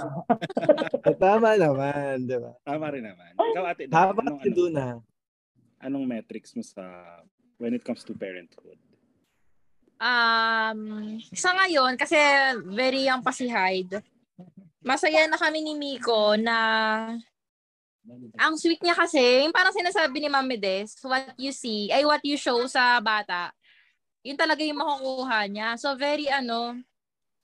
Tama 1.24 1.60
naman, 1.60 2.24
di 2.24 2.38
ba? 2.40 2.56
Tama 2.64 2.86
rin 2.96 3.04
naman. 3.04 3.32
Ikaw 3.36 3.64
ate, 3.68 3.82
Tama 3.92 4.24
anong, 4.24 4.40
ano, 4.40 4.64
na. 4.72 4.88
Anong 5.84 6.06
metrics 6.08 6.56
mo 6.56 6.64
sa 6.64 6.84
when 7.60 7.76
it 7.76 7.84
comes 7.84 8.08
to 8.08 8.16
parenthood? 8.16 8.80
Um, 10.00 11.20
sa 11.36 11.52
ngayon, 11.60 12.00
kasi 12.00 12.16
very 12.72 13.08
young 13.08 13.20
pa 13.20 13.36
si 13.36 13.52
Hyde, 13.52 14.00
masaya 14.84 15.28
na 15.28 15.40
kami 15.40 15.64
ni 15.64 15.76
Miko 15.76 16.36
na 16.40 16.58
Ang 18.36 18.60
sweet 18.60 18.84
niya 18.84 19.00
kasi, 19.00 19.48
yung 19.48 19.56
parang 19.56 19.72
sinasabi 19.72 20.20
ni 20.20 20.28
Mami 20.28 20.60
Des, 20.60 20.92
what 21.08 21.32
you 21.40 21.56
see, 21.56 21.88
ay 21.88 22.04
what 22.04 22.20
you 22.28 22.36
show 22.36 22.60
sa 22.68 23.00
bata, 23.00 23.56
yun 24.28 24.36
talaga 24.36 24.60
yung 24.60 24.80
makukuha 24.80 25.48
niya. 25.48 25.80
So 25.80 25.96
very 25.96 26.28
ano, 26.28 26.84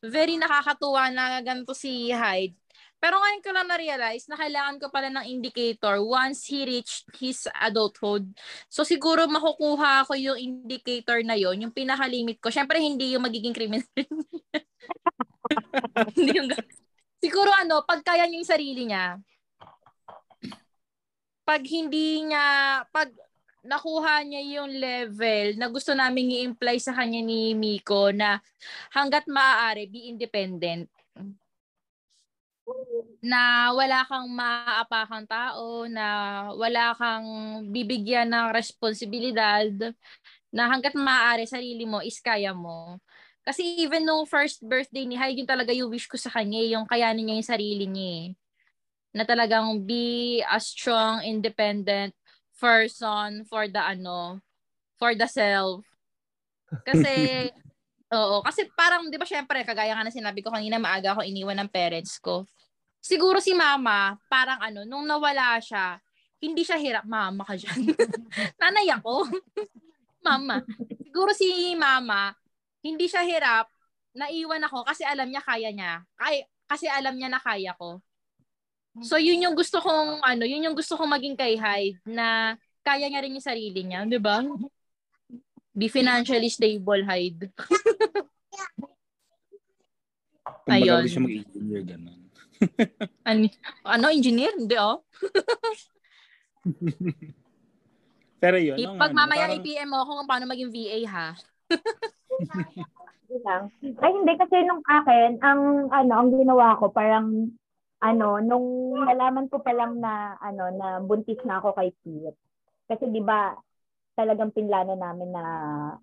very 0.04 0.39
nakakatuwa 0.39 1.12
na 1.12 1.26
ganito 1.43 1.76
si 1.76 2.12
Hyde. 2.12 2.56
Pero 3.00 3.16
ngayon 3.16 3.43
ko 3.43 3.50
lang 3.56 3.68
na-realize 3.72 4.28
na 4.28 4.36
kailangan 4.36 4.76
ko 4.76 4.91
pala 4.91 5.08
ng 5.08 5.32
indicator 5.32 6.04
once 6.04 6.52
he 6.52 6.68
reached 6.68 7.08
his 7.16 7.47
adulthood. 7.56 8.28
So 8.68 8.84
siguro 8.84 9.24
makukuha 9.24 10.04
ko 10.04 10.20
yung 10.20 10.36
indicator 10.36 11.24
na 11.24 11.39
yon 11.39 11.64
yung 11.64 11.72
pinaka-limit 11.72 12.43
ko. 12.43 12.52
Syempre 12.52 12.84
hindi 12.84 13.16
yung 13.16 13.24
magiging 13.24 13.56
criminal. 13.56 13.88
hindi 16.20 16.32
yung 16.36 16.52
Siguro 17.20 17.52
ano, 17.52 17.84
pag 17.84 18.00
kaya 18.00 18.24
niya 18.28 18.39
yung 18.39 18.47
sarili 18.47 18.84
niya, 18.88 19.20
pag 21.43 21.62
hindi 21.68 22.24
niya, 22.24 22.47
pag 22.95 23.12
nakuha 23.70 24.26
niya 24.26 24.41
yung 24.59 24.72
level 24.74 25.61
na 25.61 25.70
gusto 25.70 25.93
namin 25.93 26.41
i-imply 26.41 26.82
sa 26.82 26.97
kanya 26.97 27.22
ni 27.22 27.53
Miko 27.53 28.09
na 28.09 28.41
hanggat 28.89 29.30
maaari, 29.30 29.86
be 29.86 30.09
independent 30.09 30.89
na 33.20 33.72
wala 33.76 34.07
kang 34.07 34.28
maaapakang 34.32 35.28
tao, 35.28 35.86
na 35.91 36.05
wala 36.55 36.95
kang 36.95 37.28
bibigyan 37.67 38.32
ng 38.32 38.55
responsibilidad, 38.55 39.67
na 40.49 40.63
hanggat 40.72 40.95
maaari 40.95 41.45
sarili 41.45 41.84
mo 41.84 41.99
is 41.99 42.17
kaya 42.24 42.55
mo. 42.55 42.97
Kasi 43.43 43.82
even 43.82 44.05
nung 44.05 44.24
first 44.30 44.61
birthday 44.63 45.03
ni 45.03 45.17
Hyde, 45.17 45.41
yun 45.43 45.49
talaga 45.49 45.74
yung 45.74 45.91
wish 45.91 46.07
ko 46.07 46.15
sa 46.15 46.32
kanya, 46.32 46.61
yung 46.63 46.86
kayanin 46.88 47.28
niya 47.28 47.36
yung 47.39 47.51
sarili 47.51 47.86
niya. 47.89 48.11
Eh. 48.13 48.28
Na 49.15 49.24
talagang 49.26 49.84
be 49.84 50.39
a 50.45 50.59
strong, 50.61 51.26
independent 51.26 52.13
person 52.60 53.47
for 53.47 53.66
the 53.72 53.80
ano, 53.80 54.43
for 54.99 55.16
the 55.16 55.26
self. 55.26 55.88
Kasi, 56.86 57.47
oo, 58.20 58.43
kasi 58.43 58.68
parang, 58.76 59.07
di 59.07 59.18
ba 59.18 59.26
syempre, 59.26 59.64
kagaya 59.64 59.95
nga 59.95 60.05
na 60.05 60.14
sinabi 60.14 60.43
ko 60.43 60.51
kanina, 60.51 60.78
maaga 60.78 61.16
ako 61.16 61.24
iniwan 61.26 61.57
ng 61.64 61.72
parents 61.72 62.20
ko 62.20 62.43
siguro 62.99 63.39
si 63.39 63.55
mama, 63.55 64.20
parang 64.28 64.60
ano, 64.60 64.84
nung 64.84 65.07
nawala 65.07 65.57
siya, 65.64 65.97
hindi 66.39 66.64
siya 66.64 66.80
hirap. 66.80 67.03
Mama 67.07 67.43
ka 67.43 67.55
dyan. 67.55 67.95
Nanay 68.62 68.88
ako. 68.95 69.28
mama. 70.28 70.64
Siguro 71.03 71.32
si 71.36 71.76
mama, 71.76 72.32
hindi 72.84 73.07
siya 73.07 73.24
hirap. 73.24 73.68
Naiwan 74.16 74.64
ako 74.68 74.88
kasi 74.88 75.03
alam 75.03 75.28
niya 75.28 75.43
kaya 75.43 75.72
niya. 75.72 76.03
Kay, 76.16 76.47
kasi 76.68 76.88
alam 76.88 77.16
niya 77.16 77.32
na 77.32 77.41
kaya 77.41 77.76
ko. 77.76 77.99
So 79.06 79.22
yun 79.22 79.40
yung 79.46 79.56
gusto 79.56 79.78
kong 79.80 80.26
ano, 80.26 80.44
yun 80.44 80.66
yung 80.66 80.76
gusto 80.76 80.98
kong 80.98 81.14
maging 81.14 81.38
kay 81.38 81.56
Hyde 81.56 82.02
na 82.10 82.58
kaya 82.82 83.06
niya 83.06 83.22
rin 83.22 83.38
yung 83.38 83.46
sarili 83.46 83.86
niya, 83.86 84.04
'di 84.04 84.18
ba? 84.18 84.42
Be 85.72 85.88
financially 85.88 86.50
stable, 86.50 87.06
Hyde. 87.06 87.54
Ayun. 90.70 91.06
siya 91.10 91.22
mag-engineer, 91.26 91.82
gano'n 91.82 92.20
ano, 93.30 93.48
ano, 93.88 94.06
engineer? 94.12 94.52
Hindi, 94.54 94.76
oh. 94.76 95.00
Pero 98.44 98.58
yun. 98.60 98.78
I- 98.80 99.00
pag 99.00 99.12
ano, 99.12 99.20
mamaya 99.20 99.48
parang... 99.48 99.64
IPM 99.64 99.90
mo 99.90 99.98
ako 100.04 100.12
kung 100.22 100.30
paano 100.30 100.46
maging 100.48 100.72
VA, 100.72 101.00
ha? 101.08 101.30
Ay, 104.00 104.12
hindi 104.12 104.34
kasi 104.36 104.56
nung 104.66 104.82
akin, 104.84 105.38
ang 105.44 105.88
ano, 105.92 106.14
ang 106.18 106.30
ginawa 106.34 106.76
ko 106.80 106.90
parang 106.90 107.54
ano, 108.00 108.39
nung 108.39 108.95
nalaman 109.04 109.52
ko 109.52 109.60
pa 109.60 109.76
lang 109.76 110.00
na 110.00 110.39
ano 110.39 110.72
na 110.72 111.04
buntis 111.04 111.39
na 111.43 111.60
ako 111.60 111.76
kay 111.76 111.91
Pete. 112.00 112.39
Kasi 112.88 113.12
'di 113.12 113.22
ba 113.24 113.54
talagang 114.20 114.52
pinlano 114.52 115.00
namin 115.00 115.32
na 115.32 115.45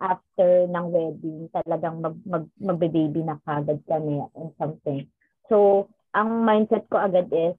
after 0.01 0.65
ng 0.73 0.87
wedding, 0.89 1.53
talagang 1.53 2.01
mag, 2.01 2.17
mag 2.25 2.49
magbe-baby 2.57 3.21
na 3.21 3.37
kagad 3.45 3.85
kami 3.85 4.25
and 4.33 4.57
something. 4.57 5.05
So, 5.53 5.89
ang 6.17 6.49
mindset 6.49 6.89
ko 6.89 6.97
agad 6.97 7.29
is, 7.29 7.53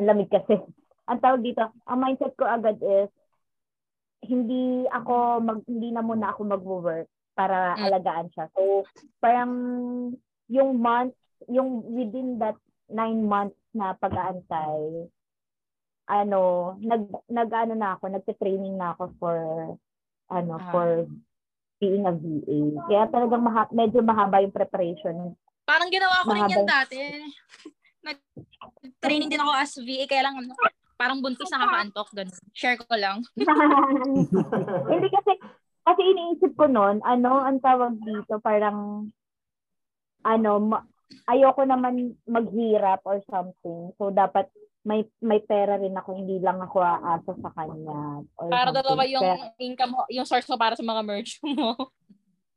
ang 0.00 0.08
lamig 0.08 0.32
kasi. 0.32 0.56
Ang 1.08 1.24
tawag 1.24 1.40
dito, 1.40 1.64
ang 1.88 2.04
mindset 2.04 2.36
ko 2.36 2.44
agad 2.44 2.76
is, 2.84 3.08
hindi 4.20 4.84
ako 4.92 5.40
mag 5.40 5.64
hindi 5.64 5.88
na 5.88 6.04
muna 6.04 6.36
ako 6.36 6.40
magwo-work 6.44 7.08
para 7.32 7.78
mm. 7.78 7.82
alagaan 7.86 8.28
siya. 8.34 8.50
So 8.52 8.82
parang 9.22 9.52
yung 10.50 10.70
month, 10.82 11.14
yung 11.46 11.86
within 11.86 12.36
that 12.42 12.58
nine 12.88 13.24
months 13.24 13.60
na 13.76 13.94
pag-aantay, 13.96 15.08
ano, 16.08 16.40
nag 16.80 17.04
nag 17.28 17.50
ano 17.52 17.74
na 17.76 17.94
ako, 17.96 18.04
nagte-training 18.08 18.74
na 18.80 18.96
ako 18.96 19.12
for 19.20 19.36
ano, 20.32 20.54
uh 20.56 20.68
for 20.72 20.88
being 21.78 22.04
a 22.08 22.12
VA. 22.12 22.60
Kaya 22.90 23.04
talagang 23.06 23.44
maha, 23.44 23.70
medyo 23.70 24.02
mahaba 24.02 24.42
yung 24.42 24.50
preparation 24.50 25.38
Parang 25.68 25.92
ginawa 25.92 26.24
ko 26.24 26.32
rin 26.32 26.48
yan 26.48 26.64
dati. 26.64 26.96
Nag-training 28.08 29.28
din 29.28 29.42
ako 29.44 29.52
as 29.52 29.76
VA, 29.76 30.08
kaya 30.08 30.24
lang 30.24 30.40
ano, 30.40 30.56
parang 30.96 31.20
buntis 31.20 31.52
nakakaantok. 31.52 32.08
Ganun. 32.16 32.40
Share 32.56 32.80
ko 32.80 32.88
lang. 32.96 33.20
Hindi 34.90 35.08
kasi, 35.12 35.32
kasi 35.84 36.00
iniisip 36.02 36.56
ko 36.56 36.72
noon, 36.72 37.04
ano, 37.04 37.44
ang 37.44 37.60
tawag 37.60 38.00
dito, 38.00 38.40
parang, 38.40 39.12
ano, 40.24 40.50
ma- 40.56 40.88
ayoko 41.28 41.64
naman 41.64 42.16
maghirap 42.28 43.00
or 43.04 43.20
something. 43.28 43.92
So, 43.96 44.12
dapat 44.12 44.48
may 44.86 45.04
may 45.20 45.42
pera 45.44 45.76
rin 45.76 45.92
ako, 45.92 46.16
hindi 46.16 46.40
lang 46.40 46.62
ako 46.62 46.80
aasa 46.80 47.32
sa 47.44 47.50
kanya. 47.52 48.24
Or 48.40 48.48
para 48.48 48.72
dalawa 48.72 49.04
yung 49.04 49.20
Pero, 49.20 49.52
income 49.60 49.92
mo, 49.92 50.00
yung 50.08 50.24
source 50.24 50.48
mo 50.48 50.56
para 50.56 50.78
sa 50.78 50.86
mga 50.86 51.02
merch 51.04 51.36
mo. 51.44 51.76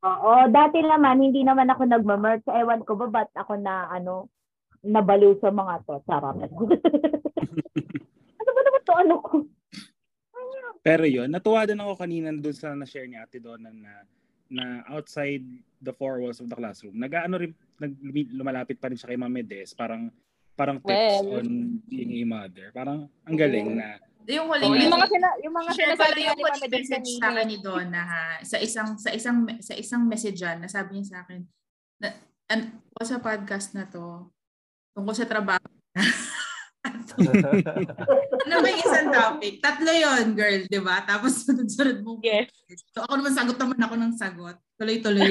Oo, 0.02 0.50
dati 0.50 0.82
naman, 0.82 1.22
hindi 1.22 1.46
naman 1.46 1.70
ako 1.70 1.86
nagmamerch. 1.86 2.42
Ewan 2.50 2.82
ko 2.82 2.98
ba, 2.98 3.22
ba't 3.22 3.30
ako 3.38 3.54
na, 3.60 3.86
ano, 3.86 4.26
nabaliw 4.82 5.38
sa 5.38 5.54
mga 5.54 5.86
to. 5.86 6.02
Sarap. 6.10 6.34
ano 6.42 6.50
ba 8.50 8.60
naman 8.66 8.82
to, 8.82 8.94
ano 8.98 9.14
ko? 9.22 9.46
Pero 10.82 11.06
yun, 11.06 11.30
natuwa 11.30 11.62
din 11.62 11.78
ako 11.78 11.94
kanina 11.94 12.34
doon 12.34 12.56
sa 12.58 12.74
na-share 12.74 13.06
ni 13.06 13.14
Ate 13.14 13.38
Donna 13.38 13.70
na 13.70 14.02
na 14.52 14.84
outside 14.92 15.42
the 15.80 15.90
four 15.96 16.20
walls 16.20 16.38
of 16.38 16.52
the 16.52 16.56
classroom, 16.56 16.94
nag-ano 17.00 17.40
rin, 17.40 17.52
nag, 17.80 17.92
lumalapit 18.36 18.76
pa 18.76 18.92
rin 18.92 19.00
siya 19.00 19.16
kay 19.16 19.18
Mami 19.18 19.42
Des, 19.42 19.72
parang 19.72 20.12
parang 20.52 20.76
tips 20.84 21.24
well, 21.24 21.40
on 21.40 21.80
being 21.88 22.12
a 22.20 22.24
mother. 22.28 22.68
Parang 22.76 23.08
ang 23.24 23.36
galing 23.36 23.72
na 23.80 23.96
yung 24.30 24.46
huling 24.46 24.70
oh, 24.70 24.78
yung 24.78 24.94
mga 24.94 25.06
sina, 25.10 25.28
yung 25.42 25.54
mga 25.54 25.70
share 25.74 25.96
pala 25.98 26.14
yung 26.14 26.38
huling 26.38 26.70
message 26.70 27.08
sa 27.18 27.34
akin 27.34 27.46
ni 27.50 27.58
Donna 27.58 28.02
ha. 28.06 28.24
Sa 28.46 28.56
isang 28.62 28.94
sa 28.94 29.10
isang 29.10 29.50
sa 29.58 29.74
isang 29.74 30.02
message 30.06 30.38
na 30.38 30.70
sabi 30.70 31.00
niya 31.00 31.06
sa 31.10 31.18
akin 31.26 31.40
na 31.98 32.14
and, 32.46 32.70
sa 33.02 33.18
podcast 33.18 33.74
na 33.74 33.88
to. 33.90 34.30
Tungkol 34.94 35.16
sa 35.16 35.26
trabaho 35.26 35.66
ano 38.46 38.54
ba 38.58 38.66
yung 38.66 38.82
isang 38.82 39.08
topic? 39.14 39.62
Tatlo 39.62 39.90
yon 39.94 40.34
girl, 40.34 40.66
di 40.66 40.80
ba? 40.82 41.06
Tapos 41.06 41.46
sunod-sunod 41.46 42.02
mo. 42.02 42.18
Yes. 42.22 42.50
So 42.90 43.06
ako 43.06 43.22
naman 43.22 43.32
sagot 43.38 43.56
naman 43.58 43.78
ako 43.78 43.94
ng 43.98 44.14
sagot. 44.18 44.56
Tuloy-tuloy. 44.74 45.30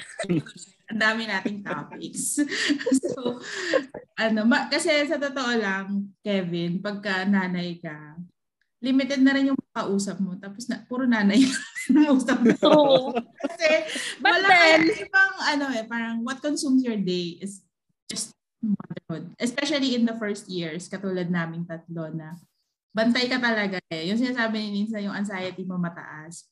Ang 0.91 0.99
dami 0.99 1.27
nating 1.27 1.59
topics. 1.63 2.39
so, 3.11 3.39
ano, 4.15 4.47
ma- 4.47 4.71
kasi 4.71 4.91
sa 5.07 5.19
totoo 5.19 5.51
lang, 5.59 6.15
Kevin, 6.23 6.79
pagka 6.79 7.27
nanay 7.27 7.79
ka, 7.83 8.15
limited 8.81 9.19
na 9.19 9.35
rin 9.35 9.51
yung 9.51 9.59
makausap 9.59 10.23
mo. 10.23 10.39
Tapos 10.39 10.71
na, 10.71 10.83
puro 10.87 11.03
nanay 11.03 11.43
yung 11.91 12.15
usap 12.15 12.39
mo. 12.39 12.51
Oo. 12.71 13.15
Kasi 13.43 13.69
But 14.23 14.39
wala 14.39 14.47
then, 14.47 14.87
ibang 14.87 15.33
ano 15.51 15.65
eh, 15.75 15.83
parang 15.83 16.23
what 16.23 16.39
consumes 16.39 16.83
your 16.83 16.97
day 16.97 17.39
is 17.43 17.59
just 18.07 18.31
motherhood. 18.61 19.33
Especially 19.41 19.97
in 19.97 20.05
the 20.05 20.15
first 20.15 20.47
years, 20.47 20.87
katulad 20.87 21.27
naming 21.27 21.65
tatlo 21.65 22.13
na 22.13 22.37
bantay 22.93 23.27
ka 23.27 23.41
talaga 23.41 23.81
eh. 23.89 24.07
Yung 24.11 24.19
sinasabi 24.19 24.61
ni 24.61 24.69
Nins 24.81 24.93
na 24.93 25.01
yung 25.01 25.15
anxiety 25.15 25.65
mo 25.65 25.79
mataas. 25.81 26.47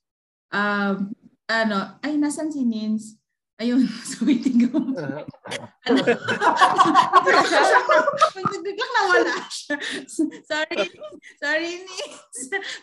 Um, 0.49 1.13
ano, 1.49 1.97
ay, 2.01 2.17
nasan 2.17 2.53
si 2.53 2.65
Nins? 2.65 3.19
Ayun, 3.59 3.83
room. 4.71 4.95
Uh, 4.95 5.19
ano? 5.83 5.99
Biglang 8.63 8.93
nawala 8.95 9.35
siya. 9.51 9.75
Sorry. 10.47 10.87
Sorry, 11.35 11.71
Nins. 11.83 12.37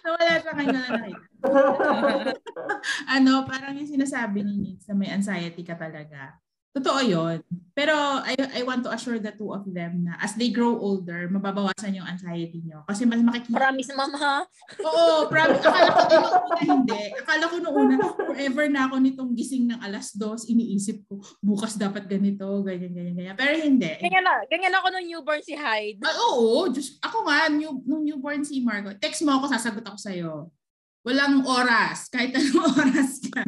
Nawala 0.05 0.33
siya 0.37 0.53
kayo 0.53 0.69
na 0.69 0.81
nakita. 0.85 1.19
ano, 3.17 3.33
parang 3.49 3.73
yung 3.81 3.89
sinasabi 3.89 4.45
ni 4.45 4.55
Nins 4.61 4.85
na 4.85 4.93
may 4.93 5.09
anxiety 5.09 5.65
ka 5.65 5.81
talaga. 5.81 6.37
Totoo 6.77 7.01
yon. 7.01 7.41
Pero 7.73 7.93
I, 8.25 8.37
I 8.57 8.65
want 8.65 8.85
to 8.85 8.93
assure 8.93 9.17
the 9.17 9.33
two 9.33 9.53
of 9.53 9.65
them 9.69 10.09
na 10.09 10.17
as 10.21 10.37
they 10.37 10.49
grow 10.53 10.77
older, 10.77 11.29
mababawasan 11.29 11.97
yung 11.97 12.09
anxiety 12.09 12.65
nyo. 12.65 12.85
Kasi 12.89 13.05
mas 13.05 13.21
makikita. 13.21 13.57
Promise, 13.57 13.93
mama. 13.97 14.45
Oo, 14.81 15.29
promise. 15.29 15.61
Akala 15.61 15.93
ko 15.93 16.05
noong 16.09 16.37
una 16.41 16.61
hindi. 16.65 17.03
Akala 17.21 17.45
ko 17.49 17.57
noong 17.61 17.77
una, 17.77 17.97
forever 18.17 18.67
na 18.73 18.81
ako 18.89 18.95
nitong 19.01 19.31
gising 19.33 19.65
ng 19.73 19.81
alas 19.81 20.13
dos, 20.17 20.49
iniisip 20.49 21.05
ko, 21.09 21.21
bukas 21.41 21.77
dapat 21.77 22.09
ganito, 22.09 22.45
ganyan, 22.61 22.93
ganyan, 22.93 23.17
ganyan. 23.17 23.37
Pero 23.37 23.53
hindi. 23.57 23.93
Ganyan, 24.01 24.25
na, 24.25 24.35
ganyan 24.49 24.77
ako 24.77 24.87
nung 24.93 25.07
newborn 25.09 25.43
si 25.45 25.53
Hyde. 25.57 26.01
Ah, 26.01 26.17
oo, 26.33 26.69
just, 26.73 27.01
ako 27.01 27.29
nga, 27.29 27.49
new, 27.53 27.77
nung 27.85 28.05
newborn 28.05 28.41
si 28.45 28.61
Marco, 28.65 28.93
text 28.97 29.21
mo 29.25 29.37
ako, 29.37 29.53
sasagot 29.53 29.85
ako 29.85 29.99
sa'yo. 30.01 30.33
Walang 31.07 31.47
oras. 31.47 32.11
Kahit 32.11 32.35
anong 32.35 32.67
oras 32.83 33.23
ka. 33.31 33.47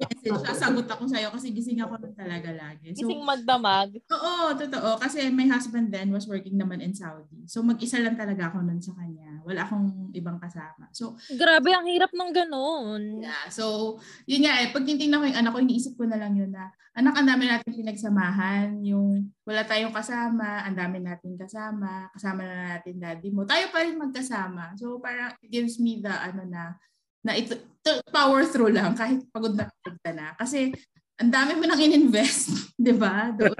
Message, 0.00 0.40
sasagot 0.48 0.88
ako 0.88 1.04
sa'yo 1.04 1.28
kasi 1.28 1.52
gising 1.52 1.84
ako 1.84 2.00
nun 2.00 2.16
talaga 2.16 2.48
lagi. 2.56 2.96
So, 2.96 3.04
Gising 3.04 3.20
magdamag. 3.20 4.00
Oo, 4.08 4.56
totoo. 4.56 4.96
Kasi 4.96 5.28
my 5.28 5.44
husband 5.44 5.92
then 5.92 6.08
was 6.08 6.24
working 6.24 6.56
naman 6.56 6.80
in 6.80 6.96
Saudi. 6.96 7.44
So 7.44 7.60
mag-isa 7.60 8.00
lang 8.00 8.16
talaga 8.16 8.48
ako 8.48 8.64
nun 8.64 8.80
sa 8.80 8.96
kanya. 8.96 9.44
Wala 9.44 9.68
akong 9.68 10.08
ibang 10.16 10.40
kasama. 10.40 10.88
So, 10.96 11.20
Grabe, 11.36 11.76
ang 11.76 11.84
hirap 11.84 12.16
ng 12.16 12.32
ganun. 12.32 13.20
yeah. 13.20 13.44
So, 13.52 13.96
yun 14.24 14.48
nga 14.48 14.64
eh. 14.64 14.72
Pag 14.72 14.88
tinitingnan 14.88 15.20
ko 15.20 15.26
yung 15.28 15.40
anak 15.44 15.52
ko, 15.52 15.60
iniisip 15.60 16.00
ko 16.00 16.08
na 16.08 16.16
lang 16.16 16.32
yun 16.32 16.48
na 16.48 16.72
anak, 16.96 17.14
ang 17.20 17.28
dami 17.28 17.44
natin 17.44 17.76
pinagsamahan. 17.76 18.80
Yung 18.88 19.28
wala 19.44 19.62
tayong 19.68 19.92
kasama, 19.92 20.64
ang 20.64 20.74
dami 20.74 21.04
natin 21.04 21.36
kasama. 21.36 22.08
Kasama 22.16 22.40
na 22.42 22.76
natin 22.76 22.96
daddy 22.96 23.28
mo. 23.28 23.44
Tayo 23.44 23.68
pa 23.68 23.84
rin 23.84 24.00
magkasama. 24.00 24.72
So, 24.80 24.96
parang 24.96 25.36
it 25.44 25.52
gives 25.52 25.76
me 25.76 26.00
the 26.00 26.10
ano 26.10 26.48
na, 26.48 26.72
na 27.20 27.36
ito, 27.36 27.54
to 27.84 28.00
power 28.08 28.42
through 28.48 28.72
lang 28.72 28.96
kahit 28.96 29.22
pagod 29.28 29.52
na 29.52 29.68
pagod 29.84 30.00
na. 30.16 30.32
Kasi 30.40 30.72
ang 31.16 31.32
dami 31.32 31.56
mo 31.56 31.64
nang 31.64 31.80
in-invest, 31.80 32.52
di 32.76 32.92
ba? 32.92 33.28
Doon 33.36 33.56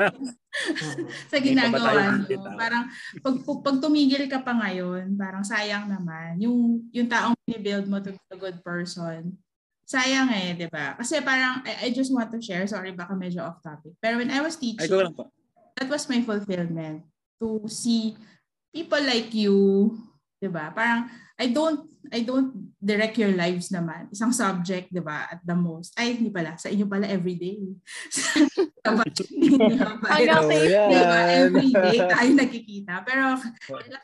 sa 1.29 1.37
ginagawa 1.41 2.21
bitaw? 2.25 2.57
Parang 2.57 2.85
pag, 3.21 3.37
pag, 3.45 3.59
pag 3.65 3.77
tumigil 3.81 4.29
ka 4.29 4.45
pa 4.45 4.53
ngayon, 4.57 5.17
parang 5.17 5.45
sayang 5.45 5.89
naman. 5.89 6.37
Yung, 6.41 6.85
yung 6.93 7.09
taong 7.09 7.37
binibuild 7.45 7.89
mo 7.89 8.01
to 8.01 8.13
be 8.13 8.21
a 8.33 8.37
good 8.37 8.61
person, 8.61 9.37
sayang 9.87 10.29
eh, 10.35 10.59
di 10.59 10.67
ba? 10.67 10.99
Kasi 10.99 11.23
parang, 11.23 11.63
I, 11.63 11.87
I 11.87 11.95
just 11.95 12.11
want 12.11 12.35
to 12.35 12.43
share, 12.43 12.67
sorry 12.67 12.91
baka 12.91 13.15
medyo 13.15 13.47
off 13.47 13.63
topic. 13.63 13.95
Pero 14.03 14.19
when 14.19 14.35
I 14.35 14.43
was 14.43 14.59
Ay, 14.59 14.75
teaching, 14.75 15.15
po. 15.15 15.31
that 15.79 15.87
was 15.87 16.11
my 16.11 16.21
fulfillment 16.27 17.07
to 17.39 17.63
see 17.71 18.19
people 18.75 19.01
like 19.01 19.31
you, 19.33 19.95
'di 20.43 20.53
ba? 20.53 20.75
Parang 20.75 21.09
I 21.37 21.53
don't 21.53 21.89
I 22.13 22.23
don't 22.23 22.73
direct 22.79 23.19
your 23.19 23.33
lives 23.35 23.69
naman. 23.73 24.09
Isang 24.13 24.33
subject, 24.33 24.93
'di 24.93 25.01
ba? 25.01 25.31
At 25.33 25.41
the 25.45 25.57
most. 25.57 25.97
Ay, 25.97 26.17
hindi 26.17 26.29
pala. 26.33 26.57
Sa 26.61 26.69
inyo 26.69 26.85
pala 26.89 27.09
everyday. 27.09 27.61
Hanggang 28.87 30.47
Oh, 30.47 30.51
sa 30.51 30.57
yeah. 30.63 30.87
Di 30.87 31.01
ba? 31.03 31.19
Every 31.27 31.71
day 31.75 31.97
tayo 32.13 32.31
nagkikita. 32.37 32.95
Pero 33.03 33.35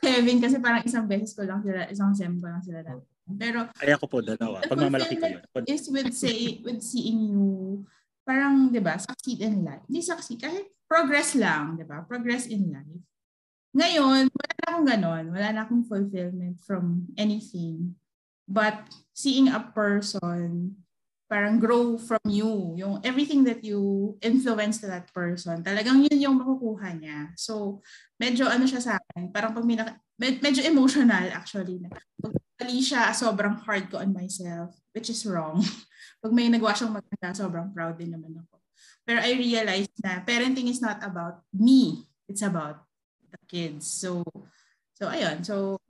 Kevin, 0.03 0.43
kasi 0.43 0.59
parang 0.59 0.83
isang 0.83 1.07
beses 1.07 1.33
ko 1.37 1.47
lang 1.47 1.63
sila, 1.63 1.87
isang 1.87 2.11
sem 2.17 2.35
ko 2.41 2.47
lang 2.51 2.63
sila 2.65 2.83
dati. 2.83 3.12
Pero 3.37 3.69
Ay, 3.79 3.93
ako 3.93 4.05
po, 4.09 4.19
dalawa. 4.21 4.61
The 4.61 4.69
Pag 4.69 4.79
mamalaki 4.81 5.17
ko 5.17 5.27
yun. 5.29 5.43
is 5.69 5.85
with 5.89 6.11
say 6.13 6.61
with 6.61 6.81
seeing 6.81 7.33
you 7.33 7.83
parang 8.23 8.71
'di 8.71 8.79
ba 8.79 8.97
succeed 8.97 9.43
in 9.43 9.67
life. 9.67 9.83
Hindi 9.91 10.01
succeed 10.01 10.39
kahit 10.39 10.71
progress 10.87 11.35
lang 11.35 11.75
'di 11.75 11.85
ba? 11.85 12.07
Progress 12.07 12.47
in 12.47 12.71
life. 12.71 13.03
Ngayon 13.73 14.29
wala 14.29 14.53
na 14.55 14.65
akong 14.69 14.87
ganon. 14.89 15.25
Wala 15.33 15.49
na 15.51 15.61
akong 15.65 15.85
fulfillment 15.85 16.61
from 16.63 17.09
anything. 17.17 17.97
But 18.45 18.85
seeing 19.11 19.49
a 19.49 19.59
person 19.73 20.77
parang 21.27 21.57
grow 21.57 21.97
from 21.97 22.21
you. 22.29 22.77
Yung 22.77 23.01
everything 23.01 23.41
that 23.49 23.65
you 23.65 23.81
influence 24.21 24.85
to 24.85 24.87
that 24.93 25.09
person 25.17 25.65
talagang 25.65 26.05
yun 26.05 26.21
yung 26.21 26.37
makukuha 26.37 26.93
niya. 26.95 27.33
So 27.35 27.81
medyo 28.21 28.45
ano 28.47 28.69
siya 28.69 28.85
sa 28.85 28.93
akin 29.01 29.33
parang 29.33 29.57
pag 29.57 29.65
may 29.65 29.81
naka- 29.81 29.97
med- 30.21 30.45
medyo 30.45 30.61
emotional 30.63 31.33
actually 31.33 31.81
na 31.81 31.89
pag 32.21 32.37
mali 32.63 32.79
siya, 32.79 33.11
sobrang 33.11 33.59
hard 33.67 33.91
ko 33.91 33.99
on 33.99 34.15
myself, 34.15 34.71
which 34.95 35.11
is 35.11 35.27
wrong. 35.27 35.59
Pag 36.23 36.31
may 36.31 36.47
nagawa 36.47 36.79
siyang 36.79 36.95
maganda, 36.95 37.35
sobrang 37.35 37.75
proud 37.75 37.99
din 37.99 38.15
naman 38.15 38.39
ako. 38.39 38.63
Pero 39.03 39.19
I 39.19 39.35
realized 39.35 39.91
na 39.99 40.23
parenting 40.23 40.71
is 40.71 40.79
not 40.79 41.03
about 41.03 41.43
me. 41.51 42.07
It's 42.31 42.47
about 42.47 42.87
the 43.35 43.39
kids. 43.51 43.91
So, 43.91 44.23
so 44.95 45.11
ayun. 45.11 45.43
So, 45.43 45.83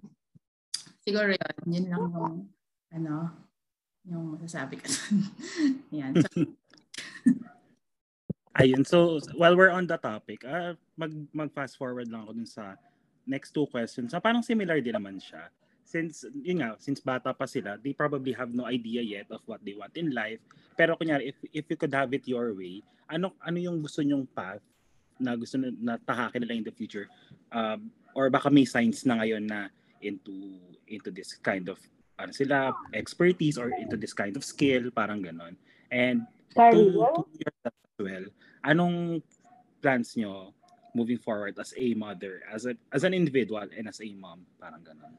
siguro 1.04 1.36
yun. 1.36 1.56
Yun 1.68 1.86
lang 1.92 2.02
yung, 2.08 2.48
ano, 2.88 3.14
yung 4.08 4.24
masasabi 4.40 4.80
ko. 4.80 4.88
Yan. 6.00 6.16
So, 6.16 6.28
Ayun, 8.52 8.84
so 8.84 9.16
while 9.40 9.56
we're 9.56 9.72
on 9.72 9.88
the 9.88 9.96
topic, 9.96 10.44
ah 10.44 10.76
mag, 10.92 11.08
mag 11.32 11.48
fast 11.56 11.80
forward 11.80 12.04
lang 12.12 12.28
ako 12.28 12.36
dun 12.36 12.44
sa 12.44 12.76
next 13.24 13.56
two 13.56 13.64
questions. 13.72 14.12
So, 14.12 14.20
parang 14.20 14.44
similar 14.44 14.76
din 14.84 14.92
naman 14.92 15.16
siya. 15.16 15.48
Since, 15.92 16.24
yun 16.40 16.64
nga, 16.64 16.80
since 16.80 17.04
bata 17.04 17.36
pa 17.36 17.44
sila, 17.44 17.76
they 17.76 17.92
probably 17.92 18.32
have 18.32 18.48
no 18.56 18.64
idea 18.64 19.04
yet 19.04 19.28
of 19.28 19.44
what 19.44 19.60
they 19.60 19.76
want 19.76 19.92
in 20.00 20.08
life. 20.08 20.40
Pero 20.72 20.96
kunyari, 20.96 21.28
if, 21.28 21.36
if 21.52 21.64
you 21.68 21.76
could 21.76 21.92
have 21.92 22.08
it 22.16 22.24
your 22.24 22.56
way, 22.56 22.80
ano 23.12 23.36
ano 23.44 23.60
yung 23.60 23.84
gusto 23.84 24.00
nyong 24.00 24.24
path 24.32 24.64
na 25.20 25.36
gusto 25.36 25.60
na, 25.60 25.68
na 25.76 25.94
tahakin 26.00 26.48
nila 26.48 26.56
in 26.56 26.64
the 26.64 26.72
future? 26.72 27.12
Um, 27.52 27.92
or 28.16 28.32
baka 28.32 28.48
may 28.48 28.64
signs 28.64 29.04
na 29.04 29.20
ngayon 29.20 29.44
na 29.44 29.68
into 30.00 30.56
into 30.88 31.12
this 31.12 31.36
kind 31.40 31.68
of 31.68 31.78
ano 32.18 32.32
sila 32.32 32.72
expertise 32.92 33.56
or 33.56 33.72
into 33.76 33.96
this 33.96 34.12
kind 34.12 34.36
of 34.36 34.44
skill 34.44 34.92
parang 34.92 35.24
ganon 35.24 35.56
and 35.88 36.28
to, 36.52 36.60
Career? 36.60 37.08
to 37.16 37.22
your 37.40 37.54
as 37.64 37.98
well 37.98 38.24
anong 38.68 39.22
plans 39.80 40.12
nyo 40.18 40.52
moving 40.92 41.16
forward 41.16 41.56
as 41.56 41.72
a 41.78 41.96
mother 41.96 42.44
as 42.52 42.68
a, 42.68 42.76
as 42.92 43.02
an 43.04 43.16
individual 43.16 43.64
and 43.64 43.88
as 43.88 43.98
a 44.04 44.08
mom 44.12 44.44
parang 44.60 44.84
ganon 44.84 45.16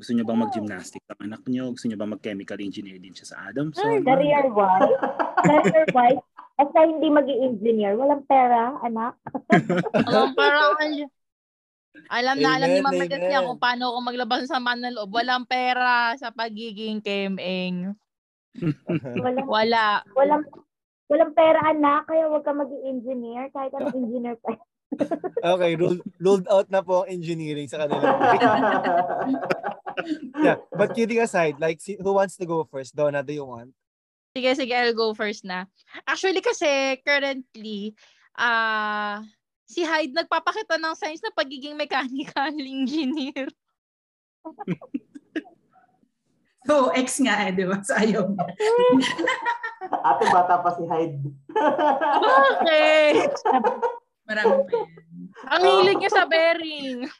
gusto 0.00 0.16
nyo 0.16 0.24
bang 0.24 0.40
mag-gymnastics 0.40 1.08
ang 1.12 1.20
anak 1.28 1.42
nyo? 1.44 1.76
Gusto 1.76 1.84
nyo 1.84 1.98
bang 2.00 2.12
mag-chemical 2.16 2.58
engineer 2.62 2.96
din 2.96 3.12
siya 3.12 3.36
sa 3.36 3.36
Adamson? 3.52 4.00
Career-wise? 4.00 4.96
Career-wise? 5.44 6.24
Basta 6.56 6.78
hindi 6.88 7.08
mag 7.16 7.28
engineer 7.28 7.92
walang 8.00 8.24
pera, 8.24 8.80
anak. 8.80 9.16
Alam, 10.08 10.32
parang, 10.32 10.72
alam 12.08 12.36
na 12.38 12.56
alam 12.56 12.68
ni 12.70 12.80
Mama 12.80 13.02
amen. 13.02 13.44
kung 13.50 13.60
paano 13.60 13.92
ako 13.92 13.98
maglabas 14.00 14.46
ng 14.46 14.52
sama 14.52 14.78
ng 14.78 14.94
loob. 14.94 15.10
Walang 15.10 15.44
pera 15.44 16.14
sa 16.16 16.30
pagiging 16.30 17.02
KMing. 17.02 17.92
Walang, 19.22 19.46
Wala. 19.46 20.02
walang, 20.18 20.42
walang 21.06 21.32
pera, 21.38 21.70
anak. 21.70 22.10
Kaya 22.10 22.26
huwag 22.26 22.42
ka 22.42 22.50
mag 22.50 22.66
engineer 22.82 23.46
kahit 23.54 23.70
anong 23.78 23.94
engineer 23.94 24.34
pa. 24.42 24.58
Okay, 25.40 25.72
ruled, 25.76 26.02
ruled 26.20 26.46
out 26.50 26.68
na 26.68 26.82
po 26.82 27.04
ang 27.04 27.14
engineering 27.14 27.68
sa 27.70 27.86
kanila. 27.86 28.02
yeah, 30.44 30.58
but 30.74 30.92
kidding 30.92 31.20
aside, 31.20 31.56
like, 31.56 31.80
who 31.80 32.12
wants 32.12 32.36
to 32.36 32.44
go 32.44 32.66
first? 32.68 32.94
Donna, 32.94 33.22
do 33.22 33.32
you 33.32 33.46
want? 33.46 33.72
Sige, 34.36 34.54
sige, 34.54 34.74
I'll 34.74 34.94
go 34.94 35.14
first 35.14 35.42
na. 35.42 35.66
Actually 36.06 36.38
kasi 36.38 37.02
currently, 37.02 37.98
ah 38.38 39.18
si 39.70 39.86
Hyde 39.86 40.10
nagpapakita 40.10 40.82
ng 40.82 40.98
signs 40.98 41.22
na 41.22 41.30
pagiging 41.30 41.78
mechanical 41.78 42.50
engineer. 42.82 43.46
so, 46.66 46.90
ex 46.90 47.22
nga 47.22 47.46
eh, 47.46 47.54
di 47.54 47.62
ba? 47.62 47.78
Sa 47.86 48.02
ayaw 48.02 48.34
niya. 48.34 48.50
Ate 50.02 50.24
bata 50.30 50.58
pa 50.58 50.70
si 50.74 50.82
Hyde. 50.90 51.22
Okay. 52.58 53.30
Marami 54.30 54.62
pa 54.70 54.72
yan. 54.78 54.90
Ang 55.50 55.62
hilig 55.66 55.98
niya 55.98 56.12
sa 56.14 56.24
bearing. 56.30 57.10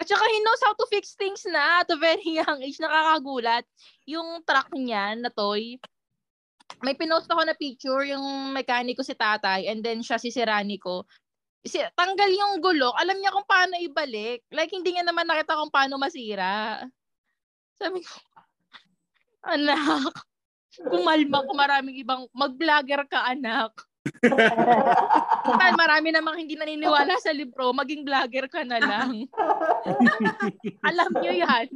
At 0.00 0.06
saka 0.08 0.24
he 0.24 0.38
knows 0.40 0.62
how 0.64 0.72
to 0.72 0.86
fix 0.88 1.12
things 1.18 1.44
na 1.44 1.84
at 1.84 1.90
a 1.92 1.98
very 2.00 2.40
young 2.40 2.64
age. 2.64 2.80
Nakakagulat. 2.80 3.68
Yung 4.08 4.40
truck 4.48 4.72
niya 4.72 5.18
na 5.20 5.28
toy, 5.28 5.76
may 6.80 6.94
pinost 6.94 7.28
ako 7.28 7.42
na 7.44 7.58
picture, 7.58 8.06
yung 8.06 8.54
mekaniko 8.54 9.02
si 9.02 9.12
tatay, 9.12 9.66
and 9.66 9.82
then 9.82 10.00
siya 10.00 10.16
si 10.16 10.30
Sirani 10.30 10.78
ko. 10.78 11.04
Si, 11.66 11.82
tanggal 11.98 12.30
yung 12.30 12.62
gulok, 12.62 12.94
alam 12.94 13.18
niya 13.18 13.34
kung 13.34 13.44
paano 13.44 13.74
ibalik. 13.82 14.46
Like, 14.54 14.70
hindi 14.70 14.94
niya 14.94 15.04
naman 15.04 15.26
nakita 15.26 15.58
kung 15.58 15.74
paano 15.74 15.98
masira. 15.98 16.86
Sabi 17.82 18.00
ko, 18.06 18.14
anak, 19.42 20.14
kumalma 20.78 21.38
ko 21.42 21.52
maraming 21.58 21.98
ibang, 21.98 22.30
mag-vlogger 22.30 23.02
ka 23.10 23.26
anak. 23.26 23.74
Dahil 25.58 25.74
marami 25.76 26.08
namang 26.12 26.36
hindi 26.40 26.54
naniniwala 26.54 27.16
sa 27.20 27.32
libro, 27.32 27.72
maging 27.72 28.04
vlogger 28.04 28.46
ka 28.50 28.62
na 28.64 28.78
lang. 28.80 29.24
Alam 30.88 31.10
niyo 31.20 31.32
yan. 31.44 31.66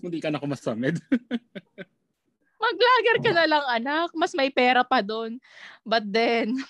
Hindi 0.00 0.18
ka 0.20 0.28
na 0.32 0.40
kumasamid. 0.40 1.00
Mag-vlogger 2.60 3.18
ka 3.24 3.30
na 3.32 3.44
lang, 3.48 3.64
anak. 3.66 4.08
Mas 4.12 4.36
may 4.36 4.52
pera 4.52 4.84
pa 4.84 5.00
doon. 5.00 5.40
But 5.84 6.04
then, 6.04 6.60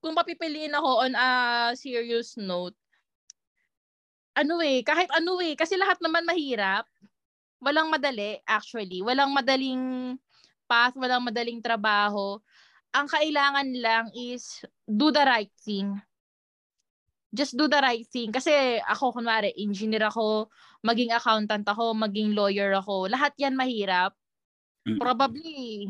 kung 0.00 0.16
papipiliin 0.16 0.72
ako 0.72 1.04
on 1.04 1.12
a 1.12 1.28
serious 1.76 2.40
note, 2.40 2.76
ano 4.32 4.56
eh, 4.64 4.80
kahit 4.80 5.12
ano 5.12 5.36
eh, 5.44 5.52
kasi 5.52 5.76
lahat 5.76 6.00
naman 6.00 6.24
mahirap. 6.24 6.88
Walang 7.60 7.92
madali, 7.92 8.40
actually. 8.48 9.04
Walang 9.04 9.36
madaling 9.36 10.16
path, 10.70 10.94
walang 10.94 11.26
madaling 11.26 11.58
trabaho. 11.58 12.38
Ang 12.94 13.10
kailangan 13.10 13.68
lang 13.74 14.06
is 14.14 14.62
do 14.86 15.10
the 15.10 15.26
right 15.26 15.50
thing. 15.66 15.98
Just 17.34 17.58
do 17.58 17.66
the 17.66 17.82
right 17.82 18.06
thing. 18.06 18.30
Kasi 18.30 18.78
ako, 18.86 19.18
kunwari, 19.18 19.50
engineer 19.58 20.06
ako, 20.06 20.46
maging 20.86 21.10
accountant 21.10 21.66
ako, 21.66 21.94
maging 21.94 22.34
lawyer 22.38 22.70
ako. 22.78 23.10
Lahat 23.10 23.34
yan 23.38 23.58
mahirap. 23.58 24.14
Mm. 24.86 24.98
Probably, 24.98 25.86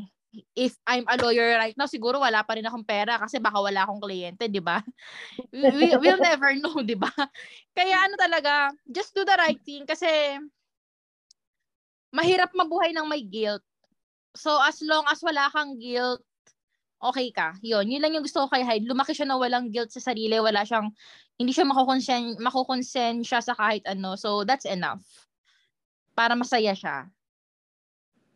if 0.54 0.76
I'm 0.84 1.08
a 1.08 1.16
lawyer 1.16 1.56
right 1.56 1.74
now, 1.76 1.88
siguro 1.88 2.20
wala 2.20 2.44
pa 2.44 2.56
rin 2.56 2.66
akong 2.66 2.84
pera 2.84 3.16
kasi 3.16 3.40
baka 3.40 3.58
wala 3.58 3.84
akong 3.84 4.00
kliyente, 4.02 4.46
di 4.48 4.60
ba? 4.60 4.84
We, 5.50 5.68
we- 5.72 5.98
we'll 5.98 6.22
never 6.30 6.52
know, 6.56 6.80
di 6.84 6.94
ba? 6.94 7.10
Kaya 7.72 7.96
ano 8.06 8.14
talaga, 8.20 8.70
just 8.86 9.16
do 9.16 9.24
the 9.24 9.36
right 9.36 9.60
thing 9.64 9.88
kasi 9.88 10.08
mahirap 12.10 12.50
mabuhay 12.54 12.90
ng 12.94 13.06
may 13.06 13.22
guilt. 13.22 13.62
So 14.34 14.54
as 14.62 14.78
long 14.80 15.04
as 15.10 15.18
wala 15.20 15.50
kang 15.50 15.74
guilt, 15.76 16.22
okay 17.00 17.32
ka. 17.32 17.56
Yun, 17.64 17.88
yun 17.88 18.02
lang 18.04 18.12
yung 18.14 18.22
gusto 18.22 18.44
ko 18.44 18.48
kay 18.52 18.62
Hyde. 18.62 18.86
Lumaki 18.86 19.16
siya 19.16 19.26
na 19.26 19.40
walang 19.40 19.72
guilt 19.72 19.90
sa 19.90 19.98
sarili, 20.00 20.36
wala 20.38 20.62
siyang, 20.62 20.92
hindi 21.40 21.50
siya 21.50 21.64
makukonsen, 21.64 22.36
makukonsent 22.38 23.24
siya 23.24 23.40
sa 23.40 23.56
kahit 23.56 23.82
ano. 23.88 24.14
So 24.14 24.44
that's 24.44 24.68
enough. 24.68 25.02
Para 26.12 26.36
masaya 26.36 26.76
siya. 26.76 27.08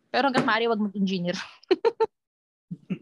Pero 0.09 0.31
hanggang 0.31 0.47
maaari, 0.47 0.71
wag 0.71 0.81
mag-engineer. 0.81 1.37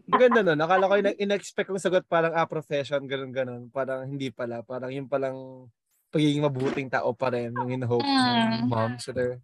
Maganda 0.09 0.41
nun. 0.45 0.59
Akala 0.59 0.89
ko 0.89 0.93
in- 0.99 1.19
in-expect 1.29 1.69
kong 1.69 1.79
sagot 1.79 2.03
parang 2.09 2.33
ah, 2.35 2.49
profession, 2.49 3.05
ganun-ganun. 3.05 3.69
Parang 3.69 4.03
hindi 4.03 4.33
pala. 4.33 4.65
Parang 4.65 4.89
yung 4.91 5.07
palang 5.07 5.69
pagiging 6.09 6.43
mabuting 6.45 6.89
tao 6.91 7.13
pa 7.13 7.33
rin 7.33 7.53
yung 7.53 7.71
in-hope 7.73 8.05
ng 8.05 8.65
Mm. 8.65 8.69
moms. 8.69 9.05
So 9.07 9.13
there. 9.15 9.39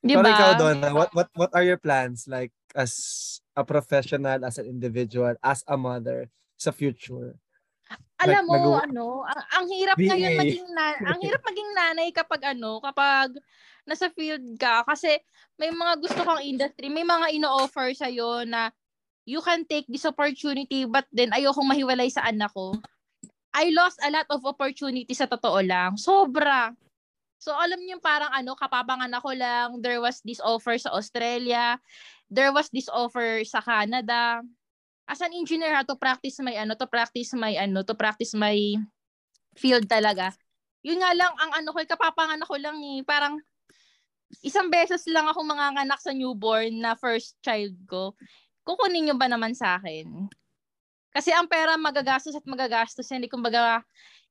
Di 0.00 0.16
Pero 0.16 0.28
ikaw, 0.32 0.50
Donna, 0.56 0.88
what, 0.96 1.12
what, 1.12 1.28
what 1.36 1.52
are 1.52 1.64
your 1.64 1.76
plans 1.76 2.24
like 2.24 2.52
as 2.72 3.40
a 3.52 3.60
professional, 3.60 4.40
as 4.40 4.56
an 4.56 4.64
individual, 4.64 5.36
as 5.44 5.60
a 5.68 5.76
mother 5.76 6.32
sa 6.56 6.72
future? 6.72 7.36
Alam 8.20 8.44
mo, 8.48 8.56
nag- 8.56 8.92
ano, 8.92 9.06
ang, 9.28 9.44
ang 9.60 9.66
hirap 9.68 9.96
BA. 10.00 10.08
ngayon 10.08 10.34
maging 10.40 10.68
na, 10.72 10.84
ang 11.04 11.20
hirap 11.24 11.42
maging 11.44 11.70
nanay 11.76 12.08
kapag 12.12 12.42
ano, 12.48 12.80
kapag 12.80 13.36
nasa 13.84 14.08
field 14.12 14.56
ka 14.56 14.84
kasi 14.88 15.20
may 15.56 15.72
mga 15.72 16.00
gusto 16.00 16.20
kang 16.24 16.44
industry, 16.44 16.88
may 16.88 17.04
mga 17.04 17.32
ino-offer 17.36 17.92
sa 17.92 18.08
na 18.44 18.72
you 19.28 19.40
can 19.44 19.64
take 19.68 19.84
this 19.88 20.08
opportunity 20.08 20.84
but 20.88 21.04
then 21.12 21.32
ayokong 21.32 21.68
mahiwalay 21.68 22.08
sa 22.08 22.24
anak 22.24 22.52
ko. 22.56 22.76
I 23.50 23.74
lost 23.74 23.98
a 24.00 24.08
lot 24.08 24.28
of 24.30 24.46
opportunity 24.46 25.10
sa 25.12 25.26
totoo 25.26 25.58
lang. 25.60 25.98
Sobra. 25.98 26.70
So 27.40 27.56
alam 27.56 27.80
niyo 27.80 27.96
parang 28.04 28.28
ano, 28.36 28.52
kapapangan 28.52 29.08
ako 29.16 29.32
lang, 29.32 29.80
there 29.80 29.96
was 29.96 30.20
this 30.20 30.44
offer 30.44 30.76
sa 30.76 30.92
Australia, 30.92 31.80
there 32.28 32.52
was 32.52 32.68
this 32.68 32.86
offer 32.92 33.40
sa 33.48 33.64
Canada. 33.64 34.44
As 35.08 35.24
an 35.24 35.32
engineer 35.32 35.72
to 35.88 35.96
practice 35.96 36.36
my 36.44 36.52
ano, 36.52 36.76
to 36.76 36.84
practice 36.84 37.32
my 37.32 37.56
ano, 37.56 37.80
to 37.80 37.96
practice 37.96 38.36
my 38.36 38.76
field 39.56 39.88
talaga. 39.88 40.36
Yun 40.84 41.00
nga 41.00 41.16
lang, 41.16 41.32
ang 41.32 41.64
ano 41.64 41.72
ko, 41.72 41.80
kapapangan 41.80 42.44
ako 42.44 42.60
lang 42.60 42.76
eh. 42.76 43.00
Parang 43.08 43.40
isang 44.44 44.68
beses 44.68 45.02
lang 45.08 45.24
ako 45.24 45.40
manganganak 45.40 45.98
sa 45.98 46.12
newborn 46.12 46.76
na 46.76 46.92
first 46.92 47.40
child 47.40 47.74
ko. 47.88 48.12
Kukunin 48.68 49.08
niyo 49.08 49.16
ba 49.16 49.26
naman 49.26 49.56
sa 49.56 49.80
akin? 49.80 50.28
Kasi 51.10 51.34
ang 51.34 51.50
pera 51.50 51.74
magagastos 51.74 52.36
at 52.36 52.46
magagastos 52.46 53.08
yan. 53.10 53.24
Hindi 53.24 53.32
kumbaga 53.32 53.82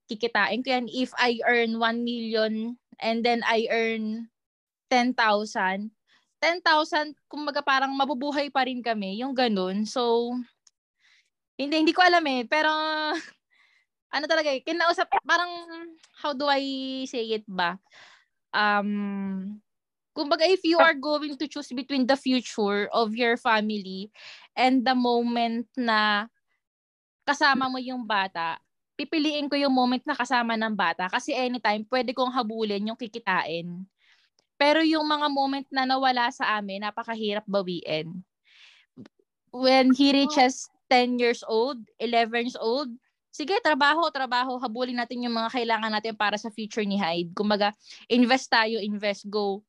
kikitain 0.08 0.62
ko 0.64 0.70
yan. 0.72 0.86
If 0.88 1.12
I 1.20 1.42
earn 1.44 1.76
1 1.76 2.06
million 2.06 2.80
and 3.00 3.24
then 3.24 3.42
I 3.48 3.68
earn 3.72 4.30
10,000, 4.92 5.16
10,000, 6.40 7.16
kumbaga 7.28 7.64
parang 7.64 7.92
mabubuhay 7.96 8.52
pa 8.52 8.68
rin 8.68 8.84
kami. 8.84 9.20
Yung 9.24 9.36
ganun. 9.36 9.84
So, 9.88 10.34
hindi, 11.60 11.76
hindi 11.84 11.94
ko 11.96 12.04
alam 12.04 12.24
eh. 12.28 12.44
Pero, 12.48 12.72
ano 14.16 14.26
talaga 14.26 14.50
eh, 14.52 14.64
kinausap, 14.64 15.12
parang, 15.24 15.52
how 16.20 16.32
do 16.34 16.48
I 16.48 17.04
say 17.06 17.40
it 17.40 17.46
ba? 17.48 17.78
Um, 18.50 19.60
kumbaga, 20.16 20.48
if 20.48 20.64
you 20.66 20.80
are 20.80 20.96
going 20.98 21.38
to 21.38 21.48
choose 21.48 21.70
between 21.72 22.08
the 22.08 22.18
future 22.18 22.90
of 22.92 23.14
your 23.16 23.38
family 23.38 24.10
and 24.58 24.84
the 24.84 24.96
moment 24.98 25.70
na 25.78 26.28
kasama 27.24 27.70
mo 27.70 27.78
yung 27.78 28.04
bata, 28.04 28.58
pipiliin 29.00 29.48
ko 29.48 29.56
yung 29.56 29.72
moment 29.72 30.04
na 30.04 30.12
kasama 30.12 30.60
ng 30.60 30.76
bata 30.76 31.08
kasi 31.08 31.32
anytime 31.32 31.88
pwede 31.88 32.12
kong 32.12 32.36
habulin 32.36 32.92
yung 32.92 33.00
kikitain. 33.00 33.88
Pero 34.60 34.84
yung 34.84 35.08
mga 35.08 35.32
moment 35.32 35.64
na 35.72 35.88
nawala 35.88 36.28
sa 36.36 36.60
amin, 36.60 36.84
napakahirap 36.84 37.48
bawiin. 37.48 38.12
When 39.56 39.96
he 39.96 40.12
reaches 40.12 40.68
10 40.92 41.16
years 41.16 41.48
old, 41.48 41.80
11 41.96 42.52
years 42.52 42.60
old, 42.60 42.92
sige, 43.32 43.56
trabaho, 43.64 44.12
trabaho, 44.12 44.60
habulin 44.60 45.00
natin 45.00 45.24
yung 45.24 45.32
mga 45.32 45.56
kailangan 45.56 45.96
natin 45.96 46.20
para 46.20 46.36
sa 46.36 46.52
future 46.52 46.84
ni 46.84 47.00
Hyde. 47.00 47.32
Kumbaga, 47.32 47.72
invest 48.12 48.52
tayo, 48.52 48.84
invest, 48.84 49.32
go. 49.32 49.64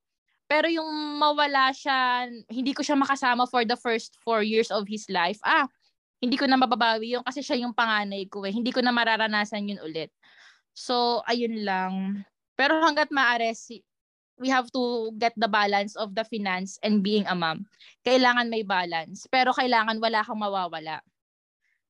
Pero 0.50 0.66
yung 0.66 0.90
mawala 1.22 1.70
siya, 1.70 2.26
hindi 2.50 2.74
ko 2.74 2.82
siya 2.82 2.98
makasama 2.98 3.46
for 3.46 3.62
the 3.62 3.78
first 3.78 4.18
four 4.26 4.42
years 4.42 4.74
of 4.74 4.90
his 4.90 5.06
life, 5.06 5.38
ah, 5.46 5.70
hindi 6.20 6.36
ko 6.36 6.44
na 6.44 6.60
mababawi 6.60 7.16
yun 7.16 7.24
kasi 7.24 7.40
siya 7.40 7.64
yung 7.64 7.72
panganay 7.72 8.28
ko 8.28 8.44
eh. 8.44 8.52
Hindi 8.52 8.70
ko 8.70 8.84
na 8.84 8.92
mararanasan 8.92 9.72
yun 9.72 9.80
ulit. 9.80 10.12
So, 10.76 11.24
ayun 11.24 11.64
lang. 11.64 12.22
Pero 12.54 12.76
hanggat 12.84 13.08
maaari, 13.08 13.56
si- 13.56 13.84
we 14.36 14.52
have 14.52 14.68
to 14.72 15.12
get 15.16 15.32
the 15.36 15.48
balance 15.48 15.96
of 15.96 16.12
the 16.12 16.24
finance 16.28 16.76
and 16.84 17.00
being 17.00 17.24
a 17.24 17.36
mom. 17.36 17.64
Kailangan 18.04 18.52
may 18.52 18.64
balance. 18.64 19.24
Pero 19.32 19.56
kailangan 19.56 19.96
wala 19.96 20.20
kang 20.20 20.40
mawawala. 20.40 21.00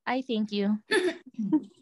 I 0.06 0.22
thank 0.22 0.54
you. 0.54 0.78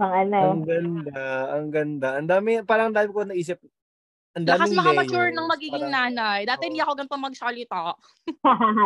Mga 0.00 0.16
ano. 0.26 0.38
Ang 0.38 0.64
ganda, 0.66 1.22
ang 1.50 1.66
ganda. 1.70 2.08
Ang 2.18 2.28
dami, 2.30 2.50
parang 2.66 2.90
dami 2.94 3.10
ko 3.10 3.26
naisip. 3.26 3.58
Ang 4.38 4.46
Lakas 4.46 4.70
daming 4.70 4.78
makamature 4.78 5.30
ng 5.34 5.46
magiging 5.50 5.86
Parang- 5.90 6.14
nanay. 6.14 6.40
Dati 6.46 6.62
Oo. 6.62 6.68
hindi 6.70 6.80
ako 6.80 6.92
ganito 6.94 7.16
magsalita. 7.18 7.80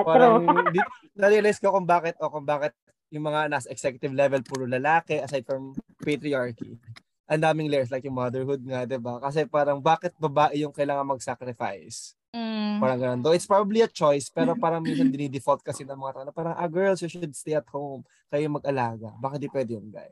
Parang, 0.09 0.32
True. 0.40 0.72
di, 0.72 0.80
na-realize 1.20 1.61
ko 1.61 1.68
kung 1.76 1.84
bakit, 1.84 2.16
o 2.16 2.32
kung 2.32 2.49
bakit 2.49 2.72
yung 3.12 3.28
mga 3.28 3.53
nasa 3.53 3.68
executive 3.68 4.16
level, 4.16 4.40
puro 4.40 4.64
lalaki, 4.64 5.20
aside 5.20 5.45
from 5.45 5.76
patriarchy. 6.01 6.80
Ang 7.28 7.45
daming 7.45 7.68
layers, 7.68 7.92
like 7.92 8.09
yung 8.09 8.16
motherhood 8.16 8.64
nga, 8.64 8.88
di 8.88 8.97
ba? 8.97 9.20
Kasi 9.20 9.45
parang, 9.45 9.84
bakit 9.84 10.16
babae 10.16 10.64
yung 10.64 10.72
kailangan 10.72 11.12
mag-sacrifice? 11.12 12.16
Mm. 12.32 12.80
Parang 12.80 12.99
ganun. 12.99 13.20
Though 13.20 13.36
it's 13.36 13.47
probably 13.47 13.84
a 13.84 13.88
choice, 13.88 14.32
pero 14.32 14.57
parang 14.57 14.82
minsan 14.82 15.12
dinidefault 15.12 15.61
kasi 15.62 15.84
ng 15.84 15.95
mga 15.95 16.12
tao 16.18 16.24
na 16.24 16.34
parang, 16.34 16.57
ah, 16.57 16.66
girls, 16.66 17.05
you 17.05 17.09
should 17.12 17.30
stay 17.36 17.55
at 17.55 17.68
home. 17.68 18.03
Kayo 18.32 18.49
mag-alaga. 18.49 19.12
Baka 19.20 19.36
di 19.38 19.47
pwede 19.53 19.76
yung 19.76 19.92
guy. 19.92 20.11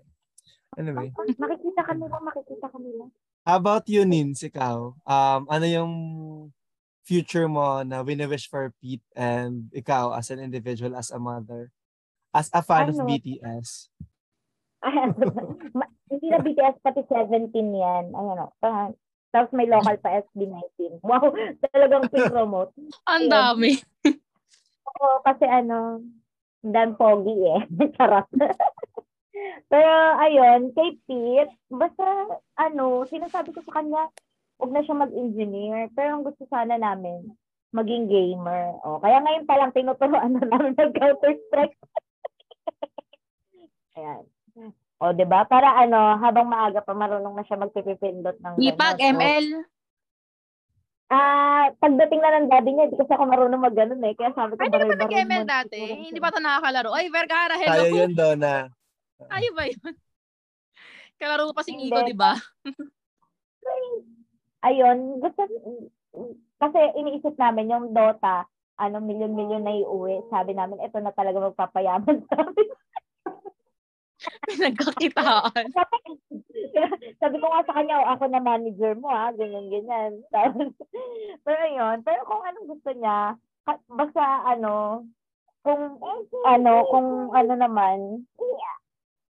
Anyway. 0.78 1.12
makikita 1.36 1.82
ka 1.84 1.92
nila, 1.92 2.16
makikita 2.20 2.66
ka 2.68 2.78
nila. 2.80 3.04
How 3.42 3.58
about 3.58 3.90
you, 3.90 4.06
Nins, 4.06 4.38
ikaw? 4.40 4.94
Um, 5.02 5.40
ano 5.50 5.66
yung 5.66 5.92
future 7.02 7.50
mo 7.50 7.82
na 7.82 7.98
wini-wish 8.00 8.46
for 8.46 8.70
Pete 8.78 9.02
and 9.18 9.66
ikaw 9.74 10.14
as 10.14 10.30
an 10.30 10.38
individual, 10.38 10.94
as 10.94 11.10
a 11.10 11.18
mother? 11.18 11.74
As 12.30 12.46
a 12.54 12.62
fan 12.62 12.88
of 12.88 13.02
Ano? 13.02 13.10
BTS? 13.10 13.90
Ma- 15.74 15.90
Hindi 16.06 16.26
na 16.28 16.38
BTS, 16.38 16.76
pati 16.80 17.02
17 17.02 17.50
yan. 17.52 18.04
Ayan 18.10 18.38
o. 18.40 18.54
Parang- 18.58 18.94
Tapos 19.32 19.48
may 19.56 19.64
local 19.64 19.96
pa 19.96 20.20
SB19. 20.22 21.00
Wow, 21.00 21.32
talagang 21.66 22.04
pin-promote. 22.06 22.76
Ang 23.08 23.26
dami. 23.26 23.80
Oo, 24.92 25.24
kasi 25.24 25.48
ano, 25.48 26.04
dan 26.60 26.94
pogi 26.94 27.32
eh. 27.32 27.64
Charot. 27.96 28.28
Pero 29.68 29.92
ayun, 30.20 30.70
kay 30.76 30.98
Pete, 31.08 31.54
basta 31.72 32.04
ano, 32.58 33.06
sinasabi 33.08 33.54
ko 33.54 33.60
sa 33.64 33.80
kanya, 33.80 34.08
huwag 34.60 34.70
na 34.72 34.82
siya 34.84 34.96
mag-engineer. 34.96 35.88
Pero 35.96 36.20
ang 36.20 36.24
gusto 36.26 36.44
sana 36.46 36.76
namin, 36.78 37.32
maging 37.72 38.06
gamer. 38.06 38.76
O, 38.84 39.00
kaya 39.00 39.18
ngayon 39.24 39.48
pa 39.48 39.56
lang 39.58 39.72
tinuturuan 39.72 40.36
na 40.36 40.44
namin 40.44 40.76
ng 40.76 40.92
Counter-Strike. 40.92 41.76
Ayan. 43.98 44.24
O, 45.02 45.10
'di 45.10 45.26
ba? 45.26 45.42
Para 45.50 45.82
ano, 45.82 46.14
habang 46.22 46.46
maaga 46.46 46.78
pa 46.78 46.94
marunong 46.94 47.34
na 47.34 47.42
siya 47.42 47.58
magpipipindot 47.58 48.38
ng 48.38 48.54
Lipag, 48.54 49.02
ganun. 49.02 49.18
O, 49.18 49.18
ML. 49.18 49.46
Ah, 51.12 51.68
pagdating 51.76 52.24
na 52.24 52.40
ng 52.40 52.48
daddy 52.48 52.70
niya, 52.72 52.88
di 52.88 52.96
kasi 52.96 53.12
ako 53.12 53.28
marunong 53.28 53.60
mag 53.60 53.76
eh. 53.76 54.14
Kaya 54.16 54.32
sabi 54.32 54.56
ko, 54.56 54.64
Ay, 54.64 54.72
hindi 54.72 54.72
ka 54.72 54.80
baroy-baroy 54.80 55.04
nag-ML 55.04 55.44
mo. 55.44 55.50
dati. 55.50 55.80
Hindi 56.08 56.20
pa 56.24 56.30
ito 56.32 56.40
nakakalaro. 56.40 56.90
Ay, 56.96 57.06
Vergara, 57.12 57.54
Tayo 57.60 57.84
hello. 57.84 57.98
yun, 58.00 58.12
Donna. 58.16 58.54
Tayo 59.20 59.50
ba 59.52 59.64
yun? 59.68 59.94
Kalaro 61.20 61.50
ko 61.50 61.54
pa 61.54 61.62
sing 61.62 61.78
Hindi. 61.78 61.92
Igo, 61.92 62.00
di 62.06 62.16
ba? 62.16 62.34
Ayun, 64.62 65.18
gusto, 65.18 65.42
kasi 66.62 66.78
iniisip 66.94 67.34
namin 67.34 67.74
yung 67.74 67.90
Dota, 67.90 68.46
ano, 68.78 69.02
milyon-milyon 69.02 69.66
na 69.66 69.74
iuwi. 69.74 70.22
Sabi 70.30 70.54
namin, 70.54 70.78
ito 70.78 70.98
na 71.02 71.10
talaga 71.10 71.50
magpapayaman 71.50 72.22
sa 72.30 72.34
amin. 72.46 72.68
Nagkakitaan. 74.54 75.66
Sabi 77.18 77.36
ko 77.42 77.46
nga 77.50 77.62
sa 77.66 77.74
kanya, 77.74 78.06
oh, 78.06 78.08
ako 78.14 78.24
na 78.30 78.38
manager 78.38 78.94
mo 78.94 79.10
ha, 79.10 79.34
ganyan, 79.34 79.66
ganyan. 79.66 80.22
Tapos, 80.30 80.70
pero 81.42 81.62
yun, 81.66 82.06
pero 82.06 82.22
kung 82.26 82.42
anong 82.46 82.70
gusto 82.70 82.90
niya, 82.94 83.34
basta 83.66 84.22
ano, 84.46 85.02
kung 85.66 85.98
ano, 86.46 86.72
kung 86.86 87.08
ano 87.34 87.52
naman, 87.58 88.26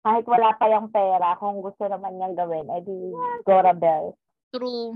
kahit 0.04 0.26
wala 0.26 0.56
pa 0.56 0.66
yung 0.72 0.88
pera, 0.90 1.36
kung 1.36 1.60
gusto 1.60 1.84
naman 1.86 2.16
niyang 2.16 2.36
gawin, 2.36 2.68
edi 2.72 3.12
Gora 3.44 3.76
Bell. 3.76 4.16
True. 4.56 4.96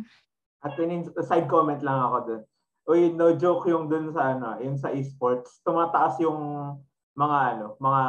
At 0.64 0.80
yun, 0.80 1.04
side 1.20 1.52
comment 1.52 1.84
lang 1.84 2.00
ako 2.00 2.18
dun. 2.24 2.42
Uy, 2.84 3.12
no 3.16 3.36
joke 3.36 3.68
yung 3.68 3.88
dun 3.88 4.12
sa 4.12 4.36
ano, 4.36 4.60
yung 4.64 4.80
sa 4.80 4.92
esports. 4.92 5.60
Tumataas 5.64 6.20
yung 6.24 6.40
mga 7.16 7.38
ano, 7.56 7.66
mga 7.80 8.04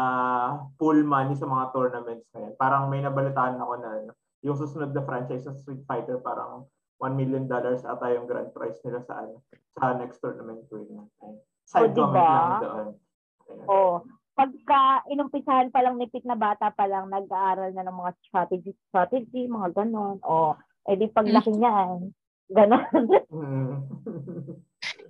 pool 0.79 1.03
money 1.03 1.35
sa 1.35 1.47
mga 1.47 1.75
tournaments 1.75 2.27
ngayon. 2.35 2.55
Parang 2.59 2.87
may 2.91 3.03
nabalitaan 3.03 3.59
ako 3.59 3.73
na 3.83 3.91
ano, 4.03 4.11
yung 4.47 4.57
susunod 4.59 4.95
na 4.95 5.03
franchise 5.03 5.47
sa 5.47 5.55
Street 5.55 5.83
Fighter 5.87 6.19
parang 6.23 6.67
1 7.03 7.17
million 7.19 7.45
dollars 7.51 7.83
ata 7.83 8.13
yung 8.15 8.25
grand 8.31 8.55
prize 8.55 8.79
nila 8.87 9.03
sa 9.03 9.27
ano, 9.27 9.43
sa 9.75 9.99
next 9.99 10.23
tournament 10.23 10.63
win. 10.71 11.07
Side 11.67 11.91
O, 11.91 11.95
diba? 11.95 12.07
comment 12.07 12.31
lang 12.31 12.63
doon. 12.63 12.89
Ayun. 13.45 13.67
Oh, 13.69 13.95
pagka 14.35 15.07
inumpisahan 15.11 15.71
pa 15.71 15.81
lang 15.83 15.97
nipit 15.97 16.27
na 16.27 16.35
bata 16.35 16.71
pa 16.75 16.91
lang 16.91 17.07
nag-aaral 17.07 17.71
na 17.71 17.87
ng 17.87 17.97
mga 17.97 18.13
strategy, 18.27 18.73
strategy, 18.91 19.47
mga 19.47 19.71
ganon. 19.73 20.19
O, 20.27 20.59
edi 20.91 21.07
paglaki 21.09 21.55
niyan, 21.55 22.11
ganon. 22.51 22.87
Mm. 23.35 23.83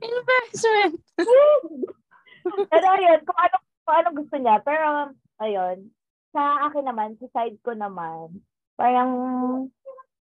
Investment. 0.05 0.95
Pero 2.71 2.87
ayun, 2.95 3.21
kung 3.25 3.39
ano, 3.41 3.57
kung 3.85 3.97
ano 3.97 4.09
gusto 4.15 4.37
niya. 4.39 4.57
Pero, 4.63 5.13
ayun, 5.41 5.91
sa 6.31 6.69
akin 6.69 6.85
naman, 6.87 7.17
sa 7.19 7.29
side 7.33 7.59
ko 7.65 7.73
naman, 7.75 8.43
parang, 8.77 9.11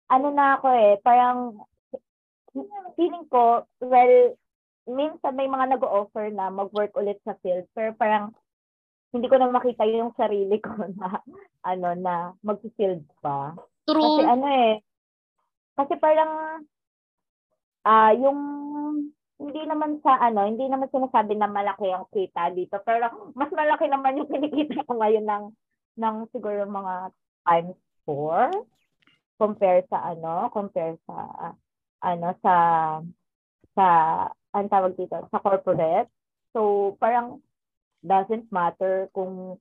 ano 0.09 0.27
na 0.33 0.57
ako 0.57 0.67
eh, 0.73 0.95
parang, 1.03 1.63
feeling 2.97 3.27
ko, 3.33 3.65
well, 3.81 4.37
minsan 4.85 5.35
may 5.37 5.49
mga 5.49 5.79
nag-offer 5.79 6.29
na 6.31 6.53
mag-work 6.53 6.93
ulit 6.99 7.19
sa 7.25 7.37
field, 7.41 7.65
pero 7.73 7.97
parang, 7.97 8.35
hindi 9.13 9.27
ko 9.29 9.37
na 9.37 9.53
makita 9.53 9.85
yung 9.87 10.17
sarili 10.17 10.57
ko 10.59 10.73
na, 10.99 11.21
ano, 11.65 11.89
na 11.97 12.15
mag-field 12.41 13.05
pa. 13.21 13.53
Kasi 13.85 14.21
True. 14.23 14.27
ano 14.29 14.47
eh, 14.49 14.75
kasi 15.77 15.95
parang, 16.01 16.65
ah 17.85 18.13
yung, 18.17 18.41
hindi 19.43 19.63
naman 19.67 19.99
sa 20.07 20.23
ano, 20.23 20.47
hindi 20.47 20.71
naman 20.71 20.87
sinasabi 20.93 21.35
na 21.35 21.51
malaki 21.51 21.91
ang 21.91 22.07
kita 22.15 22.55
dito, 22.55 22.79
pero 22.87 23.33
mas 23.35 23.51
malaki 23.51 23.91
naman 23.91 24.23
yung 24.23 24.31
kinikita 24.33 24.87
ko 24.87 24.97
ngayon 24.97 25.27
ng, 25.27 25.45
ng 25.99 26.17
siguro 26.31 26.63
mga 26.65 27.11
times 27.43 27.79
four 28.07 28.49
compare 29.43 29.83
sa 29.91 30.15
ano, 30.15 30.47
compare 30.55 30.95
sa, 31.03 31.17
ano, 32.07 32.29
sa, 32.39 32.55
sa, 33.75 33.87
ang 34.55 34.71
tawag 34.71 34.95
dito, 34.95 35.19
sa 35.19 35.43
corporate. 35.43 36.07
So, 36.55 36.95
parang, 37.03 37.43
doesn't 38.03 38.51
matter 38.51 39.09
kung 39.15 39.57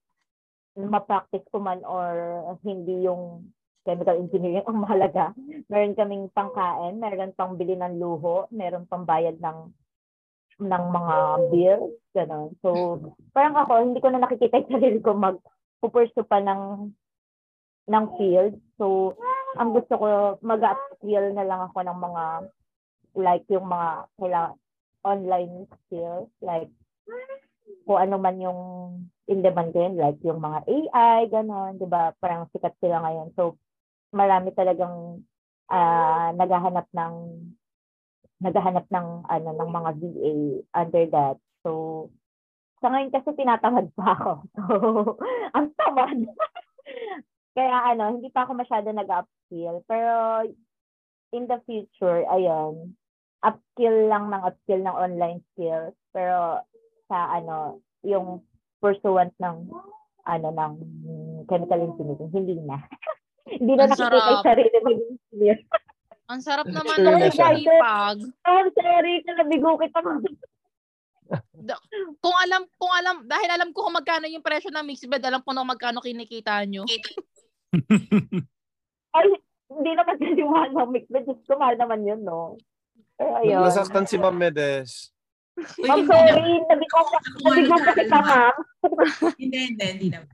ma-practice 0.76 1.46
ko 1.52 1.62
man 1.62 1.84
or 1.86 2.42
hindi 2.66 3.06
yung 3.06 3.54
chemical 3.86 4.18
engineering 4.18 4.66
ang 4.66 4.82
mahalaga. 4.86 5.34
Meron 5.70 5.98
kaming 5.98 6.26
pangkain, 6.34 7.02
meron 7.02 7.34
pang 7.34 7.58
bili 7.58 7.78
ng 7.78 7.98
luho, 7.98 8.46
meron 8.54 8.86
pang 8.86 9.06
bayad 9.06 9.38
ng 9.42 9.72
ng 10.62 10.84
mga 10.94 11.16
bills, 11.50 11.94
gano'n. 12.14 12.54
So, 12.62 13.02
parang 13.34 13.58
ako, 13.58 13.82
hindi 13.82 13.98
ko 13.98 14.14
na 14.14 14.22
nakikita 14.22 14.62
yung 14.62 14.74
sarili 14.78 15.00
ko 15.02 15.18
mag 15.18 15.42
pupursu 15.82 16.22
pa 16.22 16.38
ng 16.38 16.94
ng 17.90 18.06
field. 18.22 18.54
So, 18.78 19.18
ang 19.58 19.74
gusto 19.74 19.98
ko, 19.98 20.08
mag-upskill 20.46 21.34
na 21.34 21.46
lang 21.50 21.66
ako 21.66 21.82
ng 21.82 21.98
mga 21.98 22.24
like 23.18 23.46
yung 23.50 23.68
mga 23.68 23.90
kailangan 24.22 24.56
online 25.02 25.66
skills, 25.66 26.30
like 26.46 26.70
kung 27.86 28.00
ano 28.00 28.16
man 28.22 28.38
yung 28.42 28.60
in 29.30 29.42
demand 29.42 29.72
din, 29.74 29.98
like 29.98 30.20
yung 30.22 30.42
mga 30.42 30.66
AI, 30.68 31.30
gano'n, 31.32 31.80
di 31.80 31.88
ba? 31.88 32.12
Parang 32.20 32.48
sikat 32.52 32.76
sila 32.84 33.02
ngayon. 33.04 33.32
So, 33.38 33.56
marami 34.14 34.52
talagang 34.54 35.24
ah 35.72 36.36
naghahanap 36.36 36.88
ng 36.92 37.16
naghahanap 38.44 38.86
ng 38.92 39.08
ano 39.30 39.50
ng 39.56 39.70
mga 39.72 39.92
VA 40.02 40.36
under 40.76 41.06
that. 41.14 41.38
So, 41.64 42.10
sa 42.82 42.90
ngayon 42.90 43.14
kasi 43.14 43.30
tinatamad 43.38 43.94
pa 43.94 44.18
ako. 44.18 44.32
So, 44.58 44.64
ang 45.54 45.70
tamad. 45.78 46.18
Kaya 47.58 47.94
ano, 47.94 48.18
hindi 48.18 48.32
pa 48.32 48.48
ako 48.48 48.58
masyado 48.58 48.90
nag-upskill. 48.90 49.84
Pero, 49.86 50.48
in 51.36 51.46
the 51.48 51.60
future, 51.68 52.24
ayun, 52.32 52.96
upskill 53.44 54.08
lang 54.08 54.32
ng 54.32 54.44
upskill 54.44 54.82
ng 54.84 54.96
online 54.96 55.40
skills. 55.54 55.96
Pero, 56.16 56.64
sa 57.12 57.36
ano, 57.36 57.84
yung 58.08 58.40
pursuant 58.80 59.36
ng 59.44 59.68
ano 60.24 60.48
ng 60.56 60.74
chemical 61.52 61.92
engineering, 61.92 62.32
hindi 62.32 62.56
na. 62.64 62.80
hindi 63.60 63.76
na 63.76 63.92
nakikita 63.92 64.32
yung 64.32 64.48
sarili 64.48 64.78
mag-engineer. 64.80 65.60
Ang 66.32 66.40
sarap 66.40 66.68
naman 66.72 66.96
Sure 66.96 67.20
ng 67.20 67.36
sipag. 67.36 68.18
Oh, 68.48 68.64
sorry, 68.72 69.20
kalabigo 69.28 69.76
kita. 69.84 70.00
Kung 72.24 72.38
alam, 72.48 72.64
kung 72.80 72.94
alam, 72.96 73.28
dahil 73.28 73.50
alam 73.52 73.76
ko 73.76 73.84
kung 73.84 74.00
magkano 74.00 74.32
yung 74.32 74.44
presyo 74.44 74.72
ng 74.72 74.88
mixed 74.88 75.12
bed, 75.12 75.24
alam 75.28 75.44
ko 75.44 75.52
na 75.52 75.68
magkano 75.68 76.00
kinikita 76.00 76.64
nyo. 76.64 76.88
Ay, 79.16 79.28
hindi 79.68 79.92
naman 79.92 80.16
kasi 80.16 80.44
mahal 80.44 80.72
ng 80.72 80.92
mix. 80.96 81.04
But 81.12 81.28
just 81.28 81.44
mahal 81.52 81.76
naman 81.76 82.08
yun, 82.08 82.24
no? 82.24 82.56
Pero 83.20 83.32
ayun. 83.44 83.68
Nasaktan 83.68 84.08
si 84.08 84.16
Ma'am 84.16 84.36
Medes. 84.36 85.12
Hindi 85.58 86.02
sorry. 86.08 86.52
naman. 86.58 86.70
Nabigo 86.70 86.98
ko 86.98 87.16
nabigo 87.44 87.76
ko 87.76 87.92
kita, 87.92 88.18
ma'am. 88.24 88.56
Hindi, 89.42 89.58
hindi, 89.74 89.86
hindi 89.86 90.08
naman. 90.10 90.32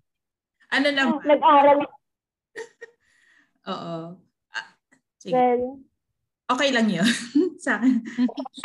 Ano 0.67 0.87
lang, 0.91 1.07
Nag-aral. 1.23 1.79
oo. 3.71 3.95
Ah, 4.51 4.67
sige. 5.19 5.33
Well, 5.35 5.63
Okay 6.47 6.71
lang 6.71 6.87
yun. 6.87 7.03
sa 7.63 7.75
akin. 7.75 7.99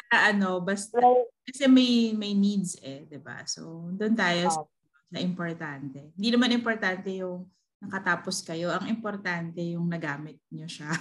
Sa 0.07 0.17
ano, 0.31 0.63
basta, 0.63 1.03
well, 1.03 1.27
kasi 1.43 1.67
may, 1.67 2.15
may 2.15 2.31
needs 2.31 2.79
eh, 2.79 3.03
di 3.11 3.19
ba? 3.19 3.43
So, 3.43 3.91
doon 3.99 4.15
tayo 4.15 4.47
sa, 4.55 4.63
Oh. 4.63 4.71
sa 5.11 5.19
importante. 5.19 6.15
Hindi 6.15 6.29
naman 6.31 6.55
importante 6.55 7.11
yung 7.11 7.51
nakatapos 7.83 8.47
kayo. 8.47 8.71
Ang 8.71 8.87
importante 8.87 9.59
yung 9.75 9.91
nagamit 9.91 10.39
nyo 10.55 10.71
siya. 10.71 10.95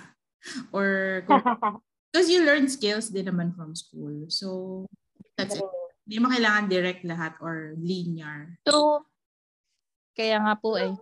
Or, 0.74 1.22
because 2.10 2.34
you 2.34 2.42
learn 2.42 2.66
skills 2.66 3.14
din 3.14 3.30
naman 3.30 3.54
from 3.54 3.78
school. 3.78 4.26
So, 4.34 4.90
that's 5.42 5.58
it. 5.58 5.66
Hindi 6.06 6.18
mo 6.22 6.28
kailangan 6.30 6.70
direct 6.70 7.02
lahat 7.06 7.34
or 7.42 7.74
linear. 7.78 8.58
True. 8.66 9.06
Kaya 10.14 10.38
nga 10.44 10.54
po 10.60 10.78
eh. 10.78 10.94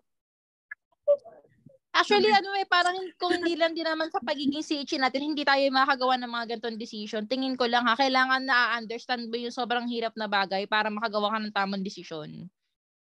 Actually, 1.89 2.29
ano 2.31 2.53
eh, 2.55 2.69
parang 2.69 2.95
kung 3.17 3.33
hindi 3.33 3.57
lang 3.57 3.73
din 3.73 3.83
naman 3.83 4.13
sa 4.13 4.21
pagiging 4.21 4.61
CH 4.61 5.01
natin, 5.01 5.33
hindi 5.33 5.41
tayo 5.41 5.59
makagawa 5.73 6.15
ng 6.21 6.31
mga 6.31 6.45
ganitong 6.55 6.79
decision. 6.79 7.25
Tingin 7.25 7.57
ko 7.57 7.65
lang 7.65 7.83
ha, 7.89 7.97
kailangan 7.97 8.45
na 8.45 8.77
understand 8.77 9.27
mo 9.27 9.35
yung 9.35 9.51
sobrang 9.51 9.89
hirap 9.89 10.13
na 10.13 10.29
bagay 10.29 10.69
para 10.69 10.87
makagawa 10.93 11.35
ka 11.35 11.37
ng 11.41 11.55
tamang 11.55 11.83
desisyon. 11.83 12.47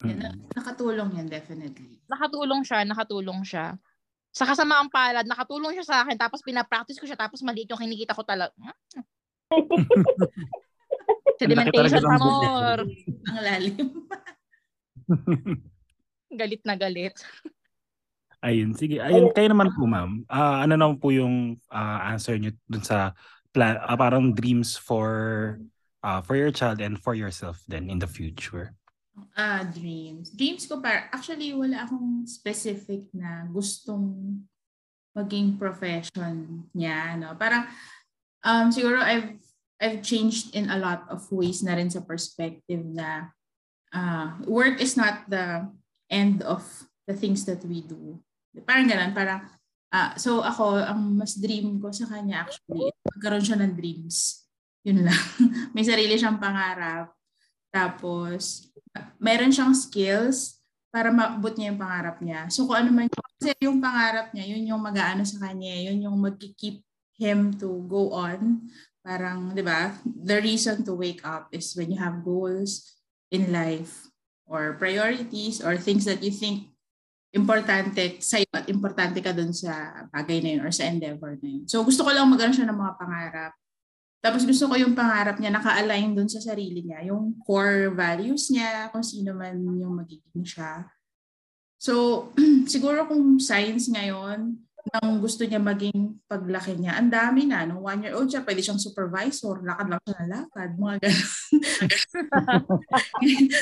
Yan, 0.06 0.16
na- 0.22 0.38
nakatulong 0.54 1.10
yan, 1.18 1.26
definitely. 1.26 1.98
Nakatulong 2.06 2.62
siya, 2.62 2.86
nakatulong 2.86 3.42
siya. 3.42 3.74
Sa 4.30 4.46
kasamaang 4.46 4.88
palad, 4.94 5.26
nakatulong 5.26 5.74
siya 5.74 5.84
sa 5.84 5.96
akin, 6.06 6.14
tapos 6.14 6.40
pinapractice 6.46 7.02
ko 7.02 7.04
siya, 7.04 7.18
tapos 7.18 7.42
maliit 7.42 7.66
yung 7.68 7.82
kinikita 7.82 8.14
ko 8.14 8.22
talaga. 8.22 8.54
Sedimentation, 11.36 12.02
amor. 12.08 12.78
Ang 13.28 13.40
lalim. 13.44 13.88
Galit 16.32 16.62
na 16.64 16.74
galit. 16.76 17.16
Ayun, 18.38 18.70
sige. 18.78 19.02
Ayun, 19.02 19.34
kayo 19.34 19.50
naman 19.50 19.74
po, 19.74 19.82
ma'am. 19.84 20.22
Ah, 20.30 20.62
ano 20.62 20.78
naman 20.78 20.96
po 21.02 21.10
yung 21.10 21.58
ah, 21.74 22.14
answer 22.14 22.38
niyo 22.38 22.54
dun 22.70 22.84
sa 22.86 23.12
pla- 23.50 23.82
ah, 23.82 23.98
parang 23.98 24.30
dreams 24.30 24.78
for 24.78 25.58
ah, 26.06 26.22
for 26.22 26.38
your 26.38 26.54
child 26.54 26.78
and 26.78 27.02
for 27.02 27.18
yourself 27.18 27.58
then 27.66 27.90
in 27.90 27.98
the 27.98 28.06
future? 28.06 28.78
Ah, 29.34 29.66
dreams. 29.66 30.30
Dreams 30.30 30.70
ko 30.70 30.78
par 30.78 31.10
actually 31.10 31.50
wala 31.50 31.82
akong 31.82 32.30
specific 32.30 33.10
na 33.10 33.50
gustong 33.50 34.38
maging 35.18 35.58
profession 35.58 36.62
niya, 36.70 37.18
no. 37.18 37.34
Parang 37.34 37.66
um 38.46 38.70
siguro 38.70 39.02
I've 39.02 39.34
I've 39.78 40.02
changed 40.02 40.54
in 40.54 40.70
a 40.70 40.78
lot 40.78 41.06
of 41.06 41.22
ways 41.30 41.62
na 41.62 41.78
rin 41.78 41.90
sa 41.90 42.02
perspective 42.02 42.82
na 42.82 43.30
ah, 43.94 44.38
work 44.44 44.82
is 44.82 44.98
not 44.98 45.30
the 45.30 45.70
end 46.10 46.42
of 46.42 46.66
the 47.06 47.14
things 47.14 47.46
that 47.46 47.62
we 47.62 47.86
do. 47.86 48.18
Parang 48.66 48.90
ganun, 48.90 49.14
parang 49.14 49.46
ah, 49.94 50.18
so 50.18 50.42
ako 50.42 50.82
ang 50.82 51.22
mas 51.22 51.38
dream 51.38 51.78
ko 51.78 51.94
sa 51.94 52.10
kanya 52.10 52.44
actually 52.44 52.90
magkaroon 53.06 53.46
siya 53.46 53.58
ng 53.62 53.72
dreams. 53.78 54.44
Yun 54.82 55.06
lang. 55.06 55.24
May 55.74 55.86
sarili 55.86 56.18
siyang 56.18 56.42
pangarap. 56.42 57.14
Tapos 57.70 58.66
meron 59.22 59.54
siyang 59.54 59.78
skills 59.78 60.58
para 60.90 61.14
maabot 61.14 61.54
niya 61.54 61.70
yung 61.70 61.80
pangarap 61.80 62.16
niya. 62.18 62.50
So 62.50 62.66
kung 62.66 62.82
ano 62.82 62.90
man 62.90 63.06
yung, 63.06 63.26
kasi 63.38 63.50
yung 63.62 63.78
pangarap 63.78 64.34
niya, 64.34 64.44
yun 64.56 64.74
yung 64.74 64.82
mag-aano 64.82 65.22
sa 65.22 65.38
kanya, 65.38 65.86
yun 65.86 66.02
yung 66.02 66.18
mag-keep 66.18 66.82
him 67.18 67.54
to 67.54 67.82
go 67.86 68.14
on 68.14 68.66
Parang, 69.08 69.56
di 69.56 69.64
ba, 69.64 69.96
the 70.04 70.36
reason 70.44 70.84
to 70.84 70.92
wake 70.92 71.24
up 71.24 71.48
is 71.48 71.72
when 71.72 71.88
you 71.88 71.96
have 71.96 72.20
goals 72.20 73.00
in 73.32 73.48
life 73.48 74.12
or 74.44 74.76
priorities 74.76 75.64
or 75.64 75.80
things 75.80 76.04
that 76.04 76.20
you 76.20 76.28
think 76.28 76.68
importante 77.32 78.20
sa'yo 78.20 78.44
at 78.52 78.68
importante 78.68 79.24
ka 79.24 79.32
dun 79.32 79.52
sa 79.52 80.04
bagay 80.12 80.44
na 80.44 80.50
yun 80.52 80.60
or 80.60 80.68
sa 80.68 80.88
endeavor 80.88 81.40
na 81.40 81.48
yun. 81.48 81.64
So 81.64 81.80
gusto 81.84 82.04
ko 82.04 82.12
lang 82.12 82.28
magkaroon 82.28 82.52
siya 82.52 82.68
ng 82.68 82.76
mga 82.76 82.94
pangarap. 83.00 83.52
Tapos 84.20 84.44
gusto 84.44 84.68
ko 84.68 84.74
yung 84.76 84.92
pangarap 84.92 85.40
niya 85.40 85.56
naka-align 85.56 86.12
dun 86.12 86.28
sa 86.28 86.44
sarili 86.44 86.84
niya, 86.84 87.08
yung 87.08 87.32
core 87.40 87.88
values 87.96 88.52
niya, 88.52 88.92
kung 88.92 89.00
sino 89.00 89.32
man 89.32 89.56
yung 89.56 89.96
magiging 89.96 90.44
siya. 90.44 90.84
So 91.80 92.28
siguro 92.72 93.08
kung 93.08 93.40
science 93.40 93.88
ngayon, 93.88 94.67
nang 94.90 95.20
gusto 95.20 95.44
niya 95.44 95.60
maging 95.60 96.24
paglaki 96.24 96.76
niya, 96.76 96.96
ang 96.96 97.12
dami 97.12 97.44
na. 97.44 97.64
Nung 97.68 97.84
one 97.84 98.04
year 98.04 98.14
old 98.16 98.28
siya, 98.28 98.44
pwede 98.44 98.64
siyang 98.64 98.80
supervisor, 98.80 99.60
lakad 99.60 99.88
lang 99.88 100.02
siya 100.02 100.16
na 100.18 100.26
lakad, 100.28 100.70
mga 100.76 100.96
ganun. 101.02 101.30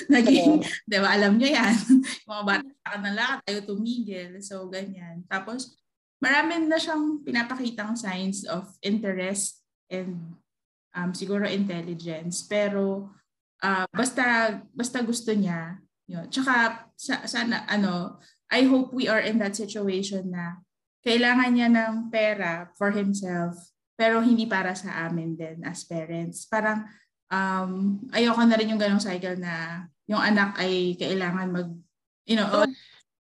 Naging, 0.14 0.50
di 0.86 0.96
ba, 0.98 1.08
alam 1.14 1.38
niyo 1.38 1.54
yan. 1.54 1.76
mga 2.30 2.42
bata 2.42 2.66
lakad 2.66 3.00
na 3.02 3.12
lakad, 3.14 3.44
tayo 3.46 3.60
tumigil. 3.64 4.38
So, 4.42 4.66
ganyan. 4.66 5.26
Tapos, 5.30 5.78
marami 6.18 6.64
na 6.66 6.78
siyang 6.80 7.22
pinapakitang 7.22 7.94
signs 7.94 8.42
of 8.46 8.66
interest 8.82 9.62
and 9.92 10.38
um, 10.96 11.14
siguro 11.14 11.46
intelligence. 11.46 12.44
Pero, 12.44 13.14
uh, 13.62 13.86
basta, 13.94 14.58
basta 14.74 15.00
gusto 15.06 15.30
niya, 15.32 15.78
yun. 16.10 16.26
Tsaka, 16.30 16.86
sa, 16.94 17.26
sana, 17.30 17.62
ano, 17.70 18.18
I 18.50 18.66
hope 18.66 18.94
we 18.94 19.10
are 19.10 19.22
in 19.22 19.42
that 19.42 19.58
situation 19.58 20.30
na 20.30 20.65
kailangan 21.06 21.50
niya 21.54 21.68
ng 21.70 22.10
pera 22.10 22.66
for 22.74 22.90
himself, 22.90 23.54
pero 23.94 24.18
hindi 24.18 24.42
para 24.50 24.74
sa 24.74 25.06
amin 25.06 25.38
din 25.38 25.62
as 25.62 25.86
parents. 25.86 26.50
Parang 26.50 26.82
um, 27.30 28.02
ayoko 28.10 28.42
na 28.42 28.58
rin 28.58 28.74
yung 28.74 28.82
ganong 28.82 28.98
cycle 28.98 29.38
na 29.38 29.86
yung 30.10 30.18
anak 30.18 30.58
ay 30.58 30.98
kailangan 30.98 31.54
mag, 31.54 31.70
you 32.26 32.34
know, 32.34 32.50
oh. 32.50 32.66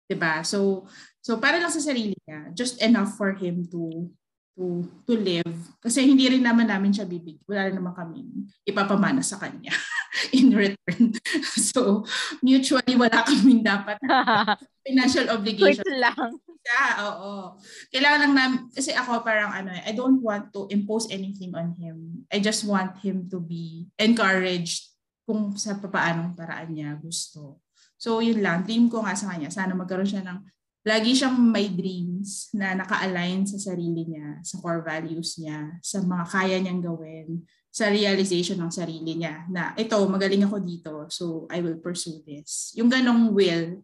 'di 0.08 0.16
ba? 0.16 0.40
So, 0.48 0.88
so 1.20 1.36
para 1.36 1.60
lang 1.60 1.70
sa 1.70 1.84
sarili 1.84 2.16
niya, 2.24 2.56
just 2.56 2.80
enough 2.80 3.20
for 3.20 3.36
him 3.36 3.68
to 3.76 4.08
to 4.56 4.88
to 5.04 5.20
live 5.20 5.56
kasi 5.84 6.08
hindi 6.08 6.32
rin 6.32 6.40
naman 6.40 6.72
namin 6.72 6.96
siya 6.96 7.04
bibig 7.04 7.44
wala 7.44 7.68
rin 7.68 7.76
naman 7.76 7.92
kami 7.92 8.24
ipapamana 8.64 9.20
sa 9.20 9.36
kanya 9.36 9.76
in 10.38 10.56
return 10.56 11.12
so 11.76 12.08
mutually 12.40 12.96
wala 12.96 13.20
kaming 13.28 13.60
dapat 13.60 14.00
financial 14.88 15.28
obligation 15.28 15.84
Wait 15.84 16.00
lang 16.00 16.40
siya, 16.66 16.84
oo. 17.06 17.62
Kailangan 17.94 18.20
lang 18.26 18.34
namin, 18.34 18.60
kasi 18.74 18.90
ako 18.90 19.22
parang 19.22 19.54
ano, 19.54 19.70
I 19.70 19.94
don't 19.94 20.18
want 20.18 20.50
to 20.58 20.66
impose 20.74 21.06
anything 21.14 21.54
on 21.54 21.78
him. 21.78 22.26
I 22.34 22.42
just 22.42 22.66
want 22.66 22.98
him 23.06 23.30
to 23.30 23.38
be 23.38 23.86
encouraged 24.02 24.90
kung 25.30 25.54
sa 25.54 25.78
papaanong 25.78 26.34
paraan 26.34 26.74
niya 26.74 26.98
gusto. 26.98 27.62
So, 28.02 28.18
yun 28.18 28.42
lang. 28.42 28.66
Dream 28.66 28.90
ko 28.90 29.06
nga 29.06 29.14
sa 29.14 29.30
kanya, 29.30 29.54
sana 29.54 29.78
magkaroon 29.78 30.10
siya 30.10 30.26
ng, 30.26 30.42
lagi 30.86 31.18
siyang 31.18 31.38
may 31.38 31.70
dreams 31.70 32.54
na 32.54 32.78
naka-align 32.78 33.46
sa 33.46 33.58
sarili 33.58 34.06
niya, 34.06 34.42
sa 34.42 34.62
core 34.62 34.86
values 34.86 35.38
niya, 35.42 35.78
sa 35.82 36.02
mga 36.02 36.26
kaya 36.30 36.58
niyang 36.62 36.82
gawin, 36.82 37.46
sa 37.74 37.90
realization 37.90 38.62
ng 38.62 38.70
sarili 38.70 39.18
niya 39.18 39.50
na 39.50 39.74
ito, 39.76 39.98
magaling 40.06 40.46
ako 40.46 40.58
dito, 40.62 40.94
so 41.10 41.50
I 41.50 41.60
will 41.60 41.82
pursue 41.82 42.22
this. 42.22 42.72
Yung 42.78 42.88
ganong 42.88 43.34
will, 43.34 43.82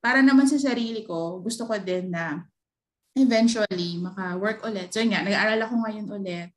para 0.00 0.24
naman 0.24 0.48
sa 0.48 0.56
sarili 0.56 1.04
ko, 1.04 1.44
gusto 1.44 1.68
ko 1.68 1.76
din 1.76 2.08
na 2.12 2.44
eventually 3.14 4.00
maka-work 4.00 4.64
ulit. 4.64 4.88
So 4.92 5.04
nga, 5.04 5.20
nag-aaral 5.20 5.60
ako 5.64 5.74
ngayon 5.84 6.08
ulit. 6.08 6.48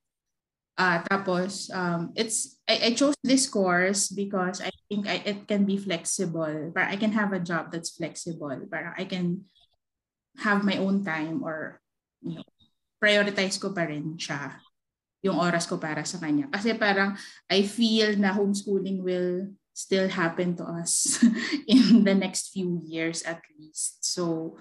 Uh, 0.73 1.05
tapos, 1.05 1.69
um, 1.69 2.09
it's 2.17 2.57
I, 2.65 2.89
I 2.89 2.97
chose 2.97 3.13
this 3.21 3.45
course 3.45 4.09
because 4.09 4.57
I 4.57 4.73
think 4.89 5.05
I, 5.05 5.21
it 5.21 5.45
can 5.45 5.69
be 5.69 5.77
flexible. 5.77 6.73
Para 6.73 6.89
I 6.89 6.97
can 6.97 7.13
have 7.13 7.29
a 7.29 7.43
job 7.43 7.69
that's 7.69 7.93
flexible. 7.93 8.57
Para 8.71 8.95
I 8.97 9.05
can 9.05 9.45
have 10.41 10.65
my 10.65 10.81
own 10.81 11.05
time 11.05 11.45
or 11.45 11.77
you 12.25 12.41
know, 12.41 12.47
prioritize 12.97 13.61
ko 13.61 13.69
pa 13.69 13.85
rin 13.85 14.17
siya 14.17 14.57
yung 15.23 15.37
oras 15.39 15.69
ko 15.69 15.77
para 15.77 16.01
sa 16.03 16.17
kanya. 16.17 16.49
Kasi 16.49 16.73
parang 16.73 17.13
I 17.47 17.63
feel 17.63 18.17
na 18.17 18.33
homeschooling 18.33 19.05
will 19.05 19.53
still 19.73 20.07
happen 20.07 20.55
to 20.55 20.63
us 20.63 21.17
in 21.67 22.05
the 22.05 22.13
next 22.13 22.53
few 22.53 22.79
years 22.85 23.25
at 23.25 23.41
least. 23.57 24.05
So, 24.05 24.55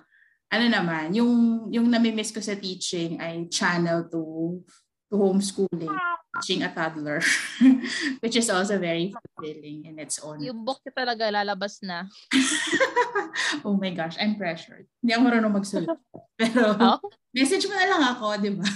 ano 0.48 0.66
naman, 0.68 1.12
yung, 1.12 1.68
yung 1.68 1.88
nami-miss 1.92 2.32
ko 2.32 2.40
sa 2.40 2.56
teaching 2.56 3.20
ay 3.20 3.48
channel 3.52 4.08
to, 4.08 4.60
to 5.12 5.14
homeschooling, 5.16 5.92
teaching 6.40 6.64
a 6.64 6.72
toddler, 6.72 7.20
which 8.24 8.36
is 8.36 8.48
also 8.48 8.80
very 8.80 9.12
fulfilling 9.12 9.84
in 9.84 10.00
its 10.00 10.20
own. 10.24 10.40
Yung 10.40 10.64
book 10.64 10.80
talaga 10.96 11.28
lalabas 11.28 11.84
na. 11.84 12.08
oh 13.68 13.76
my 13.76 13.92
gosh, 13.92 14.16
I'm 14.16 14.40
pressured. 14.40 14.88
Hindi 15.04 15.12
ako 15.12 15.22
marunong 15.28 15.54
magsulat. 15.56 16.00
Pero, 16.40 16.72
oh? 16.72 17.00
message 17.36 17.68
mo 17.68 17.76
na 17.76 17.88
lang 17.88 18.02
ako, 18.16 18.26
di 18.40 18.50
ba? 18.56 18.68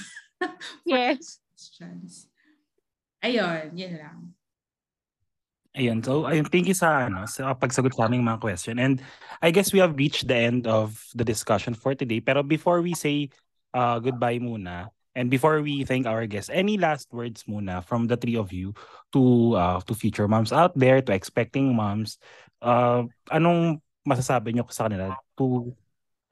yes. 0.84 1.40
Questions. 1.56 2.28
Ayun, 3.24 3.72
yun 3.72 3.96
lang. 3.96 4.35
Ayun. 5.76 6.00
So, 6.00 6.24
ayun, 6.24 6.48
thank 6.48 6.72
you 6.72 6.74
sa, 6.74 7.12
ano, 7.12 7.28
sa 7.28 7.52
pagsagot 7.52 7.92
sa 7.92 8.08
aming 8.08 8.24
mga 8.24 8.40
question. 8.40 8.80
And 8.80 9.04
I 9.44 9.52
guess 9.52 9.76
we 9.76 9.78
have 9.84 9.92
reached 10.00 10.24
the 10.24 10.48
end 10.48 10.64
of 10.64 10.96
the 11.12 11.20
discussion 11.20 11.76
for 11.76 11.92
today. 11.92 12.24
Pero 12.24 12.40
before 12.40 12.80
we 12.80 12.96
say 12.96 13.28
uh, 13.76 14.00
goodbye 14.00 14.40
muna, 14.40 14.88
and 15.12 15.28
before 15.28 15.60
we 15.60 15.84
thank 15.84 16.08
our 16.08 16.24
guests, 16.24 16.48
any 16.48 16.80
last 16.80 17.12
words 17.12 17.44
muna 17.44 17.84
from 17.84 18.08
the 18.08 18.16
three 18.16 18.40
of 18.40 18.56
you 18.56 18.72
to 19.12 19.52
uh, 19.52 19.80
to 19.84 19.92
future 19.92 20.24
moms 20.24 20.48
out 20.48 20.72
there, 20.72 21.04
to 21.04 21.12
expecting 21.12 21.76
moms, 21.76 22.16
uh, 22.64 23.04
anong 23.28 23.84
masasabi 24.08 24.56
niyo 24.56 24.64
sa 24.72 24.88
kanila 24.88 25.12
to, 25.36 25.76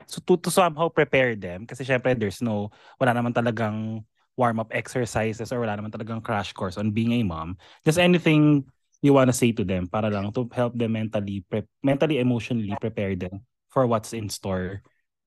so 0.08 0.24
to, 0.24 0.40
to 0.40 0.48
somehow 0.48 0.88
prepare 0.88 1.36
them? 1.36 1.68
Kasi 1.68 1.84
syempre 1.84 2.16
there's 2.16 2.40
no, 2.40 2.72
wala 2.96 3.12
naman 3.12 3.36
talagang 3.36 4.08
warm-up 4.40 4.72
exercises 4.72 5.52
or 5.52 5.60
wala 5.60 5.76
naman 5.76 5.92
talagang 5.92 6.24
crash 6.24 6.56
course 6.56 6.80
on 6.80 6.90
being 6.96 7.12
a 7.12 7.22
mom. 7.22 7.60
Just 7.84 8.00
anything 8.00 8.64
you 9.04 9.12
want 9.12 9.28
to 9.28 9.36
say 9.36 9.52
to 9.52 9.68
them 9.68 9.84
para 9.84 10.08
lang 10.08 10.32
to 10.32 10.48
help 10.56 10.72
them 10.72 10.96
mentally 10.96 11.44
pre- 11.44 11.68
mentally 11.84 12.16
emotionally 12.16 12.72
prepare 12.80 13.12
them 13.12 13.44
for 13.68 13.84
what's 13.84 14.16
in 14.16 14.32
store 14.32 14.80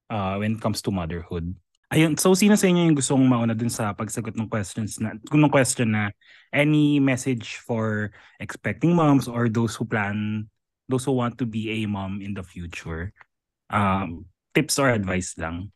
uh, 0.10 0.42
when 0.42 0.58
it 0.58 0.62
comes 0.62 0.82
to 0.82 0.90
motherhood. 0.90 1.54
Ayun, 1.94 2.20
so 2.20 2.36
sino 2.36 2.58
sa 2.58 2.68
inyo 2.68 2.90
yung 2.90 3.00
gustong 3.00 3.24
mauna 3.24 3.56
dun 3.56 3.72
sa 3.72 3.96
pagsagot 3.96 4.36
ng 4.36 4.52
questions 4.52 5.00
na 5.00 5.16
ng 5.16 5.54
question 5.54 5.94
na 5.94 6.12
any 6.52 7.00
message 7.00 7.64
for 7.64 8.12
expecting 8.42 8.92
moms 8.92 9.30
or 9.30 9.48
those 9.48 9.78
who 9.78 9.88
plan 9.88 10.50
those 10.90 11.06
who 11.06 11.14
want 11.14 11.38
to 11.38 11.46
be 11.46 11.70
a 11.72 11.86
mom 11.86 12.20
in 12.20 12.34
the 12.34 12.44
future? 12.44 13.14
Um, 13.70 14.26
tips 14.56 14.80
or 14.80 14.90
advice 14.90 15.38
lang. 15.38 15.72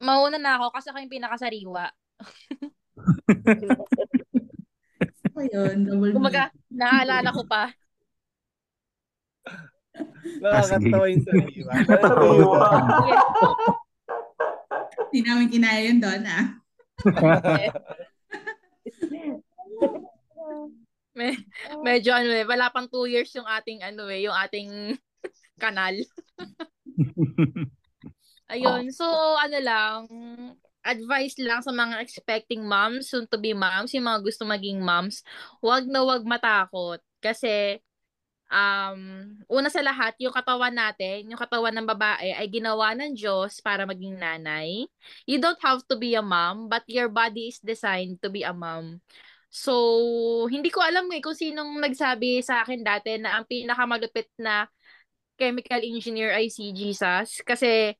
Mauna 0.00 0.38
na 0.38 0.58
ako 0.58 0.74
kasi 0.74 0.90
ako 0.90 0.98
yung 1.02 1.14
pinakasariwa. 1.14 1.84
ko 5.38 5.46
yun. 5.46 5.86
Double 5.86 6.10
Kumaga, 6.10 6.50
naaalala 6.66 7.30
ko 7.30 7.46
pa. 7.46 7.70
Nakakatawa 10.42 11.06
yung 11.10 11.22
sariwa. 11.22 11.72
Hindi 15.08 15.18
namin 15.22 15.48
kinaya 15.48 15.80
yun 15.86 16.02
doon, 16.02 16.22
ah. 16.26 16.46
Me, 21.18 21.34
medyo 21.82 22.14
ano 22.14 22.30
eh, 22.30 22.46
wala 22.46 22.70
pang 22.70 22.86
two 22.86 23.10
years 23.10 23.34
yung 23.34 23.46
ating 23.46 23.82
ano 23.82 24.06
eh, 24.06 24.22
yung 24.22 24.38
ating 24.38 24.94
kanal. 25.58 25.98
Ayun, 28.54 28.94
so 28.94 29.04
ano 29.34 29.58
lang, 29.58 30.06
advice 30.88 31.36
lang 31.38 31.60
sa 31.60 31.70
mga 31.70 32.00
expecting 32.00 32.64
moms, 32.64 33.12
soon 33.12 33.28
to 33.28 33.36
be 33.36 33.52
moms, 33.52 33.92
yung 33.92 34.08
mga 34.08 34.24
gusto 34.24 34.48
maging 34.48 34.80
moms, 34.80 35.20
wag 35.60 35.84
na 35.84 36.00
wag 36.02 36.24
matakot. 36.24 36.98
Kasi, 37.20 37.78
um, 38.48 39.00
una 39.48 39.68
sa 39.68 39.84
lahat, 39.84 40.16
yung 40.20 40.32
katawan 40.32 40.72
natin, 40.72 41.28
yung 41.28 41.40
katawan 41.40 41.72
ng 41.76 41.86
babae 41.88 42.32
ay 42.34 42.48
ginawa 42.48 42.96
ng 42.96 43.12
Diyos 43.14 43.60
para 43.60 43.84
maging 43.84 44.16
nanay. 44.16 44.88
You 45.28 45.38
don't 45.40 45.60
have 45.60 45.84
to 45.88 45.96
be 46.00 46.16
a 46.16 46.24
mom, 46.24 46.68
but 46.72 46.84
your 46.88 47.12
body 47.12 47.52
is 47.52 47.60
designed 47.60 48.20
to 48.24 48.28
be 48.32 48.42
a 48.42 48.52
mom. 48.56 49.00
So, 49.48 49.72
hindi 50.52 50.68
ko 50.68 50.84
alam 50.84 51.08
eh 51.12 51.24
kung 51.24 51.36
sinong 51.36 51.80
nagsabi 51.80 52.44
sa 52.44 52.64
akin 52.64 52.84
dati 52.84 53.16
na 53.16 53.40
ang 53.40 53.44
pinakamalupit 53.48 54.28
na 54.36 54.68
chemical 55.40 55.80
engineer 55.80 56.34
ay 56.36 56.52
si 56.52 56.72
Jesus. 56.76 57.40
Kasi, 57.44 57.96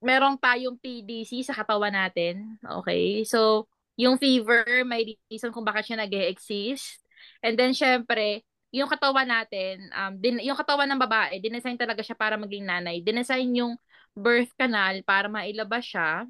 merong 0.00 0.40
tayong 0.40 0.80
PDC 0.80 1.44
sa 1.44 1.56
katawan 1.56 1.92
natin. 1.92 2.56
Okay? 2.64 3.24
So, 3.28 3.68
yung 4.00 4.16
fever, 4.16 4.64
may 4.88 5.16
reason 5.28 5.52
kung 5.52 5.64
bakit 5.64 5.92
siya 5.92 6.00
nag 6.00 6.12
exist 6.12 7.00
And 7.44 7.56
then, 7.56 7.72
syempre, 7.76 8.44
yung 8.72 8.88
katawan 8.88 9.28
natin, 9.28 9.88
um, 9.92 10.12
din, 10.16 10.40
yung 10.44 10.56
katawan 10.56 10.88
ng 10.88 11.00
babae, 11.00 11.40
dinesign 11.42 11.76
talaga 11.76 12.04
siya 12.04 12.16
para 12.16 12.36
maging 12.36 12.64
nanay. 12.68 13.02
Dinesign 13.04 13.50
yung 13.56 13.74
birth 14.14 14.52
canal 14.56 15.00
para 15.04 15.26
mailabas 15.28 15.84
siya, 15.84 16.24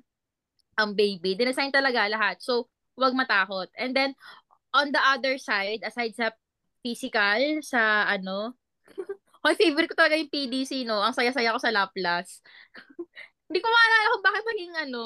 ang 0.78 0.90
baby. 0.96 1.36
Dinesign 1.36 1.70
talaga 1.74 2.06
lahat. 2.08 2.40
So, 2.40 2.70
huwag 2.96 3.12
matakot. 3.14 3.68
And 3.76 3.92
then, 3.92 4.16
on 4.72 4.94
the 4.94 5.02
other 5.02 5.36
side, 5.36 5.82
aside 5.84 6.14
sa 6.16 6.32
physical, 6.82 7.60
sa 7.62 8.06
ano, 8.08 8.56
Hoy, 9.40 9.56
favorite 9.56 9.88
ko 9.88 9.96
talaga 9.96 10.20
yung 10.20 10.28
PDC, 10.28 10.84
no? 10.84 11.00
Ang 11.00 11.16
saya-saya 11.16 11.56
ko 11.56 11.60
sa 11.60 11.72
Laplas. 11.72 12.44
Hindi 13.50 13.58
ko 13.58 13.66
maalala 13.66 14.12
kung 14.14 14.24
bakit 14.30 14.44
maging 14.46 14.74
ano. 14.78 15.04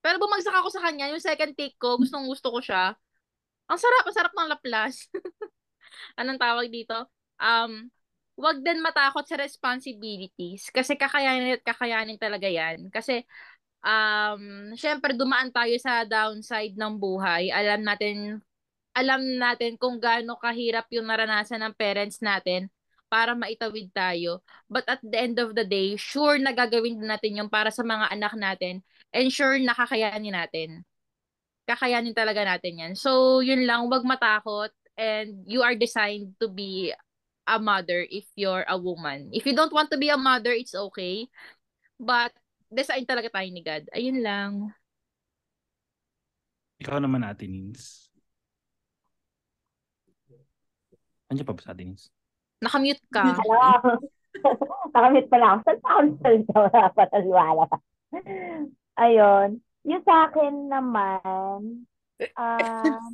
Pero 0.00 0.16
bumagsak 0.16 0.56
ako 0.56 0.72
sa 0.72 0.80
kanya. 0.88 1.12
Yung 1.12 1.20
second 1.20 1.52
take 1.52 1.76
ko, 1.76 2.00
gustong 2.00 2.24
gusto 2.24 2.48
ko 2.48 2.64
siya. 2.64 2.96
Ang 3.68 3.76
sarap, 3.76 4.04
ang 4.08 4.16
sarap 4.16 4.32
ng 4.32 4.48
Laplas. 4.48 5.12
Anong 6.20 6.40
tawag 6.40 6.72
dito? 6.72 7.04
Um, 7.36 7.92
wag 8.40 8.64
din 8.64 8.80
matakot 8.80 9.28
sa 9.28 9.36
responsibilities. 9.36 10.72
Kasi 10.72 10.96
kakayanin 10.96 11.60
at 11.60 11.64
kakayanin 11.68 12.16
talaga 12.16 12.48
yan. 12.48 12.88
Kasi, 12.88 13.28
um, 13.84 14.72
syempre, 14.72 15.12
dumaan 15.12 15.52
tayo 15.52 15.76
sa 15.76 16.08
downside 16.08 16.80
ng 16.80 16.96
buhay. 16.96 17.52
Alam 17.52 17.84
natin, 17.84 18.40
alam 18.96 19.20
natin 19.20 19.76
kung 19.76 20.00
gaano 20.00 20.40
kahirap 20.40 20.88
yung 20.96 21.12
naranasan 21.12 21.60
ng 21.60 21.76
parents 21.76 22.24
natin 22.24 22.72
para 23.06 23.38
maitawid 23.38 23.90
tayo. 23.94 24.42
But 24.66 24.86
at 24.90 25.00
the 25.02 25.18
end 25.18 25.38
of 25.38 25.54
the 25.54 25.64
day, 25.64 25.94
sure 25.94 26.38
na 26.38 26.50
gagawin 26.50 26.98
natin 26.98 27.38
yung 27.38 27.50
para 27.50 27.70
sa 27.70 27.86
mga 27.86 28.10
anak 28.10 28.34
natin 28.34 28.82
and 29.14 29.30
sure 29.30 29.58
nakakayanin 29.58 30.34
natin. 30.34 30.82
Kakayanin 31.66 32.14
talaga 32.14 32.46
natin 32.46 32.78
yan. 32.78 32.92
So, 32.94 33.42
yun 33.42 33.66
lang, 33.66 33.90
wag 33.90 34.06
matakot 34.06 34.70
and 34.94 35.42
you 35.46 35.66
are 35.66 35.74
designed 35.74 36.38
to 36.38 36.46
be 36.46 36.94
a 37.46 37.58
mother 37.58 38.06
if 38.06 38.26
you're 38.34 38.66
a 38.66 38.78
woman. 38.78 39.30
If 39.34 39.46
you 39.46 39.54
don't 39.54 39.74
want 39.74 39.90
to 39.90 39.98
be 39.98 40.10
a 40.10 40.18
mother, 40.18 40.54
it's 40.54 40.74
okay. 40.74 41.26
But, 41.98 42.34
design 42.70 43.06
talaga 43.06 43.30
tayo 43.30 43.48
ni 43.50 43.62
God. 43.62 43.86
Ayun 43.94 44.18
lang. 44.22 44.52
Ikaw 46.82 46.98
naman 47.02 47.24
ate 47.24 47.46
Nins. 47.50 48.10
Andiyan 51.26 51.46
pa 51.46 51.54
ba 51.56 51.62
sa 51.62 51.74
atin? 51.74 51.98
Nakamute 52.60 53.04
ka. 53.12 53.22
Nakamit 54.94 55.26
pala 55.28 55.46
ako. 55.56 55.60
Saan 55.64 55.80
pa 55.80 55.88
ako 55.88 56.00
nagsalita? 56.08 56.56
Pa. 56.96 57.76
Ayun. 58.96 59.48
Yung 59.86 60.02
sa 60.02 60.28
akin 60.28 60.54
naman, 60.72 61.86
um, 62.36 63.12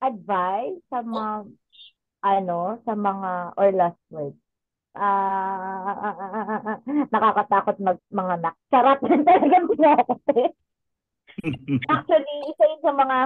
advice 0.00 0.78
sa 0.92 1.00
mga, 1.02 1.32
ano, 2.22 2.60
sa 2.84 2.92
mga, 2.94 3.30
or 3.56 3.68
last 3.72 4.00
word. 4.12 4.36
Ah, 4.96 5.92
nakakatakot 7.12 7.76
mag 7.84 8.00
mga 8.08 8.32
anak. 8.40 8.54
Charot 8.72 8.98
talagang 9.04 9.68
pinapate. 9.72 10.56
Actually, 11.84 12.36
isa 12.48 12.64
yun 12.64 12.80
sa 12.80 12.92
mga, 12.96 13.16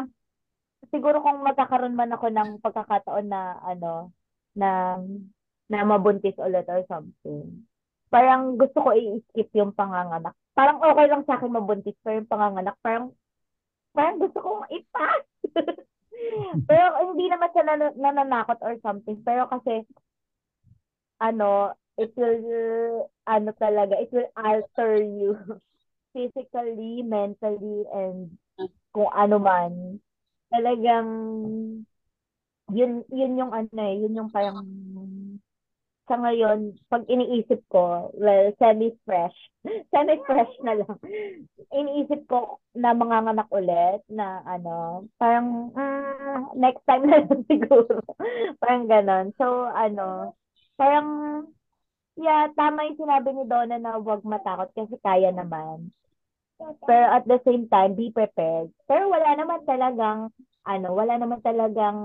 siguro 0.91 1.23
kung 1.23 1.47
magkakaroon 1.47 1.95
man 1.95 2.11
ako 2.11 2.27
ng 2.33 2.59
pagkakataon 2.59 3.27
na, 3.31 3.55
ano, 3.63 4.11
na 4.57 4.99
na 5.71 5.87
mabuntis 5.87 6.35
ulit 6.39 6.67
or 6.67 6.83
something. 6.91 7.65
Parang 8.11 8.59
gusto 8.59 8.83
ko 8.83 8.91
i-skip 8.91 9.51
yung 9.55 9.71
panganganak. 9.71 10.35
Parang 10.55 10.83
okay 10.83 11.07
lang 11.07 11.23
sa 11.25 11.39
akin 11.39 11.55
mabuntis 11.55 11.95
pero 12.03 12.19
yung 12.19 12.31
panganganak 12.31 12.75
parang 12.83 13.15
parang 13.95 14.19
gusto 14.19 14.39
kong 14.43 14.67
ipas. 14.67 15.25
pero 16.69 16.85
hindi 17.07 17.31
naman 17.31 17.51
siya 17.55 17.65
nan- 17.67 17.99
nananakot 17.99 18.59
or 18.67 18.75
something. 18.83 19.23
Pero 19.23 19.47
kasi 19.47 19.87
ano, 21.23 21.77
it 22.01 22.11
will 22.17 23.07
ano 23.29 23.51
talaga, 23.61 23.95
it 24.01 24.11
will 24.11 24.31
alter 24.35 24.97
you 24.99 25.37
physically, 26.13 27.05
mentally, 27.05 27.87
and 27.93 28.35
kung 28.91 29.11
ano 29.15 29.37
man. 29.39 29.73
Talagang 30.51 31.09
yun 32.75 33.05
yun 33.11 33.39
yung 33.39 33.53
ano 33.53 33.81
eh, 33.81 33.95
yun 34.01 34.17
yung 34.17 34.31
parang 34.31 34.63
sa 36.11 36.19
ngayon, 36.19 36.75
pag 36.91 37.07
iniisip 37.07 37.63
ko, 37.71 38.11
well, 38.19 38.51
semi-fresh, 38.59 39.39
semi-fresh 39.95 40.55
na 40.67 40.83
lang, 40.83 40.99
iniisip 41.71 42.27
ko 42.27 42.59
na 42.75 42.91
manganganak 42.99 43.47
ulit, 43.55 44.03
na 44.11 44.43
ano, 44.43 45.07
parang, 45.23 45.71
mm, 45.71 46.59
next 46.59 46.83
time 46.83 47.07
na 47.07 47.23
lang 47.23 47.47
siguro. 47.51 48.03
parang 48.59 48.91
ganon. 48.91 49.31
So, 49.39 49.71
ano, 49.71 50.35
parang, 50.75 51.09
yeah, 52.19 52.51
tama 52.59 52.91
yung 52.91 52.99
sinabi 52.99 53.31
ni 53.31 53.47
Donna 53.47 53.79
na 53.79 54.03
huwag 54.03 54.27
matakot 54.27 54.75
kasi 54.75 54.99
kaya 55.07 55.31
naman. 55.31 55.95
Pero 56.59 57.07
at 57.07 57.23
the 57.25 57.39
same 57.47 57.71
time, 57.71 57.95
be 57.95 58.11
prepared. 58.11 58.75
Pero 58.91 59.07
wala 59.15 59.39
naman 59.39 59.63
talagang, 59.63 60.35
ano, 60.67 60.89
wala 60.93 61.15
naman 61.17 61.41
talagang 61.41 61.99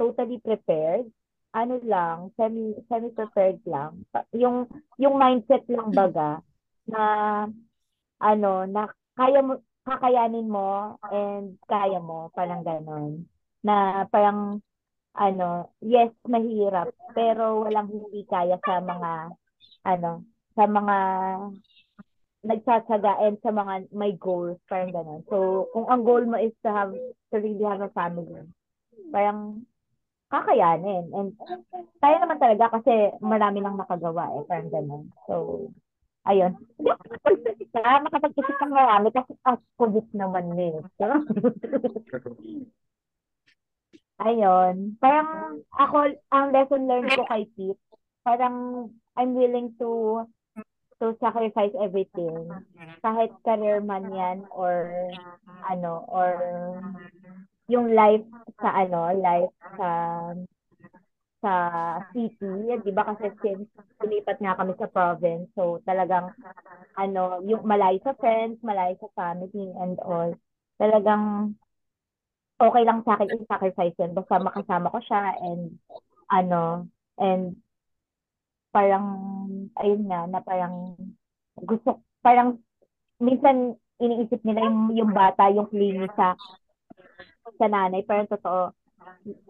totally 0.00 0.40
prepared. 0.40 1.06
Ano 1.54 1.78
lang, 1.86 2.34
semi 2.34 2.74
semi 2.90 3.14
prepared 3.14 3.62
lang. 3.62 4.02
Yung 4.34 4.66
yung 4.98 5.14
mindset 5.14 5.62
lang 5.70 5.94
baga 5.94 6.42
na 6.90 7.02
ano, 8.18 8.52
na 8.66 8.90
kaya 9.14 9.38
mo 9.44 9.62
kakayanin 9.84 10.48
mo 10.48 10.96
and 11.12 11.60
kaya 11.68 12.00
mo, 12.00 12.32
parang 12.34 12.64
ganon. 12.64 13.28
Na 13.62 14.02
parang 14.08 14.58
ano, 15.14 15.70
yes, 15.78 16.10
mahirap, 16.26 16.90
pero 17.14 17.62
walang 17.62 17.86
hindi 17.86 18.26
kaya 18.26 18.58
sa 18.66 18.82
mga 18.82 19.12
ano, 19.86 20.26
sa 20.58 20.64
mga 20.66 20.96
nagsasaga 22.44 23.24
and 23.24 23.40
sa 23.40 23.50
mga 23.50 23.88
may 23.90 24.12
goals, 24.20 24.60
parang 24.68 24.92
ganun. 24.92 25.24
So, 25.32 25.68
kung 25.72 25.88
ang 25.88 26.04
goal 26.04 26.28
mo 26.28 26.36
is 26.36 26.52
to 26.60 26.70
have, 26.70 26.92
to 26.92 27.36
really 27.40 27.64
have 27.64 27.80
a 27.80 27.88
family, 27.96 28.44
parang 29.08 29.64
kakayanin. 30.28 31.08
And 31.16 31.32
kaya 31.98 32.20
naman 32.20 32.38
talaga 32.38 32.76
kasi 32.80 33.16
marami 33.24 33.64
nang 33.64 33.80
nakagawa 33.80 34.28
eh, 34.36 34.44
parang 34.44 34.70
ganun. 34.70 35.04
So, 35.24 35.68
ayun. 36.28 36.60
Hindi 36.76 36.92
ako 36.92 37.02
makapag-isip 37.08 37.68
makapag-isip 38.04 38.56
ng 38.60 38.72
marami 38.72 39.08
kasi 39.12 39.32
as 39.44 39.60
naman 40.12 40.44
eh. 40.60 40.76
ayun. 44.28 44.96
Parang 45.00 45.60
ako, 45.72 45.96
ang 46.28 46.52
lesson 46.52 46.88
learned 46.88 47.12
ko 47.14 47.24
kay 47.28 47.44
Pete, 47.56 47.80
parang 48.24 48.88
I'm 49.14 49.38
willing 49.38 49.78
to 49.78 50.26
to 51.04 51.12
sacrifice 51.20 51.76
everything. 51.76 52.48
Kahit 53.04 53.28
career 53.44 53.84
man 53.84 54.08
yan 54.08 54.48
or 54.48 54.88
ano, 55.68 56.08
or 56.08 56.32
yung 57.68 57.92
life 57.92 58.24
sa 58.64 58.72
ano, 58.72 59.12
life 59.12 59.52
sa 59.76 59.90
sa 61.44 61.52
city, 62.16 62.72
di 62.80 62.88
ba 62.96 63.04
kasi 63.04 63.28
since 63.44 63.68
tulipat 64.00 64.40
nga 64.40 64.56
kami 64.56 64.72
sa 64.80 64.88
province, 64.88 65.44
so 65.52 65.76
talagang 65.84 66.32
ano, 66.96 67.44
yung 67.44 67.68
malayo 67.68 68.00
sa 68.00 68.16
friends, 68.16 68.56
malayo 68.64 68.96
sa 68.96 69.12
family 69.12 69.68
and 69.76 70.00
all, 70.00 70.32
talagang 70.80 71.52
okay 72.56 72.82
lang 72.88 73.04
sa 73.04 73.20
akin 73.20 73.28
i-sacrifice 73.36 73.96
yun. 74.00 74.16
Basta 74.16 74.40
makasama 74.40 74.88
ko 74.88 74.98
siya 75.04 75.36
and 75.36 75.76
ano, 76.32 76.88
and 77.20 77.60
parang, 78.74 79.06
ayun 79.78 80.02
nga, 80.10 80.26
na 80.26 80.42
parang 80.42 80.98
gusto, 81.62 82.02
parang 82.18 82.58
minsan 83.22 83.78
iniisip 84.02 84.42
nila 84.42 84.66
yung, 84.66 84.90
yung 84.98 85.12
bata, 85.14 85.46
yung 85.54 85.70
clingy 85.70 86.10
sa 86.18 86.34
sa 87.54 87.66
nanay, 87.70 88.02
pero 88.02 88.26
totoo, 88.26 88.74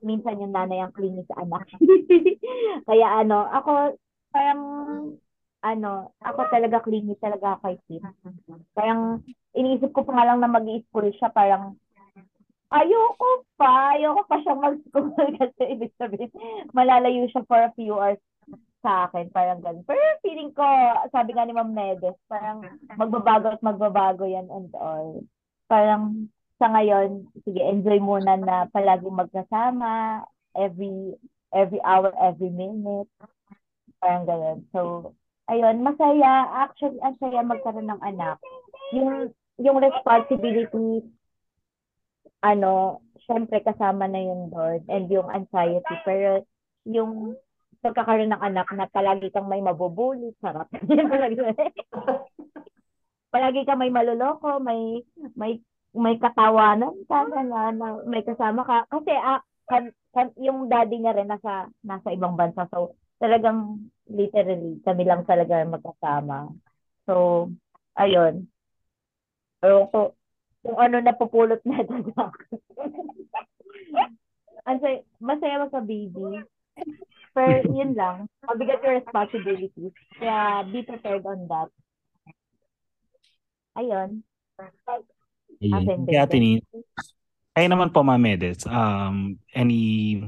minsan 0.05 0.37
yung 0.45 0.53
nanay 0.53 0.85
ang 0.85 0.93
clingy 0.93 1.25
sa 1.25 1.41
anak. 1.41 1.65
Kaya 2.89 3.25
ano, 3.25 3.49
ako, 3.49 3.97
parang, 4.29 4.61
ano, 5.65 6.13
ako 6.21 6.41
talaga 6.53 6.85
clingy 6.85 7.17
talaga 7.17 7.57
kay 7.65 7.81
Tim. 7.89 8.05
Parang, 8.77 9.25
iniisip 9.57 9.97
ko 9.97 10.05
pa 10.05 10.13
nga 10.13 10.27
lang 10.29 10.45
na 10.45 10.53
mag 10.53 10.69
school 10.93 11.09
siya, 11.17 11.33
parang, 11.33 11.81
ayoko 12.75 13.47
pa, 13.55 13.95
ayoko 13.95 14.27
pa 14.27 14.37
siya 14.43 14.55
mag-school 14.59 15.15
kasi 15.41 15.63
ibig 15.71 15.95
sabihin, 15.97 16.31
malalayo 16.75 17.25
siya 17.31 17.47
for 17.47 17.63
a 17.63 17.73
few 17.79 17.95
hours 17.95 18.21
sa 18.85 19.09
akin, 19.09 19.33
parang 19.33 19.65
ganun. 19.65 19.81
Pero 19.89 20.01
feeling 20.21 20.53
ko, 20.53 20.63
sabi 21.09 21.33
nga 21.33 21.49
ni 21.49 21.57
Ma'am 21.57 21.73
Nedes, 21.73 22.21
parang 22.29 22.61
magbabago 23.01 23.57
at 23.57 23.65
magbabago 23.65 24.29
yan 24.29 24.53
and 24.53 24.69
all. 24.77 25.25
Parang 25.65 26.29
sa 26.61 26.69
ngayon, 26.69 27.25
sige, 27.49 27.65
enjoy 27.65 27.97
muna 27.99 28.37
na 28.37 28.69
palagi 28.69 29.09
magkasama, 29.09 30.23
every 30.53 31.17
every 31.55 31.81
hour, 31.87 32.13
every 32.21 32.51
minute. 32.53 33.09
Parang 34.03 34.27
ganun. 34.29 34.59
So, 34.75 35.15
ayun, 35.49 35.81
masaya. 35.81 36.67
Actually, 36.67 36.99
ang 37.01 37.17
saya 37.23 37.41
magkaroon 37.47 37.89
ng 37.89 38.03
anak. 38.03 38.37
Yung, 38.93 39.33
yung 39.57 39.79
responsibility, 39.81 41.07
ano, 42.45 43.01
syempre 43.25 43.63
kasama 43.65 44.11
na 44.11 44.21
yun 44.21 44.51
doon. 44.51 44.83
And 44.91 45.07
yung 45.09 45.31
anxiety. 45.31 45.95
Pero 46.05 46.45
yung 46.85 47.39
pagkakaroon 47.85 48.33
ng 48.33 48.41
anak 48.41 48.73
na 48.73 48.89
palagi 48.89 49.29
kang 49.29 49.45
may 49.45 49.61
mabubuli, 49.61 50.33
sarap. 50.41 50.73
palagi 53.35 53.69
kang 53.69 53.77
may 53.77 53.93
maloloko, 53.93 54.57
may 54.65 55.05
may 55.37 55.61
may 55.95 56.19
katawanan 56.19 56.97
ka 57.07 57.29
na, 57.31 57.41
na, 57.45 57.61
na 57.71 57.87
may 58.09 58.25
kasama 58.25 58.67
ka. 58.67 58.89
Kasi 58.91 59.15
ah, 59.15 59.39
kan, 59.71 59.95
kan, 60.11 60.35
yung 60.41 60.67
daddy 60.67 60.99
niya 60.99 61.15
rin 61.15 61.31
nasa, 61.31 61.71
nasa 61.87 62.11
ibang 62.11 62.35
bansa. 62.35 62.67
So, 62.75 62.99
talagang 63.23 63.87
literally, 64.11 64.83
kami 64.83 65.07
lang 65.07 65.23
talaga 65.23 65.63
magkasama. 65.63 66.51
So, 67.07 67.47
ayun. 67.95 68.51
Pero 69.63 69.87
ko, 69.89 69.99
kung 70.67 70.79
ano 70.83 70.99
na 70.99 71.15
pupulot 71.15 71.63
na 71.63 71.81
ito. 71.81 71.95
Ang 74.69 74.81
saya- 74.81 75.05
masaya 75.21 75.61
magka-baby. 75.61 76.41
Pero 77.35 77.67
yun 77.79 77.93
lang, 77.99 78.31
mabigat 78.47 78.81
yung 78.87 79.03
responsibilities. 79.03 79.95
Kaya 80.17 80.65
be 80.71 80.87
prepared 80.87 81.27
on 81.27 81.51
that. 81.51 81.69
Ayun. 83.75 84.23
Ayun. 85.59 86.07
Kaya 86.07 86.25
Tini, 86.31 86.63
kayo 87.55 87.67
naman 87.67 87.91
po, 87.91 88.07
Ma'am 88.07 88.23
Edith, 88.23 88.67
um, 88.71 89.39
any 89.51 90.23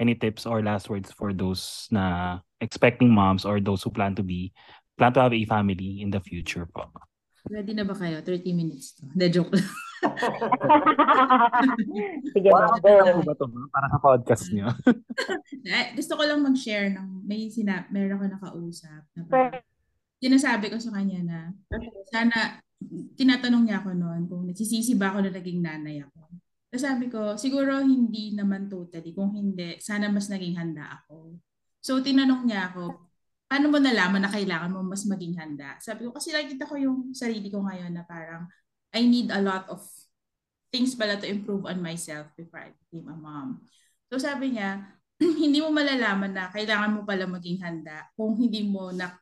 any 0.00 0.14
tips 0.18 0.48
or 0.48 0.64
last 0.64 0.90
words 0.90 1.12
for 1.14 1.30
those 1.30 1.86
na 1.92 2.38
expecting 2.58 3.12
moms 3.12 3.44
or 3.44 3.60
those 3.60 3.84
who 3.84 3.92
plan 3.92 4.16
to 4.16 4.24
be 4.24 4.50
plan 4.98 5.12
to 5.12 5.20
have 5.22 5.32
a 5.32 5.44
family 5.46 6.02
in 6.02 6.10
the 6.10 6.20
future 6.20 6.66
po? 6.66 6.90
Ready 7.50 7.74
na 7.74 7.82
ba 7.82 7.98
kayo? 7.98 8.22
30 8.22 8.54
minutes 8.54 8.94
to. 8.94 9.10
Hindi, 9.10 9.26
joke 9.34 9.50
lang. 9.58 9.66
Sige, 12.32 12.48
Wow, 12.48 12.78
ano 12.78 13.26
ba 13.26 13.34
to? 13.34 13.46
Para 13.74 13.90
sa 13.90 13.98
podcast 13.98 14.54
niyo. 14.54 14.70
Eh, 15.60 15.92
Gusto 15.98 16.16
ko 16.16 16.24
lang 16.24 16.40
mag-share 16.40 16.88
ng 16.94 17.26
may 17.28 17.52
sina 17.52 17.84
meron 17.92 18.16
ko 18.16 18.26
nakausap 18.32 19.04
na 19.12 19.22
parang 19.28 19.60
sinasabi 20.16 20.72
ko 20.72 20.80
sa 20.80 20.96
kanya 20.96 21.20
na 21.20 21.38
sana 22.08 22.64
tinatanong 23.14 23.68
niya 23.68 23.84
ako 23.84 23.92
noon 23.92 24.24
kung 24.24 24.48
nagsisisi 24.48 24.96
ba 24.96 25.12
ako 25.12 25.28
na 25.28 25.36
naging 25.36 25.60
nanay 25.60 26.00
ako. 26.00 26.32
Tapos 26.70 26.84
sabi 26.86 27.06
ko, 27.12 27.36
siguro 27.36 27.82
hindi 27.82 28.32
naman 28.32 28.70
totally. 28.72 29.12
Kung 29.12 29.36
hindi, 29.36 29.76
sana 29.82 30.08
mas 30.08 30.32
naging 30.32 30.56
handa 30.56 31.02
ako. 31.02 31.36
So 31.82 32.00
tinanong 32.00 32.48
niya 32.48 32.72
ako, 32.72 33.09
paano 33.50 33.66
mo 33.66 33.82
nalaman 33.82 34.22
na 34.22 34.30
kailangan 34.30 34.70
mo 34.70 34.86
mas 34.86 35.02
maging 35.02 35.34
handa? 35.34 35.74
Sabi 35.82 36.06
ko, 36.06 36.14
kasi 36.14 36.30
nakikita 36.30 36.70
ko 36.70 36.78
yung 36.78 37.10
sarili 37.10 37.50
ko 37.50 37.66
ngayon 37.66 37.90
na 37.90 38.06
parang 38.06 38.46
I 38.94 39.02
need 39.02 39.34
a 39.34 39.42
lot 39.42 39.66
of 39.66 39.82
things 40.70 40.94
pala 40.94 41.18
to 41.18 41.26
improve 41.26 41.66
on 41.66 41.82
myself 41.82 42.30
before 42.38 42.62
I 42.62 42.70
became 42.86 43.10
a 43.10 43.18
mom. 43.18 43.66
So 44.06 44.22
sabi 44.22 44.54
niya, 44.54 44.86
hindi 45.42 45.58
mo 45.58 45.74
malalaman 45.74 46.30
na 46.30 46.46
kailangan 46.54 46.94
mo 46.94 47.00
pala 47.02 47.26
maging 47.26 47.58
handa 47.58 48.06
kung 48.14 48.38
hindi 48.38 48.62
mo 48.62 48.94
na 48.94 49.18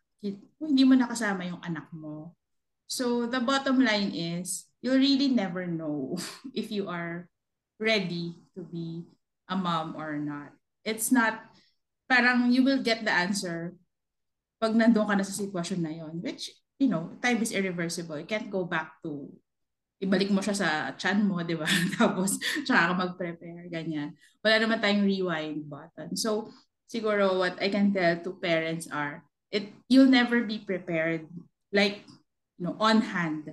kung 0.60 0.76
hindi 0.76 0.84
mo 0.84 0.92
nakasama 0.92 1.48
yung 1.48 1.64
anak 1.64 1.88
mo. 1.96 2.36
So 2.84 3.24
the 3.24 3.40
bottom 3.40 3.80
line 3.80 4.12
is 4.12 4.68
you'll 4.84 5.00
really 5.00 5.32
never 5.32 5.64
know 5.64 6.20
if 6.52 6.68
you 6.68 6.92
are 6.92 7.32
ready 7.80 8.36
to 8.52 8.60
be 8.60 9.08
a 9.48 9.56
mom 9.56 9.96
or 9.96 10.20
not. 10.20 10.52
It's 10.84 11.08
not 11.08 11.48
parang 12.12 12.52
you 12.52 12.60
will 12.60 12.84
get 12.84 13.08
the 13.08 13.12
answer 13.12 13.72
pag 14.58 14.74
nandun 14.74 15.06
ka 15.06 15.14
na 15.14 15.26
sa 15.26 15.34
sitwasyon 15.34 15.80
na 15.80 15.92
yon 15.94 16.18
which 16.20 16.50
you 16.78 16.90
know 16.90 17.14
time 17.22 17.38
is 17.42 17.54
irreversible 17.54 18.18
you 18.18 18.28
can't 18.28 18.50
go 18.50 18.66
back 18.66 18.98
to 19.02 19.30
ibalik 19.98 20.30
mo 20.30 20.38
siya 20.38 20.54
sa 20.54 20.68
chan 20.94 21.26
mo, 21.26 21.42
di 21.42 21.58
ba? 21.58 21.66
Tapos, 21.98 22.38
tsaka 22.62 22.94
ka 22.94 22.94
mag-prepare, 22.94 23.66
ganyan. 23.66 24.14
Wala 24.42 24.62
naman 24.62 24.78
tayong 24.78 25.02
rewind 25.02 25.66
button. 25.66 26.14
So, 26.14 26.54
siguro 26.86 27.36
what 27.38 27.58
I 27.58 27.68
can 27.68 27.90
tell 27.90 28.22
to 28.22 28.30
parents 28.38 28.86
are, 28.88 29.26
it 29.50 29.74
you'll 29.90 30.10
never 30.10 30.44
be 30.46 30.62
prepared 30.62 31.26
like, 31.74 32.06
you 32.56 32.70
know, 32.70 32.76
on 32.78 33.02
hand. 33.10 33.50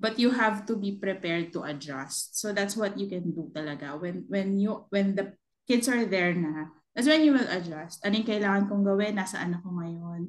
But 0.00 0.16
you 0.16 0.32
have 0.32 0.64
to 0.68 0.80
be 0.80 0.96
prepared 0.96 1.52
to 1.52 1.64
adjust. 1.68 2.40
So 2.40 2.56
that's 2.56 2.72
what 2.72 2.96
you 2.96 3.04
can 3.04 3.36
do 3.36 3.52
talaga. 3.52 4.00
When 4.00 4.24
when 4.32 4.56
you 4.56 4.88
when 4.88 5.12
the 5.12 5.36
kids 5.68 5.92
are 5.92 6.08
there 6.08 6.32
na, 6.32 6.72
that's 6.92 7.08
when 7.08 7.22
you 7.22 7.32
will 7.34 7.50
adjust. 7.50 8.02
Ano 8.02 8.18
yung 8.20 8.28
kailangan 8.28 8.66
kong 8.66 8.84
gawin? 8.86 9.14
Nasaan 9.18 9.58
ako 9.58 9.68
ngayon? 9.78 10.20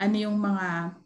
Ano 0.00 0.16
yung 0.16 0.38
mga 0.38 0.98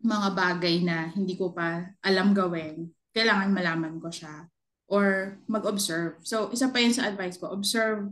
mga 0.00 0.28
bagay 0.32 0.80
na 0.80 1.12
hindi 1.12 1.36
ko 1.36 1.52
pa 1.52 1.84
alam 2.00 2.32
gawin? 2.32 2.88
kailangan 3.14 3.50
malaman 3.50 3.94
ko 3.98 4.08
siya 4.10 4.46
or 4.90 5.38
mag-observe. 5.46 6.18
So, 6.26 6.50
isa 6.50 6.70
pa 6.70 6.82
yun 6.82 6.94
sa 6.94 7.06
advice 7.10 7.38
ko, 7.38 7.50
observe 7.50 8.10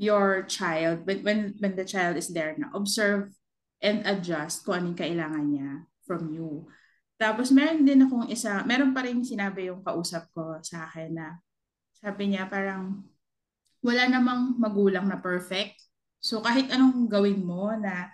your 0.00 0.44
child 0.48 1.04
when, 1.04 1.20
when, 1.24 1.40
when 1.60 1.74
the 1.76 1.84
child 1.84 2.16
is 2.16 2.32
there 2.32 2.56
na. 2.56 2.72
Observe 2.72 3.32
and 3.84 4.04
adjust 4.08 4.64
kung 4.64 4.80
anong 4.80 5.00
kailangan 5.00 5.44
niya 5.52 5.70
from 6.08 6.32
you. 6.32 6.68
Tapos, 7.20 7.52
meron 7.52 7.84
din 7.84 8.04
akong 8.04 8.28
isa, 8.28 8.64
meron 8.64 8.92
pa 8.96 9.04
rin 9.04 9.24
sinabi 9.24 9.68
yung 9.68 9.84
kausap 9.84 10.28
ko 10.32 10.60
sa 10.64 10.88
akin 10.88 11.12
na 11.12 11.40
sabi 12.00 12.32
niya 12.32 12.48
parang 12.48 13.00
wala 13.84 14.08
namang 14.08 14.56
magulang 14.56 15.06
na 15.06 15.20
perfect. 15.20 15.76
So, 16.24 16.40
kahit 16.40 16.72
anong 16.72 17.06
gawin 17.12 17.44
mo 17.44 17.68
na 17.76 18.08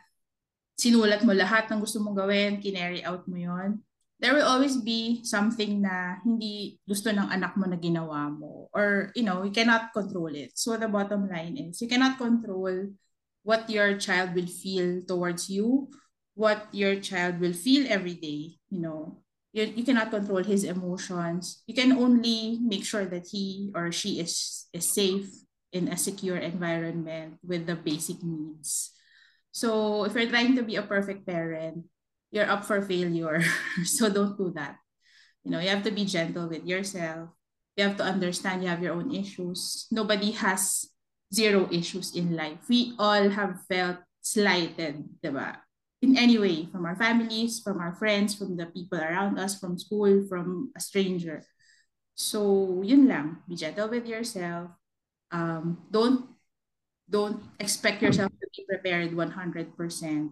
sinulat 0.74 1.22
mo 1.22 1.30
lahat 1.30 1.70
ng 1.70 1.78
gusto 1.78 2.02
mong 2.02 2.18
gawin, 2.18 2.58
kinary 2.58 3.06
out 3.06 3.22
mo 3.30 3.38
yon 3.38 3.78
there 4.20 4.36
will 4.36 4.44
always 4.44 4.76
be 4.76 5.24
something 5.24 5.80
na 5.80 6.20
hindi 6.20 6.76
gusto 6.84 7.08
ng 7.08 7.32
anak 7.32 7.56
mo 7.56 7.64
na 7.64 7.80
ginawa 7.80 8.28
mo. 8.28 8.68
Or 8.76 9.08
you 9.16 9.24
know 9.24 9.42
you 9.42 9.50
cannot 9.50 9.96
control 9.96 10.30
it. 10.36 10.52
So 10.54 10.76
the 10.76 10.86
bottom 10.86 11.26
line 11.26 11.56
is 11.56 11.80
you 11.80 11.88
cannot 11.88 12.20
control 12.20 12.92
what 13.42 13.64
your 13.72 13.96
child 13.96 14.36
will 14.36 14.46
feel 14.46 15.00
towards 15.08 15.48
you 15.48 15.88
what 16.36 16.68
your 16.70 17.00
child 17.00 17.40
will 17.40 17.56
feel 17.56 17.88
every 17.88 18.14
day 18.14 18.60
you 18.68 18.80
know. 18.84 19.24
You, 19.50 19.66
you 19.66 19.82
cannot 19.82 20.14
control 20.14 20.46
his 20.46 20.62
emotions. 20.62 21.66
You 21.66 21.74
can 21.74 21.90
only 21.98 22.60
make 22.62 22.86
sure 22.86 23.02
that 23.02 23.26
he 23.34 23.72
or 23.74 23.90
she 23.90 24.22
is 24.22 24.68
is 24.70 24.94
safe 24.94 25.26
in 25.72 25.88
a 25.88 25.96
secure 25.96 26.36
environment 26.36 27.38
with 27.42 27.66
the 27.66 27.76
basic 27.76 28.22
needs 28.22 28.92
so 29.52 30.04
if 30.04 30.14
you're 30.14 30.30
trying 30.30 30.54
to 30.54 30.62
be 30.62 30.76
a 30.76 30.82
perfect 30.82 31.26
parent 31.26 31.84
you're 32.30 32.48
up 32.48 32.64
for 32.64 32.80
failure. 32.82 33.42
so 33.84 34.08
don't 34.08 34.38
do 34.38 34.50
that. 34.54 34.78
You 35.44 35.50
know, 35.50 35.60
you 35.60 35.68
have 35.68 35.82
to 35.84 35.90
be 35.90 36.04
gentle 36.04 36.48
with 36.48 36.66
yourself. 36.66 37.30
You 37.76 37.84
have 37.84 37.96
to 37.98 38.04
understand 38.04 38.62
you 38.62 38.68
have 38.68 38.82
your 38.82 38.94
own 38.94 39.14
issues. 39.14 39.86
Nobody 39.90 40.32
has 40.32 40.86
zero 41.32 41.68
issues 41.70 42.14
in 42.14 42.36
life. 42.36 42.58
We 42.68 42.94
all 42.98 43.30
have 43.30 43.62
felt 43.68 43.98
slighted, 44.20 45.04
diba? 45.22 45.56
In 46.02 46.16
any 46.16 46.38
way, 46.38 46.66
from 46.72 46.86
our 46.86 46.96
families, 46.96 47.60
from 47.60 47.78
our 47.78 47.94
friends, 47.94 48.34
from 48.34 48.56
the 48.56 48.66
people 48.66 48.98
around 48.98 49.38
us, 49.38 49.58
from 49.58 49.78
school, 49.78 50.24
from 50.28 50.72
a 50.76 50.80
stranger. 50.80 51.44
So, 52.14 52.80
yun 52.82 53.08
lang. 53.08 53.36
Be 53.48 53.56
gentle 53.56 53.88
with 53.88 54.06
yourself. 54.06 54.70
Um, 55.30 55.86
don't 55.90 56.26
don't 57.10 57.42
expect 57.58 58.02
yourself 58.02 58.30
to 58.30 58.46
be 58.54 58.66
prepared 58.66 59.14
100% 59.14 60.30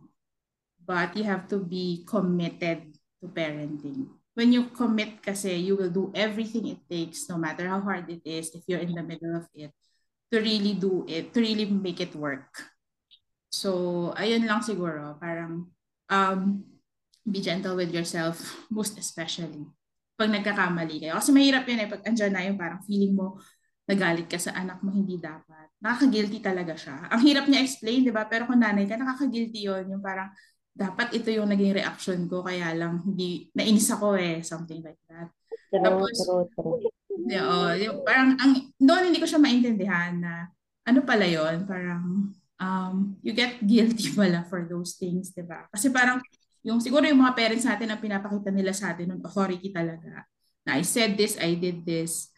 but 0.89 1.13
you 1.13 1.29
have 1.29 1.45
to 1.53 1.61
be 1.61 2.01
committed 2.09 2.97
to 3.21 3.29
parenting. 3.29 4.09
When 4.33 4.57
you 4.57 4.73
commit 4.73 5.21
kasi, 5.21 5.61
you 5.61 5.77
will 5.77 5.93
do 5.93 6.09
everything 6.17 6.73
it 6.73 6.81
takes, 6.89 7.29
no 7.29 7.37
matter 7.37 7.69
how 7.69 7.85
hard 7.85 8.09
it 8.09 8.25
is, 8.25 8.57
if 8.57 8.65
you're 8.65 8.81
in 8.81 8.97
the 8.97 9.05
middle 9.05 9.37
of 9.37 9.45
it, 9.53 9.69
to 10.33 10.41
really 10.41 10.73
do 10.73 11.05
it, 11.05 11.37
to 11.37 11.45
really 11.45 11.69
make 11.69 12.01
it 12.01 12.17
work. 12.17 12.49
So, 13.53 14.15
ayun 14.17 14.49
lang 14.49 14.65
siguro, 14.65 15.21
parang 15.21 15.69
um, 16.09 16.65
be 17.29 17.45
gentle 17.45 17.77
with 17.77 17.93
yourself, 17.93 18.41
most 18.73 18.97
especially 18.97 19.69
pag 20.19 20.33
nagkakamali 20.33 21.05
kayo. 21.05 21.21
Kasi 21.21 21.31
mahirap 21.31 21.69
yun 21.69 21.85
eh, 21.85 21.91
pag 21.91 22.03
andyan 22.09 22.33
na 22.33 22.43
yung 22.49 22.59
parang 22.59 22.83
feeling 22.83 23.13
mo, 23.15 23.39
nagalit 23.89 24.29
ka 24.29 24.37
sa 24.37 24.53
anak 24.53 24.85
mo, 24.85 24.93
hindi 24.93 25.17
dapat. 25.17 25.73
Nakaka-guilty 25.81 26.45
talaga 26.45 26.77
siya. 26.77 27.09
Ang 27.09 27.23
hirap 27.25 27.49
niya 27.49 27.65
explain, 27.65 28.05
di 28.05 28.13
ba? 28.13 28.29
Pero 28.29 28.45
kung 28.45 28.61
nanay 28.61 28.85
ka, 28.85 29.01
nakaka-guilty 29.01 29.65
yun. 29.65 29.89
Yung 29.97 30.05
parang, 30.05 30.29
dapat 30.79 31.11
ito 31.11 31.35
yung 31.35 31.51
naging 31.51 31.75
reaction 31.75 32.31
ko 32.31 32.47
kaya 32.47 32.71
lang 32.71 33.03
hindi 33.03 33.51
nainis 33.51 33.91
ako 33.91 34.15
eh 34.15 34.39
something 34.47 34.79
like 34.87 35.03
that. 35.11 35.27
True, 35.75 35.83
Tapos 35.83 36.15
true, 36.15 36.47
true. 36.55 36.79
yung, 37.75 38.07
parang 38.07 38.39
ang 38.39 38.71
doon 38.79 39.11
hindi 39.11 39.19
ko 39.19 39.27
siya 39.27 39.43
maintindihan 39.43 40.15
na 40.23 40.47
ano 40.87 41.03
pala 41.03 41.27
yon 41.27 41.67
parang 41.67 42.31
um, 42.63 42.95
you 43.27 43.35
get 43.35 43.59
guilty 43.59 44.15
pala 44.19 44.47
for 44.47 44.63
those 44.71 44.95
things, 44.95 45.35
'di 45.35 45.43
ba? 45.43 45.67
Kasi 45.75 45.91
parang 45.91 46.23
yung 46.63 46.79
siguro 46.79 47.03
yung 47.11 47.27
mga 47.27 47.35
parents 47.35 47.67
natin 47.67 47.91
ang 47.91 47.99
pinapakita 47.99 48.55
nila 48.55 48.71
sa 48.71 48.95
atin 48.95 49.19
ng 49.19 49.21
authority 49.27 49.75
talaga. 49.75 50.23
Na 50.63 50.79
I 50.79 50.87
said 50.87 51.19
this, 51.19 51.35
I 51.43 51.59
did 51.59 51.83
this. 51.83 52.31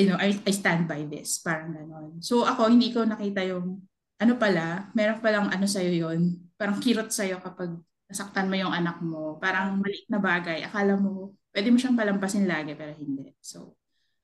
You 0.00 0.16
know, 0.16 0.20
I, 0.20 0.32
I 0.32 0.52
stand 0.56 0.88
by 0.88 1.04
this. 1.04 1.44
Parang 1.44 1.76
ganon. 1.76 2.24
So 2.24 2.48
ako, 2.48 2.72
hindi 2.72 2.88
ko 2.88 3.04
nakita 3.04 3.44
yung 3.44 3.84
ano 4.20 4.32
pala, 4.36 4.88
meron 4.96 5.20
palang 5.20 5.48
ano 5.48 5.64
sa'yo 5.64 5.92
yon 5.92 6.36
parang 6.60 6.76
kirot 6.76 7.08
sa'yo 7.08 7.40
kapag 7.40 7.72
nasaktan 8.10 8.52
mo 8.52 8.56
yung 8.58 8.74
anak 8.74 9.00
mo. 9.00 9.40
Parang 9.40 9.80
maliit 9.80 10.04
na 10.12 10.20
bagay. 10.20 10.66
Akala 10.66 10.98
mo, 10.98 11.38
pwede 11.54 11.70
mo 11.70 11.78
siyang 11.78 11.96
palampasin 11.96 12.44
lagi, 12.44 12.74
pero 12.74 12.90
hindi. 12.98 13.32
So, 13.38 13.78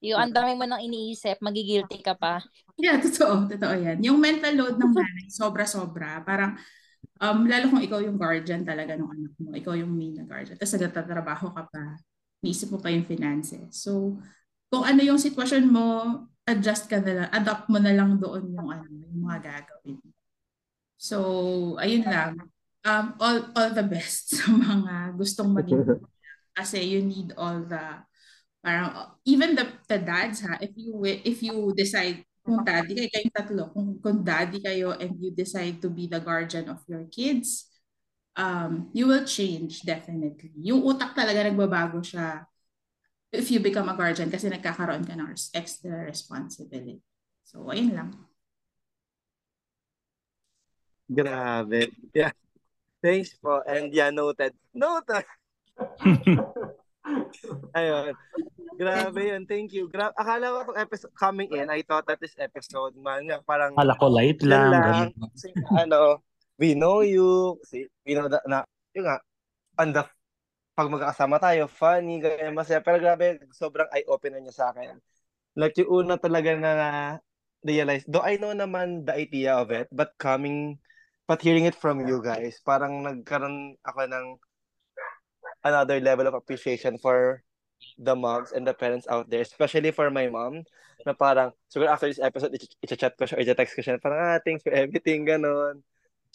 Yung 0.04 0.20
ang 0.20 0.34
dami 0.34 0.52
mo 0.52 0.68
nang 0.68 0.82
iniisip, 0.82 1.40
magigilty 1.40 2.04
ka 2.04 2.12
pa. 2.18 2.44
yeah, 2.82 3.00
totoo. 3.00 3.48
Totoo 3.48 3.74
yan. 3.78 4.02
Yung 4.04 4.20
mental 4.20 4.52
load 4.52 4.76
ng 4.76 4.92
nanay, 4.92 5.26
sobra-sobra. 5.32 6.20
Parang, 6.26 6.58
um, 7.22 7.38
lalo 7.48 7.72
kung 7.72 7.80
ikaw 7.80 8.04
yung 8.04 8.20
guardian 8.20 8.66
talaga 8.66 8.98
ng 8.98 9.08
anak 9.08 9.32
mo. 9.40 9.56
Ikaw 9.56 9.72
yung 9.80 9.96
main 9.96 10.20
na 10.20 10.28
guardian. 10.28 10.58
Tapos 10.60 10.76
nagtatrabaho 10.76 11.46
ka 11.56 11.62
pa. 11.72 11.84
iisip 12.44 12.68
mo 12.74 12.78
pa 12.82 12.92
yung 12.92 13.08
finances. 13.08 13.80
So, 13.80 14.20
kung 14.70 14.82
ano 14.82 15.01
yung 15.02 15.20
sitwasyon 15.20 15.64
mo, 15.70 15.86
adjust 16.47 16.86
ka 16.86 17.02
na 17.02 17.12
lang, 17.24 17.28
adapt 17.34 17.66
mo 17.66 17.78
na 17.78 17.94
lang 17.94 18.18
doon 18.18 18.51
yung 18.55 18.68
ano, 18.70 18.86
yung 18.86 19.22
mga 19.26 19.38
gagawin. 19.43 19.98
So, 20.97 21.16
ayun 21.78 22.06
lang. 22.06 22.51
Um, 22.86 23.18
all 23.18 23.51
all 23.59 23.70
the 23.74 23.82
best 23.82 24.30
sa 24.38 24.47
mga 24.47 25.18
gustong 25.18 25.51
maging 25.51 25.82
kasi 26.56 26.80
you 26.86 27.02
need 27.02 27.34
all 27.34 27.66
the 27.66 28.01
parang 28.62 29.14
even 29.28 29.59
the, 29.59 29.66
the 29.90 29.98
dads 30.01 30.40
ha 30.47 30.56
if 30.62 30.72
you 30.74 30.94
if 31.05 31.43
you 31.44 31.74
decide 31.76 32.24
kung 32.40 32.62
daddy 32.62 32.94
kayo 32.94 33.10
kayong 33.10 33.34
tatlo 33.34 33.62
kung, 33.74 33.88
kung 34.01 34.18
daddy 34.22 34.62
kayo 34.62 34.94
and 34.97 35.18
you 35.18 35.34
decide 35.34 35.82
to 35.82 35.90
be 35.90 36.09
the 36.09 36.22
guardian 36.22 36.70
of 36.72 36.80
your 36.88 37.05
kids 37.12 37.68
um 38.38 38.88
you 38.97 39.05
will 39.05 39.26
change 39.28 39.84
definitely 39.84 40.55
yung 40.62 40.80
utak 40.80 41.12
talaga 41.12 41.44
nagbabago 41.44 42.01
siya 42.01 42.47
if 43.32 43.50
you 43.50 43.58
become 43.58 43.88
a 43.90 43.96
guardian 43.96 44.30
kasi 44.30 44.46
nagkakaroon 44.46 45.06
ka 45.06 45.18
ng 45.18 45.34
extra 45.54 46.06
responsibility 46.06 47.02
so 47.42 47.66
ayun 47.70 47.94
lang 47.94 48.10
Grabe. 51.06 51.94
Yeah. 52.10 52.34
Thanks 52.98 53.38
po. 53.38 53.62
And 53.62 53.94
yeah, 53.94 54.10
noted. 54.10 54.58
Noted. 54.74 55.22
Ayun. 57.78 58.12
Grabe 58.74 59.20
yun. 59.22 59.46
Thank 59.46 59.70
you. 59.70 59.86
Gra 59.86 60.10
Akala 60.18 60.50
ko 60.50 60.58
itong 60.66 60.82
episode 60.82 61.14
coming 61.14 61.48
in, 61.54 61.70
I 61.70 61.86
thought 61.86 62.10
that 62.10 62.18
this 62.18 62.34
episode, 62.36 62.98
man, 62.98 63.30
nga, 63.30 63.38
parang 63.46 63.78
Kala 63.78 63.94
ko 63.96 64.10
light 64.10 64.42
lang. 64.42 64.74
lang. 64.74 65.14
Kasi, 65.32 65.54
ano, 65.78 66.26
we 66.58 66.74
know 66.74 67.06
you. 67.06 67.54
Kasi, 67.62 67.86
we 68.02 68.18
know 68.18 68.26
that, 68.26 68.42
na, 68.44 68.66
yun 68.92 69.06
nga, 69.06 69.22
on 69.78 69.94
the, 69.94 70.02
pag 70.76 70.92
magkakasama 70.92 71.40
tayo, 71.40 71.64
funny, 71.72 72.20
ganyan, 72.20 72.52
masaya. 72.52 72.84
Pero 72.84 73.00
grabe, 73.00 73.40
sobrang 73.56 73.88
eye-opener 73.96 74.44
niya 74.44 74.52
sa 74.52 74.66
akin. 74.76 75.00
Like, 75.56 75.72
yung 75.80 76.04
una 76.04 76.20
talaga 76.20 76.52
na 76.52 76.72
realize, 77.64 78.04
though 78.04 78.20
I 78.20 78.36
know 78.36 78.52
naman 78.52 79.08
the 79.08 79.16
idea 79.16 79.56
of 79.56 79.72
it, 79.72 79.88
but 79.88 80.12
coming, 80.20 80.76
but 81.24 81.40
hearing 81.40 81.64
it 81.64 81.72
from 81.72 82.04
you 82.04 82.20
guys, 82.20 82.60
parang 82.60 83.00
nagkaroon 83.00 83.80
ako 83.80 84.04
ng 84.04 84.26
another 85.64 85.96
level 85.98 86.28
of 86.28 86.36
appreciation 86.36 87.00
for 87.00 87.40
the 87.96 88.12
moms 88.12 88.52
and 88.52 88.68
the 88.68 88.76
parents 88.76 89.08
out 89.08 89.32
there, 89.32 89.40
especially 89.40 89.90
for 89.96 90.12
my 90.12 90.28
mom, 90.28 90.60
na 91.08 91.16
parang, 91.16 91.56
siguro 91.72 91.88
after 91.88 92.12
this 92.12 92.20
episode, 92.20 92.52
i- 92.52 92.92
chat 92.92 93.16
ko 93.16 93.24
siya, 93.24 93.40
or 93.40 93.48
i-text 93.48 93.72
ko 93.72 93.80
siya, 93.80 93.96
parang, 93.96 94.20
ah, 94.20 94.38
thanks 94.44 94.60
for 94.60 94.76
everything, 94.76 95.24
ganon. 95.24 95.80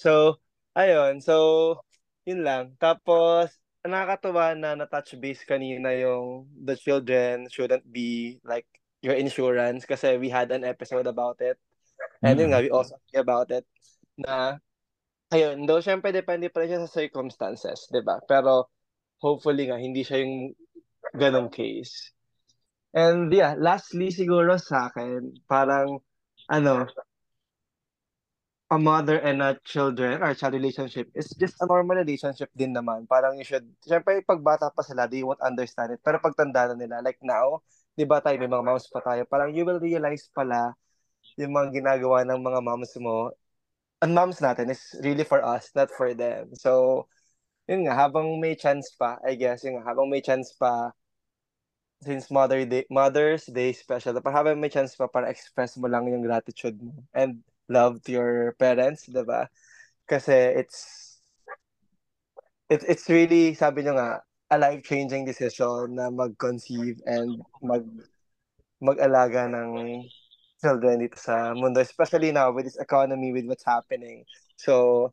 So, 0.01 0.41
ayun, 0.73 1.22
so, 1.22 1.77
yun 2.26 2.41
lang. 2.41 2.73
Tapos, 2.81 3.61
nakakatuwa 3.86 4.53
na 4.58 4.78
na-touch 4.78 5.18
base 5.18 5.41
kanina 5.45 5.90
yung 5.98 6.45
the 6.53 6.78
children 6.78 7.49
shouldn't 7.49 7.86
be 7.90 8.38
like 8.45 8.68
your 9.02 9.18
insurance 9.18 9.86
kasi 9.86 10.18
we 10.22 10.30
had 10.30 10.53
an 10.53 10.62
episode 10.62 11.10
about 11.10 11.41
it. 11.41 11.58
And 12.22 12.38
yun 12.38 12.53
nga, 12.53 12.62
we 12.62 12.70
also 12.70 12.98
talked 12.98 13.18
about 13.18 13.49
it 13.49 13.66
na 14.18 14.62
ayun, 15.34 15.66
though 15.66 15.82
syempre 15.82 16.14
depende 16.14 16.53
pa 16.53 16.62
rin 16.62 16.70
siya 16.70 16.82
sa 16.86 17.02
circumstances, 17.02 17.90
'di 17.90 18.06
ba? 18.06 18.22
Pero 18.30 18.70
hopefully 19.18 19.70
nga 19.70 19.82
hindi 19.82 20.06
siya 20.06 20.22
yung 20.22 20.53
ganong 21.18 21.49
case. 21.49 22.14
And 22.94 23.32
yeah, 23.34 23.58
lastly 23.58 24.12
siguro 24.14 24.60
sa 24.62 24.91
akin, 24.91 25.41
parang 25.49 26.03
ano, 26.52 26.86
a 28.72 28.80
mother 28.80 29.19
and 29.19 29.43
a 29.43 29.60
children 29.68 30.23
or 30.23 30.31
child 30.31 30.56
relationship 30.56 31.11
is 31.11 31.27
just 31.35 31.60
a 31.60 31.68
normal 31.68 31.99
relationship 31.99 32.48
din 32.56 32.72
naman. 32.72 33.03
Parang 33.06 33.35
you 33.35 33.43
should, 33.43 33.68
syempre 33.84 34.23
pag 34.23 34.39
bata 34.39 34.72
pa 34.72 34.80
sila, 34.80 35.11
they 35.11 35.22
won't 35.27 35.43
understand 35.43 35.91
it. 35.91 35.99
Pero 35.99 36.23
pag 36.23 36.34
tanda 36.39 36.72
na 36.72 36.76
nila, 36.80 37.03
like 37.03 37.19
now, 37.19 37.60
di 37.99 38.07
ba 38.07 38.23
tayo, 38.23 38.39
may 38.39 38.48
mga 38.48 38.64
moms 38.64 38.88
pa 38.88 39.03
tayo, 39.03 39.27
parang 39.27 39.52
you 39.52 39.68
will 39.68 39.84
realize 39.84 40.31
pala 40.31 40.72
yung 41.35 41.52
mga 41.52 41.84
ginagawa 41.84 42.23
ng 42.23 42.39
mga 42.39 42.60
moms 42.64 42.95
mo 42.98 43.35
ang 44.02 44.18
moms 44.18 44.41
natin 44.41 44.73
is 44.73 44.81
really 45.06 45.23
for 45.23 45.45
us, 45.45 45.69
not 45.77 45.93
for 45.93 46.18
them. 46.18 46.49
So, 46.57 47.06
yun 47.69 47.85
nga, 47.85 47.93
habang 47.93 48.41
may 48.41 48.57
chance 48.57 48.89
pa, 48.98 49.22
I 49.22 49.38
guess, 49.38 49.61
yun 49.61 49.77
nga, 49.77 49.93
habang 49.93 50.10
may 50.10 50.26
chance 50.26 50.57
pa, 50.57 50.89
since 52.02 52.34
Mother 52.34 52.65
Day, 52.65 52.89
Mother's 52.89 53.45
Day 53.45 53.77
special, 53.77 54.18
parang 54.18 54.57
habang 54.57 54.57
may 54.57 54.73
chance 54.73 54.98
pa 54.98 55.06
para 55.06 55.30
express 55.30 55.77
mo 55.77 55.85
lang 55.85 56.10
yung 56.10 56.26
gratitude 56.26 56.81
mo 56.81 56.98
and 57.14 57.38
love 57.72 58.03
to 58.03 58.11
your 58.11 58.52
parents, 58.60 59.07
di 59.07 59.23
ba? 59.23 59.48
Kasi 60.03 60.35
it's, 60.60 60.80
it, 62.68 62.84
it's 62.84 63.07
really, 63.07 63.56
sabi 63.56 63.88
nyo 63.88 63.95
nga, 63.95 64.19
a 64.52 64.57
life-changing 64.60 65.23
decision 65.23 65.95
na 65.95 66.11
mag-conceive 66.11 66.99
and 67.07 67.39
mag 67.64 67.88
mag-alaga 68.81 69.48
ng 69.48 70.03
children 70.60 70.99
dito 70.99 71.15
sa 71.15 71.56
mundo, 71.56 71.80
especially 71.80 72.35
now 72.35 72.52
with 72.52 72.65
this 72.65 72.81
economy, 72.81 73.31
with 73.31 73.48
what's 73.48 73.64
happening. 73.64 74.26
So, 74.57 75.10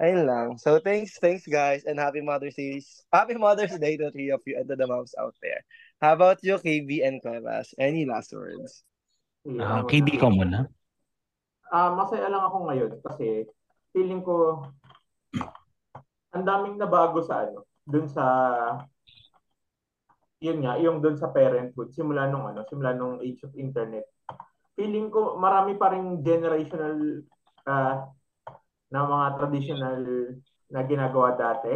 ayun 0.00 0.26
lang. 0.26 0.48
So, 0.58 0.80
thanks, 0.80 1.16
thanks 1.20 1.46
guys, 1.46 1.84
and 1.84 2.00
happy 2.00 2.20
Mother's 2.24 2.56
Day. 2.56 2.82
Happy 3.12 3.36
Mother's 3.38 3.76
Day 3.78 3.96
to 4.00 4.10
three 4.10 4.32
of 4.32 4.40
you 4.44 4.58
and 4.58 4.66
to 4.68 4.76
the 4.76 4.88
moms 4.88 5.14
out 5.20 5.36
there. 5.40 5.62
How 6.00 6.16
about 6.18 6.42
you, 6.42 6.58
KB 6.58 7.06
and 7.06 7.22
Cuevas? 7.22 7.76
Any 7.78 8.04
last 8.04 8.32
words? 8.32 8.82
Ah, 9.60 9.84
KB 9.86 10.18
ko 10.18 10.32
muna. 10.32 10.66
Ah, 11.72 11.88
masaya 11.96 12.28
lang 12.28 12.44
ako 12.44 12.68
ngayon 12.68 12.92
kasi 13.00 13.48
feeling 13.96 14.20
ko 14.20 14.60
ang 16.36 16.44
daming 16.44 16.76
nabago 16.76 17.24
sa 17.24 17.48
ano, 17.48 17.64
dun 17.88 18.04
sa 18.12 18.24
yun 20.36 20.60
nga, 20.60 20.76
yung 20.76 21.00
dun 21.00 21.16
sa 21.16 21.32
parenthood, 21.32 21.88
simula 21.96 22.28
nung 22.28 22.44
ano, 22.44 22.60
simula 22.68 22.92
nung 22.92 23.24
age 23.24 23.40
of 23.48 23.56
internet. 23.56 24.04
Feeling 24.76 25.08
ko 25.08 25.40
marami 25.40 25.72
pa 25.80 25.96
ring 25.96 26.20
generational 26.20 27.24
ah, 27.64 28.04
na 28.92 29.00
mga 29.08 29.26
traditional 29.40 30.00
na 30.68 30.80
ginagawa 30.84 31.32
dati 31.32 31.72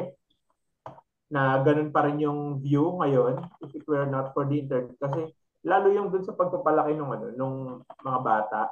na 1.32 1.56
ganun 1.64 1.89
pa 1.89 2.05
rin 2.05 2.20
yung 2.20 2.60
view 2.60 3.01
ngayon 3.01 3.40
if 3.64 3.73
it 3.73 3.85
were 3.89 4.05
not 4.05 4.36
for 4.36 4.44
the 4.44 4.60
internet 4.60 4.94
kasi 5.01 5.27
lalo 5.66 5.89
yung 5.90 6.12
dun 6.12 6.23
sa 6.23 6.36
pagpapalaki 6.36 6.94
nung 6.94 7.10
ano 7.10 7.35
nung 7.35 7.56
mga 7.82 8.20
bata 8.23 8.70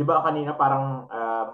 'di 0.00 0.08
ba 0.08 0.24
kanina 0.24 0.56
parang 0.56 1.04
uh, 1.12 1.52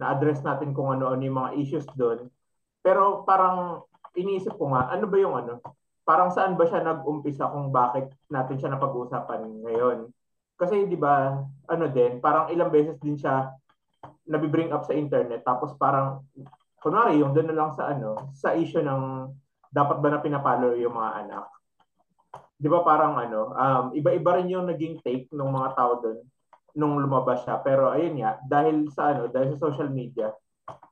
na-address 0.00 0.40
natin 0.40 0.72
kung 0.72 0.96
ano-ano 0.96 1.20
yung 1.20 1.36
mga 1.44 1.52
issues 1.60 1.84
doon. 1.92 2.32
Pero 2.80 3.20
parang 3.28 3.84
iniisip 4.16 4.56
ko 4.56 4.72
nga, 4.72 4.88
ano 4.88 5.04
ba 5.04 5.16
yung 5.20 5.36
ano? 5.36 5.60
Parang 6.08 6.32
saan 6.32 6.56
ba 6.56 6.64
siya 6.64 6.80
nag-umpisa 6.80 7.52
kung 7.52 7.68
bakit 7.68 8.08
natin 8.32 8.56
siya 8.56 8.72
napag-uusapan 8.72 9.60
ngayon? 9.60 10.08
Kasi 10.56 10.88
'di 10.88 10.96
ba, 10.96 11.44
ano 11.68 11.84
din, 11.92 12.16
parang 12.24 12.48
ilang 12.48 12.72
beses 12.72 12.96
din 12.96 13.20
siya 13.20 13.52
nabibring 14.24 14.72
up 14.72 14.88
sa 14.88 14.96
internet 14.96 15.44
tapos 15.44 15.76
parang 15.76 16.24
kunwari 16.80 17.20
yung 17.20 17.36
doon 17.36 17.52
na 17.52 17.58
lang 17.60 17.70
sa 17.76 17.92
ano, 17.92 18.32
sa 18.32 18.56
issue 18.56 18.80
ng 18.80 19.28
dapat 19.68 20.00
ba 20.00 20.08
na 20.16 20.24
pinapalo 20.24 20.72
yung 20.80 20.96
mga 20.96 21.28
anak. 21.28 21.44
'Di 22.56 22.72
ba 22.72 22.80
parang 22.80 23.20
ano, 23.20 23.52
um, 23.52 23.84
iba-iba 23.92 24.40
rin 24.40 24.48
yung 24.48 24.64
naging 24.64 24.96
take 25.04 25.28
ng 25.28 25.52
mga 25.52 25.76
tao 25.76 26.00
doon 26.00 26.24
nung 26.76 26.98
lumabas 26.98 27.42
siya. 27.46 27.58
Pero 27.62 27.90
ayun 27.90 28.20
nga, 28.20 28.38
dahil 28.46 28.90
sa 28.92 29.14
ano, 29.14 29.30
dahil 29.30 29.54
sa 29.56 29.70
social 29.70 29.90
media, 29.90 30.30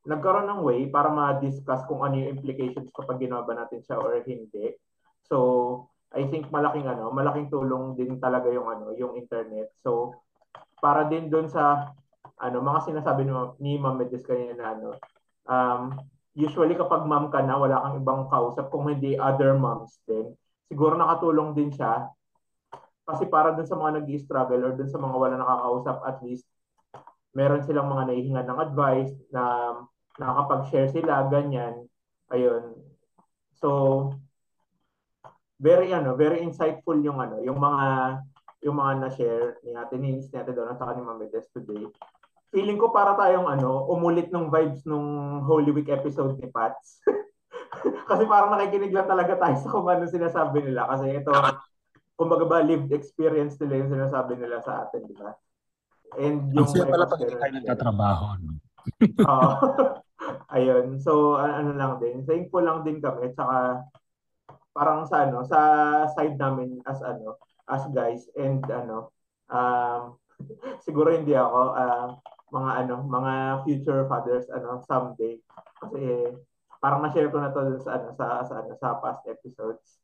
nagkaroon 0.08 0.48
ng 0.48 0.62
way 0.64 0.80
para 0.88 1.12
ma-discuss 1.12 1.84
kung 1.86 2.02
ano 2.02 2.16
yung 2.18 2.38
implications 2.38 2.90
kapag 2.90 3.22
ginawa 3.22 3.44
ba 3.44 3.54
natin 3.54 3.84
siya 3.84 4.00
or 4.00 4.18
hindi. 4.24 4.74
So, 5.28 5.36
I 6.08 6.24
think 6.32 6.48
malaking 6.48 6.88
ano, 6.88 7.12
malaking 7.12 7.52
tulong 7.52 7.94
din 7.94 8.16
talaga 8.16 8.48
yung 8.48 8.66
ano, 8.66 8.96
yung 8.96 9.14
internet. 9.20 9.76
So, 9.76 10.16
para 10.80 11.04
din 11.04 11.28
doon 11.28 11.52
sa 11.52 11.92
ano, 12.38 12.62
mga 12.62 12.80
sinasabi 12.88 13.26
ni, 13.26 13.32
ni 13.60 13.72
Ma'am 13.76 13.98
Medis 13.98 14.24
kanina 14.24 14.54
na 14.56 14.66
ano, 14.72 14.88
um, 15.44 15.82
usually 16.38 16.78
kapag 16.78 17.02
ma'am 17.04 17.28
ka 17.34 17.42
na, 17.42 17.58
wala 17.58 17.82
kang 17.82 17.98
ibang 17.98 18.22
kausap 18.30 18.70
kung 18.70 18.86
hindi 18.86 19.18
other 19.18 19.58
moms 19.58 19.98
din. 20.06 20.32
Siguro 20.70 20.94
nakatulong 20.94 21.52
din 21.58 21.74
siya 21.74 22.06
kasi 23.08 23.24
para 23.24 23.56
dun 23.56 23.64
sa 23.64 23.80
mga 23.80 24.04
nag 24.04 24.08
struggle 24.20 24.62
or 24.68 24.72
dun 24.76 24.92
sa 24.92 25.00
mga 25.00 25.16
wala 25.16 25.40
nakakausap, 25.40 25.96
at 26.04 26.20
least 26.20 26.44
meron 27.32 27.64
silang 27.64 27.88
mga 27.88 28.12
naihingan 28.12 28.44
ng 28.44 28.60
advice 28.60 29.16
na 29.32 29.72
nakakapag-share 30.20 30.92
sila, 30.92 31.24
ganyan. 31.32 31.88
Ayun. 32.28 32.76
So, 33.56 34.12
very 35.56 35.90
ano, 35.96 36.14
very 36.20 36.44
insightful 36.44 37.00
yung 37.00 37.16
ano, 37.16 37.40
yung 37.40 37.56
mga 37.56 37.86
yung 38.62 38.76
mga 38.76 38.92
na-share 39.00 39.48
ni 39.62 39.72
Ate 39.72 39.96
Nins, 39.96 40.28
ni 40.28 40.36
Ate 40.36 40.52
Donna, 40.52 40.74
sa 40.74 40.92
ni 40.92 41.00
Ma'am 41.00 41.16
Medes 41.16 41.48
today. 41.54 41.86
Feeling 42.50 42.76
ko 42.76 42.90
para 42.90 43.14
tayong 43.14 43.46
ano, 43.46 43.86
umulit 43.86 44.34
ng 44.34 44.50
vibes 44.50 44.82
nung 44.82 45.40
Holy 45.46 45.70
Week 45.70 45.88
episode 45.88 46.36
ni 46.42 46.50
Pats. 46.50 47.00
Kasi 48.10 48.24
parang 48.26 48.50
nakikinig 48.56 48.90
lang 48.90 49.06
talaga 49.06 49.36
tayo 49.38 49.56
sa 49.62 49.68
kung 49.70 49.86
ano 49.86 50.08
sinasabi 50.10 50.64
nila. 50.64 50.90
Kasi 50.90 51.22
ito, 51.22 51.30
kumbaga 52.18 52.44
ba, 52.44 52.58
lived 52.66 52.90
experience 52.90 53.54
nila 53.62 53.86
yung 53.86 53.92
sinasabi 53.94 54.34
nila 54.34 54.58
sa 54.58 54.82
atin, 54.82 55.06
di 55.06 55.14
ba? 55.14 55.30
And 56.18 56.50
yung 56.50 56.66
Ang 56.66 56.90
pala 56.90 57.06
pag 57.06 57.22
tayo 57.22 57.52
nagtatrabaho. 57.54 58.24
Oo. 59.22 59.50
Ayun. 60.56 60.98
So, 60.98 61.38
ano 61.38 61.78
lang 61.78 62.02
din. 62.02 62.26
Thankful 62.26 62.66
lang 62.66 62.82
din 62.82 62.98
kami. 62.98 63.30
Tsaka, 63.38 63.86
parang 64.74 65.06
sa 65.06 65.30
ano, 65.30 65.46
sa 65.46 65.60
side 66.18 66.34
namin 66.34 66.82
as 66.90 66.98
ano, 67.06 67.38
as 67.70 67.86
guys 67.94 68.26
and 68.34 68.66
ano, 68.66 69.14
um, 69.52 70.18
siguro 70.84 71.14
hindi 71.14 71.38
ako 71.38 71.60
uh, 71.74 72.06
mga 72.50 72.70
ano, 72.84 72.94
mga 73.04 73.32
future 73.66 74.02
fathers 74.08 74.48
ano 74.48 74.80
someday 74.88 75.36
kasi 75.78 76.32
parang 76.78 77.02
na-share 77.02 77.28
ko 77.28 77.42
na 77.42 77.50
to 77.52 77.76
sa 77.82 77.98
ano 77.98 78.08
sa 78.14 78.26
sa 78.46 78.54
ano 78.62 78.72
sa 78.78 78.98
past 79.02 79.22
episodes. 79.26 79.98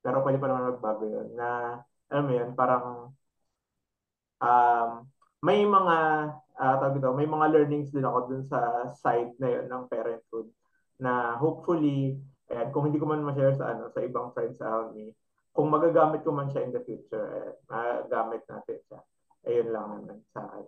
Pero 0.00 0.24
pwede 0.24 0.38
pa 0.40 0.48
naman 0.48 0.72
magbago 0.76 1.04
'yun 1.04 1.28
na 1.36 1.80
alam 2.10 2.24
mo 2.26 2.32
'yun, 2.34 2.50
parang 2.56 2.86
um, 4.40 4.90
may 5.44 5.64
mga 5.64 5.96
uh, 6.60 6.74
tawag 6.80 6.96
ito, 7.00 7.10
may 7.16 7.28
mga 7.28 7.46
learnings 7.52 7.92
din 7.92 8.04
ako 8.04 8.18
dun 8.28 8.44
sa 8.48 8.88
side 8.96 9.36
na 9.40 9.48
'yon 9.48 9.66
ng 9.68 9.84
parenthood 9.88 10.48
na 11.00 11.36
hopefully 11.40 12.20
ayan, 12.52 12.68
kung 12.74 12.84
hindi 12.88 13.00
ko 13.00 13.06
man 13.08 13.24
ma-share 13.24 13.56
sa 13.56 13.72
ano 13.72 13.88
sa 13.92 14.04
ibang 14.04 14.32
friends 14.36 14.60
around 14.60 14.92
me, 14.92 15.16
kung 15.54 15.68
magagamit 15.72 16.20
ko 16.24 16.30
man 16.34 16.50
siya 16.52 16.64
in 16.66 16.72
the 16.74 16.82
future, 16.84 17.26
eh, 17.40 17.50
magagamit 17.68 18.42
natin 18.48 18.78
siya. 18.88 19.00
Ayun 19.48 19.68
lang 19.72 19.86
naman 19.88 20.20
sa 20.32 20.44
akin. 20.44 20.66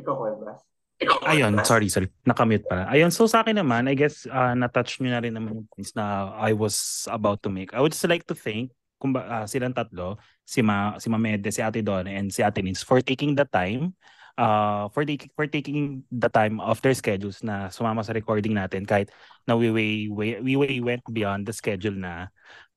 Ikaw, 0.00 0.14
Cuevas. 0.16 0.79
Ayun, 1.24 1.56
sorry, 1.64 1.88
sorry. 1.88 2.12
Nakamute 2.28 2.68
pala. 2.68 2.84
Ayun, 2.92 3.08
so 3.08 3.24
sa 3.24 3.40
akin 3.40 3.56
naman, 3.56 3.88
I 3.88 3.96
guess 3.96 4.28
uh, 4.28 4.52
na-touch 4.52 5.00
nyo 5.00 5.16
na 5.16 5.22
rin 5.24 5.32
naman 5.32 5.64
yung 5.64 5.68
points 5.72 5.96
na 5.96 6.36
I 6.36 6.52
was 6.52 7.08
about 7.08 7.40
to 7.44 7.50
make. 7.50 7.72
I 7.72 7.80
would 7.80 7.96
just 7.96 8.04
like 8.04 8.28
to 8.28 8.36
thank 8.36 8.72
kung 9.00 9.16
uh, 9.16 9.48
silang 9.48 9.72
tatlo, 9.72 10.20
si 10.44 10.60
Ma 10.60 11.00
si 11.00 11.08
Mamede, 11.08 11.48
si 11.48 11.64
Ate 11.64 11.80
Donna, 11.80 12.12
and 12.12 12.28
si 12.28 12.44
Ate 12.44 12.60
Nins 12.60 12.84
for 12.84 13.00
taking 13.00 13.32
the 13.32 13.48
time 13.48 13.96
uh, 14.36 14.92
for 14.92 15.08
taking 15.08 15.32
for 15.32 15.48
taking 15.48 16.04
the 16.12 16.28
time 16.28 16.60
of 16.60 16.76
their 16.84 16.92
schedules 16.92 17.40
na 17.40 17.72
sumama 17.72 18.04
sa 18.04 18.12
recording 18.12 18.52
natin 18.52 18.84
kahit 18.84 19.08
na 19.48 19.56
we 19.56 19.72
way, 19.72 19.92
way, 20.12 20.36
we 20.40 20.54
way 20.56 20.80
went 20.84 21.04
beyond 21.08 21.48
the 21.48 21.54
schedule 21.56 21.96
na 21.96 22.28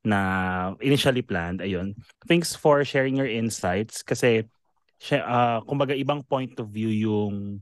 na 0.04 0.20
initially 0.80 1.22
planned. 1.24 1.60
Ayun. 1.60 1.96
Thanks 2.28 2.56
for 2.56 2.88
sharing 2.88 3.20
your 3.20 3.28
insights 3.28 4.00
kasi 4.04 4.48
uh, 5.12 5.60
kumbaga 5.68 5.92
ibang 5.96 6.24
point 6.24 6.56
of 6.60 6.72
view 6.72 6.92
yung 6.92 7.60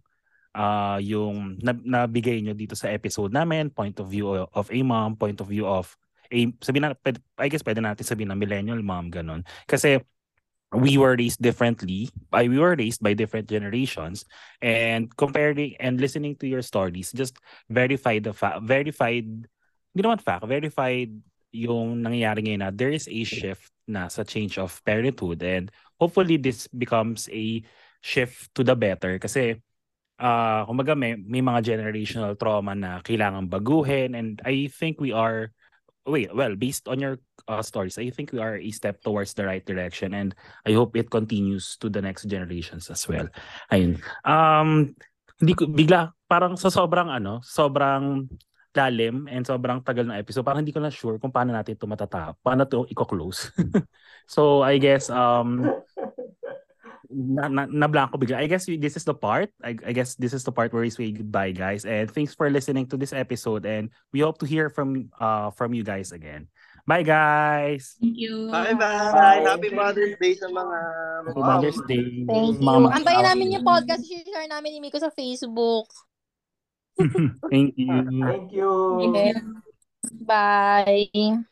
uh, 0.56 1.00
yung 1.00 1.60
nabigay 1.64 2.44
nyo 2.44 2.56
dito 2.56 2.76
sa 2.76 2.92
episode 2.92 3.32
namin, 3.32 3.72
point 3.72 3.98
of 4.00 4.08
view 4.08 4.32
of 4.32 4.68
a 4.72 4.80
mom, 4.84 5.16
point 5.16 5.40
of 5.40 5.48
view 5.48 5.68
of 5.68 5.96
a, 6.32 6.48
sabihin 6.64 6.92
na, 6.92 6.96
I 7.38 7.52
guess 7.52 7.64
pwede 7.64 7.84
natin 7.84 8.08
sabihin 8.08 8.32
na 8.32 8.40
millennial 8.40 8.80
mom, 8.80 9.12
ganun. 9.12 9.44
Kasi 9.68 10.00
we 10.72 10.96
were 10.96 11.20
raised 11.20 11.44
differently. 11.44 12.10
I, 12.32 12.48
we 12.48 12.58
were 12.58 12.76
raised 12.76 13.04
by 13.04 13.14
different 13.14 13.52
generations 13.52 14.24
and 14.64 15.12
comparing 15.16 15.76
and 15.80 16.00
listening 16.00 16.40
to 16.40 16.48
your 16.48 16.64
stories 16.64 17.12
just 17.12 17.36
verified 17.68 18.24
the 18.24 18.34
fact, 18.34 18.64
verified, 18.64 19.28
hindi 19.92 20.02
naman 20.02 20.24
fact, 20.24 20.48
verified 20.48 21.12
yung 21.52 22.00
nangyayari 22.00 22.48
ngayon 22.48 22.64
na 22.64 22.72
there 22.72 22.96
is 22.96 23.12
a 23.12 23.22
shift 23.28 23.68
na 23.84 24.08
sa 24.08 24.24
change 24.24 24.56
of 24.56 24.80
parenthood 24.88 25.44
and 25.44 25.68
hopefully 26.00 26.40
this 26.40 26.72
becomes 26.72 27.28
a 27.36 27.60
shift 28.00 28.48
to 28.56 28.64
the 28.64 28.72
better 28.72 29.20
kasi 29.20 29.60
uh, 30.22 30.62
kumbaga 30.70 30.94
may, 30.94 31.18
may 31.18 31.42
mga 31.42 31.74
generational 31.74 32.38
trauma 32.38 32.78
na 32.78 33.02
kailangan 33.02 33.50
baguhin 33.50 34.14
and 34.14 34.38
I 34.46 34.70
think 34.70 35.02
we 35.02 35.12
are 35.12 35.50
wait 36.06 36.34
well 36.34 36.58
based 36.58 36.90
on 36.90 37.02
your 37.02 37.22
uh, 37.46 37.62
stories 37.62 37.98
I 37.98 38.10
think 38.14 38.34
we 38.34 38.40
are 38.42 38.58
a 38.58 38.72
step 38.72 39.02
towards 39.02 39.34
the 39.34 39.46
right 39.46 39.66
direction 39.66 40.14
and 40.14 40.38
I 40.66 40.78
hope 40.78 40.94
it 40.96 41.10
continues 41.10 41.78
to 41.82 41.90
the 41.90 42.02
next 42.02 42.30
generations 42.30 42.90
as 42.94 43.06
well. 43.10 43.28
Ayun. 43.74 43.98
Um 44.24 44.94
hindi 45.42 45.54
ko 45.58 45.66
bigla 45.66 46.14
parang 46.30 46.54
sa 46.54 46.70
sobrang 46.70 47.10
ano 47.10 47.42
sobrang 47.42 48.30
lalim 48.72 49.28
and 49.28 49.44
sobrang 49.44 49.84
tagal 49.84 50.08
na 50.08 50.22
episode 50.22 50.48
parang 50.48 50.64
hindi 50.64 50.72
ko 50.72 50.80
na 50.80 50.94
sure 50.94 51.20
kung 51.20 51.34
paano 51.34 51.52
natin 51.52 51.76
ito 51.76 51.90
matatap 51.90 52.38
paano 52.46 52.64
to 52.70 52.86
i-close. 52.88 53.50
So 54.32 54.64
I 54.64 54.80
guess 54.80 55.12
um 55.12 55.68
na, 57.12 57.48
na, 57.48 57.68
na 57.68 57.88
blanco 57.88 58.18
bigla. 58.18 58.40
I 58.40 58.48
guess 58.48 58.66
this 58.66 58.96
is 58.96 59.04
the 59.04 59.14
part. 59.14 59.52
I, 59.64 59.76
I 59.86 59.92
guess 59.92 60.16
this 60.16 60.34
is 60.34 60.44
the 60.44 60.52
part 60.52 60.74
where 60.74 60.82
we 60.82 60.90
say 60.90 61.12
goodbye, 61.12 61.52
guys. 61.52 61.86
And 61.86 62.10
thanks 62.10 62.34
for 62.34 62.50
listening 62.50 62.88
to 62.88 62.98
this 62.98 63.14
episode. 63.14 63.66
And 63.66 63.92
we 64.12 64.22
hope 64.22 64.40
to 64.40 64.48
hear 64.48 64.70
from 64.70 65.12
uh 65.20 65.52
from 65.52 65.74
you 65.74 65.84
guys 65.84 66.12
again. 66.12 66.48
Bye, 66.88 67.04
guys. 67.04 67.96
Thank 68.02 68.18
you. 68.18 68.50
Bye, 68.50 68.74
bye. 68.74 69.46
Happy 69.46 69.70
Mother's 69.70 70.18
Day 70.18 70.34
sa 70.34 70.50
mga 70.50 70.78
Happy 71.30 71.42
Mother's 71.42 71.82
Day. 71.86 72.26
Thank 72.26 72.58
you. 72.58 72.66
Mama. 72.66 72.90
Antayin 72.98 73.26
namin 73.28 73.54
yung 73.54 73.66
podcast. 73.66 74.02
share 74.02 74.50
namin 74.50 74.74
ni 74.74 74.80
Miko 74.82 74.98
sa 74.98 75.14
Facebook. 75.14 75.86
Thank 77.54 77.78
you. 77.78 77.94
Thank 78.26 78.50
you. 78.52 78.72
Bye. 80.26 81.46